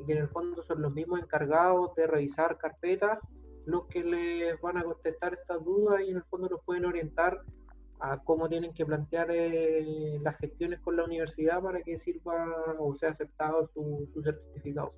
y 0.00 0.06
que 0.06 0.12
en 0.12 0.18
el 0.18 0.28
fondo 0.28 0.62
son 0.62 0.82
los 0.82 0.92
mismos 0.92 1.20
encargados 1.20 1.94
de 1.94 2.06
revisar 2.06 2.58
carpetas 2.58 3.18
los 3.66 3.86
que 3.86 4.02
les 4.02 4.60
van 4.60 4.78
a 4.78 4.84
contestar 4.84 5.34
estas 5.34 5.62
dudas 5.64 6.00
y 6.02 6.10
en 6.10 6.16
el 6.16 6.24
fondo 6.24 6.48
los 6.48 6.62
pueden 6.64 6.86
orientar 6.86 7.42
a 8.00 8.22
cómo 8.22 8.48
tienen 8.48 8.72
que 8.72 8.86
plantear 8.86 9.30
eh, 9.30 10.18
las 10.22 10.36
gestiones 10.38 10.80
con 10.80 10.96
la 10.96 11.04
universidad 11.04 11.60
para 11.60 11.82
que 11.82 11.98
sirva 11.98 12.76
o 12.78 12.94
sea 12.94 13.10
aceptado 13.10 13.68
su, 13.74 14.08
su 14.14 14.22
certificado. 14.22 14.94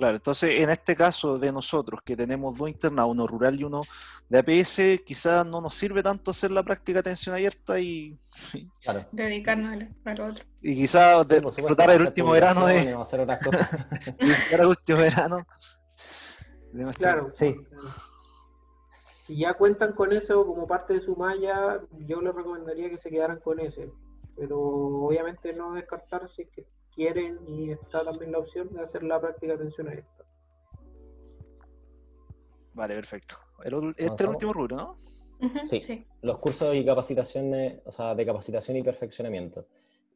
Claro, 0.00 0.16
entonces 0.16 0.50
en 0.62 0.70
este 0.70 0.96
caso 0.96 1.38
de 1.38 1.52
nosotros, 1.52 2.00
que 2.02 2.16
tenemos 2.16 2.56
dos 2.56 2.70
internados, 2.70 3.12
uno 3.12 3.26
rural 3.26 3.60
y 3.60 3.64
uno 3.64 3.82
de 4.30 4.38
APS, 4.38 4.80
quizás 5.04 5.44
no 5.44 5.60
nos 5.60 5.74
sirve 5.74 6.02
tanto 6.02 6.30
hacer 6.30 6.50
la 6.50 6.62
práctica 6.62 6.96
de 6.96 7.00
atención 7.00 7.34
abierta 7.34 7.78
y, 7.78 8.18
Claro. 8.82 9.04
Dedicarnos 9.12 9.74
al, 9.74 9.94
al 10.06 10.20
otro. 10.22 10.42
y 10.62 10.74
quizás 10.74 11.26
Sí, 11.28 11.34
disfrutar 11.54 11.90
el 11.90 12.00
último 12.00 12.30
verano 12.30 12.64
de, 12.64 12.94
hacer 12.94 13.20
otras 13.20 13.44
cosas. 13.44 13.70
disfrutar 14.18 14.60
el 14.60 14.66
último 14.68 14.98
verano 15.00 15.36
de 16.72 16.82
nuestro- 16.82 17.02
Claro. 17.02 17.32
Sí. 17.34 17.54
Si 19.26 19.36
ya 19.36 19.52
cuentan 19.52 19.92
con 19.92 20.14
eso 20.14 20.46
como 20.46 20.66
parte 20.66 20.94
de 20.94 21.00
su 21.00 21.14
malla, 21.14 21.78
yo 22.06 22.22
les 22.22 22.34
recomendaría 22.34 22.88
que 22.88 22.96
se 22.96 23.10
quedaran 23.10 23.38
con 23.40 23.60
ese. 23.60 23.92
Pero 24.34 24.58
obviamente 24.58 25.52
no 25.52 25.74
descartar 25.74 26.26
si 26.26 26.40
es 26.40 26.48
que 26.48 26.66
quieren 27.00 27.38
y 27.48 27.70
está 27.70 28.04
también 28.04 28.32
la 28.32 28.38
opción 28.40 28.70
de 28.74 28.82
hacer 28.82 29.02
la 29.02 29.18
práctica 29.18 29.54
de 29.54 29.54
atención 29.54 29.88
abierta. 29.88 30.24
Vale, 32.74 32.94
perfecto. 32.94 33.36
El 33.64 33.74
este 33.74 33.88
es 33.88 33.96
el 33.98 34.04
¿Avanzamos? 34.06 34.34
último 34.34 34.52
rubro, 34.52 34.76
¿no? 34.76 34.96
Sí. 35.64 36.04
Los 36.20 36.38
cursos 36.38 36.76
y 36.76 36.84
capacitaciones, 36.84 37.80
o 37.86 37.92
sea, 37.92 38.14
de 38.14 38.26
capacitación 38.26 38.76
y 38.76 38.82
perfeccionamiento. 38.82 39.66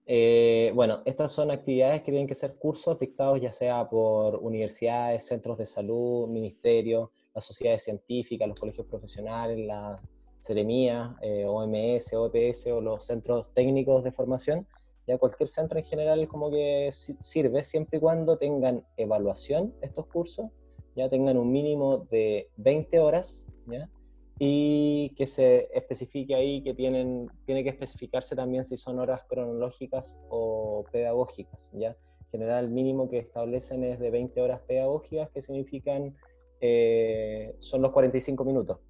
Eh, 0.05 0.71
bueno, 0.75 1.01
estas 1.07 1.33
son 1.33 1.51
actividades 1.51 2.03
que 2.03 2.11
tienen 2.13 2.27
que 2.27 2.35
ser 2.35 2.57
cursos 2.57 2.99
dictados 2.99 3.41
ya 3.41 3.51
sea 3.51 3.89
por 3.89 4.37
universidades, 4.37 5.27
centros 5.27 5.57
de 5.57 5.65
salud, 5.65 6.29
ministerios, 6.29 7.09
las 7.35 7.45
sociedades 7.47 7.83
científicas, 7.83 8.47
los 8.47 8.61
colegios 8.61 8.87
profesionales, 8.87 9.59
la 9.59 9.99
Seremía, 10.39 11.17
eh, 11.23 11.47
OMS, 11.47 12.13
OPS 12.13 12.67
o 12.73 12.83
los 12.83 13.07
centros 13.07 13.49
técnicos 13.55 14.05
de 14.05 14.13
formación. 14.13 14.67
Ya 15.07 15.19
cualquier 15.19 15.49
centro 15.49 15.79
en 15.79 15.85
general 15.85 16.27
como 16.29 16.51
que 16.51 16.91
si- 16.93 17.17
sirve 17.21 17.63
siempre 17.63 17.99
y 17.99 18.01
cuando 18.01 18.39
tengan 18.39 18.85
evaluación 18.97 19.75
estos 19.81 20.07
cursos, 20.07 20.51
ya 20.97 21.09
tengan 21.09 21.37
un 21.37 21.51
mínimo 21.51 21.99
de 22.11 22.49
20 22.57 23.01
horas, 23.01 23.47
¿ya? 23.67 23.91
y 24.39 25.11
que 25.17 25.27
se 25.27 25.69
especifique 25.73 26.35
ahí 26.35 26.63
que 26.63 26.75
tienen, 26.75 27.31
tiene 27.47 27.63
que 27.63 27.71
especificarse 27.71 28.35
también 28.35 28.65
si 28.65 28.77
son 28.77 28.99
horas 28.99 29.23
cronológicas 29.29 30.19
o 30.29 30.85
pedagógicas, 30.91 31.71
¿ya? 31.73 31.91
En 31.91 32.31
general, 32.41 32.69
mínimo 32.71 33.09
que 33.09 33.19
establecen 33.19 33.85
es 33.85 34.01
de 34.01 34.11
20 34.11 34.41
horas 34.41 34.61
pedagógicas, 34.67 35.31
que 35.31 35.41
significan, 35.41 36.17
eh, 36.61 37.55
son 37.61 37.81
los 37.83 37.93
45 37.93 38.45
minutos, 38.45 38.81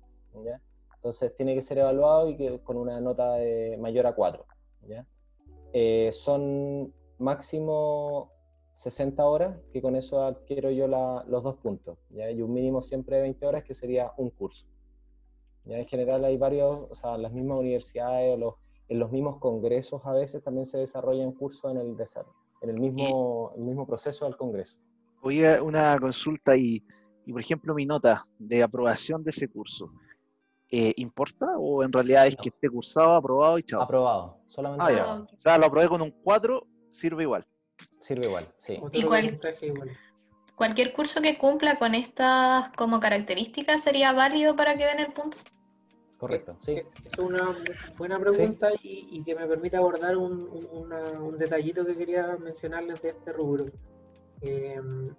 ¿ya? 0.45 0.61
Entonces 0.95 1.37
tiene 1.37 1.55
que 1.55 1.61
ser 1.61 1.79
evaluado 1.79 2.31
y 2.31 2.37
que 2.37 2.61
con 2.61 2.79
una 2.79 2.99
nota 3.01 3.37
mayor 3.79 4.07
a 4.07 4.15
4, 4.15 4.47
¿ya? 4.89 5.07
Eh, 5.77 6.13
son 6.13 6.95
máximo 7.19 8.31
60 8.75 9.27
horas, 9.27 9.59
que 9.73 9.83
con 9.83 9.97
eso 9.97 10.23
adquiero 10.23 10.71
yo 10.71 10.87
los 10.87 11.43
dos 11.43 11.57
puntos. 11.57 11.99
¿ya? 12.11 12.31
Y 12.31 12.43
un 12.43 12.53
mínimo 12.53 12.81
siempre 12.81 13.17
de 13.17 13.23
20 13.23 13.45
horas, 13.45 13.65
que 13.65 13.75
sería 13.75 14.13
un 14.17 14.31
curso. 14.31 14.69
¿ya? 15.65 15.79
En 15.81 15.87
general 15.87 16.25
hay 16.25 16.37
varios, 16.37 16.87
o 16.89 16.95
sea, 16.95 17.19
las 17.19 17.33
mismas 17.33 17.59
universidades 17.59 18.35
o 18.35 18.37
los, 18.37 18.55
en 18.89 19.01
los 19.01 19.11
mismos 19.11 19.39
congresos 19.41 20.01
a 20.05 20.13
veces 20.13 20.45
también 20.45 20.65
se 20.65 20.79
desarrollan 20.79 21.33
cursos 21.33 21.69
en 21.73 21.79
el 21.79 21.97
en 22.61 22.71
el 22.71 22.81
mismo, 22.81 23.53
el 23.57 23.65
mismo 23.65 23.85
proceso 23.85 24.27
del 24.27 24.37
congreso. 24.37 24.79
Oye, 25.23 25.61
una 25.61 25.99
consulta 25.99 26.57
y, 26.57 26.85
y, 27.27 27.33
por 27.33 27.41
ejemplo, 27.41 27.75
mi 27.75 27.85
nota 27.85 28.25
de 28.39 28.63
aprobación 28.63 29.25
de 29.25 29.31
ese 29.31 29.49
curso. 29.49 29.91
Eh, 30.77 30.93
¿Importa 30.97 31.57
o 31.57 31.85
en 31.85 31.93
realidad 31.93 32.27
es 32.27 32.35
que 32.35 32.49
esté 32.49 32.69
cursado, 32.69 33.15
aprobado 33.15 33.59
y 33.59 33.63
chao? 33.63 33.81
Aprobado, 33.81 34.39
solamente. 34.49 35.01
Ah, 35.01 35.23
O 35.23 35.41
sea, 35.41 35.57
lo 35.57 35.67
aprobé 35.67 35.87
con 35.87 36.03
un 36.03 36.11
4, 36.11 36.67
sirve 36.91 37.23
igual. 37.23 37.47
Sirve 38.01 38.27
igual, 38.27 38.53
sí. 38.59 38.81
Igual. 38.93 39.39
cualquier 40.57 40.93
curso 40.93 41.23
que 41.23 41.39
cumpla 41.39 41.79
con 41.79 41.95
estas 41.95 42.71
como 42.71 42.99
características 42.99 43.85
sería 43.85 44.13
válido 44.13 44.57
para 44.57 44.77
que 44.77 44.85
den 44.85 44.99
el 44.99 45.13
punto. 45.13 45.37
Correcto, 46.19 46.57
sí. 46.59 46.83
Es 47.05 47.19
una 47.21 47.55
buena 47.97 48.19
pregunta 48.19 48.71
y, 48.83 49.23
que 49.23 49.37
me 49.37 49.47
permite 49.47 49.77
abordar 49.77 50.17
un, 50.17 51.39
detallito 51.39 51.87
que 51.87 51.97
quería 51.97 52.37
mencionarles 52.37 53.01
de 53.01 53.11
este 53.11 53.33
rubro. 53.33 53.67
Em, 54.41 55.15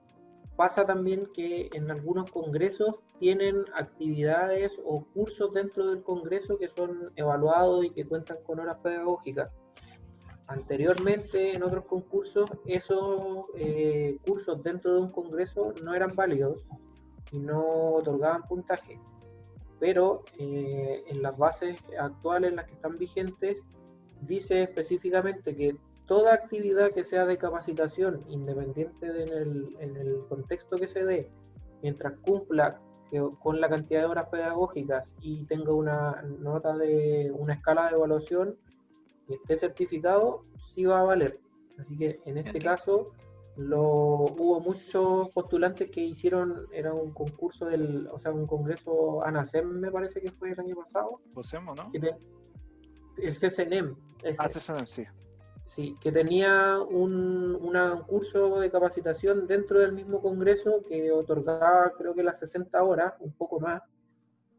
pasa 0.56 0.86
también 0.86 1.27
que 1.34 1.69
en 1.73 1.91
algunos 1.91 2.32
congresos 2.32 2.95
tienen 3.19 3.65
actividades 3.76 4.72
o 4.86 5.03
cursos 5.14 5.53
dentro 5.53 5.88
del 5.88 6.03
congreso 6.03 6.57
que 6.57 6.69
son 6.69 7.11
evaluados 7.15 7.86
y 7.86 7.90
que 7.91 8.06
cuentan 8.06 8.38
con 8.45 8.60
horas 8.60 8.77
pedagógicas. 8.82 9.52
Anteriormente, 10.48 11.53
en 11.53 11.64
otros 11.64 11.86
concursos, 11.86 12.49
esos 12.65 13.45
eh, 13.56 14.18
cursos 14.26 14.61
dentro 14.61 14.94
de 14.94 15.02
un 15.02 15.11
congreso 15.11 15.73
no 15.84 15.94
eran 15.94 16.15
válidos 16.15 16.64
y 17.32 17.40
no 17.40 17.94
otorgaban 17.94 18.44
puntaje. 18.44 18.99
Pero 19.80 20.23
eh, 20.38 21.03
en 21.07 21.22
las 21.22 21.38
bases 21.38 21.77
actuales, 21.99 22.53
las 22.53 22.65
que 22.68 22.73
están 22.73 22.98
vigentes, 22.98 23.64
dice 24.22 24.64
específicamente 24.64 25.56
que 25.56 25.76
toda 26.06 26.34
actividad 26.34 26.91
que 26.91 27.03
sea 27.03 27.26
de 27.26 27.38
capacitación, 27.38 28.23
independiente 28.30 29.07
en 29.07 29.95
el, 29.98 30.26
contexto 30.30 30.77
que 30.77 30.88
se 30.88 31.03
dé, 31.03 31.32
mientras 31.82 32.14
cumpla 32.19 32.80
con 33.40 33.61
la 33.61 33.69
cantidad 33.69 34.02
de 34.02 34.07
horas 34.07 34.27
pedagógicas 34.30 35.14
y 35.22 35.45
tenga 35.45 35.72
una 35.72 36.22
nota 36.40 36.76
de 36.76 37.32
una 37.34 37.53
escala 37.53 37.88
de 37.88 37.95
evaluación 37.95 38.57
y 39.30 39.36
esté 39.36 39.57
certificado, 39.57 40.44
sí 40.73 40.86
va 40.86 40.99
a 40.99 41.03
valer. 41.03 41.40
Así 41.80 41.98
que 41.98 42.19
en 42.26 42.38
este 42.38 42.60
caso 42.60 43.11
lo, 43.56 43.82
hubo 43.82 44.60
muchos 44.60 45.30
postulantes 45.30 45.90
que 45.91 46.02
hicieron, 46.02 46.68
era 46.73 46.94
un 46.94 47.14
concurso 47.14 47.65
del, 47.65 48.07
o 48.07 48.19
sea, 48.19 48.32
un 48.32 48.48
congreso 48.48 49.23
ANACEM 49.23 49.80
me 49.80 49.91
parece 49.91 50.19
que 50.19 50.32
fue 50.32 50.52
el 50.52 50.60
año 50.60 50.76
pasado. 50.76 51.22
¿no? 51.73 51.90
el 53.18 53.36
CCNEM. 53.36 53.95
Ah, 54.38 54.49
CCNEM, 54.49 54.88
sí. 54.88 55.06
Sí, 55.65 55.97
que 55.99 56.11
tenía 56.11 56.79
un, 56.79 57.59
curso 58.07 58.59
de 58.59 58.71
capacitación 58.71 59.47
dentro 59.47 59.79
del 59.79 59.93
mismo 59.93 60.21
congreso 60.21 60.83
que 60.87 61.11
otorgaba 61.11 61.91
creo 61.97 62.13
que 62.13 62.23
las 62.23 62.39
60 62.39 62.81
horas, 62.83 63.13
un 63.19 63.33
poco 63.33 63.59
más. 63.59 63.81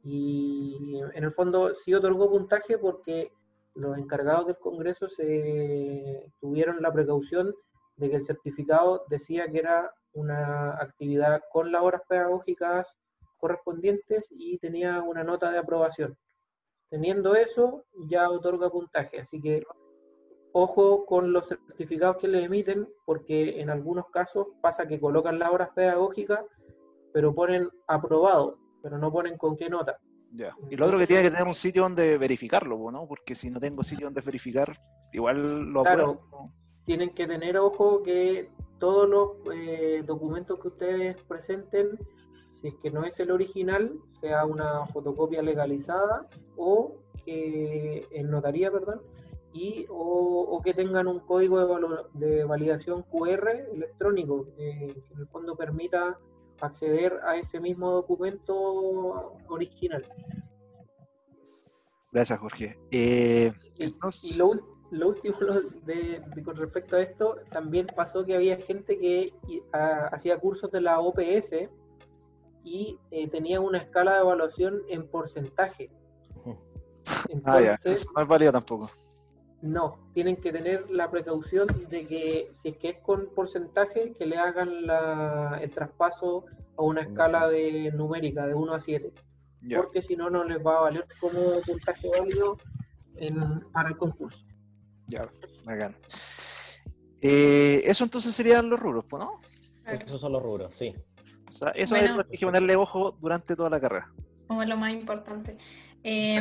Y 0.02 1.00
en 1.14 1.24
el 1.24 1.32
fondo 1.32 1.74
sí 1.74 1.94
otorgó 1.94 2.30
puntaje 2.30 2.78
porque 2.78 3.32
los 3.74 3.96
encargados 3.98 4.46
del 4.46 4.58
congreso 4.58 5.08
se 5.08 6.30
tuvieron 6.40 6.82
la 6.82 6.92
precaución 6.92 7.54
de 7.96 8.10
que 8.10 8.16
el 8.16 8.24
certificado 8.24 9.04
decía 9.08 9.50
que 9.50 9.58
era 9.58 9.92
una 10.12 10.76
actividad 10.80 11.42
con 11.52 11.72
las 11.72 11.82
horas 11.82 12.02
pedagógicas 12.08 12.98
correspondientes 13.38 14.26
y 14.30 14.58
tenía 14.58 15.02
una 15.02 15.24
nota 15.24 15.50
de 15.50 15.58
aprobación. 15.58 16.16
Teniendo 16.88 17.34
eso, 17.34 17.84
ya 18.08 18.30
otorga 18.30 18.70
puntaje. 18.70 19.20
Así 19.20 19.40
que 19.40 19.64
ojo 20.58 21.04
con 21.04 21.34
los 21.34 21.48
certificados 21.48 22.16
que 22.16 22.28
le 22.28 22.44
emiten, 22.44 22.88
porque 23.04 23.60
en 23.60 23.68
algunos 23.68 24.08
casos 24.08 24.46
pasa 24.62 24.86
que 24.86 24.98
colocan 24.98 25.38
las 25.38 25.50
horas 25.50 25.68
pedagógicas, 25.74 26.40
pero 27.12 27.34
ponen 27.34 27.68
aprobado, 27.86 28.58
pero 28.82 28.96
no 28.96 29.12
ponen 29.12 29.36
con 29.36 29.54
qué 29.54 29.68
nota. 29.68 29.98
Ya. 30.30 30.56
Y 30.70 30.76
lo 30.76 30.86
otro 30.86 30.98
que 30.98 31.06
tiene 31.06 31.22
que 31.24 31.30
tener 31.30 31.46
un 31.46 31.54
sitio 31.54 31.82
donde 31.82 32.16
verificarlo, 32.16 32.90
¿no? 32.90 33.06
Porque 33.06 33.34
si 33.34 33.50
no 33.50 33.60
tengo 33.60 33.82
sitio 33.82 34.06
donde 34.06 34.22
verificar, 34.22 34.74
igual 35.12 35.42
lo 35.42 35.82
claro, 35.82 36.22
Tienen 36.86 37.10
que 37.10 37.26
tener 37.26 37.58
ojo 37.58 38.02
que 38.02 38.50
todos 38.78 39.06
los 39.08 39.30
eh, 39.54 40.02
documentos 40.06 40.58
que 40.58 40.68
ustedes 40.68 41.22
presenten, 41.24 41.98
si 42.62 42.68
es 42.68 42.74
que 42.82 42.90
no 42.90 43.04
es 43.04 43.20
el 43.20 43.30
original, 43.30 43.92
sea 44.20 44.46
una 44.46 44.86
fotocopia 44.86 45.42
legalizada 45.42 46.26
o 46.56 46.96
que 47.26 48.06
en 48.10 48.30
notaría, 48.30 48.70
perdón, 48.70 49.02
y, 49.56 49.86
o, 49.88 50.60
que 50.62 50.74
tengan 50.74 51.06
un 51.06 51.20
código 51.20 51.78
de, 52.12 52.44
validación 52.44 53.02
QR 53.02 53.48
electrónico 53.72 54.46
eh, 54.58 54.92
que 55.08 55.14
en 55.14 55.20
el 55.20 55.26
fondo 55.28 55.56
permita 55.56 56.18
acceder 56.60 57.20
a 57.24 57.36
ese 57.36 57.58
mismo 57.58 57.90
documento 57.90 59.34
original. 59.48 60.04
Gracias, 62.12 62.38
Jorge. 62.38 62.78
Eh, 62.90 63.52
y, 63.78 64.34
lo, 64.34 64.52
último 65.06 65.36
de, 65.86 66.22
con 66.44 66.56
respecto 66.56 66.96
a 66.96 67.02
esto, 67.02 67.36
también 67.50 67.86
pasó 67.86 68.26
que 68.26 68.34
había 68.34 68.58
gente 68.58 68.98
que 68.98 69.32
hacía 70.12 70.38
cursos 70.38 70.70
de 70.70 70.82
la 70.82 71.00
OPS 71.00 71.52
y 72.62 72.98
eh, 73.10 73.28
tenía 73.28 73.60
una 73.60 73.78
escala 73.78 74.14
de 74.14 74.20
evaluación 74.20 74.82
en 74.88 75.08
porcentaje. 75.08 75.90
Entonces, 77.28 78.06
ah, 78.08 78.12
no 78.16 78.22
es 78.22 78.28
válido 78.28 78.52
tampoco. 78.52 78.90
No, 79.62 79.98
tienen 80.12 80.36
que 80.36 80.52
tener 80.52 80.90
la 80.90 81.10
precaución 81.10 81.66
de 81.88 82.06
que 82.06 82.50
si 82.54 82.68
es 82.68 82.76
que 82.76 82.90
es 82.90 82.98
con 82.98 83.28
porcentaje, 83.34 84.14
que 84.18 84.26
le 84.26 84.36
hagan 84.36 84.70
el 85.60 85.70
traspaso 85.70 86.44
a 86.76 86.82
una 86.82 87.02
escala 87.02 87.48
de 87.48 87.90
numérica 87.92 88.46
de 88.46 88.54
1 88.54 88.74
a 88.74 88.80
7. 88.80 89.12
Porque 89.76 90.02
si 90.02 90.14
no, 90.14 90.30
no 90.30 90.44
les 90.44 90.64
va 90.64 90.78
a 90.78 90.80
valer 90.82 91.06
como 91.20 91.60
puntaje 91.64 92.08
válido 92.08 92.58
para 93.72 93.88
el 93.88 93.96
concurso. 93.96 94.44
Ya, 95.06 95.28
bacán. 95.64 95.96
Eh, 97.20 97.82
eso 97.84 98.04
entonces 98.04 98.34
serían 98.34 98.68
los 98.68 98.78
rubros, 98.78 99.04
¿no? 99.12 99.40
Esos 99.86 100.20
son 100.20 100.32
los 100.32 100.42
rubros, 100.42 100.74
sí. 100.74 100.94
O 101.48 101.52
sea, 101.52 101.70
eso 101.70 101.96
es 101.96 102.10
lo 102.10 102.24
que 102.24 102.32
hay 102.32 102.38
que 102.38 102.46
ponerle 102.46 102.76
ojo 102.76 103.16
durante 103.20 103.56
toda 103.56 103.70
la 103.70 103.80
carrera. 103.80 104.12
Como 104.46 104.62
es 104.62 104.68
lo 104.68 104.76
más 104.76 104.92
importante. 104.92 105.56
Eh, 106.02 106.40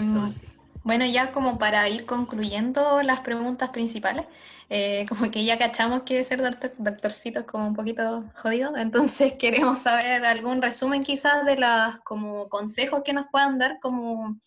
bueno, 0.86 1.04
ya 1.08 1.32
como 1.32 1.58
para 1.58 1.90
ir 1.90 2.06
concluyendo 2.06 3.02
las 3.02 3.22
preguntas 3.22 3.72
principales, 3.72 4.28
eh, 4.70 5.06
como 5.10 5.32
que 5.32 5.44
ya 5.44 5.58
cachamos 5.58 6.04
que 6.04 6.24
ser 6.24 6.42
doctor, 6.42 6.74
doctorcito 6.78 7.40
es 7.40 7.46
como 7.48 7.68
un 7.68 7.76
poquito 7.76 8.24
jodido, 8.36 8.78
entonces 8.78 9.34
queremos 9.40 9.80
saber 9.82 10.24
algún 10.24 10.62
resumen 10.62 11.04
quizás 11.04 11.44
de 11.44 11.58
las 11.58 12.00
como 12.02 12.48
consejos 12.50 13.02
que 13.04 13.14
nos 13.14 13.26
puedan 13.32 13.58
dar 13.58 13.80
como, 13.82 14.40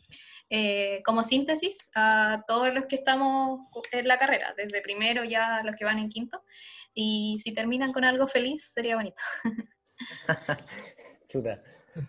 eh, 0.48 1.02
como 1.04 1.24
síntesis 1.24 1.90
a 1.96 2.44
todos 2.46 2.72
los 2.72 2.86
que 2.86 2.94
estamos 2.94 3.60
en 3.90 4.06
la 4.06 4.16
carrera, 4.16 4.54
desde 4.56 4.80
primero 4.80 5.24
ya 5.24 5.62
los 5.64 5.74
que 5.74 5.84
van 5.84 5.98
en 5.98 6.08
quinto, 6.08 6.44
y 6.94 7.36
si 7.40 7.52
terminan 7.52 7.92
con 7.92 8.04
algo 8.04 8.28
feliz 8.28 8.72
sería 8.72 8.94
bonito. 8.94 9.20
Chuta. 11.28 11.60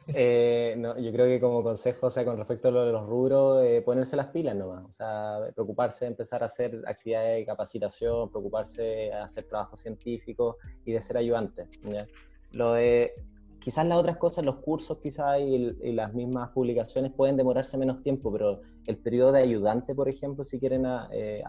Eh, 0.07 0.76
no, 0.78 0.98
yo 0.99 1.11
creo 1.11 1.26
que 1.26 1.40
como 1.40 1.64
consejo, 1.64 2.10
sea, 2.10 2.26
con 2.26 2.38
respecto 2.38 2.68
a 2.68 2.72
lo 2.72 2.86
de 2.86 2.91
los 2.91 3.06
rubros, 3.06 3.64
eh, 3.64 3.82
ponerse 3.82 4.16
las 4.16 4.28
pilas 4.28 4.56
nomás, 4.56 4.86
o 4.86 4.91
sea, 4.91 5.40
preocuparse 5.53 6.06
de 6.06 6.11
empezar 6.11 6.44
a 6.44 6.48
hacer 6.48 6.82
actividades 6.88 7.38
de 7.38 7.45
capacitación, 7.45 8.30
preocuparse 8.30 8.82
de 8.82 9.14
hacer 9.14 9.45
trabajo 9.45 9.76
científico 9.76 10.57
y 10.86 10.91
de 10.91 11.02
ser 11.02 11.18
ayudante. 11.18 11.68
Lo 12.52 12.74
de, 12.74 13.14
quizás 13.60 13.86
las 13.86 13.98
otras 13.98 14.18
cosas, 14.18 14.45
los 14.45 14.57
cursos 14.57 14.98
quizás 15.02 15.40
y, 15.40 15.94
las 15.94 16.14
mismas 16.14 16.49
publicaciones 16.49 17.11
pueden 17.11 17.38
demorarse 17.38 17.78
menos 17.78 18.02
tiempo, 18.02 18.32
pero 18.32 18.61
el 18.86 18.98
periodo 18.98 19.32
de 19.32 19.41
ayudante, 19.41 19.94
por 19.94 20.10
ejemplo, 20.10 20.44
si 20.44 20.60
quieren 20.60 20.86
eh, 21.11 21.44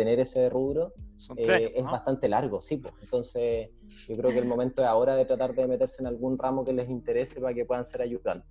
tener 0.00 0.18
ese 0.18 0.48
rubro 0.48 0.94
eh, 1.36 1.72
es 1.76 1.84
bastante 1.84 2.26
largo, 2.26 2.62
sí. 2.62 2.78
Pues. 2.78 2.94
Entonces, 3.02 3.68
yo 4.08 4.16
creo 4.16 4.30
que 4.30 4.38
el 4.38 4.46
momento 4.46 4.80
es 4.82 4.88
ahora 4.88 5.14
de 5.14 5.26
tratar 5.26 5.54
de 5.54 5.66
meterse 5.66 6.02
en 6.02 6.06
algún 6.06 6.38
ramo 6.38 6.64
que 6.64 6.72
les 6.72 6.88
interese 6.88 7.38
para 7.38 7.52
que 7.54 7.66
puedan 7.66 7.84
ser 7.84 8.00
ayudantes. 8.00 8.50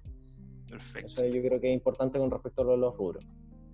Perfecto. 0.69 1.07
Eso 1.07 1.25
yo 1.25 1.41
creo 1.41 1.59
que 1.59 1.69
es 1.69 1.73
importante 1.73 2.19
con 2.19 2.29
respecto 2.29 2.61
a 2.61 2.77
los 2.77 2.95
rubros. 2.95 3.25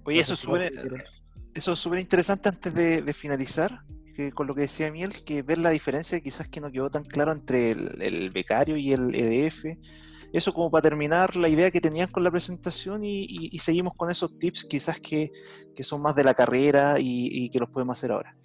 Oye, 0.06 0.22
eso, 0.22 0.34
es 0.34 1.80
súper 1.80 2.00
interesante 2.00 2.48
antes 2.48 2.74
de, 2.74 3.14
finalizar, 3.14 3.82
que 4.16 4.32
con 4.32 4.48
lo 4.48 4.56
que 4.56 4.62
decía 4.62 4.90
Miel, 4.90 5.12
que 5.26 5.42
ver 5.42 5.58
la 5.58 5.72
diferencia 5.72 6.22
quizás 6.22 6.48
que 6.48 6.62
no 6.62 6.72
quedó 6.72 6.90
tan 6.90 7.04
claro 7.04 7.34
entre 7.34 7.72
el, 7.72 8.30
becario 8.30 8.78
y 8.78 8.94
el 8.94 9.14
EDF. 9.14 9.66
Eso 10.34 10.54
como 10.54 10.70
para 10.72 10.82
terminar 10.82 11.36
la 11.36 11.50
idea 11.50 11.72
que 11.72 11.82
tenían 11.82 12.10
con 12.10 12.24
la 12.24 12.32
presentación 12.32 13.02
y, 13.04 13.58
seguimos 13.60 13.94
con 13.96 14.10
esos 14.10 14.38
tips 14.38 14.66
quizás 14.66 15.00
que, 15.00 15.32
son 15.82 16.02
más 16.02 16.16
de 16.16 16.24
la 16.24 16.34
carrera 16.34 16.96
y, 17.00 17.50
que 17.50 17.60
los 17.60 17.70
podemos 17.70 17.98
hacer 17.98 18.12
ahora. 18.12 18.36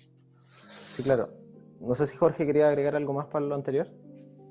Sí, 0.94 1.02
claro. 1.02 1.30
No 1.80 1.94
sé 1.94 2.06
si 2.06 2.16
Jorge 2.16 2.46
quería 2.46 2.68
agregar 2.68 2.94
algo 2.94 3.14
más 3.14 3.26
para 3.26 3.44
lo 3.44 3.54
anterior. 3.54 3.88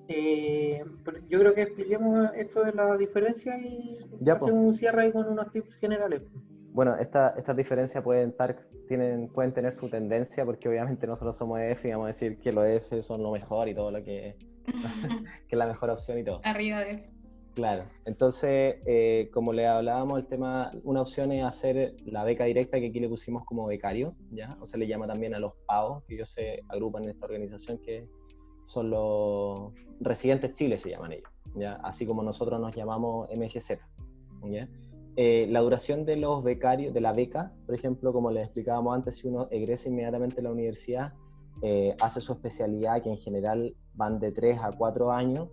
Eh, 0.07 0.83
yo 1.29 1.39
creo 1.39 1.53
que 1.53 1.61
expliquemos 1.61 2.31
esto 2.35 2.63
de 2.63 2.73
la 2.73 2.97
diferencia 2.97 3.55
y 3.59 3.95
hacemos 4.27 4.51
un 4.51 4.73
cierre 4.73 5.03
ahí 5.03 5.11
con 5.11 5.27
unos 5.27 5.51
tips 5.51 5.75
generales. 5.75 6.23
Bueno, 6.71 6.95
estas 6.95 7.55
diferencias 7.55 8.03
pueden, 8.03 8.29
estar, 8.29 8.57
tienen, 8.87 9.27
pueden 9.29 9.53
tener 9.53 9.73
su 9.73 9.89
tendencia 9.89 10.45
porque 10.45 10.69
obviamente 10.69 11.05
nosotros 11.07 11.35
somos 11.35 11.59
EF 11.59 11.85
y 11.85 11.91
vamos 11.91 12.05
a 12.05 12.07
decir 12.07 12.39
que 12.39 12.51
los 12.51 12.65
EF 12.65 13.01
son 13.01 13.21
lo 13.21 13.31
mejor 13.31 13.67
y 13.67 13.75
todo 13.75 13.91
lo 13.91 14.03
que, 14.03 14.35
que 15.47 15.55
es 15.55 15.57
la 15.57 15.67
mejor 15.67 15.89
opción 15.89 16.17
y 16.19 16.23
todo. 16.23 16.41
Arriba 16.43 16.79
de 16.79 16.91
EF. 16.91 17.18
Claro, 17.59 17.83
entonces, 18.05 18.77
eh, 18.85 19.29
como 19.33 19.51
le 19.51 19.67
hablábamos, 19.67 20.17
el 20.17 20.27
tema, 20.27 20.71
una 20.85 21.01
opción 21.01 21.33
es 21.33 21.43
hacer 21.43 21.93
la 22.05 22.23
beca 22.23 22.45
directa 22.45 22.79
que 22.79 22.85
aquí 22.85 23.01
le 23.01 23.09
pusimos 23.09 23.43
como 23.43 23.65
becario, 23.65 24.15
¿ya? 24.31 24.57
O 24.61 24.65
se 24.65 24.77
le 24.77 24.87
llama 24.87 25.07
también 25.07 25.35
a 25.35 25.39
los 25.39 25.51
PAO, 25.67 26.01
que 26.07 26.15
ellos 26.15 26.29
se 26.29 26.63
agrupan 26.69 27.03
en 27.03 27.09
esta 27.09 27.25
organización 27.25 27.79
que 27.79 28.07
son 28.63 28.89
los 28.89 29.73
residentes 29.99 30.53
Chile, 30.53 30.77
se 30.77 30.91
llaman 30.91 31.11
ellos, 31.11 31.29
¿ya? 31.53 31.73
Así 31.83 32.05
como 32.05 32.23
nosotros 32.23 32.61
nos 32.61 32.73
llamamos 32.73 33.27
MGZ, 33.29 33.71
¿ya? 34.49 34.69
Eh, 35.17 35.45
la 35.49 35.59
duración 35.59 36.05
de 36.05 36.15
los 36.15 36.41
becarios, 36.41 36.93
de 36.93 37.01
la 37.01 37.11
beca, 37.11 37.51
por 37.65 37.75
ejemplo, 37.75 38.13
como 38.13 38.31
les 38.31 38.45
explicábamos 38.45 38.95
antes, 38.95 39.17
si 39.17 39.27
uno 39.27 39.49
egresa 39.51 39.89
inmediatamente 39.89 40.39
a 40.39 40.43
la 40.43 40.51
universidad, 40.51 41.11
eh, 41.61 41.93
hace 41.99 42.21
su 42.21 42.31
especialidad, 42.31 43.03
que 43.03 43.09
en 43.09 43.17
general 43.17 43.75
van 43.95 44.17
de 44.21 44.31
3 44.31 44.59
a 44.63 44.71
4 44.71 45.11
años, 45.11 45.49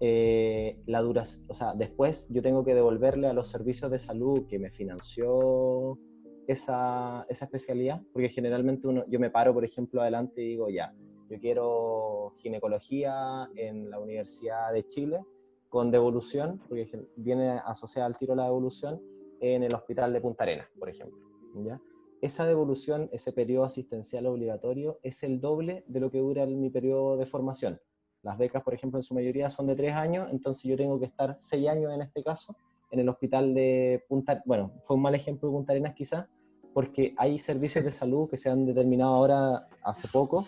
eh, 0.00 0.80
la 0.86 1.00
duración, 1.00 1.46
o 1.48 1.54
sea, 1.54 1.74
después 1.74 2.28
yo 2.30 2.42
tengo 2.42 2.64
que 2.64 2.74
devolverle 2.74 3.28
a 3.28 3.32
los 3.32 3.48
servicios 3.48 3.90
de 3.90 3.98
salud 3.98 4.46
que 4.46 4.58
me 4.58 4.70
financió 4.70 5.98
esa, 6.46 7.26
esa 7.28 7.44
especialidad, 7.44 8.02
porque 8.12 8.28
generalmente 8.28 8.88
uno, 8.88 9.04
yo 9.08 9.20
me 9.20 9.30
paro, 9.30 9.54
por 9.54 9.64
ejemplo, 9.64 10.02
adelante 10.02 10.42
y 10.42 10.48
digo, 10.48 10.68
ya, 10.68 10.94
yo 11.30 11.38
quiero 11.40 12.34
ginecología 12.36 13.48
en 13.56 13.90
la 13.90 13.98
Universidad 13.98 14.72
de 14.72 14.84
Chile, 14.86 15.24
con 15.68 15.90
devolución, 15.90 16.60
porque 16.68 17.08
viene 17.16 17.60
asociada 17.64 18.06
al 18.06 18.16
tiro 18.16 18.34
la 18.34 18.44
devolución, 18.44 19.00
en 19.40 19.62
el 19.62 19.74
hospital 19.74 20.12
de 20.12 20.20
Punta 20.20 20.44
Arenas, 20.44 20.68
por 20.78 20.88
ejemplo. 20.88 21.18
¿ya? 21.64 21.80
Esa 22.20 22.46
devolución, 22.46 23.10
ese 23.12 23.32
periodo 23.32 23.64
asistencial 23.64 24.26
obligatorio, 24.26 24.98
es 25.02 25.22
el 25.22 25.40
doble 25.40 25.84
de 25.86 26.00
lo 26.00 26.10
que 26.10 26.18
dura 26.18 26.46
mi 26.46 26.70
periodo 26.70 27.16
de 27.16 27.26
formación. 27.26 27.80
Las 28.24 28.38
becas, 28.38 28.62
por 28.62 28.72
ejemplo, 28.72 28.98
en 28.98 29.02
su 29.02 29.14
mayoría 29.14 29.50
son 29.50 29.66
de 29.66 29.76
tres 29.76 29.92
años, 29.92 30.28
entonces 30.32 30.64
yo 30.64 30.76
tengo 30.76 30.98
que 30.98 31.04
estar 31.04 31.34
seis 31.38 31.68
años 31.68 31.92
en 31.92 32.00
este 32.00 32.24
caso 32.24 32.56
en 32.90 33.00
el 33.00 33.08
hospital 33.08 33.54
de 33.54 34.02
Punta 34.08 34.42
Bueno, 34.46 34.72
fue 34.82 34.96
un 34.96 35.02
mal 35.02 35.14
ejemplo 35.14 35.48
de 35.48 35.54
Punta 35.54 35.72
Arenas 35.72 35.94
quizás, 35.94 36.26
porque 36.72 37.14
hay 37.18 37.38
servicios 37.38 37.84
de 37.84 37.92
salud 37.92 38.28
que 38.30 38.38
se 38.38 38.48
han 38.48 38.64
determinado 38.64 39.14
ahora 39.14 39.68
hace 39.82 40.08
poco 40.08 40.46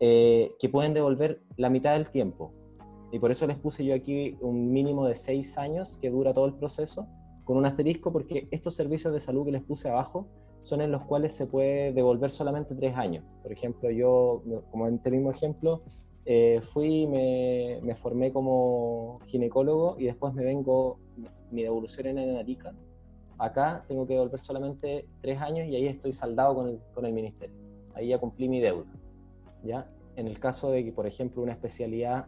eh, 0.00 0.52
que 0.58 0.68
pueden 0.68 0.94
devolver 0.94 1.40
la 1.56 1.70
mitad 1.70 1.92
del 1.92 2.10
tiempo. 2.10 2.52
Y 3.12 3.20
por 3.20 3.30
eso 3.30 3.46
les 3.46 3.56
puse 3.56 3.84
yo 3.84 3.94
aquí 3.94 4.36
un 4.40 4.72
mínimo 4.72 5.06
de 5.06 5.14
seis 5.14 5.58
años 5.58 5.98
que 6.00 6.10
dura 6.10 6.34
todo 6.34 6.46
el 6.46 6.54
proceso, 6.54 7.06
con 7.44 7.56
un 7.56 7.66
asterisco, 7.66 8.12
porque 8.12 8.48
estos 8.50 8.74
servicios 8.74 9.12
de 9.12 9.20
salud 9.20 9.44
que 9.44 9.52
les 9.52 9.62
puse 9.62 9.88
abajo 9.88 10.26
son 10.62 10.80
en 10.80 10.90
los 10.90 11.02
cuales 11.02 11.34
se 11.34 11.46
puede 11.46 11.92
devolver 11.92 12.30
solamente 12.30 12.74
tres 12.74 12.96
años. 12.96 13.24
Por 13.42 13.52
ejemplo, 13.52 13.90
yo, 13.90 14.42
como 14.70 14.88
en 14.88 14.94
este 14.94 15.10
mismo 15.10 15.30
ejemplo, 15.30 15.82
eh, 16.24 16.60
fui, 16.62 17.06
me, 17.06 17.80
me, 17.82 17.94
formé 17.94 18.32
como 18.32 19.20
ginecólogo 19.26 19.96
y 19.98 20.04
después 20.04 20.32
me 20.34 20.44
vengo, 20.44 20.98
mi 21.50 21.62
devolución 21.62 22.18
en 22.18 22.36
Arica. 22.36 22.72
Acá 23.38 23.84
tengo 23.88 24.06
que 24.06 24.14
devolver 24.14 24.38
solamente 24.38 25.06
tres 25.20 25.40
años 25.40 25.66
y 25.66 25.74
ahí 25.74 25.86
estoy 25.86 26.12
saldado 26.12 26.54
con 26.54 26.68
el, 26.68 26.80
con 26.94 27.06
el 27.06 27.12
ministerio. 27.12 27.56
Ahí 27.94 28.08
ya 28.08 28.18
cumplí 28.18 28.48
mi 28.48 28.60
deuda. 28.60 28.92
¿ya? 29.64 29.90
En 30.16 30.28
el 30.28 30.38
caso 30.38 30.70
de 30.70 30.84
que, 30.84 30.92
por 30.92 31.06
ejemplo, 31.06 31.42
una 31.42 31.52
especialidad 31.52 32.26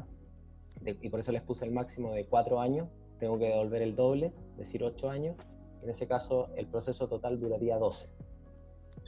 y 0.84 1.08
por 1.08 1.20
eso 1.20 1.32
les 1.32 1.42
puse 1.42 1.64
el 1.64 1.72
máximo 1.72 2.12
de 2.12 2.26
cuatro 2.26 2.60
años, 2.60 2.88
tengo 3.18 3.38
que 3.38 3.46
devolver 3.46 3.82
el 3.82 3.94
doble, 3.94 4.32
es 4.52 4.58
decir, 4.58 4.82
ocho 4.82 5.08
años. 5.08 5.36
En 5.82 5.90
ese 5.90 6.06
caso, 6.06 6.48
el 6.56 6.66
proceso 6.66 7.08
total 7.08 7.38
duraría 7.38 7.78
12. 7.78 8.08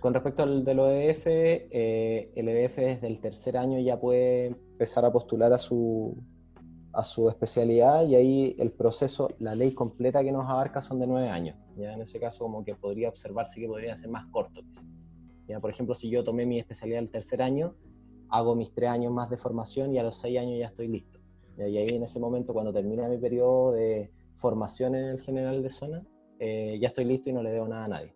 Con 0.00 0.12
respecto 0.12 0.42
al 0.42 0.64
del 0.64 0.78
OEF, 0.78 1.26
eh, 1.26 2.30
el 2.34 2.48
EDF 2.48 2.76
desde 2.76 3.06
el 3.06 3.20
tercer 3.20 3.56
año 3.56 3.78
ya 3.78 3.98
puede 3.98 4.46
empezar 4.46 5.04
a 5.04 5.12
postular 5.12 5.52
a 5.52 5.58
su, 5.58 6.16
a 6.92 7.02
su 7.02 7.28
especialidad 7.28 8.06
y 8.06 8.14
ahí 8.14 8.56
el 8.58 8.72
proceso, 8.72 9.30
la 9.38 9.54
ley 9.54 9.72
completa 9.72 10.22
que 10.22 10.32
nos 10.32 10.48
abarca 10.48 10.80
son 10.80 10.98
de 10.98 11.06
nueve 11.06 11.28
años. 11.28 11.56
Ya 11.76 11.94
en 11.94 12.02
ese 12.02 12.20
caso 12.20 12.44
como 12.44 12.62
que 12.62 12.74
podría 12.74 13.08
observarse 13.08 13.60
que 13.60 13.66
podría 13.66 13.96
ser 13.96 14.10
más 14.10 14.26
corto. 14.30 14.60
Ya, 15.48 15.60
por 15.60 15.70
ejemplo, 15.70 15.94
si 15.94 16.10
yo 16.10 16.24
tomé 16.24 16.44
mi 16.44 16.58
especialidad 16.58 17.00
el 17.00 17.10
tercer 17.10 17.40
año, 17.40 17.74
hago 18.28 18.54
mis 18.54 18.72
tres 18.74 18.90
años 18.90 19.12
más 19.12 19.30
de 19.30 19.38
formación 19.38 19.94
y 19.94 19.98
a 19.98 20.02
los 20.02 20.16
seis 20.16 20.38
años 20.38 20.58
ya 20.58 20.66
estoy 20.66 20.88
listo. 20.88 21.20
Y 21.58 21.62
ahí 21.62 21.88
en 21.88 22.02
ese 22.02 22.20
momento, 22.20 22.52
cuando 22.52 22.72
termina 22.72 23.08
mi 23.08 23.16
periodo 23.16 23.72
de 23.72 24.10
formación 24.34 24.94
en 24.94 25.06
el 25.06 25.20
general 25.20 25.62
de 25.62 25.70
zona, 25.70 26.06
eh, 26.38 26.78
ya 26.80 26.88
estoy 26.88 27.06
listo 27.06 27.30
y 27.30 27.32
no 27.32 27.42
le 27.42 27.50
debo 27.50 27.66
nada 27.66 27.84
a 27.84 27.88
nadie. 27.88 28.12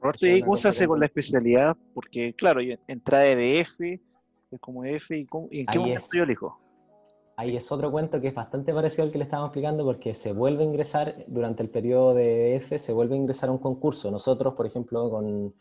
Roberto, 0.00 0.26
¿y 0.26 0.40
cómo 0.40 0.56
se 0.56 0.68
hace 0.68 0.86
con 0.86 1.00
la 1.00 1.06
especialidad? 1.06 1.76
Porque, 1.94 2.34
claro, 2.34 2.60
entra 2.86 3.26
EDF, 3.26 3.80
es 3.80 4.60
como 4.60 4.84
EF, 4.84 5.10
¿y, 5.10 5.26
en 5.50 5.66
qué 5.66 5.78
momento 5.78 6.06
yo 6.12 6.22
elijo? 6.22 6.60
Ahí 7.36 7.56
es 7.56 7.70
otro 7.70 7.90
cuento 7.90 8.20
que 8.20 8.28
es 8.28 8.34
bastante 8.34 8.72
parecido 8.72 9.04
al 9.04 9.12
que 9.12 9.18
le 9.18 9.24
estábamos 9.24 9.50
explicando 9.50 9.84
porque 9.84 10.14
se 10.14 10.32
vuelve 10.32 10.64
a 10.64 10.66
ingresar, 10.66 11.24
durante 11.28 11.62
el 11.62 11.70
periodo 11.70 12.14
de 12.14 12.56
EF, 12.56 12.78
se 12.78 12.92
vuelve 12.92 13.14
a 13.14 13.18
ingresar 13.18 13.48
a 13.48 13.52
un 13.52 13.58
concurso. 13.58 14.10
Nosotros, 14.10 14.54
por 14.54 14.66
ejemplo, 14.66 15.08
con 15.10 15.54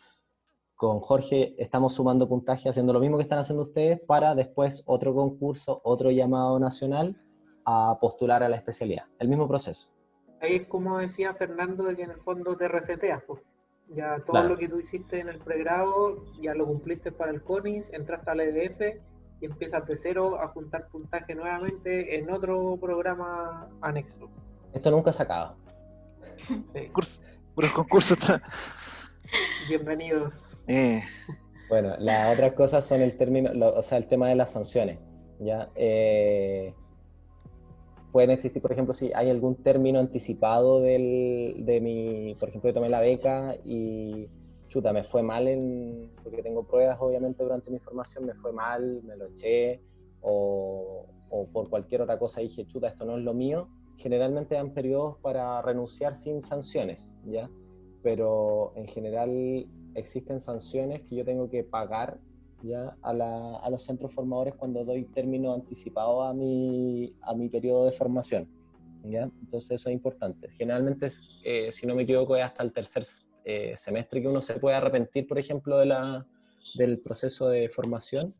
con 0.78 1.00
Jorge 1.00 1.56
estamos 1.58 1.96
sumando 1.96 2.30
puntaje, 2.30 2.70
haciendo 2.70 2.94
lo 2.94 3.00
mismo 3.00 3.18
que 3.18 3.24
están 3.24 3.40
haciendo 3.40 3.64
ustedes 3.64 4.00
para 4.00 4.36
después 4.36 4.84
otro 4.86 5.14
concurso, 5.14 5.82
otro 5.84 6.12
llamado 6.12 6.60
nacional 6.60 7.20
a 7.66 7.98
postular 8.00 8.44
a 8.44 8.50
la 8.50 8.58
especialidad. 8.58 9.06
El 9.18 9.28
mismo 9.28 9.48
proceso. 9.48 9.92
Ahí 10.40 10.58
es 10.58 10.68
como 10.68 11.00
decía 11.00 11.34
Fernando, 11.34 11.84
de 11.84 11.96
que 11.96 12.04
en 12.04 12.12
el 12.12 12.22
fondo 12.22 12.56
te 12.56 12.68
reseteas. 12.68 13.24
Pues. 13.24 13.42
Ya 13.90 14.18
todo 14.26 14.44
lo 14.44 14.58
que 14.58 14.68
tú 14.68 14.80
hiciste 14.80 15.20
en 15.20 15.30
el 15.30 15.40
pregrado, 15.40 16.26
ya 16.42 16.54
lo 16.54 16.66
cumpliste 16.66 17.12
para 17.12 17.32
el 17.32 17.42
CONIS, 17.42 17.92
entraste 17.94 18.30
al 18.30 18.42
EDF 18.42 18.82
y 19.40 19.46
empiezas 19.46 19.86
de 19.88 19.96
cero 19.96 20.42
a 20.42 20.50
juntar 20.50 20.88
puntaje 20.90 21.36
nuevamente 21.36 22.18
en 22.18 22.30
otro 22.30 22.78
programa 22.82 23.70
anexo. 23.82 24.30
Esto 24.74 24.92
nunca 24.92 25.14
se 25.14 25.24
acaba. 25.24 25.56
Sí. 26.38 26.92
puros 27.56 27.72
concursos. 27.74 28.18
Bienvenidos. 29.70 30.50
Eh. 30.68 31.02
Bueno, 31.70 31.96
las 32.00 32.34
otras 32.34 32.54
cosas 32.54 32.86
son 32.86 33.02
el 33.02 33.18
término, 33.18 33.52
o 33.70 33.82
sea, 33.82 33.98
el 33.98 34.08
tema 34.08 34.30
de 34.30 34.36
las 34.36 34.52
sanciones. 34.52 35.00
¿ya? 35.40 35.70
Eh, 35.76 36.74
pueden 38.18 38.32
existir, 38.32 38.64
por 38.64 38.72
ejemplo, 38.72 38.96
si 38.96 39.12
hay 39.14 39.30
algún 39.30 39.58
término 39.58 40.00
anticipado 40.00 40.82
del, 40.82 41.54
de 41.60 41.80
mi, 41.80 42.34
por 42.40 42.50
ejemplo, 42.50 42.72
yo 42.72 42.74
tomé 42.74 42.90
la 42.90 43.00
beca 43.00 43.56
y 43.64 44.28
chuta, 44.70 44.92
me 44.92 45.04
fue 45.04 45.22
mal 45.22 45.48
en, 45.48 46.10
porque 46.24 46.42
tengo 46.42 46.64
pruebas 46.64 46.98
obviamente 47.00 47.44
durante 47.44 47.70
mi 47.70 47.78
formación, 47.78 48.26
me 48.26 48.34
fue 48.34 48.52
mal, 48.52 49.04
me 49.04 49.16
lo 49.18 49.28
eché, 49.28 49.84
o, 50.22 51.06
o 51.30 51.46
por 51.50 51.70
cualquier 51.70 52.02
otra 52.02 52.18
cosa 52.18 52.42
dije, 52.42 52.66
chuta, 52.66 52.88
esto 52.88 53.06
no 53.06 53.18
es 53.18 53.24
lo 53.24 53.36
mío, 53.36 53.70
generalmente 53.98 54.56
dan 54.56 54.74
periodos 54.74 55.18
para 55.20 55.62
renunciar 55.62 56.16
sin 56.16 56.42
sanciones, 56.42 57.16
¿ya? 57.24 57.52
Pero 58.02 58.74
en 58.78 58.88
general 58.88 59.68
existen 59.94 60.40
sanciones 60.40 61.04
que 61.04 61.18
yo 61.18 61.24
tengo 61.24 61.52
que 61.52 61.64
pagar 61.64 62.18
ya 62.64 62.98
a, 63.02 63.14
la, 63.14 63.58
a, 63.58 63.70
los 63.70 63.84
centros 63.84 64.14
formadores 64.14 64.56
cuando 64.56 64.84
doy 64.84 65.04
término 65.06 65.54
anticipado 65.54 66.24
a 66.24 66.34
mi, 66.34 67.16
a 67.22 67.34
mi 67.34 67.50
periodo 67.50 67.86
de 67.86 67.92
formación. 67.92 68.48
¿ya? 69.04 69.24
Entonces 69.42 69.72
eso 69.72 69.90
es 69.90 69.94
importante. 69.94 70.50
Generalmente, 70.58 71.08
eh, 71.44 71.72
si 71.72 71.86
no 71.88 71.96
me 71.96 72.04
equivoco, 72.04 72.36
es 72.36 72.44
hasta 72.44 72.64
el 72.64 72.74
tercer 72.74 73.04
eh, 73.46 73.74
semestre 73.76 74.22
que 74.22 74.28
uno 74.28 74.42
se 74.42 74.60
puede 74.60 74.76
arrepentir, 74.76 75.28
por 75.28 75.40
ejemplo, 75.40 75.78
de 75.78 75.86
la, 75.86 76.26
del 76.76 77.00
proceso 77.00 77.50
de 77.50 77.70
formación 77.70 78.36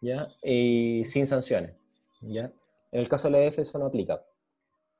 ¿ya? 0.00 0.26
y 0.42 1.02
sin 1.04 1.26
sanciones. 1.26 1.74
¿ya? 2.20 2.52
En 2.92 3.00
el 3.00 3.08
caso 3.08 3.28
del 3.28 3.42
EDF 3.42 3.60
eso 3.60 3.78
no 3.78 3.86
aplica. 3.86 4.24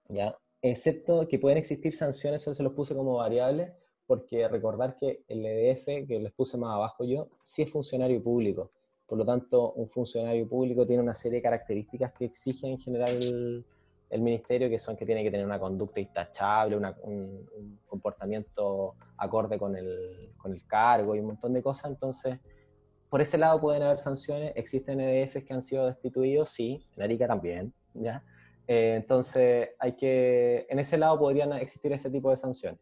¿ya? 0.09 0.37
Excepto 0.63 1.27
que 1.29 1.39
pueden 1.39 1.59
existir 1.59 1.95
sanciones, 1.95 2.43
eso 2.43 2.55
se 2.55 2.63
los 2.63 2.73
puse 2.73 2.95
como 2.95 3.15
variable, 3.15 3.75
porque 4.13 4.47
recordar 4.47 4.95
que 4.95 5.25
el 5.27 5.47
EDF, 5.47 6.07
que 6.07 6.21
les 6.21 6.33
puse 6.35 6.59
más 6.59 6.75
abajo 6.75 7.03
yo, 7.03 7.29
sí 7.43 7.63
es 7.63 7.71
funcionario 7.71 8.23
público. 8.23 8.71
Por 9.07 9.17
lo 9.17 9.25
tanto, 9.25 9.73
un 9.73 9.89
funcionario 9.89 10.47
público 10.47 10.87
tiene 10.87 11.03
una 11.03 11.15
serie 11.15 11.39
de 11.39 11.43
características 11.43 12.13
que 12.13 12.27
exige 12.27 12.67
en 12.67 12.79
general 12.79 13.19
el, 14.11 14.21
ministerio, 14.21 14.69
que 14.69 14.79
son 14.79 14.99
que 14.99 15.07
tiene 15.07 15.23
que 15.23 15.31
tener 15.31 15.47
una 15.47 15.59
conducta 15.59 15.99
intachable, 15.99 16.77
un, 16.77 17.81
comportamiento 17.87 18.97
acorde 19.17 19.59
con 19.59 19.77
el, 19.77 20.35
con 20.37 20.53
el 20.53 20.67
cargo 20.67 21.17
y 21.17 21.21
un 21.21 21.29
montón 21.29 21.55
de 21.55 21.63
cosas. 21.63 21.93
Entonces, 21.93 22.39
por 23.09 23.23
ese 23.23 23.39
lado 23.39 23.63
pueden 23.63 23.83
haber 23.83 23.97
sanciones. 23.97 24.53
Existen 24.57 25.01
EDFs 25.01 25.43
que 25.43 25.55
han 25.55 25.63
sido 25.63 25.87
destituidos, 25.87 26.51
sí, 26.51 26.79
en 26.99 27.03
Arica 27.03 27.27
también, 27.27 27.73
¿ya? 27.95 28.23
Eh, 28.67 28.93
entonces, 28.95 29.71
hay 29.79 29.93
que, 29.93 30.67
en 30.69 30.79
ese 30.81 30.99
lado 30.99 31.19
podrían 31.19 31.55
existir 31.55 31.91
ese 31.95 32.11
tipo 32.11 32.29
de 32.29 32.37
sanciones. 32.37 32.79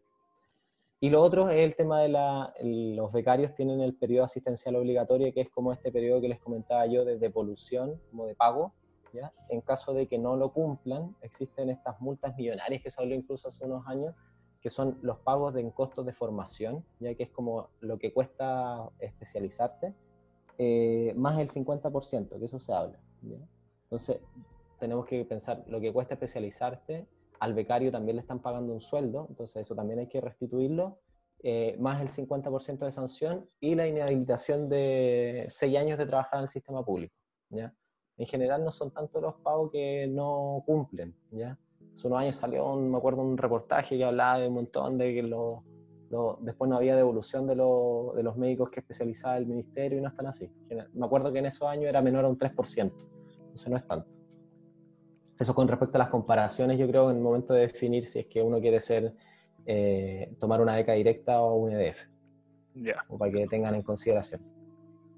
Y 1.03 1.09
lo 1.09 1.23
otro 1.23 1.49
es 1.49 1.57
el 1.57 1.75
tema 1.75 1.99
de 1.99 2.09
la, 2.09 2.53
los 2.61 3.11
becarios 3.11 3.55
tienen 3.55 3.81
el 3.81 3.95
periodo 3.95 4.25
asistencial 4.25 4.75
obligatorio, 4.75 5.33
que 5.33 5.41
es 5.41 5.49
como 5.49 5.73
este 5.73 5.91
periodo 5.91 6.21
que 6.21 6.27
les 6.27 6.39
comentaba 6.39 6.85
yo 6.85 7.03
de 7.03 7.17
devolución, 7.17 7.99
como 8.11 8.27
de 8.27 8.35
pago, 8.35 8.75
¿ya? 9.11 9.33
En 9.49 9.61
caso 9.61 9.95
de 9.95 10.07
que 10.07 10.19
no 10.19 10.35
lo 10.37 10.53
cumplan, 10.53 11.15
existen 11.21 11.71
estas 11.71 11.99
multas 12.01 12.37
millonarias 12.37 12.83
que 12.83 12.91
se 12.91 13.01
habló 13.01 13.15
incluso 13.15 13.47
hace 13.47 13.65
unos 13.65 13.87
años, 13.87 14.13
que 14.61 14.69
son 14.69 14.99
los 15.01 15.17
pagos 15.17 15.55
en 15.55 15.71
costos 15.71 16.05
de 16.05 16.13
formación, 16.13 16.85
ya 16.99 17.15
que 17.15 17.23
es 17.23 17.31
como 17.31 17.71
lo 17.79 17.97
que 17.97 18.13
cuesta 18.13 18.87
especializarte, 18.99 19.95
eh, 20.59 21.15
más 21.17 21.39
el 21.39 21.49
50%, 21.49 22.37
que 22.37 22.45
eso 22.45 22.59
se 22.59 22.73
habla. 22.73 22.99
Entonces, 23.85 24.19
tenemos 24.79 25.07
que 25.07 25.25
pensar 25.25 25.63
lo 25.65 25.81
que 25.81 25.91
cuesta 25.91 26.13
especializarte, 26.13 27.07
al 27.41 27.55
becario 27.55 27.91
también 27.91 28.17
le 28.17 28.21
están 28.21 28.39
pagando 28.39 28.71
un 28.71 28.81
sueldo, 28.81 29.25
entonces 29.27 29.63
eso 29.63 29.75
también 29.75 29.97
hay 29.97 30.07
que 30.07 30.21
restituirlo, 30.21 30.99
eh, 31.41 31.75
más 31.79 31.99
el 31.99 32.09
50% 32.09 32.85
de 32.85 32.91
sanción 32.91 33.49
y 33.59 33.73
la 33.73 33.87
inhabilitación 33.87 34.69
de 34.69 35.47
6 35.49 35.75
años 35.75 35.97
de 35.97 36.05
trabajar 36.05 36.37
en 36.37 36.43
el 36.43 36.49
sistema 36.49 36.85
público. 36.85 37.15
¿ya? 37.49 37.73
En 38.17 38.27
general 38.27 38.63
no 38.63 38.71
son 38.71 38.91
tanto 38.91 39.19
los 39.19 39.33
pagos 39.41 39.71
que 39.71 40.05
no 40.07 40.61
cumplen, 40.67 41.15
¿ya? 41.31 41.57
hace 41.95 42.07
unos 42.07 42.19
años 42.19 42.35
salió, 42.35 42.71
un, 42.71 42.91
me 42.91 42.97
acuerdo, 42.97 43.23
un 43.23 43.39
reportaje 43.39 43.97
que 43.97 44.03
hablaba 44.03 44.37
de 44.37 44.47
un 44.47 44.53
montón 44.53 44.99
de 44.99 45.11
que 45.15 45.23
lo, 45.23 45.63
después 46.41 46.69
no 46.69 46.77
había 46.77 46.95
devolución 46.95 47.47
de, 47.47 47.55
de, 47.55 48.23
los 48.23 48.37
médicos 48.37 48.69
que 48.69 48.81
especializaba 48.81 49.37
el 49.37 49.47
ministerio 49.47 49.97
y 49.97 50.01
no 50.01 50.09
están 50.09 50.27
así. 50.27 50.47
Me 50.93 51.05
acuerdo 51.07 51.33
que 51.33 51.39
en 51.39 51.47
esos 51.47 51.67
años 51.67 51.85
era 51.85 52.03
menor 52.03 52.23
a 52.23 52.27
un 52.27 52.37
3%, 52.37 52.53
entonces 52.85 53.67
no 53.67 53.77
es 53.77 53.87
tanto. 53.87 54.20
Eso 55.41 55.55
con 55.55 55.67
respecto 55.67 55.97
a 55.97 55.99
las 55.99 56.09
comparaciones, 56.09 56.77
yo 56.77 56.87
creo 56.87 57.09
en 57.09 57.17
el 57.17 57.23
momento 57.23 57.55
de 57.55 57.61
definir 57.61 58.05
si 58.05 58.19
es 58.19 58.27
que 58.27 58.43
uno 58.43 58.61
quiere 58.61 58.79
ser, 58.79 59.15
eh, 59.65 60.35
tomar 60.39 60.61
una 60.61 60.75
beca 60.75 60.93
directa 60.93 61.41
o 61.41 61.55
un 61.55 61.71
EDF. 61.71 61.97
Ya. 62.75 63.03
O 63.09 63.17
para 63.17 63.31
que 63.31 63.47
tengan 63.47 63.73
en 63.73 63.81
consideración. 63.81 64.39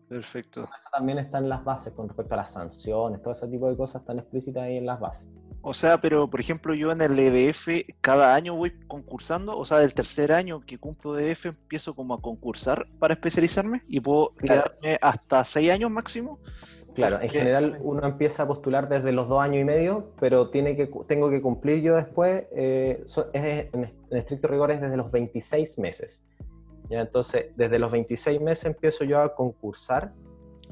Perfecto. 0.07 0.61
Eso 0.63 0.89
también 0.93 1.17
está 1.17 1.39
en 1.39 1.49
las 1.49 1.61
bases 1.65 1.91
con 1.91 2.07
respecto 2.07 2.35
a 2.35 2.37
las 2.37 2.53
sanciones, 2.53 3.21
todo 3.21 3.33
ese 3.33 3.49
tipo 3.49 3.69
de 3.69 3.75
cosas 3.75 4.01
están 4.01 4.19
explícitas 4.19 4.63
ahí 4.63 4.77
en 4.77 4.85
las 4.85 4.97
bases. 4.97 5.29
O 5.61 5.73
sea, 5.73 5.99
pero 5.99 6.29
por 6.29 6.39
ejemplo, 6.39 6.73
yo 6.73 6.93
en 6.93 7.01
el 7.01 7.19
EDF 7.19 7.67
cada 7.99 8.33
año 8.33 8.55
voy 8.55 8.71
concursando, 8.87 9.57
o 9.57 9.65
sea, 9.65 9.79
del 9.79 9.93
tercer 9.93 10.31
año 10.31 10.61
que 10.61 10.77
cumplo 10.77 11.19
EDF 11.19 11.47
empiezo 11.47 11.93
como 11.93 12.13
a 12.13 12.21
concursar 12.21 12.87
para 12.97 13.13
especializarme 13.13 13.81
y 13.89 13.99
puedo 13.99 14.33
quedarme 14.35 14.97
hasta 15.01 15.43
seis 15.43 15.69
años 15.69 15.91
máximo. 15.91 16.39
Claro, 16.93 17.19
en 17.21 17.29
general 17.29 17.79
uno 17.81 18.05
empieza 18.05 18.43
a 18.43 18.47
postular 18.47 18.87
desde 18.87 19.11
los 19.11 19.27
dos 19.27 19.41
años 19.41 19.61
y 19.61 19.63
medio, 19.63 20.11
pero 20.19 20.49
tiene 20.49 20.75
que, 20.75 20.89
tengo 21.07 21.29
que 21.29 21.41
cumplir 21.41 21.81
yo 21.81 21.95
después, 21.95 22.45
eh, 22.55 23.03
en, 23.33 23.91
estricto 24.11 24.47
rigor 24.47 24.71
es 24.71 24.81
desde 24.81 24.97
los 24.97 25.11
26 25.11 25.79
meses. 25.79 26.25
¿ya? 26.89 27.01
Entonces, 27.01 27.47
desde 27.55 27.79
los 27.79 27.91
26 27.91 28.39
meses 28.41 28.65
empiezo 28.65 29.03
yo 29.05 29.19
a 29.21 29.33
concursar 29.33 30.11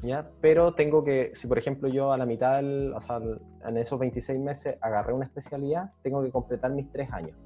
¿ya? 0.02 0.30
Pero 0.42 0.74
tengo 0.74 1.04
que, 1.04 1.32
si 1.36 1.48
por 1.48 1.58
ejemplo 1.58 1.88
yo 1.88 2.12
a 2.12 2.18
la 2.18 2.26
mitad, 2.26 2.64
o 2.96 3.02
sea, 3.02 3.20
en 3.66 3.78
esos 3.78 4.00
26 4.00 4.40
meses 4.40 4.78
agarré 4.82 5.14
una 5.14 5.26
especialidad, 5.26 5.92
tengo 6.02 6.24
que 6.24 6.32
completar 6.32 6.72
mis 6.72 6.92
tres 6.92 7.12
años. 7.12 7.38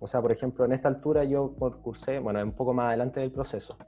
O 0.00 0.06
sea, 0.06 0.20
por 0.20 0.32
ejemplo, 0.32 0.64
en 0.64 0.72
esta 0.72 0.88
altura 0.88 1.24
yo 1.24 1.54
cursé, 1.82 2.18
bueno, 2.18 2.42
un 2.42 2.52
poco 2.52 2.74
más 2.74 2.88
adelante 2.88 3.20
del 3.20 3.30
proceso, 3.30 3.78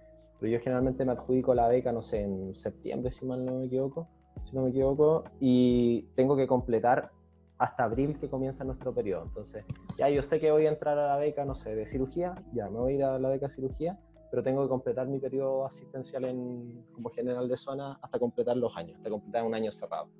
yo 0.49 0.59
generalmente 0.61 1.05
me 1.05 1.13
adjudico 1.13 1.55
la 1.55 1.69
beca, 1.69 1.93
no 1.93 2.03
sé, 2.03 2.23
en 2.23 2.55
septiembre, 2.55 3.11
si 3.11 3.25
mal 3.25 3.45
no 3.45 3.59
me 3.59 3.67
equivoco, 3.67 4.09
si 4.43 4.55
no 4.57 4.63
me 4.63 4.71
equivoco, 4.71 5.25
y 5.41 6.03
tengo 6.15 6.37
que 6.37 6.47
completar 6.47 7.11
hasta 7.59 7.85
abril 7.85 8.19
que 8.19 8.29
comienza 8.29 8.65
nuestro 8.65 8.95
periodo. 8.95 9.25
Entonces, 9.25 9.65
ya 9.97 10.09
yo 10.09 10.23
sé 10.23 10.41
que 10.41 10.51
voy 10.51 10.67
a 10.67 10.71
entrar 10.71 10.99
a 10.99 11.07
la 11.09 11.17
beca, 11.17 11.45
no 11.45 11.55
sé, 11.55 11.75
de 11.75 11.87
cirugía, 11.87 12.35
ya 12.53 12.69
me 12.69 12.79
voy 12.79 12.93
a 12.93 12.97
ir 12.97 13.05
a 13.05 13.19
la 13.19 13.31
beca 13.31 13.47
de 13.47 13.53
cirugía, 13.53 13.99
pero 14.31 14.43
tengo 14.43 14.63
que 14.63 14.69
completar 14.69 15.07
mi 15.07 15.19
periodo 15.19 15.65
asistencial 15.65 16.25
en, 16.25 16.85
como 16.93 17.11
general 17.11 17.49
de 17.49 17.57
zona 17.57 17.99
hasta 18.03 18.19
completar 18.19 18.57
los 18.57 18.77
años, 18.77 18.97
hasta 18.97 19.11
completar 19.11 19.45
un 19.45 19.55
año 19.55 19.73
cerrado. 19.73 20.11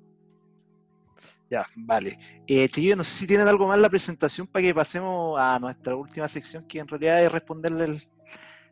Ya, 1.49 1.65
vale. 1.75 2.17
Eh, 2.45 2.67
chiquillos, 2.67 2.97
no 2.97 3.03
sé 3.03 3.11
si 3.11 3.27
tienen 3.27 3.47
algo 3.47 3.67
más 3.67 3.79
la 3.79 3.89
presentación 3.89 4.47
para 4.47 4.63
que 4.63 4.75
pasemos 4.75 5.39
a 5.39 5.57
nuestra 5.59 5.95
última 5.95 6.27
sección, 6.27 6.65
que 6.67 6.79
en 6.79 6.87
realidad 6.87 7.23
es 7.23 7.31
responderle 7.31 7.85
el... 7.85 8.07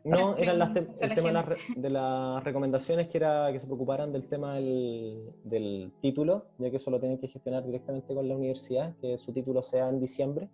No, 0.06 0.36
eran 0.36 0.58
las 0.58 1.02
el 1.02 1.14
tema 1.14 1.44
de 1.76 1.90
las, 1.90 2.44
recomendaciones 2.44 3.08
que 3.08 3.18
era 3.18 3.50
que 3.50 3.58
se 3.58 3.66
preocuparan 3.66 4.12
del 4.12 4.28
tema 4.28 4.54
del, 4.54 5.32
del, 5.42 5.92
título, 6.00 6.46
ya 6.58 6.70
que 6.70 6.76
eso 6.76 6.90
lo 6.90 7.00
tienen 7.00 7.18
que 7.18 7.26
gestionar 7.26 7.64
directamente 7.64 8.14
con 8.14 8.28
la 8.28 8.36
universidad, 8.36 8.94
que 9.00 9.18
su 9.18 9.32
título 9.32 9.62
sea 9.62 9.88
en 9.88 10.00
diciembre. 10.00 10.48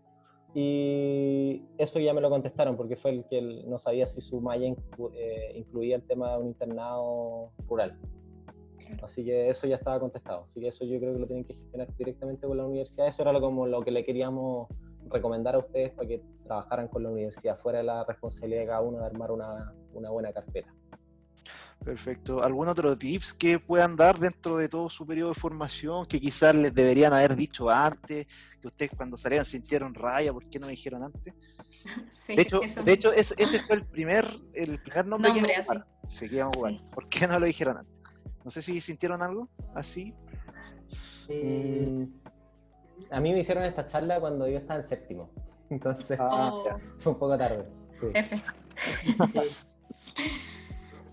Y 0.54 1.62
eso 1.78 1.98
ya 1.98 2.12
me 2.14 2.20
lo 2.20 2.30
contestaron 2.30 2.76
porque 2.76 2.96
fue 2.96 3.10
el 3.10 3.24
que 3.24 3.40
no 3.66 3.78
sabía 3.78 4.06
si 4.06 4.20
su 4.20 4.40
malla 4.40 4.68
eh, 5.14 5.52
incluía 5.54 5.96
el 5.96 6.02
tema 6.02 6.32
de 6.32 6.38
un 6.38 6.46
internado 6.48 7.52
rural. 7.68 7.98
Así 9.02 9.24
que 9.24 9.48
eso 9.48 9.66
ya 9.66 9.76
estaba 9.76 10.00
contestado. 10.00 10.44
Así 10.44 10.60
que 10.60 10.68
eso 10.68 10.84
yo 10.84 10.98
creo 10.98 11.14
que 11.14 11.20
lo 11.20 11.26
tienen 11.26 11.44
que 11.44 11.54
gestionar 11.54 11.88
directamente 11.96 12.46
con 12.46 12.56
la 12.56 12.66
universidad. 12.66 13.08
Eso 13.08 13.22
era 13.22 13.32
lo, 13.32 13.40
como 13.40 13.66
lo 13.66 13.82
que 13.82 13.90
le 13.90 14.04
queríamos 14.04 14.68
recomendar 15.12 15.54
a 15.54 15.58
ustedes 15.58 15.90
para 15.90 16.08
que 16.08 16.22
trabajaran 16.44 16.88
con 16.88 17.02
la 17.02 17.10
universidad, 17.10 17.56
fuera 17.56 17.78
de 17.78 17.84
la 17.84 18.04
responsabilidad 18.04 18.60
de 18.62 18.66
cada 18.66 18.80
uno 18.80 18.98
de 18.98 19.06
armar 19.06 19.30
una, 19.30 19.74
una 19.92 20.10
buena 20.10 20.32
carpeta. 20.32 20.72
Perfecto. 21.84 22.42
¿Algún 22.42 22.68
otro 22.68 22.96
tips 22.96 23.32
que 23.32 23.58
puedan 23.58 23.96
dar 23.96 24.18
dentro 24.18 24.56
de 24.56 24.68
todo 24.68 24.88
su 24.88 25.04
periodo 25.04 25.30
de 25.30 25.34
formación 25.34 26.06
que 26.06 26.20
quizás 26.20 26.54
les 26.54 26.72
deberían 26.72 27.12
haber 27.12 27.34
dicho 27.34 27.68
antes, 27.68 28.26
que 28.60 28.66
ustedes 28.68 28.92
cuando 28.96 29.16
salieron 29.16 29.44
sintieron 29.44 29.92
raya, 29.94 30.32
¿por 30.32 30.48
qué 30.48 30.58
no 30.58 30.66
me 30.66 30.72
dijeron 30.72 31.02
antes? 31.02 31.34
de 32.28 32.42
hecho, 32.42 32.60
de 32.60 32.92
hecho 32.92 33.12
ese, 33.12 33.34
fue 33.66 33.76
el 33.76 33.84
primer, 33.84 34.26
el 34.54 34.80
primer 34.80 35.06
nombre, 35.06 35.32
que 35.32 35.54
así. 35.54 36.38
¿Por 36.94 37.08
qué 37.08 37.26
no 37.26 37.38
lo 37.38 37.46
dijeron 37.46 37.78
antes? 37.78 37.94
No 38.44 38.50
sé 38.50 38.62
si 38.62 38.80
sintieron 38.80 39.22
algo 39.22 39.48
así. 39.74 40.14
Mm, 41.28 42.04
a 43.10 43.20
mí 43.20 43.32
me 43.32 43.40
hicieron 43.40 43.64
esta 43.64 43.86
charla 43.86 44.20
cuando 44.20 44.48
yo 44.48 44.58
estaba 44.58 44.80
en 44.80 44.84
séptimo. 44.84 45.30
Entonces, 45.70 46.18
oh. 46.20 46.64
fue 46.98 47.12
un 47.12 47.18
poco 47.18 47.36
tarde. 47.38 47.64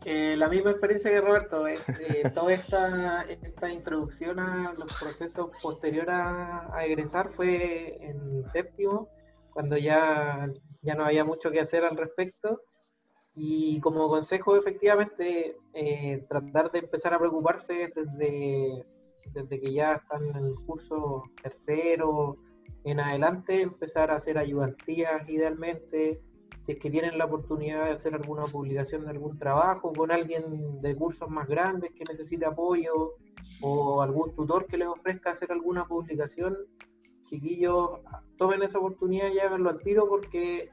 Eh, 0.06 0.36
la 0.38 0.48
misma 0.48 0.72
experiencia 0.72 1.12
que 1.12 1.20
Roberto, 1.20 1.68
eh, 1.68 1.78
eh, 2.00 2.32
toda 2.34 2.54
esta, 2.54 3.24
esta 3.24 3.70
introducción 3.70 4.40
a 4.40 4.74
los 4.74 4.98
procesos 4.98 5.50
posteriores 5.62 6.16
a, 6.16 6.86
egresar 6.86 7.30
fue 7.30 7.98
en 8.02 8.48
séptimo, 8.48 9.10
cuando 9.52 9.78
ya, 9.78 10.50
ya 10.82 10.96
no 10.96 11.06
había 11.06 11.26
mucho 11.26 11.52
que 11.52 11.60
hacer 11.60 11.84
al 11.84 11.98
respecto. 11.98 12.62
Y 13.36 13.82
como 13.82 14.08
consejo, 14.08 14.56
efectivamente, 14.56 15.58
tratar 16.30 16.72
de 16.72 16.80
empezar 16.80 17.14
a 17.14 17.20
preocuparse 17.20 17.92
desde, 17.94 18.86
desde 19.34 19.60
que 19.60 19.74
ya 19.74 19.94
están 19.94 20.26
en 20.28 20.36
el 20.36 20.56
curso 20.66 21.24
tercero 21.42 22.38
en 22.84 23.00
adelante, 23.00 23.62
empezar 23.62 24.12
a 24.12 24.16
hacer 24.16 24.38
ayudantías 24.38 25.28
idealmente, 25.30 26.22
si 26.62 26.74
es 26.74 26.80
que 26.80 26.90
tienen 26.90 27.18
la 27.18 27.26
oportunidad 27.26 27.86
de 27.86 27.92
hacer 27.92 28.14
alguna 28.14 28.46
publicación 28.46 29.04
de 29.04 29.12
algún 29.12 29.38
trabajo 29.38 29.92
con 29.94 30.12
alguien 30.12 30.82
de 30.82 30.96
cursos 30.96 31.30
más 31.30 31.48
grandes 31.48 31.92
que 31.92 32.04
necesite 32.10 32.46
apoyo 32.46 33.16
o 33.62 34.02
algún 34.02 34.34
tutor 34.36 34.66
que 34.66 34.78
les 34.78 34.88
ofrezca 34.88 35.32
hacer 35.32 35.52
alguna 35.52 35.86
publicación, 35.86 36.56
chiquillos, 37.26 37.90
tomen 38.38 38.64
esa 38.64 38.80
oportunidad 38.80 39.30
y 39.32 39.40
háganlo 39.40 39.70
al 39.70 39.80
tiro 39.80 40.08
porque 40.08 40.70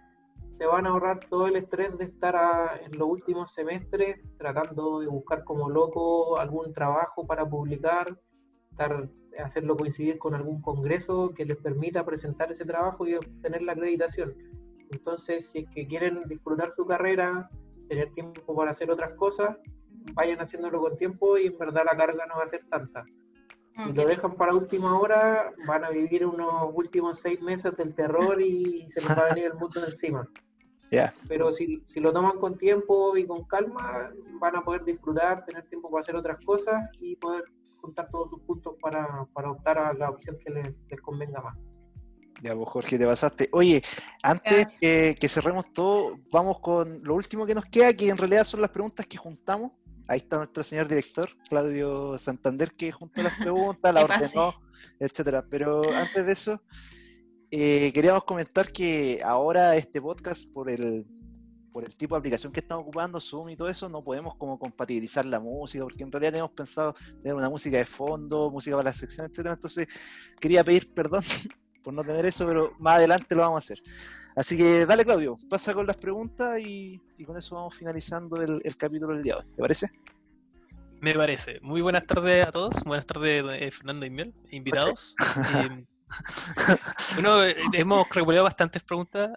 se 0.58 0.66
van 0.66 0.86
a 0.86 0.90
ahorrar 0.90 1.20
todo 1.28 1.46
el 1.46 1.56
estrés 1.56 1.96
de 1.98 2.04
estar 2.04 2.80
en 2.82 2.98
los 2.98 3.08
últimos 3.08 3.52
semestres 3.52 4.20
tratando 4.38 5.00
de 5.00 5.06
buscar 5.06 5.44
como 5.44 5.68
loco 5.68 6.38
algún 6.38 6.72
trabajo 6.72 7.26
para 7.26 7.48
publicar, 7.48 8.18
estar, 8.76 9.08
hacerlo 9.42 9.76
coincidir 9.76 10.18
con 10.18 10.34
algún 10.34 10.60
congreso 10.60 11.32
que 11.34 11.44
les 11.44 11.56
permita 11.56 12.04
presentar 12.04 12.52
ese 12.52 12.64
trabajo 12.64 13.06
y 13.06 13.14
obtener 13.14 13.62
la 13.62 13.72
acreditación 13.72 14.34
entonces, 14.90 15.46
si 15.46 15.60
es 15.60 15.70
que 15.70 15.86
quieren 15.86 16.22
disfrutar 16.26 16.70
su 16.72 16.86
carrera, 16.86 17.50
tener 17.88 18.12
tiempo 18.12 18.54
para 18.54 18.70
hacer 18.70 18.90
otras 18.90 19.12
cosas, 19.14 19.56
vayan 20.14 20.40
haciéndolo 20.40 20.80
con 20.80 20.96
tiempo 20.96 21.38
y 21.38 21.46
en 21.46 21.58
verdad 21.58 21.82
la 21.84 21.96
carga 21.96 22.26
no 22.26 22.36
va 22.36 22.44
a 22.44 22.48
ser 22.48 22.64
tanta. 22.68 23.04
Si 23.84 23.92
lo 23.92 24.06
dejan 24.06 24.36
para 24.36 24.54
última 24.54 24.98
hora, 24.98 25.52
van 25.66 25.84
a 25.84 25.90
vivir 25.90 26.24
unos 26.24 26.70
últimos 26.72 27.20
seis 27.20 27.42
meses 27.42 27.76
del 27.76 27.94
terror 27.94 28.40
y 28.40 28.88
se 28.90 29.00
les 29.02 29.10
va 29.10 29.26
a 29.26 29.34
venir 29.34 29.46
el 29.46 29.54
mundo 29.54 29.84
encima. 29.84 30.26
Pero 31.28 31.52
si, 31.52 31.82
si, 31.86 32.00
lo 32.00 32.12
toman 32.12 32.38
con 32.38 32.56
tiempo 32.56 33.16
y 33.18 33.26
con 33.26 33.44
calma, 33.44 34.12
van 34.40 34.56
a 34.56 34.62
poder 34.62 34.84
disfrutar, 34.84 35.44
tener 35.44 35.68
tiempo 35.68 35.90
para 35.90 36.00
hacer 36.00 36.16
otras 36.16 36.38
cosas 36.46 36.88
y 37.00 37.16
poder 37.16 37.44
juntar 37.86 38.08
todos 38.10 38.30
sus 38.30 38.40
puntos 38.42 38.74
para, 38.80 39.26
para 39.32 39.50
optar 39.50 39.78
a 39.78 39.94
la 39.94 40.10
opción 40.10 40.36
que 40.44 40.50
les, 40.50 40.74
les 40.90 41.00
convenga 41.00 41.40
más. 41.40 41.56
Ya, 42.42 42.54
vos 42.54 42.68
Jorge, 42.68 42.98
te 42.98 43.06
pasaste. 43.06 43.48
Oye, 43.52 43.82
antes 44.22 44.76
que, 44.78 45.28
cerremos 45.28 45.72
todo, 45.72 46.18
vamos 46.30 46.60
con 46.60 47.02
lo 47.02 47.14
último 47.14 47.46
que 47.46 47.54
nos 47.54 47.64
queda, 47.64 47.94
que 47.94 48.08
en 48.08 48.16
realidad 48.16 48.44
son 48.44 48.60
las 48.60 48.70
preguntas 48.70 49.06
que 49.06 49.16
juntamos 49.16 49.72
Ahí 50.08 50.18
está 50.18 50.36
nuestro 50.36 50.62
señor 50.62 50.86
director, 50.86 51.28
Claudio 51.48 52.16
Santander, 52.16 52.70
que 52.76 52.92
junto 52.92 53.20
a 53.20 53.24
las 53.24 53.32
preguntas, 53.40 53.92
la 53.92 54.04
ordenó, 54.04 54.54
etcétera. 55.00 55.44
Pero 55.50 55.92
antes 55.92 56.24
de 56.24 56.32
eso, 56.32 56.62
eh, 57.50 57.90
queríamos 57.92 58.22
comentar 58.22 58.70
que 58.70 59.20
ahora 59.24 59.74
este 59.74 60.00
podcast, 60.00 60.48
por 60.52 60.70
el, 60.70 61.04
por 61.76 61.84
el 61.84 61.94
tipo 61.94 62.14
de 62.14 62.20
aplicación 62.20 62.50
que 62.54 62.60
estamos 62.60 62.84
ocupando, 62.84 63.20
Zoom 63.20 63.50
y 63.50 63.56
todo 63.56 63.68
eso, 63.68 63.86
no 63.90 64.02
podemos 64.02 64.34
como 64.36 64.58
compatibilizar 64.58 65.26
la 65.26 65.38
música, 65.38 65.84
porque 65.84 66.04
en 66.04 66.10
realidad 66.10 66.32
tenemos 66.32 66.52
pensado 66.52 66.94
tener 67.20 67.34
una 67.34 67.50
música 67.50 67.76
de 67.76 67.84
fondo, 67.84 68.50
música 68.50 68.74
para 68.76 68.88
la 68.88 68.94
sección, 68.94 69.28
etcétera. 69.28 69.52
Entonces, 69.52 69.86
quería 70.40 70.64
pedir 70.64 70.94
perdón 70.94 71.22
por 71.84 71.92
no 71.92 72.02
tener 72.02 72.24
eso, 72.24 72.46
pero 72.46 72.72
más 72.78 72.94
adelante 72.96 73.34
lo 73.34 73.42
vamos 73.42 73.56
a 73.56 73.58
hacer. 73.58 73.82
Así 74.34 74.56
que 74.56 74.86
dale, 74.86 75.04
Claudio, 75.04 75.36
pasa 75.50 75.74
con 75.74 75.86
las 75.86 75.98
preguntas 75.98 76.58
y, 76.60 76.98
con 77.26 77.36
eso 77.36 77.56
vamos 77.56 77.74
finalizando 77.74 78.40
el, 78.40 78.62
capítulo 78.78 79.12
del 79.12 79.22
día 79.22 79.34
de 79.34 79.40
hoy. 79.40 79.46
¿Te 79.54 79.60
parece? 79.60 79.90
Me 81.02 81.12
parece. 81.12 81.60
Muy 81.60 81.82
buenas 81.82 82.06
tardes 82.06 82.46
a 82.46 82.52
todos. 82.52 82.82
Buenas 82.84 83.04
tardes, 83.04 83.44
eh, 83.60 83.70
Fernando 83.70 84.06
y 84.06 84.08
Miel, 84.08 84.32
invitados. 84.50 85.14
Eh, 85.54 85.84
bueno, 87.16 87.44
eh, 87.44 87.54
hemos 87.74 88.08
recopilado 88.08 88.44
bastantes 88.44 88.82
preguntas. 88.82 89.28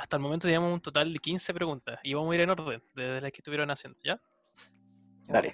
Hasta 0.00 0.16
el 0.16 0.22
momento 0.22 0.46
teníamos 0.46 0.72
un 0.72 0.80
total 0.80 1.12
de 1.12 1.18
15 1.18 1.52
preguntas 1.52 2.00
y 2.02 2.14
vamos 2.14 2.32
a 2.32 2.34
ir 2.34 2.40
en 2.40 2.50
orden 2.50 2.82
desde 2.94 3.20
las 3.20 3.30
que 3.30 3.38
estuvieron 3.38 3.70
haciendo, 3.70 3.98
¿ya? 4.02 4.18
Dale. 5.28 5.52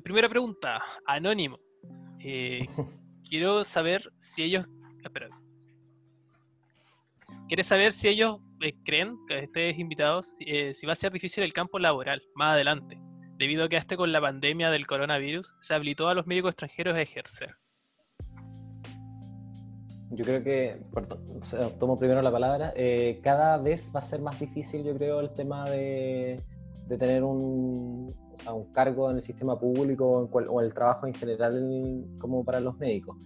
primera 0.00 0.28
pregunta, 0.28 0.82
anónimo. 1.06 1.60
Eh, 2.20 2.66
quiero 3.28 3.64
saber 3.64 4.10
si 4.18 4.42
ellos. 4.42 4.66
Espera. 5.02 5.28
¿Quieres 7.46 7.66
saber 7.66 7.92
si 7.92 8.08
ellos 8.08 8.38
eh, 8.60 8.72
creen 8.84 9.18
que 9.28 9.44
ustedes 9.44 9.78
invitados 9.78 10.26
eh, 10.40 10.72
si 10.72 10.86
va 10.86 10.94
a 10.94 10.96
ser 10.96 11.12
difícil 11.12 11.44
el 11.44 11.52
campo 11.52 11.78
laboral 11.78 12.22
más 12.34 12.54
adelante, 12.54 12.98
debido 13.36 13.64
a 13.64 13.68
que 13.68 13.76
este 13.76 13.98
con 13.98 14.10
la 14.12 14.20
pandemia 14.22 14.70
del 14.70 14.86
coronavirus 14.86 15.54
se 15.60 15.74
habilitó 15.74 16.08
a 16.08 16.14
los 16.14 16.26
médicos 16.26 16.52
extranjeros 16.52 16.96
a 16.96 17.02
ejercer? 17.02 17.56
Yo 20.10 20.24
creo 20.24 20.42
que, 20.44 20.80
tomo 21.78 21.96
primero 21.96 22.22
la 22.22 22.30
palabra, 22.30 22.72
cada 23.22 23.58
vez 23.58 23.90
va 23.94 24.00
a 24.00 24.02
ser 24.02 24.20
más 24.20 24.38
difícil, 24.38 24.84
yo 24.84 24.94
creo, 24.94 25.20
el 25.20 25.30
tema 25.34 25.68
de, 25.70 26.40
de 26.86 26.98
tener 26.98 27.24
un, 27.24 28.14
o 28.46 28.54
un 28.54 28.72
cargo 28.72 29.10
en 29.10 29.16
el 29.16 29.22
sistema 29.22 29.58
público 29.58 30.28
o 30.30 30.60
el 30.60 30.74
trabajo 30.74 31.06
en 31.06 31.14
general 31.14 32.04
como 32.18 32.44
para 32.44 32.60
los 32.60 32.76
médicos. 32.78 33.16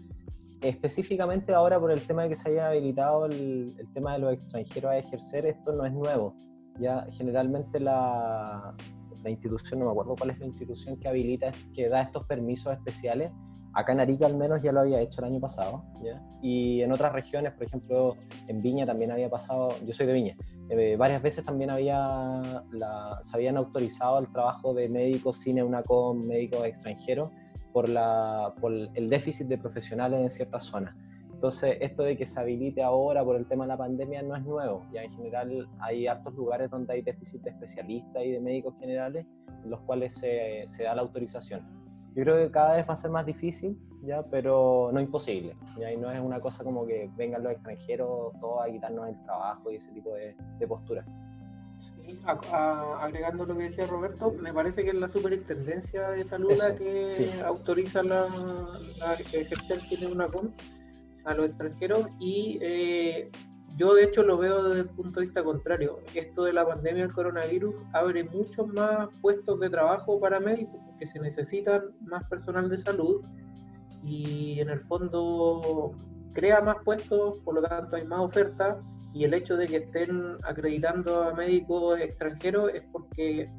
Específicamente 0.60 1.54
ahora 1.54 1.78
por 1.78 1.92
el 1.92 2.06
tema 2.06 2.24
de 2.24 2.30
que 2.30 2.36
se 2.36 2.50
haya 2.50 2.68
habilitado 2.68 3.26
el, 3.26 3.76
tema 3.94 4.14
de 4.14 4.18
los 4.20 4.32
extranjeros 4.32 4.90
a 4.90 4.98
ejercer, 4.98 5.46
esto 5.46 5.72
no 5.72 5.84
es 5.84 5.92
nuevo. 5.92 6.34
Ya 6.80 7.06
generalmente 7.12 7.80
la, 7.80 8.74
la 9.22 9.30
institución, 9.30 9.80
no 9.80 9.86
me 9.86 9.92
acuerdo 9.92 10.14
cuál 10.16 10.30
es 10.30 10.38
la 10.38 10.46
institución 10.46 10.98
que 10.98 11.08
habilita, 11.08 11.52
que 11.74 11.88
da 11.88 12.02
estos 12.02 12.24
permisos 12.26 12.72
especiales, 12.72 13.32
Acá 13.74 13.92
en 13.92 14.00
Arica 14.00 14.26
al 14.26 14.36
menos 14.36 14.62
ya 14.62 14.72
lo 14.72 14.80
había 14.80 15.00
hecho 15.00 15.20
el 15.20 15.26
año 15.26 15.40
pasado, 15.40 15.84
y 16.42 16.82
en 16.82 16.92
otras 16.92 17.12
regiones, 17.12 17.52
por 17.52 17.64
ejemplo, 17.64 18.16
en 18.46 18.62
Viña 18.62 18.86
también 18.86 19.12
había 19.12 19.28
pasado, 19.28 19.74
yo 19.84 19.92
soy 19.92 20.06
de 20.06 20.12
Viña, 20.12 20.36
eh, 20.70 20.96
varias 20.96 21.22
veces 21.22 21.44
también 21.44 21.70
había 21.70 22.64
se 23.22 23.36
habían 23.36 23.56
autorizado 23.56 24.18
el 24.18 24.30
trabajo 24.32 24.74
de 24.74 24.88
médicos 24.88 25.38
sin 25.38 25.58
EUNACOM, 25.58 26.26
médicos 26.26 26.66
extranjeros, 26.66 27.30
por, 27.72 27.88
la, 27.88 28.54
por 28.60 28.72
el 28.72 29.08
déficit 29.10 29.46
de 29.46 29.58
profesionales 29.58 30.20
en 30.20 30.30
ciertas 30.30 30.64
zonas. 30.64 30.94
Entonces, 31.32 31.78
esto 31.80 32.02
de 32.02 32.16
que 32.16 32.26
se 32.26 32.40
habilite 32.40 32.82
ahora 32.82 33.24
por 33.24 33.36
el 33.36 33.46
tema 33.46 33.64
de 33.64 33.68
la 33.68 33.76
pandemia 33.76 34.22
no 34.22 34.34
es 34.34 34.42
nuevo. 34.42 34.84
Ya 34.92 35.04
en 35.04 35.12
general 35.12 35.68
hay 35.78 36.08
hartos 36.08 36.34
lugares 36.34 36.68
donde 36.68 36.94
hay 36.94 37.02
déficit 37.02 37.42
de 37.42 37.50
especialistas 37.50 38.24
y 38.24 38.32
de 38.32 38.40
médicos 38.40 38.74
generales, 38.80 39.24
en 39.62 39.70
los 39.70 39.80
cuales 39.82 40.14
se, 40.14 40.64
se 40.66 40.82
da 40.82 40.96
la 40.96 41.02
autorización. 41.02 41.64
Yo 42.18 42.24
creo 42.24 42.36
que 42.36 42.50
cada 42.50 42.74
vez 42.74 42.88
va 42.88 42.94
a 42.94 42.96
ser 42.96 43.12
más 43.12 43.24
difícil, 43.24 43.78
ya, 44.02 44.24
pero 44.24 44.90
no 44.92 45.00
imposible. 45.00 45.54
¿ya? 45.78 45.92
Y 45.92 45.96
no 45.96 46.10
es 46.10 46.18
una 46.18 46.40
cosa 46.40 46.64
como 46.64 46.84
que 46.84 47.08
vengan 47.16 47.44
los 47.44 47.52
extranjeros 47.52 48.32
todos 48.40 48.60
a 48.60 48.68
quitarnos 48.68 49.10
el 49.10 49.22
trabajo 49.22 49.70
y 49.70 49.76
ese 49.76 49.92
tipo 49.92 50.12
de, 50.14 50.34
de 50.58 50.66
postura. 50.66 51.04
Sí, 51.78 52.20
agregando 52.26 53.46
lo 53.46 53.56
que 53.56 53.62
decía 53.62 53.86
Roberto, 53.86 54.32
me 54.32 54.52
parece 54.52 54.82
que 54.82 54.88
es 54.88 54.96
la 54.96 55.08
superintendencia 55.08 56.10
de 56.10 56.26
salud 56.26 56.50
la 56.58 56.74
que 56.74 57.08
autoriza 57.44 58.02
la, 58.02 58.26
la 58.96 59.14
ejercer 59.14 59.78
tiene 59.88 60.12
una 60.12 60.26
con 60.26 60.52
a 61.24 61.34
los 61.34 61.46
extranjeros 61.46 62.08
y 62.18 62.58
eh, 62.60 63.30
yo 63.76 63.94
de 63.94 64.04
hecho 64.04 64.22
lo 64.22 64.38
veo 64.38 64.64
desde 64.64 64.80
el 64.80 64.88
punto 64.88 65.20
de 65.20 65.26
vista 65.26 65.42
contrario. 65.42 66.00
Esto 66.14 66.44
de 66.44 66.52
la 66.52 66.66
pandemia 66.66 67.04
del 67.04 67.12
coronavirus 67.12 67.74
abre 67.92 68.24
muchos 68.24 68.66
más 68.68 69.08
puestos 69.20 69.60
de 69.60 69.70
trabajo 69.70 70.18
para 70.18 70.40
médicos 70.40 70.80
porque 70.86 71.06
se 71.06 71.20
necesitan 71.20 71.82
más 72.00 72.26
personal 72.28 72.68
de 72.68 72.78
salud 72.78 73.24
y 74.02 74.60
en 74.60 74.70
el 74.70 74.80
fondo 74.80 75.92
crea 76.32 76.60
más 76.60 76.76
puestos, 76.84 77.38
por 77.42 77.54
lo 77.54 77.62
tanto 77.62 77.96
hay 77.96 78.04
más 78.06 78.20
oferta 78.20 78.80
y 79.12 79.24
el 79.24 79.34
hecho 79.34 79.56
de 79.56 79.66
que 79.66 79.76
estén 79.78 80.36
acreditando 80.44 81.22
a 81.22 81.34
médicos 81.34 82.00
extranjeros 82.00 82.72
es 82.74 82.82
porque 82.92 83.50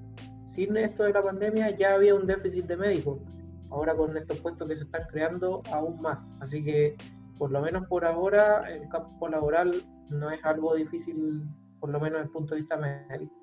sin 0.53 0.75
esto 0.77 1.03
de 1.03 1.13
la 1.13 1.21
pandemia 1.21 1.75
ya 1.75 1.95
había 1.95 2.15
un 2.15 2.27
déficit 2.27 2.65
de 2.65 2.77
médicos. 2.77 3.19
Ahora 3.71 3.95
con 3.95 4.15
estos 4.17 4.39
puestos 4.39 4.67
que 4.67 4.75
se 4.75 4.83
están 4.83 5.03
creando 5.11 5.61
aún 5.71 6.01
más. 6.01 6.25
Así 6.39 6.63
que 6.63 6.95
por 7.39 7.51
lo 7.51 7.61
menos 7.61 7.87
por 7.87 8.05
ahora 8.05 8.69
el 8.69 8.87
campo 8.89 9.29
laboral 9.29 9.81
no 10.09 10.29
es 10.29 10.43
algo 10.43 10.75
difícil, 10.75 11.41
por 11.79 11.89
lo 11.89 11.99
menos 11.99 12.19
desde 12.19 12.25
el 12.25 12.31
punto 12.31 12.53
de 12.53 12.61
vista 12.61 12.75
médico. 12.75 13.33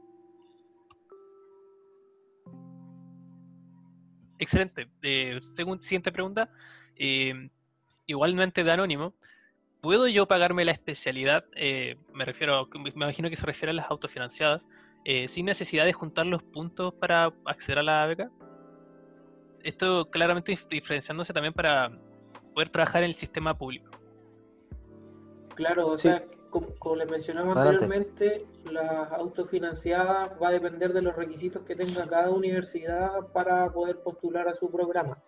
Excelente. 4.38 4.90
Eh, 5.00 5.40
según 5.42 5.82
siguiente 5.82 6.12
pregunta, 6.12 6.50
eh, 6.94 7.48
igualmente 8.04 8.62
de 8.62 8.70
anónimo, 8.70 9.14
¿puedo 9.80 10.06
yo 10.08 10.28
pagarme 10.28 10.66
la 10.66 10.72
especialidad? 10.72 11.46
Eh, 11.54 11.96
me 12.12 12.26
refiero, 12.26 12.68
me 12.78 12.90
imagino 12.90 13.30
que 13.30 13.36
se 13.36 13.46
refiere 13.46 13.70
a 13.70 13.74
las 13.74 13.90
autofinanciadas, 13.90 14.68
sin 15.28 15.46
necesidad 15.46 15.84
de 15.84 15.92
juntar 15.92 16.26
los 16.26 16.42
puntos 16.42 16.92
para 16.94 17.32
acceder 17.44 17.78
a 17.78 17.82
la 17.84 18.06
beca. 18.06 18.28
Esto 19.62 20.10
claramente 20.10 20.58
diferenciándose 20.68 21.32
también 21.32 21.54
para 21.54 21.92
poder 22.56 22.70
trabajar 22.70 23.02
en 23.02 23.10
el 23.10 23.14
sistema 23.14 23.52
público. 23.52 23.90
Claro, 25.56 25.88
o 25.88 25.98
sea, 25.98 26.22
como, 26.48 26.96
les 26.96 27.10
mencionamos 27.10 27.54
anteriormente, 27.54 28.46
las 28.64 29.12
autofinanciadas 29.12 30.30
va 30.42 30.48
a 30.48 30.52
depender 30.52 30.94
de 30.94 31.02
los 31.02 31.14
requisitos 31.14 31.64
que 31.64 31.76
tenga 31.76 32.08
cada 32.08 32.30
universidad 32.30 33.26
para 33.34 33.70
poder 33.70 33.98
postular 33.98 34.48
a 34.48 34.54
su 34.54 34.70
programa. 34.70 35.18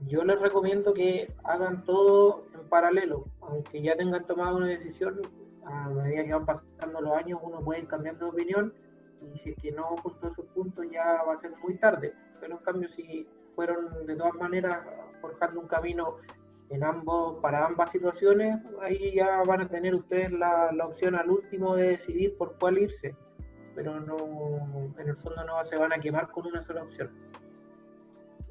Yo 0.00 0.24
les 0.24 0.40
recomiendo 0.40 0.92
que 0.92 1.32
hagan 1.44 1.84
todo 1.84 2.46
en 2.52 2.68
paralelo, 2.68 3.26
aunque 3.42 3.80
ya 3.80 3.96
tengan 3.96 4.26
tomado 4.26 4.56
una 4.56 4.66
decisión, 4.66 5.22
a 5.64 5.88
medida 5.90 6.24
que 6.24 6.34
van 6.34 6.46
pasando 6.46 7.00
los 7.00 7.16
años 7.16 7.38
uno 7.44 7.60
puede 7.60 7.82
ir 7.82 7.86
cambiando 7.86 8.24
de 8.24 8.30
opinión 8.32 8.74
y 9.22 9.38
si 9.38 9.50
es 9.50 9.56
que 9.56 9.70
no 9.70 9.96
justo 9.98 10.26
esos 10.26 10.46
puntos 10.46 10.84
ya 10.90 11.22
va 11.22 11.34
a 11.34 11.36
ser 11.36 11.52
muy 11.58 11.78
tarde. 11.78 12.12
Pero 12.40 12.56
en 12.56 12.64
cambio 12.64 12.88
si 12.88 13.28
fueron 13.54 14.04
de 14.04 14.16
todas 14.16 14.34
maneras 14.34 14.84
forjando 15.20 15.60
un 15.60 15.68
camino 15.68 16.16
en 16.70 16.84
ambos, 16.84 17.40
para 17.40 17.66
ambas 17.66 17.90
situaciones, 17.90 18.56
ahí 18.80 19.14
ya 19.14 19.42
van 19.44 19.62
a 19.62 19.68
tener 19.68 19.94
ustedes 19.94 20.30
la, 20.30 20.70
la, 20.72 20.86
opción 20.86 21.16
al 21.16 21.28
último 21.28 21.74
de 21.74 21.88
decidir 21.88 22.36
por 22.38 22.56
cuál 22.58 22.78
irse, 22.78 23.16
pero 23.74 23.98
no, 23.98 24.16
en 24.98 25.08
el 25.08 25.16
fondo 25.16 25.44
no 25.44 25.64
se 25.64 25.76
van 25.76 25.92
a 25.92 25.98
quemar 25.98 26.30
con 26.30 26.46
una 26.46 26.62
sola 26.62 26.84
opción. 26.84 27.10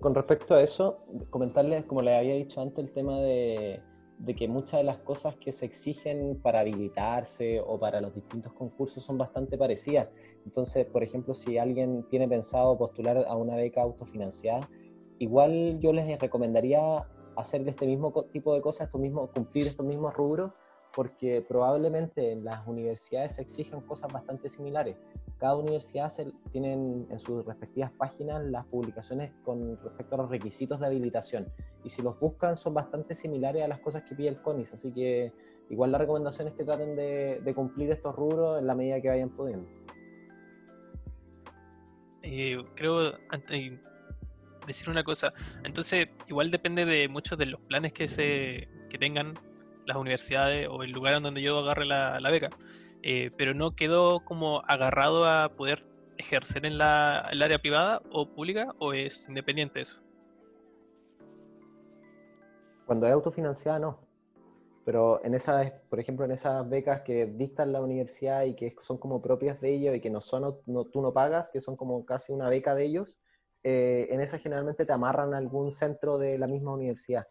Con 0.01 0.13
respecto 0.13 0.53
a 0.55 0.61
eso, 0.61 0.99
comentarles, 1.29 1.85
como 1.85 2.01
les 2.01 2.17
había 2.17 2.35
dicho 2.35 2.61
antes, 2.61 2.83
el 2.83 2.91
tema 2.91 3.19
de, 3.19 3.81
de 4.17 4.35
que 4.35 4.49
muchas 4.49 4.81
de 4.81 4.83
las 4.83 4.97
cosas 4.97 5.35
que 5.37 5.53
se 5.53 5.65
exigen 5.65 6.41
para 6.41 6.59
habilitarse 6.59 7.61
o 7.65 7.79
para 7.79 8.01
los 8.01 8.13
distintos 8.13 8.51
concursos 8.51 9.03
son 9.03 9.17
bastante 9.17 9.57
parecidas. 9.57 10.09
Entonces, 10.45 10.85
por 10.85 11.03
ejemplo, 11.03 11.33
si 11.33 11.57
alguien 11.57 12.05
tiene 12.09 12.27
pensado 12.27 12.77
postular 12.77 13.25
a 13.27 13.35
una 13.35 13.55
beca 13.55 13.81
autofinanciada, 13.81 14.69
igual 15.19 15.79
yo 15.79 15.93
les 15.93 16.19
recomendaría 16.19 17.07
hacer 17.39 17.67
este 17.67 17.87
mismo 17.87 18.11
tipo 18.31 18.53
de 18.53 18.61
cosas, 18.61 18.87
esto 18.87 18.97
mismo, 18.97 19.27
cumplir 19.27 19.67
estos 19.67 19.85
mismos 19.85 20.13
rubros, 20.13 20.51
porque 20.95 21.45
probablemente 21.47 22.31
en 22.31 22.43
las 22.43 22.67
universidades 22.67 23.35
se 23.35 23.43
exigen 23.43 23.81
cosas 23.81 24.11
bastante 24.11 24.49
similares. 24.49 24.97
Cada 25.37 25.55
universidad 25.55 26.11
tiene 26.51 26.73
en 26.73 27.19
sus 27.19 27.45
respectivas 27.45 27.91
páginas 27.91 28.43
las 28.43 28.65
publicaciones 28.65 29.31
con 29.45 29.81
respecto 29.81 30.15
a 30.15 30.17
los 30.19 30.29
requisitos 30.29 30.79
de 30.79 30.87
habilitación. 30.87 31.47
Y 31.83 31.89
si 31.89 32.01
los 32.01 32.19
buscan 32.19 32.57
son 32.57 32.73
bastante 32.73 33.13
similares 33.13 33.63
a 33.63 33.67
las 33.67 33.79
cosas 33.79 34.03
que 34.03 34.15
pide 34.15 34.29
el 34.29 34.41
CONIS. 34.41 34.73
Así 34.73 34.91
que 34.91 35.31
igual 35.69 35.91
la 35.91 35.97
recomendación 35.99 36.49
es 36.49 36.55
que 36.55 36.65
traten 36.65 36.95
de, 36.95 37.39
de 37.41 37.55
cumplir 37.55 37.91
estos 37.91 38.13
rubros 38.15 38.59
en 38.59 38.67
la 38.67 38.75
medida 38.75 38.99
que 38.99 39.07
vayan 39.07 39.29
pudiendo. 39.29 39.69
Eh, 42.21 42.57
creo, 42.75 43.13
decir 44.69 44.89
una 44.89 45.03
cosa. 45.03 45.33
Entonces, 45.63 46.07
igual 46.27 46.51
depende 46.51 46.85
de 46.85 47.07
muchos 47.07 47.37
de 47.37 47.45
los 47.45 47.59
planes 47.61 47.93
que 47.93 48.07
se 48.07 48.69
que 48.89 48.97
tengan 48.97 49.37
las 49.85 49.97
universidades 49.97 50.67
o 50.69 50.83
el 50.83 50.91
lugar 50.91 51.15
en 51.15 51.23
donde 51.23 51.41
yo 51.41 51.59
agarre 51.59 51.85
la, 51.85 52.31
beca. 52.31 52.49
Eh, 53.03 53.31
pero 53.37 53.53
no 53.53 53.75
quedo 53.75 54.21
como 54.25 54.61
agarrado 54.67 55.25
a 55.25 55.49
poder 55.49 55.85
ejercer 56.17 56.65
en 56.65 56.77
la, 56.77 57.27
el 57.31 57.41
área 57.41 57.59
privada 57.59 58.01
o 58.11 58.27
pública 58.27 58.75
o 58.77 58.93
es 58.93 59.27
independiente 59.27 59.81
eso? 59.81 59.99
Cuando 62.85 63.07
es 63.07 63.13
autofinanciada, 63.13 63.79
no. 63.79 63.99
Pero 64.83 65.23
en 65.23 65.33
esas, 65.33 65.71
por 65.89 65.99
ejemplo, 65.99 66.25
en 66.25 66.31
esas 66.31 66.67
becas 66.67 67.01
que 67.01 67.25
dictan 67.27 67.71
la 67.71 67.81
universidad 67.81 68.43
y 68.43 68.55
que 68.55 68.75
son 68.79 68.97
como 68.97 69.21
propias 69.21 69.61
de 69.61 69.73
ellos 69.73 69.95
y 69.95 70.01
que 70.01 70.09
no 70.09 70.21
son, 70.21 70.57
no, 70.65 70.85
tú 70.85 71.01
no 71.01 71.13
pagas, 71.13 71.49
que 71.51 71.61
son 71.61 71.75
como 71.75 72.05
casi 72.05 72.33
una 72.33 72.49
beca 72.49 72.75
de 72.75 72.85
ellos, 72.85 73.19
eh, 73.63 74.07
en 74.09 74.21
esas 74.21 74.41
generalmente 74.41 74.85
te 74.85 74.93
amarran 74.93 75.33
a 75.33 75.37
algún 75.37 75.71
centro 75.71 76.17
de 76.17 76.37
la 76.37 76.47
misma 76.47 76.73
universidad. 76.73 77.27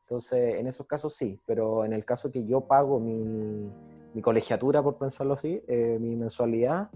Entonces, 0.00 0.56
en 0.56 0.68
esos 0.68 0.86
casos 0.86 1.14
sí, 1.14 1.40
pero 1.44 1.84
en 1.84 1.92
el 1.92 2.04
caso 2.04 2.30
que 2.30 2.44
yo 2.44 2.60
pago 2.60 3.00
mi, 3.00 4.22
colegiatura, 4.22 4.82
por 4.82 4.96
pensarlo 4.96 5.34
así, 5.34 5.62
eh, 5.68 5.98
mi 6.00 6.16
mensualidad, 6.16 6.90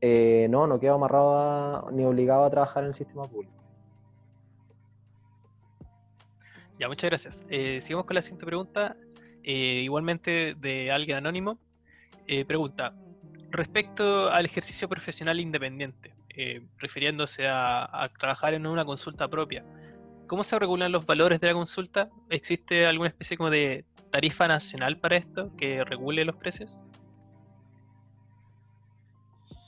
eh, 0.00 0.48
no, 0.50 0.66
no 0.66 0.80
quedo 0.80 0.94
amarrado 0.94 1.90
ni 1.92 2.04
obligado 2.04 2.44
a 2.44 2.50
trabajar 2.50 2.82
en 2.82 2.88
el 2.88 2.94
sistema 2.94 3.28
público. 3.28 3.54
Ya, 6.78 6.88
muchas 6.88 7.10
gracias. 7.10 7.46
Sigamos 7.84 8.06
con 8.06 8.14
la 8.14 8.22
siguiente 8.22 8.46
pregunta, 8.46 8.96
igualmente 9.42 10.56
de 10.58 10.90
alguien 10.90 11.18
anónimo. 11.18 11.58
pregunta, 12.48 12.94
respecto 13.50 14.30
al 14.30 14.46
ejercicio 14.46 14.88
profesional 14.88 15.38
independiente, 15.38 16.13
refiriéndose 16.78 17.46
a 17.48 18.10
trabajar 18.18 18.54
en 18.54 18.66
una 18.66 18.84
consulta 18.84 19.28
propia, 19.28 19.64
¿Cómo 20.26 20.42
se 20.42 20.58
regulan 20.58 20.90
los 20.90 21.04
valores 21.04 21.38
de 21.40 21.48
la 21.48 21.52
consulta? 21.52 22.08
¿Existe 22.30 22.86
alguna 22.86 23.10
especie 23.10 23.36
como 23.36 23.50
de 23.50 23.84
tarifa 24.10 24.48
nacional 24.48 24.98
para 24.98 25.16
esto 25.16 25.52
que 25.56 25.84
regule 25.84 26.24
los 26.24 26.36
precios? 26.36 26.78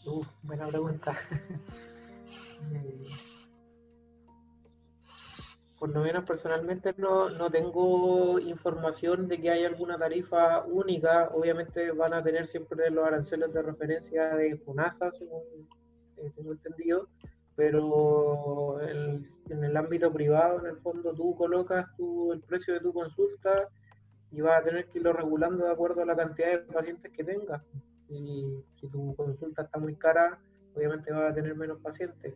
Uh, 0.05 0.25
buena 0.43 0.67
pregunta. 0.67 1.19
Eh, 2.73 3.05
por 5.79 5.91
lo 5.91 6.01
menos 6.01 6.25
personalmente 6.25 6.95
no, 6.97 7.29
no, 7.29 7.51
tengo 7.51 8.41
información 8.41 9.29
de 9.29 9.41
que 9.41 9.51
haya 9.51 9.69
alguna 9.69 9.99
tarifa 9.99 10.63
única. 10.63 11.29
Obviamente 11.35 11.93
van 11.93 12.15
a 12.15 12.23
tener 12.23 12.49
siempre 12.49 12.91
los 12.91 13.07
aranceles 13.07 13.53
de 13.53 13.63
referencia 13.63 14.35
de 14.35 14.57
FONASA, 14.57 15.13
según 15.13 15.69
eh, 16.19 16.33
tengo 16.35 16.53
entendido 16.53 17.09
pero 17.57 18.79
en 18.83 19.65
el 19.65 19.77
ámbito 19.77 20.13
privado, 20.13 20.61
en 20.61 20.67
el 20.67 20.77
fondo, 20.77 21.15
tú 21.15 21.35
colocas 21.35 21.87
el 21.99 22.41
precio 22.43 22.75
de 22.75 22.81
tu 22.81 22.93
consulta 22.93 23.69
y 24.31 24.43
vas 24.43 24.61
a 24.61 24.65
tener 24.65 24.87
que 24.89 24.99
irlo 24.99 25.15
regulando 25.15 25.65
de 25.65 25.73
acuerdo 25.73 26.03
a 26.03 26.05
la 26.05 26.15
cantidad 26.15 26.49
de 26.49 26.59
pacientes 26.59 27.11
que 27.13 27.25
tengas. 27.25 27.63
Y 28.11 28.63
si 28.79 28.89
tu 28.89 29.17
consulta 29.17 29.63
está 29.63 29.79
muy 29.79 29.95
cara, 29.97 30.39
obviamente 30.75 31.11
vas 31.11 31.33
a 31.33 31.35
tener 31.35 31.57
menos 31.57 31.81
pacientes. 31.81 32.35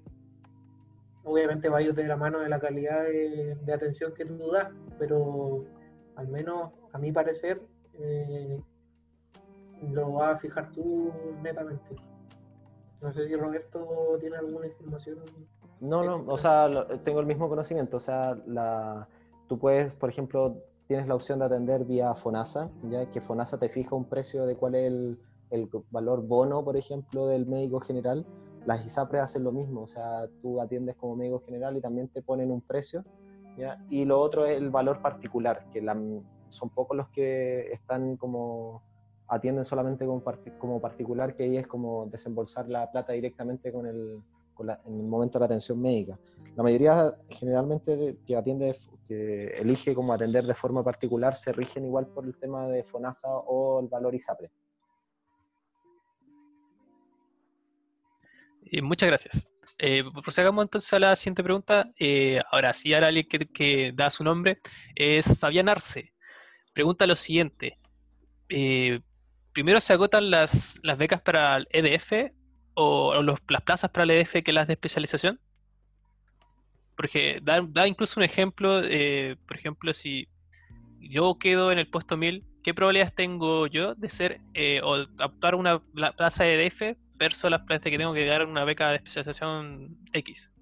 Obviamente 1.22 1.68
va 1.68 1.78
a 1.78 1.82
ir 1.82 1.94
de 1.94 2.04
la 2.04 2.16
mano 2.16 2.40
de 2.40 2.48
la 2.48 2.58
calidad 2.58 3.04
de, 3.04 3.72
atención 3.72 4.14
que 4.14 4.24
tú 4.24 4.50
das, 4.50 4.72
pero 4.98 5.66
al 6.16 6.28
menos 6.28 6.72
a 6.94 6.98
mi 6.98 7.12
parecer 7.12 7.60
eh, 7.98 8.58
lo 9.92 10.12
vas 10.12 10.36
a 10.36 10.38
fijar 10.38 10.72
tú 10.72 11.12
netamente. 11.42 12.09
No 13.00 13.12
sé 13.12 13.26
si 13.26 13.36
Roberto 13.36 14.18
tiene 14.20 14.36
alguna 14.36 14.66
información. 14.66 15.18
No, 15.80 16.04
no, 16.04 16.24
o 16.26 16.36
sea, 16.36 16.68
tengo 17.04 17.20
el 17.20 17.26
mismo 17.26 17.48
conocimiento. 17.48 17.96
O 17.96 18.00
sea, 18.00 18.36
la, 18.46 19.08
tú 19.48 19.58
puedes, 19.58 19.92
por 19.94 20.10
ejemplo, 20.10 20.62
tienes 20.86 21.08
la 21.08 21.14
opción 21.14 21.38
de 21.38 21.46
atender 21.46 21.84
vía 21.84 22.14
FONASA, 22.14 22.70
ya 22.90 23.10
que 23.10 23.20
FONASA 23.20 23.58
te 23.58 23.68
fija 23.68 23.94
un 23.94 24.04
precio 24.04 24.44
de 24.44 24.56
cuál 24.56 24.74
es 24.74 24.86
el, 24.88 25.18
el 25.50 25.70
valor 25.90 26.26
bono, 26.26 26.64
por 26.64 26.76
ejemplo, 26.76 27.26
del 27.26 27.46
médico 27.46 27.80
general. 27.80 28.26
Las 28.66 28.84
ISAPRES 28.84 29.22
hacen 29.22 29.44
lo 29.44 29.52
mismo, 29.52 29.82
o 29.82 29.86
sea, 29.86 30.28
tú 30.42 30.60
atiendes 30.60 30.96
como 30.96 31.16
médico 31.16 31.42
general 31.46 31.76
y 31.76 31.80
también 31.80 32.08
te 32.08 32.20
ponen 32.20 32.50
un 32.50 32.60
precio. 32.60 33.04
¿ya? 33.56 33.82
Y 33.88 34.04
lo 34.04 34.20
otro 34.20 34.44
es 34.44 34.58
el 34.58 34.70
valor 34.70 35.00
particular, 35.00 35.64
que 35.72 35.82
son 36.48 36.68
pocos 36.70 36.96
los 36.96 37.08
que 37.08 37.72
están 37.72 38.16
como 38.16 38.82
atienden 39.30 39.64
solamente 39.64 40.04
como, 40.04 40.80
particular, 40.80 41.36
que 41.36 41.44
ahí 41.44 41.56
es 41.56 41.66
como 41.66 42.06
desembolsar 42.06 42.68
la 42.68 42.90
plata 42.90 43.12
directamente 43.12 43.72
con 43.72 43.86
el, 43.86 44.20
en 44.58 45.00
el 45.00 45.06
momento 45.06 45.38
de 45.38 45.40
la 45.40 45.46
atención 45.46 45.80
médica. 45.80 46.18
La 46.56 46.64
mayoría 46.64 47.14
generalmente 47.28 48.18
que 48.26 48.36
atiende, 48.36 48.76
que 49.06 49.46
elige 49.58 49.94
como 49.94 50.12
atender 50.12 50.44
de 50.44 50.54
forma 50.54 50.82
particular, 50.82 51.36
se 51.36 51.52
rigen 51.52 51.84
igual 51.84 52.08
por 52.08 52.24
el 52.24 52.36
tema 52.36 52.66
de 52.66 52.82
FONASA 52.82 53.28
o 53.28 53.80
el 53.80 53.88
valor 53.88 54.14
ISAPRE. 54.14 54.50
muchas 58.82 59.08
gracias. 59.08 59.46
Eh, 59.78 60.04
procedamos 60.22 60.62
entonces 60.62 60.92
a 60.92 60.98
la 60.98 61.16
siguiente 61.16 61.42
pregunta. 61.42 61.90
Eh, 61.98 62.40
ahora 62.50 62.74
sí, 62.74 62.92
ahora 62.92 63.08
alguien 63.08 63.26
que, 63.28 63.46
que, 63.46 63.92
da 63.92 64.10
su 64.10 64.22
nombre 64.22 64.60
es 64.94 65.38
Fabián 65.38 65.68
Arce. 65.68 66.12
Pregunta 66.72 67.06
lo 67.06 67.16
siguiente. 67.16 67.78
Eh, 68.48 69.00
primero 69.52 69.80
se 69.80 69.92
agotan 69.92 70.30
las, 70.30 70.78
las 70.82 70.98
becas 70.98 71.20
para 71.20 71.56
el 71.56 71.68
EDF 71.70 72.32
o, 72.74 73.22
las 73.22 73.62
plazas 73.62 73.90
para 73.90 74.04
el 74.04 74.10
EDF 74.10 74.42
que 74.44 74.52
las 74.52 74.66
de 74.66 74.74
especialización? 74.74 75.40
Porque 76.96 77.40
da, 77.42 77.86
incluso 77.86 78.20
un 78.20 78.24
ejemplo, 78.24 78.82
por 79.46 79.56
ejemplo, 79.56 79.94
si 79.94 80.28
yo 81.00 81.38
quedo 81.38 81.72
en 81.72 81.78
el 81.78 81.88
puesto 81.88 82.16
1000, 82.16 82.44
¿qué 82.62 82.74
probabilidades 82.74 83.14
tengo 83.14 83.66
yo 83.66 83.94
de 83.94 84.10
ser 84.10 84.40
eh, 84.54 84.80
o 84.82 85.06
optar 85.24 85.54
una 85.54 85.80
plaza 86.16 86.44
de 86.44 86.66
EDF 86.66 86.98
versus 87.14 87.50
las 87.50 87.62
plazas 87.62 87.84
que 87.84 87.98
tengo 87.98 88.14
que 88.14 88.26
dar 88.26 88.44
una 88.44 88.64
beca 88.64 88.90
de 88.90 88.96
especialización 88.96 89.96
X? 90.12 90.52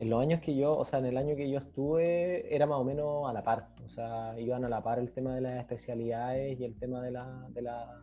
En 0.00 0.08
los 0.08 0.22
años 0.22 0.40
que 0.40 0.56
yo, 0.56 0.78
o 0.78 0.84
sea, 0.84 0.98
en 0.98 1.04
el 1.04 1.18
año 1.18 1.36
que 1.36 1.50
yo 1.50 1.58
estuve, 1.58 2.54
era 2.54 2.66
más 2.66 2.78
o 2.78 2.84
menos 2.84 3.28
a 3.28 3.34
la 3.34 3.44
par. 3.44 3.68
O 3.84 3.88
sea, 3.88 4.34
iban 4.40 4.64
a 4.64 4.68
la 4.70 4.82
par 4.82 4.98
el 4.98 5.12
tema 5.12 5.34
de 5.34 5.42
las 5.42 5.58
especialidades 5.58 6.58
y 6.58 6.64
el 6.64 6.74
tema 6.74 7.02
de, 7.02 7.10
la, 7.10 7.46
de, 7.50 7.60
la, 7.60 8.00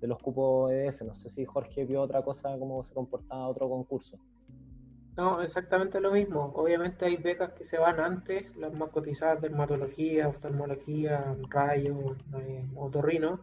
de 0.00 0.06
los 0.06 0.18
cupos 0.20 0.72
EDF. 0.72 1.02
No 1.02 1.12
sé 1.12 1.28
si 1.28 1.44
Jorge 1.44 1.84
vio 1.84 2.00
otra 2.00 2.22
cosa, 2.22 2.58
cómo 2.58 2.82
se 2.82 2.94
comportaba 2.94 3.46
otro 3.46 3.68
concurso. 3.68 4.18
No, 5.18 5.42
exactamente 5.42 6.00
lo 6.00 6.12
mismo. 6.12 6.50
Obviamente 6.54 7.04
hay 7.04 7.18
becas 7.18 7.52
que 7.52 7.66
se 7.66 7.76
van 7.76 8.00
antes, 8.00 8.56
las 8.56 8.72
más 8.72 8.88
cotizadas, 8.88 9.42
dermatología, 9.42 10.28
oftalmología, 10.28 11.36
rayos, 11.50 12.16
eh, 12.38 12.66
otorrino 12.74 13.40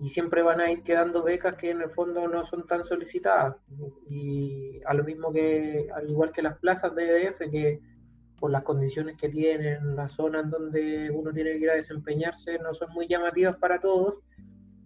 y 0.00 0.10
siempre 0.10 0.42
van 0.42 0.60
a 0.60 0.70
ir 0.70 0.82
quedando 0.82 1.24
becas 1.24 1.56
que 1.56 1.70
en 1.70 1.82
el 1.82 1.90
fondo 1.90 2.28
no 2.28 2.46
son 2.46 2.66
tan 2.66 2.84
solicitadas. 2.84 3.56
Y 4.08 4.80
a 4.84 4.94
lo 4.94 5.02
mismo 5.02 5.32
que, 5.32 5.88
al 5.92 6.08
igual 6.08 6.32
que 6.32 6.42
las 6.42 6.58
plazas 6.58 6.94
de 6.94 7.24
EDF, 7.24 7.38
que 7.50 7.80
por 8.38 8.52
las 8.52 8.62
condiciones 8.62 9.16
que 9.16 9.28
tienen, 9.28 9.96
las 9.96 10.12
zonas 10.12 10.48
donde 10.48 11.10
uno 11.10 11.32
tiene 11.32 11.52
que 11.52 11.58
ir 11.58 11.70
a 11.70 11.74
desempeñarse, 11.74 12.58
no 12.60 12.74
son 12.74 12.92
muy 12.92 13.08
llamativas 13.08 13.56
para 13.56 13.80
todos. 13.80 14.18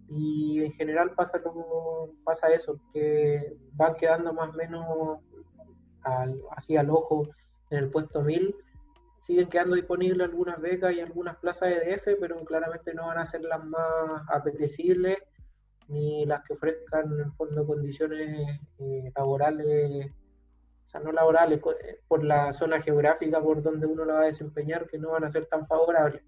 Y 0.09 0.63
en 0.63 0.73
general 0.73 1.11
pasa, 1.11 1.41
como, 1.43 2.09
pasa 2.23 2.51
eso, 2.51 2.79
que 2.91 3.55
van 3.73 3.95
quedando 3.95 4.33
más 4.33 4.49
o 4.49 4.53
menos 4.53 5.19
así 6.57 6.75
al 6.75 6.89
ojo 6.89 7.29
en 7.69 7.77
el 7.77 7.89
puesto 7.89 8.21
1000 8.21 8.55
siguen 9.23 9.49
quedando 9.49 9.75
disponibles 9.75 10.27
algunas 10.27 10.59
becas 10.61 10.93
y 10.93 10.99
algunas 10.99 11.37
plazas 11.37 11.69
EDF, 11.69 12.19
pero 12.19 12.43
claramente 12.43 12.93
no 12.93 13.07
van 13.07 13.19
a 13.19 13.25
ser 13.25 13.41
las 13.41 13.63
más 13.63 14.21
apetecibles 14.27 15.17
ni 15.87 16.25
las 16.25 16.43
que 16.43 16.53
ofrezcan 16.53 17.19
en 17.19 17.33
fondo 17.33 17.65
condiciones 17.65 18.59
eh, 18.79 19.11
laborales, 19.15 20.11
o 20.87 20.89
sea, 20.89 20.99
no 21.01 21.11
laborales, 21.11 21.59
eh, 21.59 21.99
por 22.07 22.23
la 22.23 22.53
zona 22.53 22.81
geográfica 22.81 23.41
por 23.41 23.61
donde 23.61 23.85
uno 23.85 24.05
la 24.05 24.13
va 24.15 24.21
a 24.21 24.25
desempeñar, 24.25 24.87
que 24.87 24.97
no 24.97 25.11
van 25.11 25.23
a 25.23 25.31
ser 25.31 25.45
tan 25.45 25.67
favorables. 25.67 26.21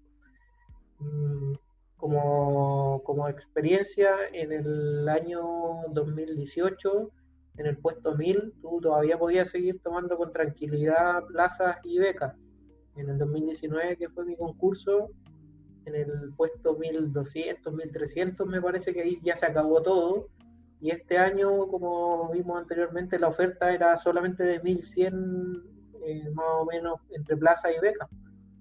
Mm, 0.98 1.54
como, 1.96 3.02
como 3.04 3.28
experiencia, 3.28 4.14
en 4.32 4.52
el 4.52 5.08
año 5.08 5.42
2018, 5.90 7.10
en 7.58 7.66
el 7.66 7.78
puesto 7.78 8.14
1000, 8.14 8.54
tú 8.60 8.80
todavía 8.80 9.18
podías 9.18 9.50
seguir 9.50 9.80
tomando 9.82 10.16
con 10.16 10.32
tranquilidad 10.32 11.24
plazas 11.26 11.78
y 11.82 11.98
becas 11.98 12.34
en 12.96 13.10
el 13.10 13.18
2019, 13.18 13.96
que 13.96 14.08
fue 14.08 14.24
mi 14.24 14.36
concurso, 14.36 15.10
en 15.84 15.94
el 15.94 16.32
puesto 16.36 16.76
1200, 16.76 17.72
1300, 17.72 18.46
me 18.46 18.60
parece 18.60 18.92
que 18.92 19.02
ahí 19.02 19.18
ya 19.22 19.36
se 19.36 19.46
acabó 19.46 19.82
todo. 19.82 20.28
Y 20.80 20.90
este 20.90 21.16
año, 21.18 21.68
como 21.68 22.30
vimos 22.32 22.58
anteriormente, 22.58 23.18
la 23.18 23.28
oferta 23.28 23.72
era 23.72 23.96
solamente 23.96 24.42
de 24.42 24.60
1100, 24.60 25.62
eh, 26.04 26.30
más 26.34 26.46
o 26.60 26.66
menos, 26.66 27.00
entre 27.10 27.36
plaza 27.36 27.72
y 27.72 27.78
beca. 27.78 28.08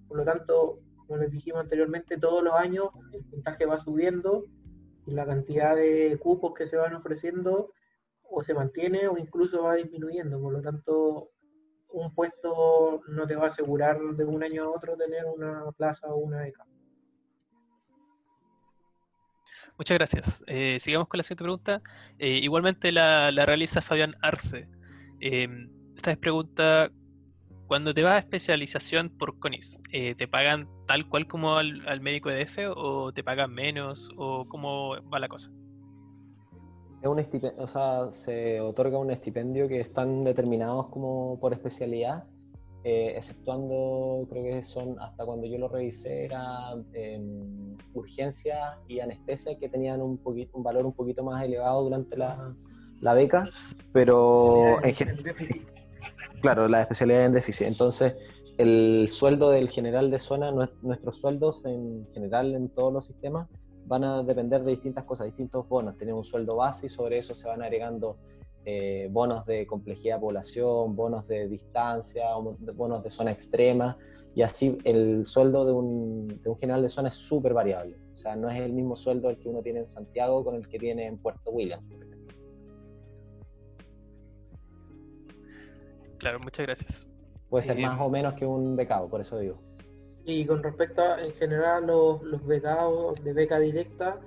Por 0.07 0.17
lo 0.17 0.23
tanto, 0.23 0.79
como 0.95 1.17
les 1.17 1.31
dijimos 1.31 1.61
anteriormente, 1.61 2.17
todos 2.17 2.43
los 2.43 2.53
años 2.53 2.89
el 3.11 3.23
puntaje 3.25 3.65
va 3.65 3.77
subiendo 3.77 4.45
y 5.05 5.11
la 5.11 5.25
cantidad 5.25 5.75
de 5.75 6.17
cupos 6.21 6.53
que 6.53 6.67
se 6.67 6.77
van 6.77 6.95
ofreciendo 6.95 7.71
o 8.29 8.43
se 8.43 8.53
mantiene 8.53 9.07
o 9.07 9.17
incluso 9.17 9.63
va 9.63 9.75
disminuyendo. 9.75 10.39
Por 10.39 10.53
lo 10.53 10.61
tanto, 10.61 11.31
un 11.95 12.13
puesto 12.13 13.01
no 13.07 13.25
te 13.25 13.35
va 13.35 13.45
a 13.45 13.47
asegurar 13.47 13.99
de 13.99 14.25
un 14.25 14.43
año 14.43 14.63
a 14.63 14.69
otro 14.69 14.97
tener 14.97 15.25
una 15.25 15.71
plaza 15.71 16.07
o 16.07 16.17
una 16.17 16.41
beca. 16.41 16.65
Muchas 19.77 19.97
gracias. 19.97 20.43
Eh, 20.47 20.77
sigamos 20.79 21.07
con 21.07 21.17
la 21.17 21.23
siguiente 21.23 21.43
pregunta. 21.43 21.81
Eh, 22.19 22.39
igualmente 22.41 22.91
la, 22.91 23.31
realiza 23.45 23.81
Fabián 23.81 24.15
Arce. 24.21 24.67
Em, 25.19 25.69
esta 25.95 26.11
es 26.11 26.17
pregunta, 26.17 26.91
cuando 27.67 27.93
te 27.93 28.03
vas 28.03 28.13
a 28.13 28.19
especialización 28.19 29.09
por 29.17 29.39
CONIS, 29.39 29.81
eh, 29.91 30.15
¿te 30.15 30.27
pagan 30.27 30.67
tal 30.87 31.07
cual 31.07 31.27
como 31.27 31.57
al, 31.57 31.87
al 31.87 32.01
médico 32.01 32.29
EDF 32.29 32.57
o 32.75 33.11
te 33.13 33.23
pagan 33.23 33.53
menos 33.53 34.11
o 34.17 34.47
cómo 34.47 35.01
va 35.09 35.19
la 35.19 35.29
cosa? 35.29 35.51
Un 37.07 37.23
o 37.57 37.67
sea, 37.67 38.11
se 38.11 38.59
otorga 38.61 38.97
un 38.97 39.11
estipendio 39.11 39.67
que 39.67 39.79
están 39.79 40.23
determinados 40.23 40.87
como 40.87 41.39
por 41.39 41.53
especialidad 41.53 42.25
eh, 42.87 43.17
exceptuando, 43.17 44.27
creo 44.29 44.43
que 44.43 44.61
son, 44.61 44.99
hasta 44.99 45.25
cuando 45.25 45.47
yo 45.47 45.57
lo 45.57 45.67
revisé, 45.67 46.25
era 46.25 46.71
em, 46.93 47.75
urgencia 47.95 48.77
y 48.87 48.99
anestesia 48.99 49.57
que 49.57 49.69
tenían 49.69 50.03
un, 50.03 50.19
poquito, 50.19 50.55
un 50.55 50.61
valor 50.61 50.85
un 50.85 50.93
poquito 50.93 51.23
más 51.23 51.43
elevado 51.43 51.81
durante 51.81 52.15
la, 52.15 52.55
la 53.01 53.15
beca, 53.15 53.49
pero 53.91 54.77
en 54.83 54.93
claro, 56.41 56.67
la 56.67 56.81
especialidad 56.81 57.25
en 57.25 57.33
déficit. 57.33 57.65
Entonces, 57.65 58.13
el 58.59 59.07
sueldo 59.09 59.49
del 59.49 59.69
general 59.69 60.11
de 60.11 60.19
zona, 60.19 60.51
nuestros 60.51 61.19
sueldos 61.19 61.65
en 61.65 62.07
general 62.13 62.53
en 62.53 62.69
todos 62.69 62.93
los 62.93 63.05
sistemas, 63.07 63.49
van 63.85 64.03
a 64.03 64.23
depender 64.23 64.63
de 64.63 64.71
distintas 64.71 65.03
cosas, 65.03 65.27
distintos 65.27 65.67
bonos. 65.67 65.97
Tenemos 65.97 66.25
un 66.27 66.31
sueldo 66.31 66.55
base 66.57 66.87
y 66.87 66.89
sobre 66.89 67.17
eso 67.17 67.33
se 67.33 67.47
van 67.47 67.61
agregando 67.61 68.17
eh, 68.65 69.07
bonos 69.11 69.45
de 69.45 69.67
complejidad 69.67 70.15
de 70.15 70.21
población, 70.21 70.95
bonos 70.95 71.27
de 71.27 71.47
distancia, 71.47 72.25
bonos 72.35 73.03
de 73.03 73.09
zona 73.09 73.31
extrema, 73.31 73.97
y 74.33 74.41
así 74.41 74.77
el 74.83 75.25
sueldo 75.25 75.65
de 75.65 75.71
un, 75.71 76.41
general 76.59 76.81
de 76.81 76.89
zona 76.89 77.09
es 77.09 77.15
súper 77.15 77.53
variable. 77.53 77.95
O 78.11 78.17
sea, 78.17 78.35
no 78.35 78.49
es 78.49 78.59
el 78.59 78.73
mismo 78.73 78.95
sueldo 78.95 79.29
el 79.29 79.37
que 79.37 79.47
uno 79.47 79.61
tiene 79.61 79.79
en 79.79 79.87
Santiago 79.87 80.43
con 80.43 80.55
el 80.55 80.67
que 80.67 80.77
tiene 80.77 81.05
en 81.05 81.17
Puerto 81.17 81.51
William. 81.51 81.81
Claro, 86.17 86.39
muchas 86.39 86.65
gracias. 86.65 87.07
Puede 87.49 87.63
ser 87.63 87.79
más 87.79 88.01
o 88.01 88.09
menos 88.09 88.33
que 88.33 88.45
un 88.45 88.75
becado, 88.75 89.07
por 89.07 89.21
eso 89.21 89.37
digo. 89.37 89.64
Y 90.25 90.45
con 90.45 90.63
respecto 90.63 91.01
a, 91.01 91.23
en 91.23 91.33
general, 91.33 91.87
los, 91.87 92.21
los 92.23 92.45
becados 92.45 93.23
de 93.23 93.33
beca 93.33 93.59
directa, 93.59 94.19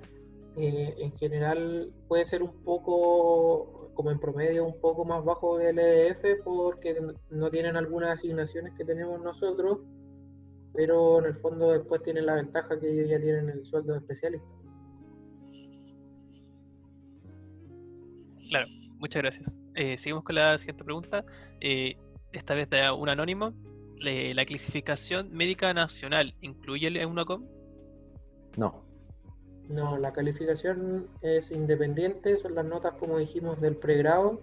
eh, 0.55 0.95
en 0.97 1.11
general 1.17 1.93
puede 2.07 2.25
ser 2.25 2.41
un 2.41 2.63
poco 2.63 3.91
como 3.93 4.11
en 4.11 4.19
promedio 4.19 4.65
un 4.65 4.79
poco 4.79 5.03
más 5.03 5.25
bajo 5.25 5.57
del 5.57 5.77
EDF 5.77 6.43
porque 6.45 7.01
no 7.29 7.49
tienen 7.49 7.75
algunas 7.75 8.19
asignaciones 8.19 8.73
que 8.75 8.85
tenemos 8.85 9.21
nosotros, 9.21 9.79
pero 10.73 11.19
en 11.19 11.25
el 11.25 11.35
fondo 11.35 11.71
después 11.71 12.01
tienen 12.01 12.25
la 12.25 12.35
ventaja 12.35 12.79
que 12.79 12.89
ellos 12.89 13.09
ya 13.09 13.19
tienen 13.19 13.49
el 13.49 13.65
sueldo 13.65 13.93
de 13.93 13.99
especialista. 13.99 14.47
Claro, 18.49 18.67
muchas 18.99 19.21
gracias. 19.21 19.61
Eh, 19.75 19.97
seguimos 19.97 20.23
con 20.23 20.35
la 20.35 20.57
siguiente 20.57 20.83
pregunta. 20.83 21.25
Eh, 21.59 21.97
esta 22.31 22.55
vez 22.55 22.69
de 22.69 22.89
un 22.91 23.09
anónimo. 23.09 23.53
¿La 24.01 24.45
clasificación 24.45 25.31
médica 25.33 25.73
nacional 25.73 26.33
incluye 26.41 26.87
el 26.87 26.97
EUNACOM? 26.97 27.45
No. 28.55 28.85
No, 29.67 29.97
la 29.97 30.13
calificación 30.13 31.07
es 31.21 31.51
independiente, 31.51 32.39
son 32.39 32.55
las 32.55 32.65
notas, 32.65 32.93
como 32.93 33.17
dijimos, 33.17 33.59
del 33.59 33.75
pregrado. 33.75 34.41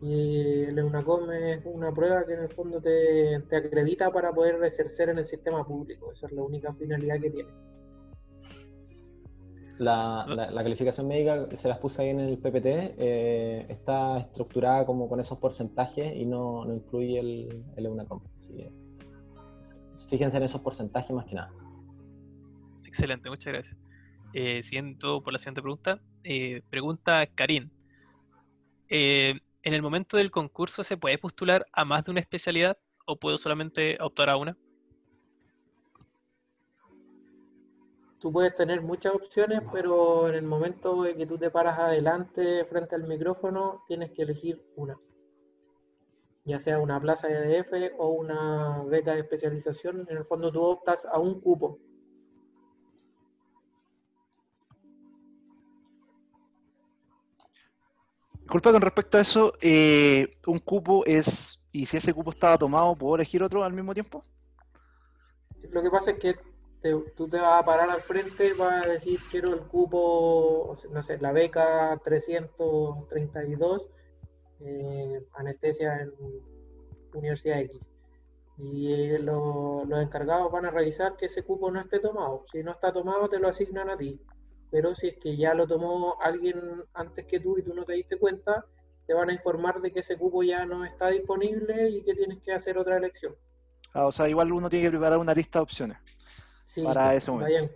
Y 0.00 0.64
el 0.64 0.78
EUNACOM 0.78 1.30
es 1.30 1.60
una 1.64 1.92
prueba 1.92 2.26
que 2.26 2.34
en 2.34 2.40
el 2.40 2.48
fondo 2.48 2.80
te, 2.80 3.36
acredita 3.36 4.10
para 4.10 4.32
poder 4.32 4.62
ejercer 4.64 5.10
en 5.10 5.18
el 5.18 5.26
sistema 5.26 5.64
público. 5.64 6.12
Esa 6.12 6.26
es 6.26 6.32
la 6.32 6.42
única 6.42 6.72
finalidad 6.74 7.20
que 7.20 7.30
tiene. 7.30 7.50
La, 9.78 10.24
calificación 10.54 11.06
médica, 11.06 11.54
se 11.54 11.68
las 11.68 11.78
puse 11.78 12.02
ahí 12.02 12.08
en 12.08 12.20
el 12.20 12.38
PPT, 12.38 12.66
eh, 12.96 13.66
está 13.68 14.18
estructurada 14.18 14.86
como 14.86 15.06
con 15.06 15.20
esos 15.20 15.36
porcentajes 15.38 16.16
y 16.16 16.24
no, 16.24 16.64
incluye 16.72 17.18
el, 17.18 17.64
el 17.76 17.86
EUNACOM. 17.86 18.22
Fíjense 20.08 20.36
en 20.36 20.42
esos 20.42 20.60
porcentajes 20.60 21.14
más 21.14 21.24
que 21.26 21.34
nada. 21.34 21.52
Excelente, 22.84 23.28
muchas 23.28 23.52
gracias. 23.52 23.76
Eh, 24.32 24.62
siento 24.62 25.22
por 25.22 25.32
la 25.32 25.38
siguiente 25.38 25.62
pregunta. 25.62 26.00
Eh, 26.24 26.62
pregunta 26.68 27.26
Karin. 27.26 27.70
Eh, 28.88 29.40
¿En 29.62 29.74
el 29.74 29.82
momento 29.82 30.16
del 30.16 30.30
concurso 30.30 30.84
se 30.84 30.96
puede 30.96 31.18
postular 31.18 31.66
a 31.72 31.84
más 31.84 32.04
de 32.04 32.10
una 32.12 32.20
especialidad 32.20 32.78
o 33.06 33.16
puedo 33.16 33.38
solamente 33.38 33.98
optar 34.00 34.30
a 34.30 34.36
una? 34.36 34.56
Tú 38.20 38.32
puedes 38.32 38.54
tener 38.56 38.80
muchas 38.80 39.14
opciones, 39.14 39.60
pero 39.72 40.28
en 40.28 40.34
el 40.34 40.44
momento 40.44 41.02
de 41.02 41.16
que 41.16 41.26
tú 41.26 41.36
te 41.38 41.50
paras 41.50 41.78
adelante 41.78 42.64
frente 42.64 42.94
al 42.94 43.06
micrófono, 43.06 43.84
tienes 43.86 44.10
que 44.12 44.22
elegir 44.22 44.62
una. 44.76 44.96
Ya 46.46 46.60
sea 46.60 46.78
una 46.78 47.00
plaza 47.00 47.26
de 47.26 47.58
EDF 47.58 47.94
o 47.98 48.08
una 48.10 48.82
beca 48.84 49.12
de 49.12 49.20
especialización, 49.20 50.06
en 50.08 50.16
el 50.16 50.24
fondo 50.24 50.50
tú 50.52 50.62
optas 50.62 51.04
a 51.04 51.18
un 51.18 51.40
cupo. 51.40 51.78
Disculpa, 58.40 58.70
con 58.70 58.80
respecto 58.80 59.18
a 59.18 59.22
eso, 59.22 59.54
eh, 59.60 60.30
¿un 60.46 60.60
cupo 60.60 61.04
es, 61.04 61.66
y 61.72 61.84
si 61.84 61.96
ese 61.96 62.14
cupo 62.14 62.30
estaba 62.30 62.56
tomado, 62.56 62.94
¿puedo 62.94 63.16
elegir 63.16 63.42
otro 63.42 63.64
al 63.64 63.72
mismo 63.72 63.92
tiempo? 63.92 64.22
Lo 65.72 65.82
que 65.82 65.90
pasa 65.90 66.12
es 66.12 66.18
que 66.20 66.36
tú 67.16 67.28
te 67.28 67.38
vas 67.38 67.60
a 67.60 67.64
parar 67.64 67.90
al 67.90 68.00
frente, 68.00 68.52
vas 68.54 68.86
a 68.86 68.88
decir, 68.88 69.18
quiero 69.30 69.52
el 69.52 69.62
cupo, 69.62 70.76
no 70.92 71.02
sé, 71.02 71.18
la 71.18 71.32
beca 71.32 72.00
332, 72.04 73.88
eh, 74.60 75.22
anestesia 75.34 76.00
en 76.00 76.12
Universidad 77.14 77.60
X. 77.60 77.80
Y 78.58 78.92
eh, 78.92 79.18
los 79.18 80.00
encargados 80.00 80.50
van 80.50 80.64
a 80.64 80.70
revisar 80.70 81.16
que 81.16 81.26
ese 81.26 81.42
cupo 81.42 81.70
no 81.70 81.80
esté 81.80 82.00
tomado. 82.00 82.44
Si 82.50 82.62
no 82.62 82.72
está 82.72 82.92
tomado, 82.92 83.28
te 83.28 83.38
lo 83.38 83.48
asignan 83.48 83.90
a 83.90 83.96
ti 83.96 84.20
pero 84.70 84.94
si 84.94 85.08
es 85.08 85.16
que 85.16 85.36
ya 85.36 85.54
lo 85.54 85.66
tomó 85.66 86.16
alguien 86.20 86.60
antes 86.94 87.24
que 87.26 87.40
tú 87.40 87.58
y 87.58 87.62
tú 87.62 87.74
no 87.74 87.84
te 87.84 87.94
diste 87.94 88.18
cuenta, 88.18 88.64
te 89.06 89.14
van 89.14 89.30
a 89.30 89.32
informar 89.32 89.80
de 89.80 89.92
que 89.92 90.00
ese 90.00 90.16
cupo 90.16 90.42
ya 90.42 90.64
no 90.66 90.84
está 90.84 91.08
disponible 91.08 91.90
y 91.90 92.02
que 92.02 92.14
tienes 92.14 92.42
que 92.42 92.52
hacer 92.52 92.76
otra 92.76 92.96
elección. 92.96 93.34
Ah, 93.92 94.06
o 94.06 94.12
sea, 94.12 94.28
igual 94.28 94.52
uno 94.52 94.68
tiene 94.68 94.86
que 94.86 94.90
preparar 94.90 95.18
una 95.18 95.34
lista 95.34 95.60
de 95.60 95.62
opciones 95.62 95.98
sí, 96.64 96.82
para 96.82 97.14
ese 97.14 97.30
momento. 97.30 97.52
Vayan, 97.54 97.70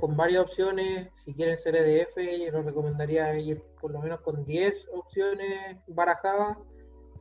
con 0.00 0.16
varias 0.16 0.44
opciones. 0.44 1.10
Si 1.14 1.34
quieren 1.34 1.56
ser 1.56 1.76
EDF, 1.76 2.16
yo 2.16 2.52
les 2.52 2.64
recomendaría 2.64 3.38
ir 3.38 3.62
por 3.80 3.90
lo 3.92 4.00
menos 4.00 4.20
con 4.20 4.44
10 4.44 4.88
opciones 4.92 5.78
barajadas. 5.88 6.58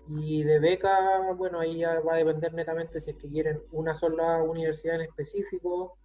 Y 0.09 0.43
de 0.43 0.59
beca, 0.59 1.31
bueno, 1.37 1.59
ahí 1.59 1.79
ya 1.79 1.99
va 2.01 2.15
a 2.15 2.17
depender 2.17 2.53
netamente 2.53 2.99
si 2.99 3.11
es 3.11 3.17
que 3.17 3.29
quieren 3.29 3.61
una 3.71 3.93
sola 3.93 4.43
universidad 4.43 4.95
en 4.95 5.03
específico 5.03 5.97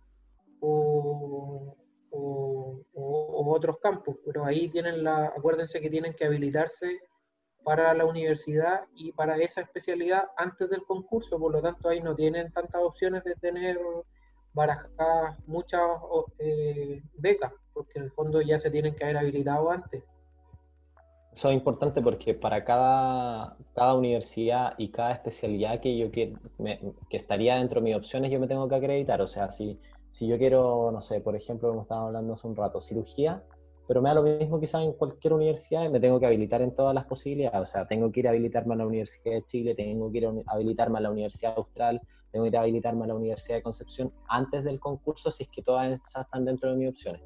o, 0.61 1.77
o, 2.11 2.85
otros 3.51 3.79
campos, 3.81 4.17
pero 4.25 4.45
ahí 4.45 4.69
tienen 4.69 5.03
la, 5.03 5.27
acuérdense 5.27 5.81
que 5.81 5.91
tienen 5.91 6.15
que 6.15 6.27
habilitarse 6.27 7.01
para 7.65 7.93
la 7.95 8.05
universidad 8.05 8.85
y 8.95 9.11
para 9.13 9.37
esa 9.39 9.63
especialidad 9.63 10.25
antes 10.37 10.71
del 10.71 10.85
concurso, 10.85 11.39
por 11.39 11.53
lo 11.53 11.61
tanto 11.61 11.89
ahí 11.89 12.01
no 12.01 12.15
tienen 12.15 12.53
tantas 12.53 12.81
opciones 12.83 13.25
de 13.25 13.35
tener 13.35 13.79
barajadas 14.59 15.39
muchas 15.47 15.81
eh, 16.39 17.03
becas, 17.17 17.53
porque 17.73 17.99
en 17.99 18.05
el 18.05 18.11
fondo 18.13 18.43
ya 18.43 18.59
se 18.59 18.71
tienen 18.71 18.95
que 18.95 19.05
haber 19.05 19.17
habilitado 19.17 19.71
antes. 19.71 20.05
Eso 21.33 21.49
es 21.49 21.55
importante 21.55 22.03
porque 22.03 22.35
para 22.35 22.65
cada, 22.65 23.57
cada 23.75 23.95
universidad 23.95 24.75
y 24.77 24.91
cada 24.91 25.13
especialidad 25.13 25.81
que 25.81 25.97
yo 25.97 26.11
que, 26.11 26.35
que 27.09 27.17
estaría 27.17 27.57
dentro 27.57 27.81
de 27.81 27.85
mis 27.85 27.97
opciones, 27.97 28.31
yo 28.31 28.41
me 28.41 28.49
tengo 28.49 28.69
que 28.69 28.75
acreditar. 28.75 29.23
O 29.23 29.27
sea, 29.27 29.51
si 29.51 29.79
si 30.11 30.27
yo 30.27 30.39
quiero, 30.39 30.91
no 30.91 31.01
sé, 31.01 31.21
por 31.21 31.37
ejemplo, 31.37 31.69
como 31.69 31.83
estábamos 31.83 32.09
hablando 32.09 32.33
hace 32.33 32.49
un 32.49 32.57
rato, 32.57 32.81
cirugía, 32.81 33.43
pero 33.87 34.03
me 34.03 34.09
da 34.09 34.17
lo 34.17 34.23
mismo 34.23 34.61
quizás 34.61 34.83
en 34.83 34.93
cualquier 34.93 35.33
universidad 35.33 35.89
me 35.91 36.01
tengo 36.01 36.21
que 36.21 36.27
habilitar 36.27 36.61
en 36.63 36.75
todas 36.75 36.95
las 36.95 37.07
posibilidades. 37.07 37.61
O 37.61 37.67
sea, 37.67 37.87
tengo 37.87 38.11
que 38.11 38.21
ir 38.21 38.29
a 38.29 38.31
habilitarme 38.31 38.75
a 38.75 38.79
la 38.79 38.87
Universidad 38.87 39.35
de 39.35 39.45
Chile, 39.45 39.75
tengo 39.75 40.11
que 40.11 40.19
ir 40.19 40.27
a 40.27 40.33
habilitarme 40.47 40.99
a 40.99 41.03
la 41.03 41.11
Universidad 41.11 41.55
Austral, 41.57 42.01
tengo 42.31 42.45
que 42.45 42.49
ir 42.49 42.57
a 42.57 42.61
habilitarme 42.61 43.05
a 43.05 43.09
la 43.09 43.15
Universidad 43.15 43.57
de 43.57 43.63
Concepción 43.63 44.13
antes 44.29 44.65
del 44.65 44.79
concurso 44.81 45.31
si 45.31 45.45
es 45.45 45.49
que 45.51 45.63
todas 45.63 45.87
esas 45.93 46.25
están 46.25 46.45
dentro 46.45 46.71
de 46.71 46.77
mis 46.77 46.91
opciones. 46.91 47.23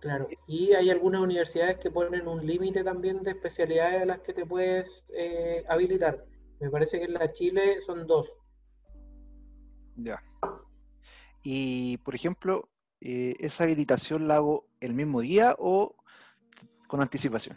Claro, 0.00 0.28
y 0.46 0.74
hay 0.74 0.90
algunas 0.90 1.22
universidades 1.22 1.78
que 1.78 1.90
ponen 1.90 2.28
un 2.28 2.46
límite 2.46 2.84
también 2.84 3.22
de 3.22 3.30
especialidades 3.30 4.02
a 4.02 4.04
las 4.04 4.20
que 4.20 4.34
te 4.34 4.44
puedes 4.44 5.02
eh, 5.08 5.64
habilitar. 5.66 6.26
Me 6.60 6.68
parece 6.68 6.98
que 6.98 7.06
en 7.06 7.14
la 7.14 7.32
Chile 7.32 7.80
son 7.80 8.06
dos. 8.06 8.30
Ya. 9.96 10.22
Y, 11.42 11.96
por 11.98 12.14
ejemplo, 12.14 12.68
eh, 13.00 13.34
¿esa 13.38 13.64
habilitación 13.64 14.28
la 14.28 14.36
hago 14.36 14.66
el 14.80 14.94
mismo 14.94 15.20
día 15.20 15.56
o 15.58 15.96
con 16.86 17.00
anticipación? 17.00 17.56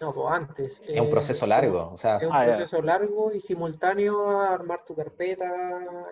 No, 0.00 0.12
pues 0.12 0.26
antes. 0.30 0.82
Es 0.86 1.00
un 1.00 1.10
proceso 1.10 1.46
eh, 1.46 1.48
largo. 1.48 1.90
O 1.92 1.96
sea, 1.96 2.18
es 2.18 2.26
un 2.26 2.34
ah, 2.34 2.44
proceso 2.44 2.82
largo 2.82 3.32
y 3.32 3.40
simultáneo 3.40 4.30
a 4.30 4.54
armar 4.54 4.84
tu 4.86 4.94
carpeta 4.94 5.50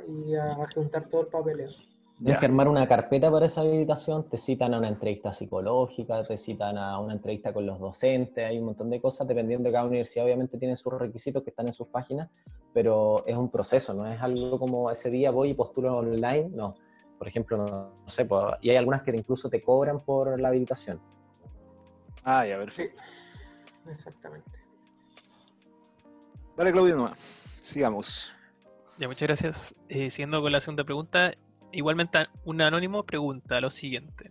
y 0.06 0.35
a 0.35 0.66
juntar 0.74 1.09
todo 1.09 1.23
el 1.23 1.27
papeleo. 1.28 1.69
Tienes 2.16 2.39
que 2.39 2.47
armar 2.47 2.69
una 2.69 2.86
carpeta 2.86 3.31
para 3.31 3.47
esa 3.47 3.62
habilitación, 3.62 4.28
te 4.28 4.39
citan 4.39 4.73
a 4.73 4.78
una 4.78 4.89
entrevista 4.89 5.32
psicológica, 5.32 6.24
te 6.24 6.36
citan 6.36 6.78
a 6.78 6.98
una 7.01 7.12
entrevista 7.12 7.52
con 7.52 7.66
los 7.66 7.81
docentes, 7.81 8.47
hay 8.47 8.59
un 8.59 8.66
montón 8.66 8.89
de 8.89 9.01
cosas, 9.01 9.27
dependiendo 9.27 9.69
de 9.69 9.73
cada 9.73 9.85
universidad, 9.85 10.24
obviamente 10.24 10.56
tiene 10.56 10.77
sus 10.77 10.93
requisitos 10.93 11.43
que 11.43 11.51
están 11.51 11.66
en 11.66 11.73
sus 11.73 11.89
páginas, 11.89 12.31
pero 12.73 13.24
es 13.27 13.36
un 13.36 13.51
proceso, 13.51 13.93
no 13.94 14.06
es 14.06 14.23
algo 14.23 14.61
como 14.61 14.93
ese 14.93 15.11
día 15.11 15.32
voy 15.32 15.51
y 15.51 15.55
postulo 15.55 15.97
online, 15.97 16.51
no. 16.51 16.77
Por 17.19 17.27
ejemplo, 17.27 17.56
no, 17.56 18.09
sé, 18.09 18.24
pues, 18.27 18.44
y 18.61 18.70
hay 18.70 18.77
algunas 18.77 19.02
que 19.02 19.11
incluso 19.11 19.51
te 19.51 19.61
cobran 19.61 20.01
por 20.01 20.40
la 20.40 20.48
habilitación. 20.48 21.01
Ah, 22.23 22.47
ya, 22.47 22.59
perfecto. 22.59 23.02
Exactamente. 23.90 24.51
Dale, 26.56 26.73
Claudio, 26.73 26.97
nomás. 26.97 27.19
Sigamos. 27.61 28.32
Ya, 28.98 29.09
muchas 29.09 29.27
gracias. 29.27 29.74
Eh, 29.89 30.11
siguiendo 30.11 30.40
con 30.40 30.52
la 30.52 30.61
segunda 30.61 30.85
pregunta, 30.85 31.35
igualmente 31.73 32.27
un 32.44 32.61
anónimo 32.61 33.05
pregunta 33.05 33.61
lo 33.61 33.70
siguiente. 33.70 34.31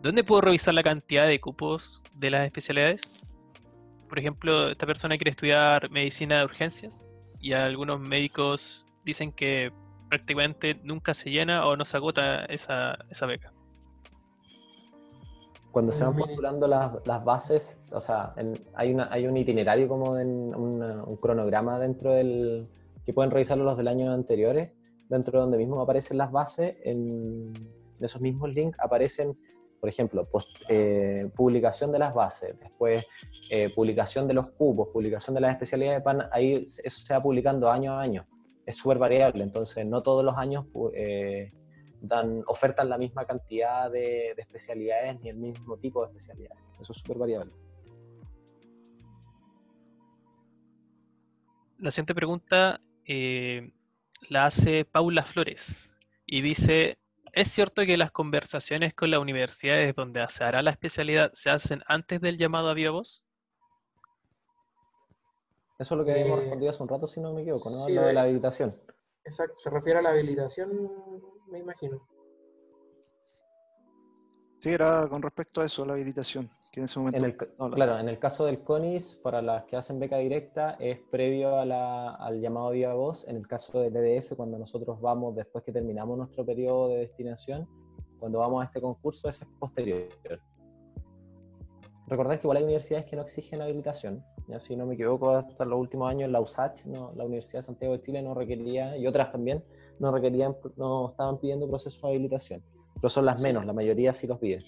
¿Dónde 0.00 0.24
puedo 0.24 0.40
revisar 0.40 0.74
la 0.74 0.82
cantidad 0.82 1.26
de 1.26 1.40
cupos 1.40 2.02
de 2.14 2.30
las 2.30 2.44
especialidades? 2.44 3.12
Por 4.08 4.18
ejemplo, 4.18 4.70
esta 4.70 4.86
persona 4.86 5.16
quiere 5.16 5.30
estudiar 5.30 5.90
medicina 5.90 6.38
de 6.38 6.44
urgencias 6.44 7.04
y 7.40 7.52
algunos 7.52 7.98
médicos 7.98 8.86
dicen 9.04 9.32
que 9.32 9.72
prácticamente 10.08 10.74
nunca 10.82 11.14
se 11.14 11.30
llena 11.30 11.66
o 11.66 11.76
no 11.76 11.84
se 11.84 11.96
agota 11.96 12.44
esa, 12.44 12.98
beca. 13.26 13.52
Cuando 15.72 15.90
se 15.90 16.04
van 16.04 16.14
postulando 16.14 16.68
las, 16.68 17.24
bases, 17.24 17.90
o 17.94 18.00
sea, 18.00 18.34
hay, 18.74 18.92
una, 18.92 19.12
hay 19.12 19.26
un 19.26 19.36
itinerario 19.36 19.88
como 19.88 20.14
de 20.14 20.24
un 20.24 21.18
cronograma 21.20 21.78
dentro 21.78 22.12
del 22.12 22.68
que 23.04 23.12
pueden 23.12 23.30
revisarlo 23.30 23.64
los 23.64 23.76
del 23.76 23.88
año 23.88 24.12
anteriores 24.12 24.70
dentro 25.12 25.38
de 25.38 25.42
donde 25.42 25.58
mismo 25.58 25.80
aparecen 25.80 26.16
las 26.16 26.32
bases, 26.32 26.76
en, 26.84 27.52
esos 28.00 28.20
mismos 28.20 28.52
links 28.52 28.76
aparecen, 28.80 29.38
por 29.78 29.88
ejemplo, 29.88 30.26
eh, 30.68 31.30
publicación 31.36 31.92
de 31.92 31.98
las 31.98 32.14
bases, 32.14 32.58
después 32.58 33.04
eh, 33.50 33.70
publicación 33.74 34.26
de 34.26 34.34
los 34.34 34.48
cupos, 34.52 34.88
publicación 34.88 35.34
de 35.34 35.42
las 35.42 35.52
especialidades 35.52 35.98
de 35.98 36.02
PAN, 36.02 36.22
ahí 36.32 36.64
eso 36.64 36.98
se 36.98 37.14
va 37.14 37.22
publicando 37.22 37.70
año 37.70 37.92
a 37.92 38.00
año. 38.00 38.26
Es 38.64 38.76
súper 38.76 38.98
variable, 38.98 39.44
entonces 39.44 39.84
no 39.86 40.02
todos 40.02 40.24
los 40.24 40.36
años 40.36 40.64
eh, 40.94 41.52
dan, 42.02 42.42
ofertan 42.46 42.88
la 42.88 42.98
misma 42.98 43.24
cantidad 43.24 43.90
de, 43.90 44.32
especialidades 44.36 45.20
ni 45.20 45.30
el 45.30 45.36
mismo 45.36 45.78
tipo 45.78 46.02
de 46.02 46.08
especialidades. 46.08 46.62
Eso 46.80 46.92
es 46.92 46.98
súper 46.98 47.18
variable. 47.18 47.52
La 51.78 51.90
siguiente 51.90 52.14
pregunta 52.14 52.80
la 54.28 54.46
hace 54.46 54.84
Paula 54.84 55.24
Flores 55.24 55.98
y 56.26 56.42
dice, 56.42 56.98
¿es 57.32 57.48
cierto 57.48 57.84
que 57.84 57.96
las 57.96 58.12
conversaciones 58.12 58.94
con 58.94 59.10
las 59.10 59.20
universidades 59.20 59.94
donde 59.94 60.24
se 60.28 60.44
hará 60.44 60.62
la 60.62 60.70
especialidad 60.70 61.32
se 61.34 61.50
hacen 61.50 61.82
antes 61.86 62.20
del 62.20 62.38
llamado 62.38 62.68
a 62.68 62.74
viva 62.74 62.92
voz? 62.92 63.24
Eso 65.78 65.94
es 65.94 65.98
lo 65.98 66.04
que 66.04 66.12
habíamos 66.12 66.38
eh, 66.38 66.42
respondido 66.42 66.70
hace 66.70 66.82
un 66.82 66.88
rato, 66.88 67.06
si 67.06 67.20
no 67.20 67.32
me 67.32 67.42
equivoco, 67.42 67.68
¿no? 67.68 67.88
lo 67.88 68.02
de 68.02 68.12
la 68.12 68.22
habilitación. 68.22 68.76
Exacto, 69.24 69.56
se 69.56 69.70
refiere 69.70 69.98
a 69.98 70.02
la 70.02 70.10
habilitación, 70.10 70.90
me 71.52 71.60
imagino. 71.60 72.00
Sí, 74.58 74.70
era 74.70 75.06
con 75.08 75.22
respecto 75.22 75.60
a 75.60 75.66
eso, 75.66 75.84
la 75.84 75.92
habilitación 75.92 76.50
en 76.74 77.24
el, 77.24 77.36
Claro, 77.36 77.98
en 77.98 78.08
el 78.08 78.18
caso 78.18 78.46
del 78.46 78.60
CONIS, 78.60 79.20
para 79.22 79.42
las 79.42 79.64
que 79.64 79.76
hacen 79.76 80.00
beca 80.00 80.16
directa, 80.16 80.76
es 80.80 80.98
previo 81.10 81.58
al 81.58 82.40
llamado 82.40 82.70
vía 82.70 82.94
voz. 82.94 83.28
En 83.28 83.36
el 83.36 83.46
caso 83.46 83.78
del 83.80 83.94
EDF, 83.94 84.32
cuando 84.36 84.58
nosotros 84.58 84.98
vamos, 84.98 85.34
después 85.34 85.64
que 85.64 85.72
terminamos 85.72 86.16
nuestro 86.16 86.46
periodo 86.46 86.88
de 86.88 87.00
destinación, 87.00 87.68
cuando 88.18 88.38
vamos 88.38 88.62
a 88.62 88.66
este 88.66 88.80
concurso, 88.80 89.28
ese 89.28 89.44
es 89.44 89.50
posterior. 89.58 90.08
Recordad 92.12 92.38
que 92.38 92.46
igual 92.46 92.58
hay 92.58 92.64
universidades 92.64 93.06
que 93.06 93.16
no 93.16 93.22
exigen 93.22 93.62
habilitación. 93.62 94.22
Ya, 94.46 94.60
si 94.60 94.76
no 94.76 94.84
me 94.84 94.96
equivoco, 94.96 95.30
hasta 95.30 95.64
los 95.64 95.80
últimos 95.80 96.10
años 96.10 96.30
la 96.30 96.42
USACH, 96.42 96.84
no, 96.84 97.10
la 97.16 97.24
Universidad 97.24 97.60
de 97.60 97.66
Santiago 97.68 97.94
de 97.94 98.02
Chile, 98.02 98.20
no 98.20 98.34
requería, 98.34 98.98
y 98.98 99.06
otras 99.06 99.32
también, 99.32 99.64
no 99.98 100.12
requerían, 100.12 100.54
no 100.76 101.12
estaban 101.12 101.38
pidiendo 101.38 101.66
proceso 101.66 102.06
de 102.06 102.12
habilitación. 102.12 102.62
Pero 102.96 103.08
son 103.08 103.24
las 103.24 103.40
menos, 103.40 103.64
la 103.64 103.72
mayoría 103.72 104.12
sí 104.12 104.26
los 104.26 104.38
pide 104.38 104.62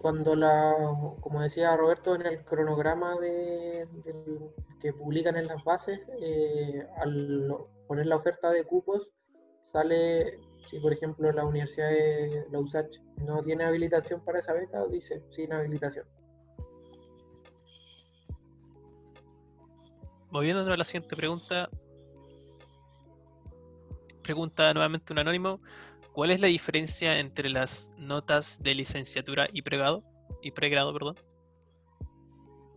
cuando 0.00 0.34
la, 0.34 0.74
como 1.20 1.42
decía 1.42 1.76
Roberto, 1.76 2.14
en 2.14 2.22
el 2.22 2.42
cronograma 2.42 3.20
de, 3.20 3.86
que 4.80 4.94
publican 4.94 5.36
en 5.36 5.46
las 5.46 5.62
bases, 5.62 6.00
eh, 6.22 6.86
al 6.96 7.54
poner 7.86 8.06
la 8.06 8.16
oferta 8.16 8.50
de 8.50 8.64
cupos, 8.64 9.10
sale, 9.66 10.40
si 10.70 10.80
por 10.80 10.94
ejemplo 10.94 11.30
la 11.30 11.44
Universidad 11.44 11.90
de 11.90 12.46
la 12.50 12.60
USACH 12.60 12.98
no 13.18 13.42
tiene 13.42 13.64
habilitación 13.64 14.24
para 14.24 14.38
esa 14.38 14.54
beca, 14.54 14.82
dice 14.86 15.22
sin 15.30 15.52
habilitación. 15.52 16.06
Moviéndonos 20.30 20.72
a 20.72 20.76
la 20.76 20.84
siguiente 20.84 21.16
pregunta, 21.16 21.68
pregunta 24.22 24.72
nuevamente 24.72 25.12
un 25.12 25.18
anónimo. 25.18 25.60
¿Cuál 26.12 26.30
es 26.30 26.40
la 26.40 26.46
diferencia 26.46 27.18
entre 27.18 27.48
las 27.48 27.92
notas 27.96 28.62
de 28.62 28.74
licenciatura 28.74 29.48
y 29.52 29.62
pregrado? 29.62 30.04
Y 30.42 30.52
pregrado, 30.52 30.92
perdón. 30.92 31.16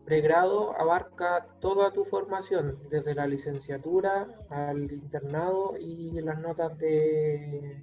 Pregrado 0.06 0.80
abarca 0.80 1.48
toda 1.62 1.92
tu 1.94 2.06
formación, 2.06 2.78
desde 2.90 3.16
la 3.16 3.26
licenciatura 3.26 4.28
al 4.50 4.92
internado 4.92 5.76
y 5.80 6.20
las 6.22 6.40
notas 6.40 6.78
de, 6.78 7.82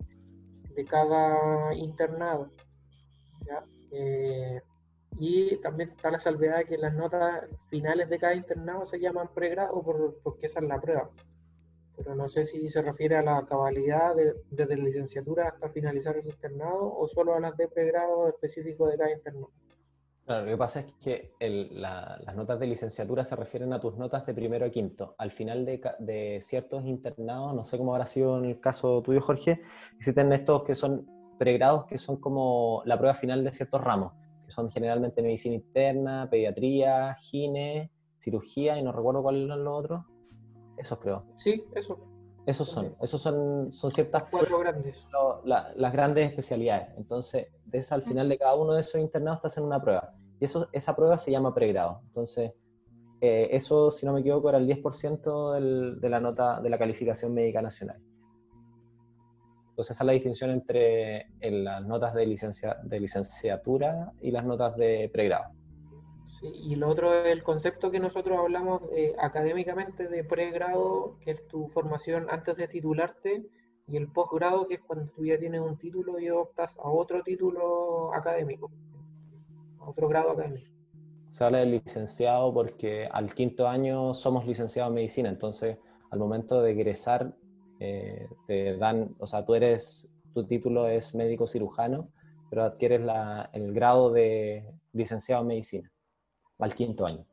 de 0.75 0.85
cada 0.85 1.75
internado. 1.75 2.51
Eh, 3.93 4.61
y 5.21 5.57
también 5.59 5.91
está 5.91 6.11
la 6.11 6.19
salvedad 6.19 6.59
de 6.59 6.65
que 6.65 6.79
las 6.79 6.95
notas 6.95 7.45
finales 7.69 8.09
de 8.09 8.19
cada 8.19 8.35
internado 8.35 8.87
se 8.87 8.99
llaman 8.99 9.29
pregrado 9.33 9.83
porque 10.25 10.47
esa 10.47 10.61
es 10.61 10.67
la 10.67 10.81
prueba 10.81 11.11
pero 12.03 12.15
no 12.15 12.29
sé 12.29 12.45
si 12.45 12.69
se 12.69 12.81
refiere 12.81 13.17
a 13.17 13.23
la 13.23 13.45
cabalidad 13.45 14.15
desde 14.51 14.77
la 14.77 14.85
licenciatura 14.85 15.49
hasta 15.49 15.69
finalizar 15.69 16.17
el 16.17 16.27
internado 16.27 16.95
o 16.97 17.07
solo 17.09 17.35
a 17.35 17.41
las 17.41 17.57
de 17.59 17.69
pregrado 17.69 18.29
específico 18.29 18.87
de 18.87 18.97
cada 18.97 19.13
internado. 19.13 19.51
Claro, 20.25 20.45
lo 20.47 20.53
que 20.53 20.57
pasa 20.57 20.81
es 20.81 20.87
que 21.03 21.33
las 21.73 22.35
notas 22.37 22.59
de 22.59 22.67
licenciatura 22.69 23.23
se 23.23 23.37
refieren 23.37 23.73
a 23.73 23.81
tus 23.81 23.99
notas 23.99 24.25
de 24.25 24.33
primero 24.33 24.65
a 24.65 24.71
quinto. 24.71 25.15
Al 25.19 25.31
final 25.31 25.67
de, 25.67 26.39
ciertos 26.41 26.85
internados, 26.85 27.55
no 27.55 27.65
sé 27.65 27.77
cómo 27.77 27.95
habrá 27.95 28.07
sido 28.07 28.39
en 28.39 28.47
el 28.47 28.61
caso 28.61 29.03
tuyo, 29.03 29.21
Jorge, 29.21 29.61
existen 29.99 30.33
estos 30.33 30.63
que 30.63 30.75
son 30.75 31.07
pregrados 31.39 31.87
que 31.87 31.99
son 31.99 32.17
como 32.19 32.83
la 32.87 32.97
prueba 32.97 33.15
final 33.15 33.43
de 33.45 33.53
ciertos 33.53 33.81
ramos, 33.81 34.13
que 34.51 34.55
son 34.55 34.69
generalmente 34.69 35.23
medicina 35.23 35.55
interna, 35.55 36.29
pediatría, 36.29 37.15
gine, 37.21 37.93
cirugía 38.19 38.77
y 38.79 38.83
no 38.83 38.91
recuerdo 38.91 39.23
cuáles 39.23 39.49
son 39.49 39.65
los 39.65 39.79
otros. 39.79 40.05
Esos 40.77 40.99
creo. 40.99 41.25
Sí, 41.37 41.65
eso. 41.75 41.99
Esos 42.47 42.69
son, 42.69 42.97
esos 43.01 43.21
son, 43.23 43.71
son 43.71 43.91
ciertas 43.91 44.25
cuatro 44.29 44.59
grandes. 44.59 44.97
las 45.45 45.93
grandes 45.93 46.29
especialidades. 46.29 46.89
Entonces, 46.97 47.49
de 47.65 47.79
esa, 47.79 47.95
al 47.95 48.03
final 48.03 48.29
de 48.29 48.39
cada 48.39 48.57
uno 48.57 48.73
de 48.73 48.81
esos 48.81 49.01
internados 49.01 49.39
estás 49.39 49.59
en 49.59 49.65
una 49.65 49.81
prueba. 49.81 50.15
Y 50.41 50.47
eso, 50.47 50.69
esa 50.73 50.97
prueba 50.97 51.17
se 51.19 51.31
llama 51.31 51.55
pregrado. 51.55 52.01
Entonces, 52.07 52.53
eh, 53.21 53.49
eso, 53.53 53.91
si 53.91 54.05
no 54.05 54.13
me 54.13 54.21
equivoco, 54.21 54.49
era 54.49 54.59
el 54.59 54.67
10% 54.67 56.01
de 56.01 56.09
la 56.09 56.19
nota 56.19 56.61
de 56.61 56.71
la 56.71 56.79
calificación 56.79 57.35
médica 57.35 57.63
nacional. 57.63 58.03
Entonces, 59.81 59.97
esa 59.97 60.05
es 60.05 60.07
la 60.09 60.13
distinción 60.13 60.51
entre 60.51 61.29
las 61.41 61.83
notas 61.87 62.13
de, 62.13 62.27
licencia, 62.27 62.77
de 62.83 63.01
licenciatura 63.01 64.13
y 64.21 64.31
las 64.31 64.45
notas 64.45 64.77
de 64.77 65.09
pregrado 65.11 65.55
y 66.43 66.75
lo 66.75 66.89
otro 66.89 67.15
es 67.15 67.33
el 67.33 67.43
concepto 67.43 67.91
que 67.91 68.01
nosotros 68.01 68.39
hablamos 68.39 68.83
eh, 68.95 69.15
académicamente 69.19 70.09
de 70.09 70.25
pregrado, 70.25 71.19
que 71.21 71.33
es 71.33 71.47
tu 71.49 71.69
formación 71.69 72.29
antes 72.31 72.57
de 72.57 72.67
titularte, 72.67 73.47
y 73.87 73.97
el 73.97 74.11
posgrado, 74.11 74.67
que 74.67 74.75
es 74.75 74.81
cuando 74.81 75.13
tú 75.13 75.25
ya 75.25 75.39
tienes 75.39 75.61
un 75.61 75.77
título 75.77 76.19
y 76.19 76.31
optas 76.31 76.77
a 76.79 76.89
otro 76.89 77.23
título 77.23 78.15
académico, 78.15 78.71
a 79.81 79.91
otro 79.91 80.09
grado 80.09 80.31
académico. 80.31 80.71
Se 81.29 81.45
habla 81.45 81.59
de 81.59 81.67
licenciado 81.67 82.53
porque 82.55 83.07
al 83.11 83.35
quinto 83.35 83.69
año 83.69 84.15
somos 84.15 84.47
licenciados 84.47 84.91
en 84.91 84.95
medicina, 84.95 85.29
entonces 85.29 85.77
al 86.11 86.19
momento 86.19 86.63
de 86.63 86.73
egresar 86.73 87.35
eh, 87.81 88.29
te 88.47 88.77
dan, 88.77 89.15
o 89.19 89.27
sea, 89.27 89.45
tú 89.45 89.55
eres, 89.55 90.11
tu 90.35 90.47
título 90.47 90.89
es 90.89 91.15
médico 91.15 91.47
cirujano, 91.47 92.09
pero 92.49 92.63
adquieres 92.63 93.01
la, 93.01 93.51
el 93.53 93.73
grado 93.73 94.13
de 94.13 94.65
licenciado 94.93 95.43
en 95.43 95.49
medicina 95.49 95.93
al 96.59 96.75
quinto 96.75 97.07
año. 97.07 97.27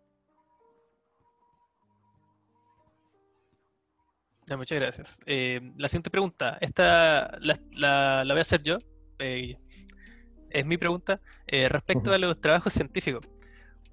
muchas 4.55 4.79
gracias. 4.79 5.19
Eh, 5.25 5.59
la 5.75 5.89
siguiente 5.89 6.09
pregunta, 6.09 6.57
esta 6.61 7.37
la, 7.39 8.23
voy 8.25 8.37
a 8.37 8.41
hacer 8.41 8.63
yo. 8.63 8.77
Eh, 9.19 9.57
es 10.49 10.65
mi 10.65 10.77
pregunta 10.77 11.19
eh, 11.47 11.67
respecto 11.67 12.13
a 12.13 12.17
los 12.17 12.39
trabajos 12.39 12.71
científicos. 12.71 13.27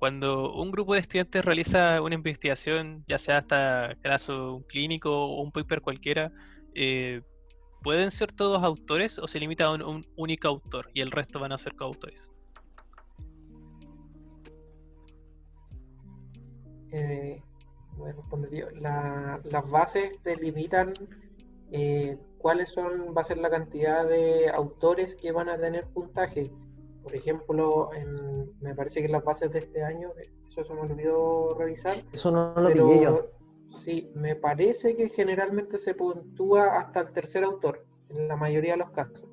Cuando 0.04 0.52
un 0.52 0.70
grupo 0.70 0.92
de 0.92 1.00
estudiantes 1.00 1.42
realiza 1.42 2.02
una 2.02 2.14
investigación, 2.14 3.02
ya 3.06 3.16
sea 3.16 3.38
hasta 3.38 3.96
caso 4.02 4.62
clínico 4.68 5.10
o 5.10 5.40
un 5.40 5.50
paper 5.50 5.80
cualquiera, 5.80 6.30
¿pueden 7.82 8.10
ser 8.10 8.30
todos 8.30 8.62
autores 8.62 9.18
o 9.18 9.26
se 9.26 9.40
limita 9.40 9.64
a 9.64 9.72
un, 9.72 10.06
único 10.16 10.46
autor 10.46 10.90
y 10.92 11.00
el 11.00 11.10
resto 11.10 11.40
van 11.40 11.52
a 11.52 11.56
ser 11.56 11.74
coautores? 11.74 12.34
Eh, 16.92 17.40
bueno, 17.96 18.22
las 18.82 19.70
bases 19.70 20.22
delimitan 20.22 20.92
eh, 21.72 22.18
cuáles 22.36 22.68
son, 22.68 23.14
va 23.16 23.22
a 23.22 23.24
ser 23.24 23.38
la 23.38 23.48
cantidad 23.48 24.06
de 24.06 24.50
autores 24.50 25.14
que 25.14 25.32
van 25.32 25.48
a 25.48 25.56
tener 25.56 25.86
puntaje. 25.86 26.50
Por 27.04 27.14
ejemplo, 27.14 27.90
me 28.60 28.74
parece 28.74 29.02
que 29.02 29.08
las 29.08 29.22
bases 29.22 29.52
de 29.52 29.60
este 29.60 29.82
año, 29.82 30.10
eso 30.48 30.64
se 30.64 30.74
me 30.74 30.80
olvidó 30.80 31.54
revisar. 31.54 31.94
Eso 32.12 32.32
no 32.32 32.54
lo 32.56 32.72
pillé 32.72 33.02
yo. 33.02 33.26
Sí, 33.78 34.10
me 34.14 34.34
parece 34.34 34.96
que 34.96 35.10
generalmente 35.10 35.78
se 35.78 35.94
puntúa 35.94 36.80
hasta 36.80 37.00
el 37.00 37.12
tercer 37.12 37.44
autor, 37.44 37.84
en 38.08 38.26
la 38.26 38.36
mayoría 38.36 38.72
de 38.72 38.78
los 38.78 38.90
casos. 38.90 39.28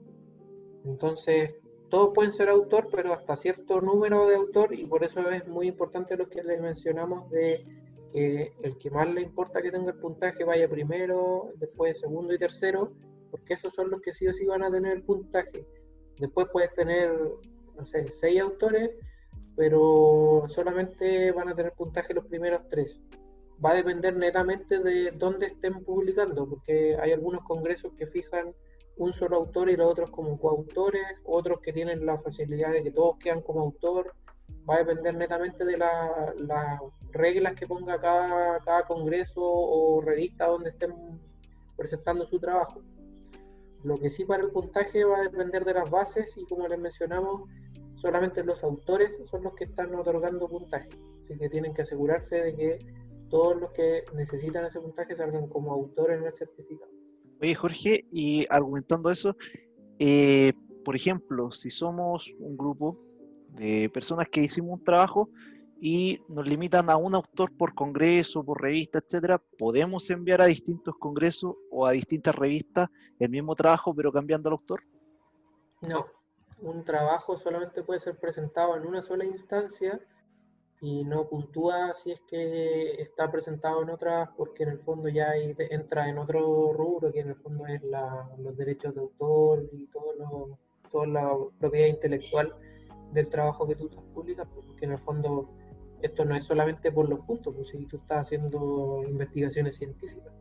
Entonces, 0.83 1.55
todos 1.89 2.11
pueden 2.13 2.31
ser 2.31 2.49
autor, 2.49 2.89
pero 2.91 3.13
hasta 3.13 3.35
cierto 3.35 3.79
número 3.81 4.27
de 4.27 4.35
autor, 4.35 4.73
y 4.73 4.85
por 4.85 5.03
eso 5.03 5.29
es 5.29 5.47
muy 5.47 5.67
importante 5.67 6.17
lo 6.17 6.27
que 6.27 6.43
les 6.43 6.59
mencionamos 6.59 7.29
de 7.29 7.57
que 8.11 8.51
el 8.63 8.77
que 8.77 8.89
más 8.89 9.07
le 9.07 9.21
importa 9.21 9.61
que 9.61 9.71
tenga 9.71 9.91
el 9.91 9.99
puntaje 9.99 10.43
vaya 10.43 10.67
primero, 10.67 11.51
después 11.55 11.99
segundo 11.99 12.33
y 12.33 12.37
tercero, 12.37 12.91
porque 13.29 13.53
esos 13.53 13.73
son 13.73 13.89
los 13.89 14.01
que 14.01 14.11
sí 14.11 14.27
o 14.27 14.33
sí 14.33 14.45
van 14.45 14.63
a 14.63 14.71
tener 14.71 14.97
el 14.97 15.03
puntaje. 15.03 15.65
Después 16.19 16.47
puedes 16.51 16.73
tener, 16.73 17.09
no 17.75 17.85
sé, 17.85 18.09
seis 18.11 18.41
autores, 18.41 18.91
pero 19.55 20.45
solamente 20.47 21.31
van 21.31 21.49
a 21.49 21.55
tener 21.55 21.73
puntaje 21.73 22.13
los 22.13 22.25
primeros 22.25 22.67
tres. 22.69 23.01
Va 23.63 23.71
a 23.71 23.75
depender 23.75 24.15
netamente 24.15 24.79
de 24.79 25.11
dónde 25.11 25.47
estén 25.47 25.83
publicando, 25.83 26.47
porque 26.47 26.97
hay 26.97 27.11
algunos 27.11 27.43
congresos 27.43 27.93
que 27.97 28.07
fijan 28.07 28.53
un 28.97 29.13
solo 29.13 29.37
autor 29.37 29.69
y 29.69 29.75
los 29.75 29.91
otros 29.91 30.09
como 30.11 30.39
coautores, 30.39 31.05
otros 31.25 31.59
que 31.61 31.73
tienen 31.73 32.05
la 32.05 32.17
facilidad 32.17 32.71
de 32.71 32.83
que 32.83 32.91
todos 32.91 33.17
quedan 33.17 33.41
como 33.41 33.61
autor, 33.61 34.13
va 34.69 34.75
a 34.75 34.79
depender 34.79 35.15
netamente 35.15 35.65
de 35.65 35.77
las 35.77 36.79
reglas 37.11 37.55
que 37.55 37.67
ponga 37.67 37.99
cada 37.99 38.83
congreso 38.87 39.41
o 39.41 40.01
revista 40.01 40.47
donde 40.47 40.69
estén 40.71 40.93
presentando 41.75 42.25
su 42.25 42.39
trabajo. 42.39 42.81
Lo 43.83 43.97
que 43.97 44.09
sí 44.09 44.25
para 44.25 44.43
el 44.43 44.51
puntaje 44.51 45.03
va 45.03 45.17
a 45.17 45.23
depender 45.23 45.65
de 45.65 45.73
las 45.73 45.89
bases 45.89 46.33
y 46.37 46.45
como 46.45 46.67
les 46.67 46.79
mencionamos, 46.79 47.49
solamente 47.95 48.43
los 48.43 48.63
autores 48.63 49.19
son 49.29 49.43
los 49.43 49.53
que 49.55 49.65
están 49.65 49.93
otorgando 49.95 50.47
puntaje. 50.47 50.89
Así 51.21 51.37
que 51.37 51.49
tienen 51.49 51.73
que 51.73 51.83
asegurarse 51.83 52.35
de 52.35 52.55
que 52.55 52.79
todos 53.29 53.59
los 53.59 53.71
que 53.71 54.03
necesitan 54.15 54.65
ese 54.65 54.79
puntaje 54.79 55.15
salgan 55.15 55.47
como 55.47 55.71
autores 55.71 56.19
en 56.19 56.27
el 56.27 56.33
certificado. 56.33 56.91
Oye 57.41 57.55
Jorge, 57.55 58.05
y 58.11 58.45
argumentando 58.49 59.09
eso, 59.09 59.35
eh, 59.97 60.53
por 60.83 60.95
ejemplo, 60.95 61.51
si 61.51 61.71
somos 61.71 62.31
un 62.39 62.57
grupo 62.57 62.99
de 63.49 63.89
personas 63.93 64.27
que 64.29 64.43
hicimos 64.43 64.79
un 64.79 64.83
trabajo 64.83 65.29
y 65.83 66.21
nos 66.29 66.47
limitan 66.47 66.91
a 66.91 66.95
un 66.95 67.15
autor 67.15 67.51
por 67.57 67.73
congreso, 67.73 68.45
por 68.45 68.61
revista, 68.61 68.99
etcétera, 68.99 69.41
podemos 69.57 70.07
enviar 70.11 70.39
a 70.39 70.45
distintos 70.45 70.95
congresos 70.99 71.55
o 71.71 71.87
a 71.87 71.91
distintas 71.91 72.35
revistas 72.35 72.87
el 73.17 73.29
mismo 73.29 73.55
trabajo 73.55 73.91
pero 73.95 74.11
cambiando 74.11 74.49
el 74.49 74.53
autor? 74.53 74.83
No, 75.81 76.05
un 76.61 76.83
trabajo 76.83 77.35
solamente 77.39 77.81
puede 77.81 77.99
ser 77.99 78.15
presentado 78.19 78.77
en 78.77 78.85
una 78.85 79.01
sola 79.01 79.25
instancia 79.25 79.99
y 80.81 81.03
no 81.03 81.27
puntúa 81.27 81.95
si 81.95 82.11
es 82.11 82.21
que 82.29 83.01
está 83.01 83.31
presentado 83.31 83.81
en 83.81 83.89
otras 83.89 84.29
porque 84.37 84.61
en 84.63 84.69
el 84.69 84.79
fondo 84.81 85.09
ya 85.09 85.35
entra 85.35 86.07
en 86.09 86.19
otro 86.19 86.73
rubro 86.73 87.11
que 87.11 87.21
en 87.21 87.29
el 87.29 87.35
fondo 87.37 87.65
es 87.65 87.81
los 88.37 88.55
derechos 88.55 88.93
de 88.93 89.01
autor 89.01 89.67
y 89.71 89.87
todo 89.87 90.13
lo, 90.13 90.59
toda 90.91 91.07
la 91.07 91.35
propiedad 91.59 91.87
intelectual 91.87 92.53
del 93.13 93.29
trabajo 93.29 93.67
que 93.67 93.75
tú 93.75 93.87
estás 93.87 94.03
publicando, 94.13 94.61
porque 94.61 94.85
en 94.85 94.91
el 94.91 94.99
fondo 94.99 95.49
esto 96.01 96.25
no 96.25 96.35
es 96.35 96.43
solamente 96.43 96.91
por 96.91 97.09
los 97.09 97.19
puntos, 97.21 97.53
pues 97.55 97.69
si 97.69 97.85
tú 97.85 97.97
estás 97.97 98.27
haciendo 98.27 99.03
investigaciones 99.07 99.77
científicas. 99.77 100.33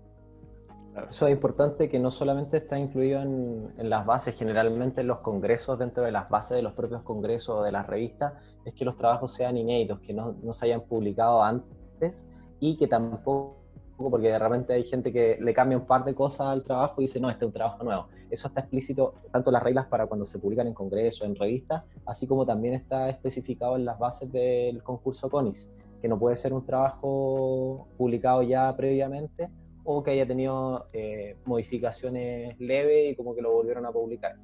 Eso 1.08 1.28
es 1.28 1.32
importante 1.32 1.88
que 1.88 2.00
no 2.00 2.10
solamente 2.10 2.56
está 2.56 2.78
incluido 2.78 3.22
en, 3.22 3.88
las 3.88 4.04
bases, 4.04 4.36
generalmente 4.36 5.02
en 5.02 5.06
los 5.06 5.18
congresos, 5.20 5.78
dentro 5.78 6.02
de 6.02 6.10
las 6.10 6.28
bases 6.28 6.56
de 6.56 6.62
los 6.62 6.72
propios 6.72 7.02
congresos 7.02 7.60
o 7.60 7.62
de 7.62 7.70
las 7.70 7.86
revistas, 7.86 8.34
es 8.64 8.74
que 8.74 8.84
los 8.84 8.96
trabajos 8.96 9.32
sean 9.32 9.56
inéditos, 9.56 10.00
que 10.00 10.12
no, 10.12 10.36
no 10.42 10.52
se 10.52 10.66
hayan 10.66 10.82
publicado 10.82 11.42
antes 11.42 12.28
y 12.58 12.76
que 12.76 12.88
tampoco 12.88 13.60
porque 13.96 14.28
de 14.28 14.38
repente 14.38 14.72
hay 14.72 14.84
gente 14.84 15.12
que 15.12 15.36
le 15.40 15.52
cambia 15.52 15.76
un 15.76 15.86
par 15.86 16.04
de 16.04 16.14
cosas 16.14 16.46
al 16.46 16.64
trabajo 16.64 17.00
y 17.00 17.04
dice, 17.04 17.20
no, 17.20 17.28
este 17.28 17.44
es 17.44 17.48
un 17.48 17.52
trabajo 17.52 17.84
nuevo. 17.84 18.08
Eso 18.30 18.48
está 18.48 18.60
explícito, 18.60 19.14
tanto 19.32 19.50
las 19.50 19.62
reglas 19.62 19.86
para 19.86 20.06
cuando 20.06 20.24
se 20.24 20.38
publican 20.38 20.66
en 20.66 20.74
congreso, 20.74 21.24
en 21.24 21.34
revistas, 21.34 21.84
así 22.06 22.26
como 22.26 22.46
también 22.46 22.74
está 22.74 23.08
especificado 23.08 23.76
en 23.76 23.84
las 23.84 23.98
bases 23.98 24.30
del 24.30 24.82
concurso 24.82 25.28
CONIS, 25.28 25.74
que 26.00 26.08
no 26.08 26.18
puede 26.18 26.36
ser 26.36 26.52
un 26.52 26.64
trabajo 26.64 27.88
publicado 27.98 28.42
ya 28.42 28.74
previamente 28.76 29.50
o 29.84 30.02
que 30.02 30.12
haya 30.12 30.26
tenido 30.26 30.86
eh, 30.92 31.36
modificaciones 31.44 32.58
leves 32.60 33.12
y 33.12 33.16
como 33.16 33.34
que 33.34 33.42
lo 33.42 33.52
volvieron 33.52 33.86
a 33.86 33.92
publicar. 33.92 34.36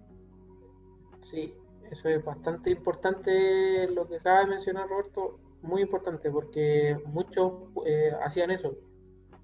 Sí, 1.20 1.54
eso 1.90 2.08
es 2.08 2.24
bastante 2.24 2.70
importante 2.70 3.88
lo 3.88 4.08
que 4.08 4.16
acaba 4.16 4.40
de 4.40 4.46
mencionar 4.46 4.88
Roberto, 4.88 5.38
muy 5.62 5.82
importante 5.82 6.30
porque 6.30 6.96
muchos 7.06 7.52
eh, 7.84 8.12
hacían 8.24 8.50
eso, 8.50 8.74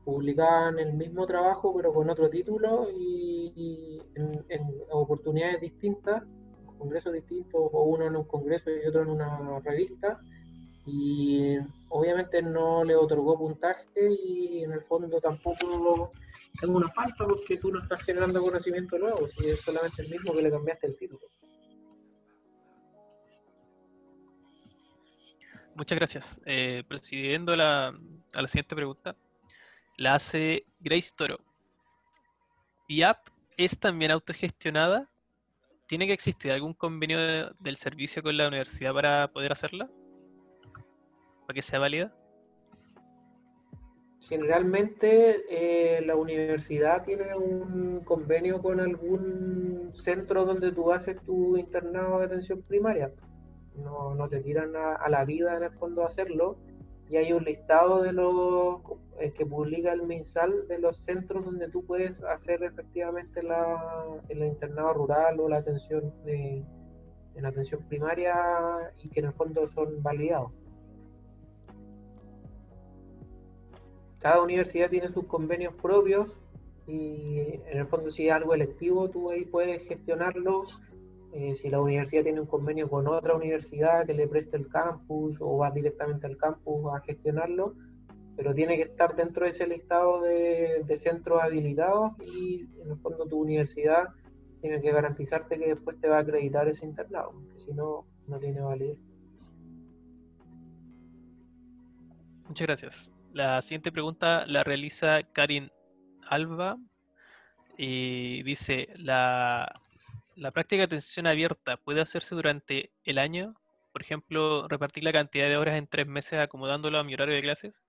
publicaban 0.04 0.78
el 0.78 0.94
mismo 0.94 1.26
trabajo 1.26 1.72
pero 1.76 1.92
con 1.92 2.10
otro 2.10 2.28
título 2.28 2.88
y, 2.90 4.00
en, 4.14 4.64
oportunidades 4.90 5.60
distintas, 5.60 6.22
congresos 6.78 7.12
distintos, 7.12 7.60
o 7.72 7.84
uno 7.84 8.06
en 8.06 8.16
un 8.16 8.24
congreso 8.24 8.70
y 8.70 8.86
otro 8.86 9.02
en 9.02 9.10
una 9.10 9.60
revista, 9.60 10.20
y 10.84 11.56
obviamente 11.88 12.42
no 12.42 12.82
le 12.82 12.96
otorgó 12.96 13.38
puntaje 13.38 13.84
y 13.96 14.64
en 14.64 14.72
el 14.72 14.82
fondo 14.82 15.20
tampoco 15.20 16.10
tengo 16.60 16.76
una 16.76 16.88
falta 16.88 17.24
porque 17.24 17.56
tú 17.58 17.70
no 17.70 17.80
estás 17.80 18.02
generando 18.02 18.40
conocimiento 18.40 18.98
nuevo, 18.98 19.28
si 19.28 19.48
es 19.48 19.60
solamente 19.60 20.02
el 20.02 20.10
mismo 20.10 20.32
que 20.32 20.42
le 20.42 20.50
cambiaste 20.50 20.86
el 20.88 20.96
título. 20.96 21.20
Muchas 25.74 25.98
gracias. 25.98 26.40
Eh, 26.44 26.82
la, 27.46 27.88
a 27.88 28.42
la 28.42 28.48
siguiente 28.48 28.76
pregunta, 28.76 29.16
la 30.02 30.16
hace 30.16 30.64
Grace 30.80 31.12
Toro. 31.16 31.38
¿PIAP 32.88 33.18
es 33.56 33.78
también 33.78 34.10
autogestionada? 34.10 35.08
¿Tiene 35.86 36.08
que 36.08 36.12
existir 36.12 36.50
algún 36.50 36.74
convenio 36.74 37.18
del 37.60 37.76
servicio 37.76 38.20
con 38.20 38.36
la 38.36 38.48
universidad 38.48 38.92
para 38.92 39.28
poder 39.28 39.52
hacerla? 39.52 39.88
¿Para 41.46 41.54
que 41.54 41.62
sea 41.62 41.78
válida? 41.78 42.12
Generalmente 44.22 45.44
eh, 45.48 46.04
la 46.04 46.16
universidad 46.16 47.04
tiene 47.04 47.36
un 47.36 48.00
convenio 48.04 48.60
con 48.60 48.80
algún 48.80 49.92
centro 49.94 50.44
donde 50.44 50.72
tú 50.72 50.90
haces 50.90 51.22
tu 51.24 51.56
internado 51.56 52.18
de 52.18 52.24
atención 52.24 52.62
primaria. 52.62 53.12
No, 53.76 54.16
no 54.16 54.28
te 54.28 54.40
tiran 54.40 54.74
a, 54.74 55.08
la 55.08 55.24
vida 55.24 55.56
en 55.56 55.62
el 55.62 55.72
fondo 55.72 56.02
a 56.02 56.08
hacerlo 56.08 56.58
y 57.12 57.18
hay 57.18 57.30
un 57.34 57.44
listado 57.44 58.02
de 58.02 58.10
los 58.10 58.80
eh, 59.20 59.34
que 59.36 59.44
publica 59.44 59.92
el 59.92 60.04
MinSal 60.04 60.66
de 60.66 60.78
los 60.78 60.96
centros 60.96 61.44
donde 61.44 61.68
tú 61.68 61.84
puedes 61.84 62.22
hacer 62.24 62.62
efectivamente 62.62 63.42
la, 63.42 64.06
el 64.30 64.42
internado 64.42 64.94
rural 64.94 65.38
o 65.38 65.46
la 65.46 65.58
atención 65.58 66.10
de, 66.24 66.64
en 67.34 67.44
atención 67.44 67.82
primaria 67.86 68.34
y 69.02 69.10
que 69.10 69.20
en 69.20 69.26
el 69.26 69.34
fondo 69.34 69.68
son 69.68 70.02
validados. 70.02 70.52
Cada 74.20 74.40
universidad 74.40 74.88
tiene 74.88 75.12
sus 75.12 75.26
convenios 75.26 75.74
propios 75.74 76.28
y 76.86 77.40
en 77.66 77.76
el 77.76 77.86
fondo 77.88 78.10
si 78.10 78.28
es 78.28 78.32
algo 78.32 78.54
electivo 78.54 79.10
tú 79.10 79.30
ahí 79.30 79.44
puedes 79.44 79.86
gestionarlo 79.86 80.62
eh, 81.32 81.54
si 81.56 81.70
la 81.70 81.80
universidad 81.80 82.24
tiene 82.24 82.40
un 82.40 82.46
convenio 82.46 82.90
con 82.90 83.06
otra 83.08 83.34
universidad 83.34 84.04
que 84.06 84.12
le 84.12 84.28
preste 84.28 84.58
el 84.58 84.68
campus 84.68 85.36
o 85.40 85.56
va 85.56 85.70
directamente 85.70 86.26
al 86.26 86.36
campus 86.36 86.92
a 86.94 87.00
gestionarlo, 87.00 87.74
pero 88.36 88.52
tiene 88.52 88.76
que 88.76 88.82
estar 88.82 89.16
dentro 89.16 89.44
de 89.44 89.50
ese 89.50 89.66
listado 89.66 90.20
de, 90.20 90.84
centros 90.98 91.42
habilitados 91.42 92.12
y 92.20 92.68
en 92.82 92.90
el 92.90 92.98
fondo 92.98 93.26
tu 93.26 93.40
universidad 93.40 94.10
tiene 94.60 94.82
que 94.82 94.92
garantizarte 94.92 95.58
que 95.58 95.68
después 95.68 95.98
te 96.00 96.08
va 96.08 96.18
a 96.18 96.20
acreditar 96.20 96.68
ese 96.68 96.84
internado, 96.84 97.32
porque 97.32 97.60
si 97.60 97.72
no, 97.72 98.06
no 98.28 98.38
tiene 98.38 98.60
validez. 98.60 98.98
Muchas 102.46 102.66
gracias. 102.66 103.12
La 103.32 103.62
siguiente 103.62 103.90
pregunta 103.90 104.44
la 104.46 104.62
realiza 104.62 105.22
Karin 105.32 105.70
Alba 106.28 106.76
y 107.78 108.42
dice, 108.42 108.88
la 108.96 109.72
la 110.36 110.50
práctica 110.50 110.80
de 110.80 110.84
atención 110.84 111.26
abierta 111.26 111.76
puede 111.76 112.00
hacerse 112.00 112.34
durante 112.34 112.92
el 113.04 113.18
año, 113.18 113.54
por 113.92 114.02
ejemplo, 114.02 114.66
repartir 114.68 115.04
la 115.04 115.12
cantidad 115.12 115.48
de 115.48 115.56
horas 115.56 115.76
en 115.76 115.86
tres 115.86 116.06
meses 116.06 116.38
acomodándolo 116.38 116.98
a 116.98 117.04
mi 117.04 117.14
horario 117.14 117.34
de 117.34 117.42
clases. 117.42 117.84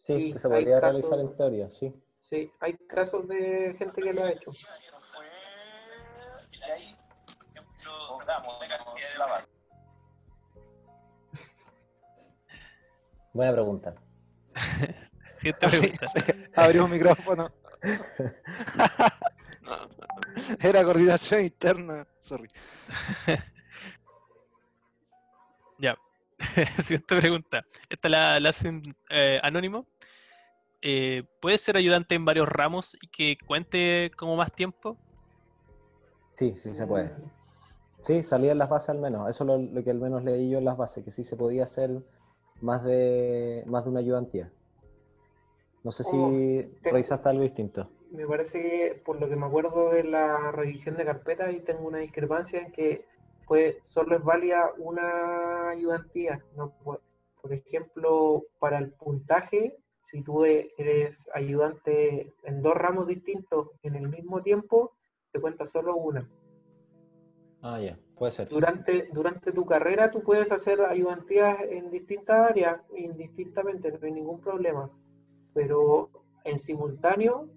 Sí, 0.00 0.34
se 0.36 0.48
podría 0.48 0.80
realizar 0.80 1.18
en 1.18 1.36
teoría, 1.36 1.70
sí. 1.70 1.92
Sí, 2.20 2.50
hay 2.60 2.74
casos 2.88 3.28
de 3.28 3.74
gente 3.78 4.02
que 4.02 4.12
lo 4.12 4.24
ha 4.24 4.30
hecho. 4.30 4.50
Buena 13.32 13.52
pregunta. 13.52 13.94
Siguiente 15.36 15.68
pregunta. 15.68 16.06
Abrió 16.56 16.84
un 16.86 16.90
micrófono. 16.90 17.52
Era 20.60 20.84
coordinación 20.84 21.42
interna. 21.44 22.06
Sorry. 22.20 22.48
Ya. 25.78 25.94
Siguiente 26.82 27.16
pregunta. 27.18 27.66
Esta 27.90 28.08
la, 28.08 28.40
la 28.40 28.48
hace 28.48 28.68
un 28.70 28.82
eh, 29.10 29.38
anónimo. 29.42 29.86
Eh, 30.80 31.22
¿Puede 31.40 31.58
ser 31.58 31.76
ayudante 31.76 32.14
en 32.14 32.24
varios 32.24 32.48
ramos 32.48 32.96
y 33.00 33.08
que 33.08 33.36
cuente 33.46 34.10
como 34.16 34.36
más 34.36 34.52
tiempo? 34.54 34.96
Sí, 36.32 36.54
sí 36.56 36.72
se 36.72 36.86
puede. 36.86 37.12
Sí, 38.00 38.22
salía 38.22 38.52
en 38.52 38.58
las 38.58 38.68
bases 38.70 38.90
al 38.90 38.98
menos. 39.00 39.28
Eso 39.28 39.44
es 39.44 39.48
lo, 39.48 39.58
lo 39.58 39.84
que 39.84 39.90
al 39.90 39.98
menos 40.00 40.24
leí 40.24 40.48
yo 40.50 40.58
en 40.58 40.64
las 40.64 40.76
bases, 40.76 41.04
que 41.04 41.10
sí 41.10 41.24
se 41.24 41.36
podía 41.36 41.64
hacer 41.64 41.90
más 42.60 42.82
de, 42.84 43.64
más 43.66 43.84
de 43.84 43.90
una 43.90 44.00
ayudantía. 44.00 44.50
No 45.82 45.90
sé 45.90 46.04
si 46.04 46.16
Oh, 46.16 46.30
te- 46.82 46.90
revisaste 46.90 47.28
algo 47.28 47.42
distinto. 47.42 47.90
Me 48.10 48.26
parece 48.26 48.60
que, 48.60 49.02
por 49.04 49.20
lo 49.20 49.28
que 49.28 49.36
me 49.36 49.46
acuerdo 49.46 49.90
de 49.90 50.04
la 50.04 50.52
revisión 50.52 50.96
de 50.96 51.04
carpeta, 51.04 51.50
y 51.50 51.60
tengo 51.60 51.86
una 51.86 51.98
discrepancia 51.98 52.60
en 52.60 52.72
que 52.72 53.04
pues, 53.46 53.76
solo 53.82 54.16
es 54.16 54.24
válida 54.24 54.72
una 54.78 55.70
ayudantía. 55.70 56.42
No 56.56 56.72
por 57.46 57.52
ejemplo, 57.52 58.42
para 58.58 58.78
el 58.78 58.92
puntaje, 58.92 59.76
si 60.02 60.22
tú 60.22 60.44
eres 60.44 61.28
ayudante 61.32 62.34
en 62.42 62.60
dos 62.60 62.74
ramos 62.74 63.06
distintos 63.06 63.70
en 63.82 63.94
el 63.94 64.08
mismo 64.08 64.42
tiempo, 64.42 64.96
te 65.32 65.40
cuenta 65.40 65.66
solo 65.66 65.96
una. 65.96 66.28
Ah, 67.62 67.80
ya, 67.80 67.98
puede 68.16 68.32
ser. 68.32 68.48
Durante, 68.48 69.08
durante 69.12 69.52
tu 69.52 69.64
carrera 69.64 70.10
tú 70.10 70.22
puedes 70.22 70.50
hacer 70.50 70.80
ayudantías 70.80 71.58
en 71.68 71.90
distintas 71.90 72.50
áreas, 72.50 72.80
indistintamente, 72.96 73.92
no 73.92 73.98
hay 74.02 74.12
ningún 74.12 74.40
problema. 74.40 74.90
Pero 75.54 76.10
en 76.44 76.58
simultáneo 76.58 77.48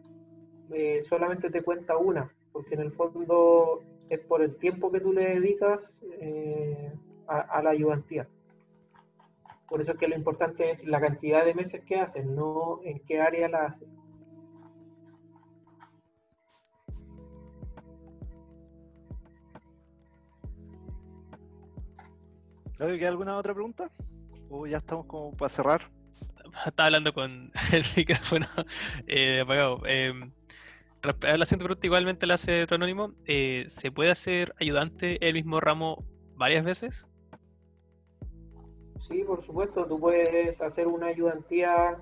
eh, 0.73 1.01
solamente 1.07 1.49
te 1.49 1.61
cuenta 1.63 1.97
una, 1.97 2.31
porque 2.51 2.75
en 2.75 2.81
el 2.81 2.91
fondo 2.91 3.83
es 4.09 4.19
por 4.19 4.41
el 4.41 4.55
tiempo 4.57 4.91
que 4.91 4.99
tú 4.99 5.13
le 5.13 5.35
dedicas 5.35 6.01
eh, 6.19 6.91
a, 7.27 7.39
a 7.39 7.61
la 7.61 7.71
ayudantía. 7.71 8.27
Por 9.67 9.81
eso 9.81 9.91
es 9.91 9.97
que 9.99 10.07
lo 10.07 10.15
importante 10.15 10.71
es 10.71 10.83
la 10.85 10.99
cantidad 10.99 11.45
de 11.45 11.53
meses 11.53 11.83
que 11.85 11.99
haces, 11.99 12.25
no 12.25 12.79
en 12.83 12.99
qué 12.99 13.21
área 13.21 13.47
la 13.47 13.65
haces. 13.65 13.87
¿queda 22.79 23.09
alguna 23.09 23.37
otra 23.37 23.53
pregunta? 23.53 23.91
¿O 24.49 24.65
ya 24.65 24.77
estamos 24.77 25.05
como 25.05 25.35
para 25.35 25.49
cerrar? 25.49 25.91
Estaba 26.65 26.87
hablando 26.87 27.13
con 27.13 27.51
el 27.71 27.83
micrófono 27.95 28.47
eh, 29.07 29.41
apagado. 29.41 29.81
Eh, 29.85 30.13
resp- 31.01 31.25
a 31.25 31.37
la 31.37 31.45
siguiente 31.45 31.87
igualmente 31.87 32.27
la 32.27 32.35
hace 32.35 32.65
anónimo. 32.69 33.13
Eh, 33.25 33.65
¿Se 33.69 33.91
puede 33.91 34.11
hacer 34.11 34.53
ayudante 34.59 35.25
el 35.27 35.33
mismo 35.33 35.59
ramo 35.59 36.03
varias 36.35 36.63
veces? 36.63 37.07
Sí, 39.07 39.23
por 39.23 39.43
supuesto, 39.43 39.85
tú 39.85 39.99
puedes 39.99 40.61
hacer 40.61 40.87
una 40.87 41.07
ayudantía 41.07 41.97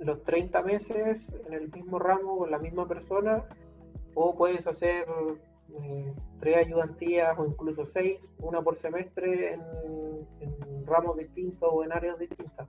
los 0.00 0.22
30 0.22 0.62
meses 0.62 1.32
en 1.46 1.52
el 1.54 1.68
mismo 1.72 1.98
ramo 1.98 2.38
con 2.38 2.50
la 2.50 2.58
misma 2.58 2.86
persona, 2.86 3.44
o 4.14 4.36
puedes 4.36 4.66
hacer 4.66 5.06
eh, 5.82 6.12
tres 6.38 6.56
ayudantías 6.58 7.36
o 7.38 7.46
incluso 7.46 7.84
seis, 7.86 8.26
una 8.38 8.62
por 8.62 8.76
semestre 8.76 9.54
en, 9.54 9.60
en 10.40 10.86
ramos 10.86 11.16
distintos 11.16 11.68
o 11.72 11.82
en 11.82 11.92
áreas 11.92 12.18
distintas. 12.18 12.68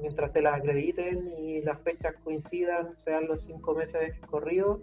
Mientras 0.00 0.32
te 0.32 0.42
las 0.42 0.58
acrediten 0.58 1.28
y 1.38 1.60
las 1.62 1.80
fechas 1.82 2.14
coincidan, 2.22 2.96
sean 2.96 3.26
los 3.26 3.42
cinco 3.42 3.74
meses 3.74 4.18
corridos, 4.26 4.80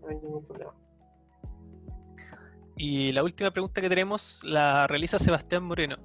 no 0.00 0.08
hay 0.08 0.16
ningún 0.16 0.44
problema. 0.44 0.74
Y 2.76 3.12
la 3.12 3.22
última 3.22 3.50
pregunta 3.50 3.80
que 3.80 3.88
tenemos 3.88 4.42
la 4.44 4.86
realiza 4.86 5.18
Sebastián 5.18 5.62
Moreno. 5.64 5.96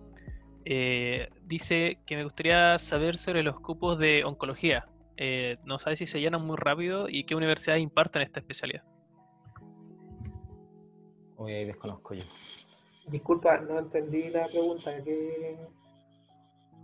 Eh, 0.65 1.29
dice 1.43 1.99
que 2.05 2.15
me 2.15 2.23
gustaría 2.23 2.77
saber 2.77 3.17
sobre 3.17 3.41
los 3.41 3.59
cupos 3.59 3.97
de 3.97 4.23
oncología. 4.25 4.87
Eh, 5.15 5.57
no 5.63 5.79
sabe 5.79 5.95
si 5.95 6.05
se 6.05 6.19
llenan 6.19 6.45
muy 6.45 6.57
rápido 6.57 7.09
y 7.09 7.23
qué 7.23 7.35
universidades 7.35 7.81
imparten 7.81 8.21
esta 8.21 8.39
especialidad. 8.39 8.83
Hoy 11.37 11.53
ahí 11.53 11.65
desconozco 11.65 12.13
yo. 12.13 12.23
Disculpa, 13.07 13.59
no 13.59 13.79
entendí 13.79 14.29
la 14.29 14.47
pregunta. 14.47 14.91
¿qué- 15.03 15.57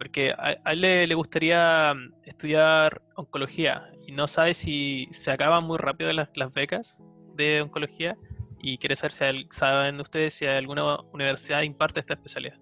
Porque 0.03 0.33
a, 0.37 0.73
él 0.73 0.81
le, 0.81 1.15
gustaría 1.15 1.93
mm, 1.93 2.13
estudiar 2.25 3.01
oncología 3.15 3.89
y 4.05 4.11
no 4.11 4.27
sabe 4.27 4.53
si 4.53 5.07
se 5.11 5.31
acaban 5.31 5.63
muy 5.63 5.77
rápido 5.77 6.11
las, 6.11 6.27
las 6.35 6.51
becas 6.51 7.01
de 7.35 7.61
oncología 7.61 8.17
y 8.59 8.77
quiere 8.79 8.97
saber 8.97 9.13
si 9.13 9.23
hay- 9.23 9.47
saben 9.49 10.01
ustedes 10.01 10.33
si 10.33 10.45
alguna 10.45 10.99
universidad 11.13 11.61
imparte 11.61 12.01
esta 12.01 12.15
especialidad. 12.15 12.59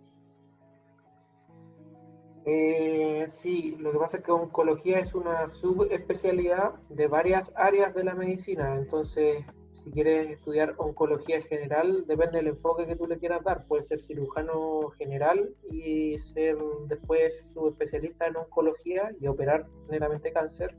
Eh, 2.46 3.26
sí, 3.30 3.76
lo 3.80 3.92
que 3.92 3.98
pasa 3.98 4.18
es 4.18 4.24
que 4.24 4.32
oncología 4.32 5.00
es 5.00 5.16
una 5.16 5.48
subespecialidad 5.48 6.76
de 6.90 7.08
varias 7.08 7.52
áreas 7.56 7.96
de 7.96 8.04
la 8.04 8.14
medicina. 8.14 8.76
Entonces, 8.76 9.44
si 9.84 9.92
quieres 9.92 10.32
estudiar 10.32 10.76
oncología 10.78 11.38
en 11.38 11.44
general, 11.44 12.06
depende 12.08 12.38
del 12.38 12.48
enfoque 12.48 12.86
que 12.86 12.96
tú 12.96 13.08
le 13.08 13.18
quieras 13.18 13.44
dar. 13.44 13.66
Puedes 13.66 13.88
ser 13.88 14.00
cirujano 14.00 14.90
general 14.98 15.50
y 15.72 16.20
ser 16.20 16.58
después 16.88 17.46
subespecialista 17.54 18.28
en 18.28 18.38
oncología 18.38 19.12
y 19.20 19.28
operar 19.28 19.66
meramente 19.90 20.32
cáncer. 20.32 20.76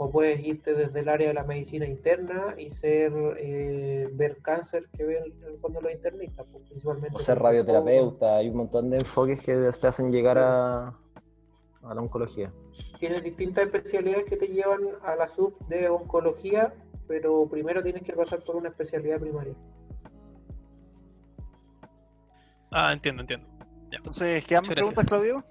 O 0.00 0.10
puedes 0.12 0.38
irte 0.44 0.74
desde 0.74 1.00
el 1.00 1.08
área 1.08 1.26
de 1.26 1.34
la 1.34 1.42
medicina 1.42 1.84
interna 1.84 2.54
y 2.56 2.70
ser 2.70 3.12
eh, 3.38 4.08
ver 4.12 4.36
cáncer 4.42 4.86
que 4.96 5.04
ven 5.04 5.24
en 5.42 5.54
el 5.54 5.58
fondo 5.58 5.80
los 5.80 5.90
internistas, 5.90 6.46
pues, 6.52 6.64
principalmente. 6.68 7.16
O 7.16 7.18
ser 7.18 7.40
radioterapeuta, 7.40 8.36
hay 8.36 8.48
un 8.48 8.58
montón 8.58 8.90
de 8.90 8.98
enfoques 8.98 9.40
que 9.40 9.54
te 9.56 9.86
hacen 9.88 10.12
llegar 10.12 10.38
a, 10.38 10.96
a 11.82 11.94
la 11.94 12.00
oncología. 12.00 12.52
tienes 13.00 13.24
distintas 13.24 13.64
especialidades 13.66 14.26
que 14.26 14.36
te 14.36 14.46
llevan 14.46 14.82
a 15.02 15.16
la 15.16 15.26
sub 15.26 15.58
de 15.66 15.88
oncología, 15.88 16.72
pero 17.08 17.48
primero 17.48 17.82
tienes 17.82 18.02
que 18.02 18.12
pasar 18.12 18.40
por 18.40 18.56
una 18.56 18.68
especialidad 18.68 19.18
primaria. 19.18 19.54
Ah, 22.70 22.92
entiendo, 22.92 23.22
entiendo. 23.22 23.48
Entonces, 23.90 24.44
¿quedan 24.44 24.62
más 24.64 24.74
preguntas. 24.74 25.06
Claudio? 25.06 25.44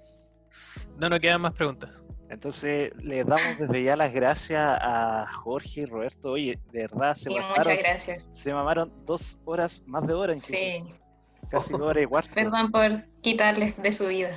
No, 0.98 1.10
no 1.10 1.20
quedan 1.20 1.42
más 1.42 1.54
preguntas. 1.54 2.04
Entonces, 2.30 2.92
les 2.98 3.26
damos 3.26 3.58
desde 3.58 3.84
ya 3.84 3.96
las 3.96 4.14
gracias 4.14 4.62
a 4.82 5.26
Jorge 5.32 5.82
y 5.82 5.86
Roberto. 5.86 6.32
Oye, 6.32 6.60
de 6.72 6.82
verdad, 6.82 7.14
se 7.16 7.30
pasaron, 7.32 7.58
muchas 7.58 7.78
gracias. 7.80 8.24
se 8.34 8.54
mamaron 8.54 8.92
dos 9.06 9.42
horas, 9.46 9.84
más 9.88 10.06
de 10.06 10.14
hora, 10.14 10.34
incluso, 10.34 10.54
Sí, 10.54 10.94
casi 11.50 11.72
dos 11.74 11.82
horas 11.82 12.04
y 12.04 12.06
cuarto. 12.06 12.32
perdón 12.36 12.70
por 12.72 13.04
quitarles 13.22 13.82
de 13.82 13.92
su 13.92 14.08
vida. 14.08 14.36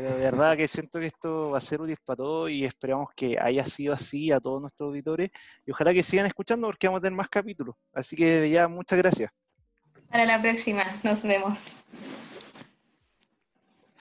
Pero 0.00 0.14
de 0.14 0.22
verdad 0.22 0.56
que 0.56 0.66
siento 0.66 0.98
que 0.98 1.06
esto 1.06 1.50
va 1.50 1.58
a 1.58 1.60
ser 1.60 1.78
útil 1.78 1.98
para 2.06 2.16
todos 2.16 2.50
y 2.50 2.64
esperamos 2.64 3.10
que 3.14 3.38
haya 3.38 3.62
sido 3.66 3.92
así 3.92 4.32
a 4.32 4.40
todos 4.40 4.58
nuestros 4.58 4.86
auditores 4.86 5.30
y 5.66 5.72
ojalá 5.72 5.92
que 5.92 6.02
sigan 6.02 6.24
escuchando 6.24 6.68
porque 6.68 6.86
vamos 6.86 7.00
a 7.00 7.02
tener 7.02 7.16
más 7.18 7.28
capítulos. 7.28 7.74
Así 7.92 8.16
que 8.16 8.48
ya, 8.48 8.66
muchas 8.66 8.96
gracias. 8.98 9.30
Para 10.08 10.24
la 10.24 10.40
próxima, 10.40 10.84
nos 11.02 11.22
vemos. 11.22 11.58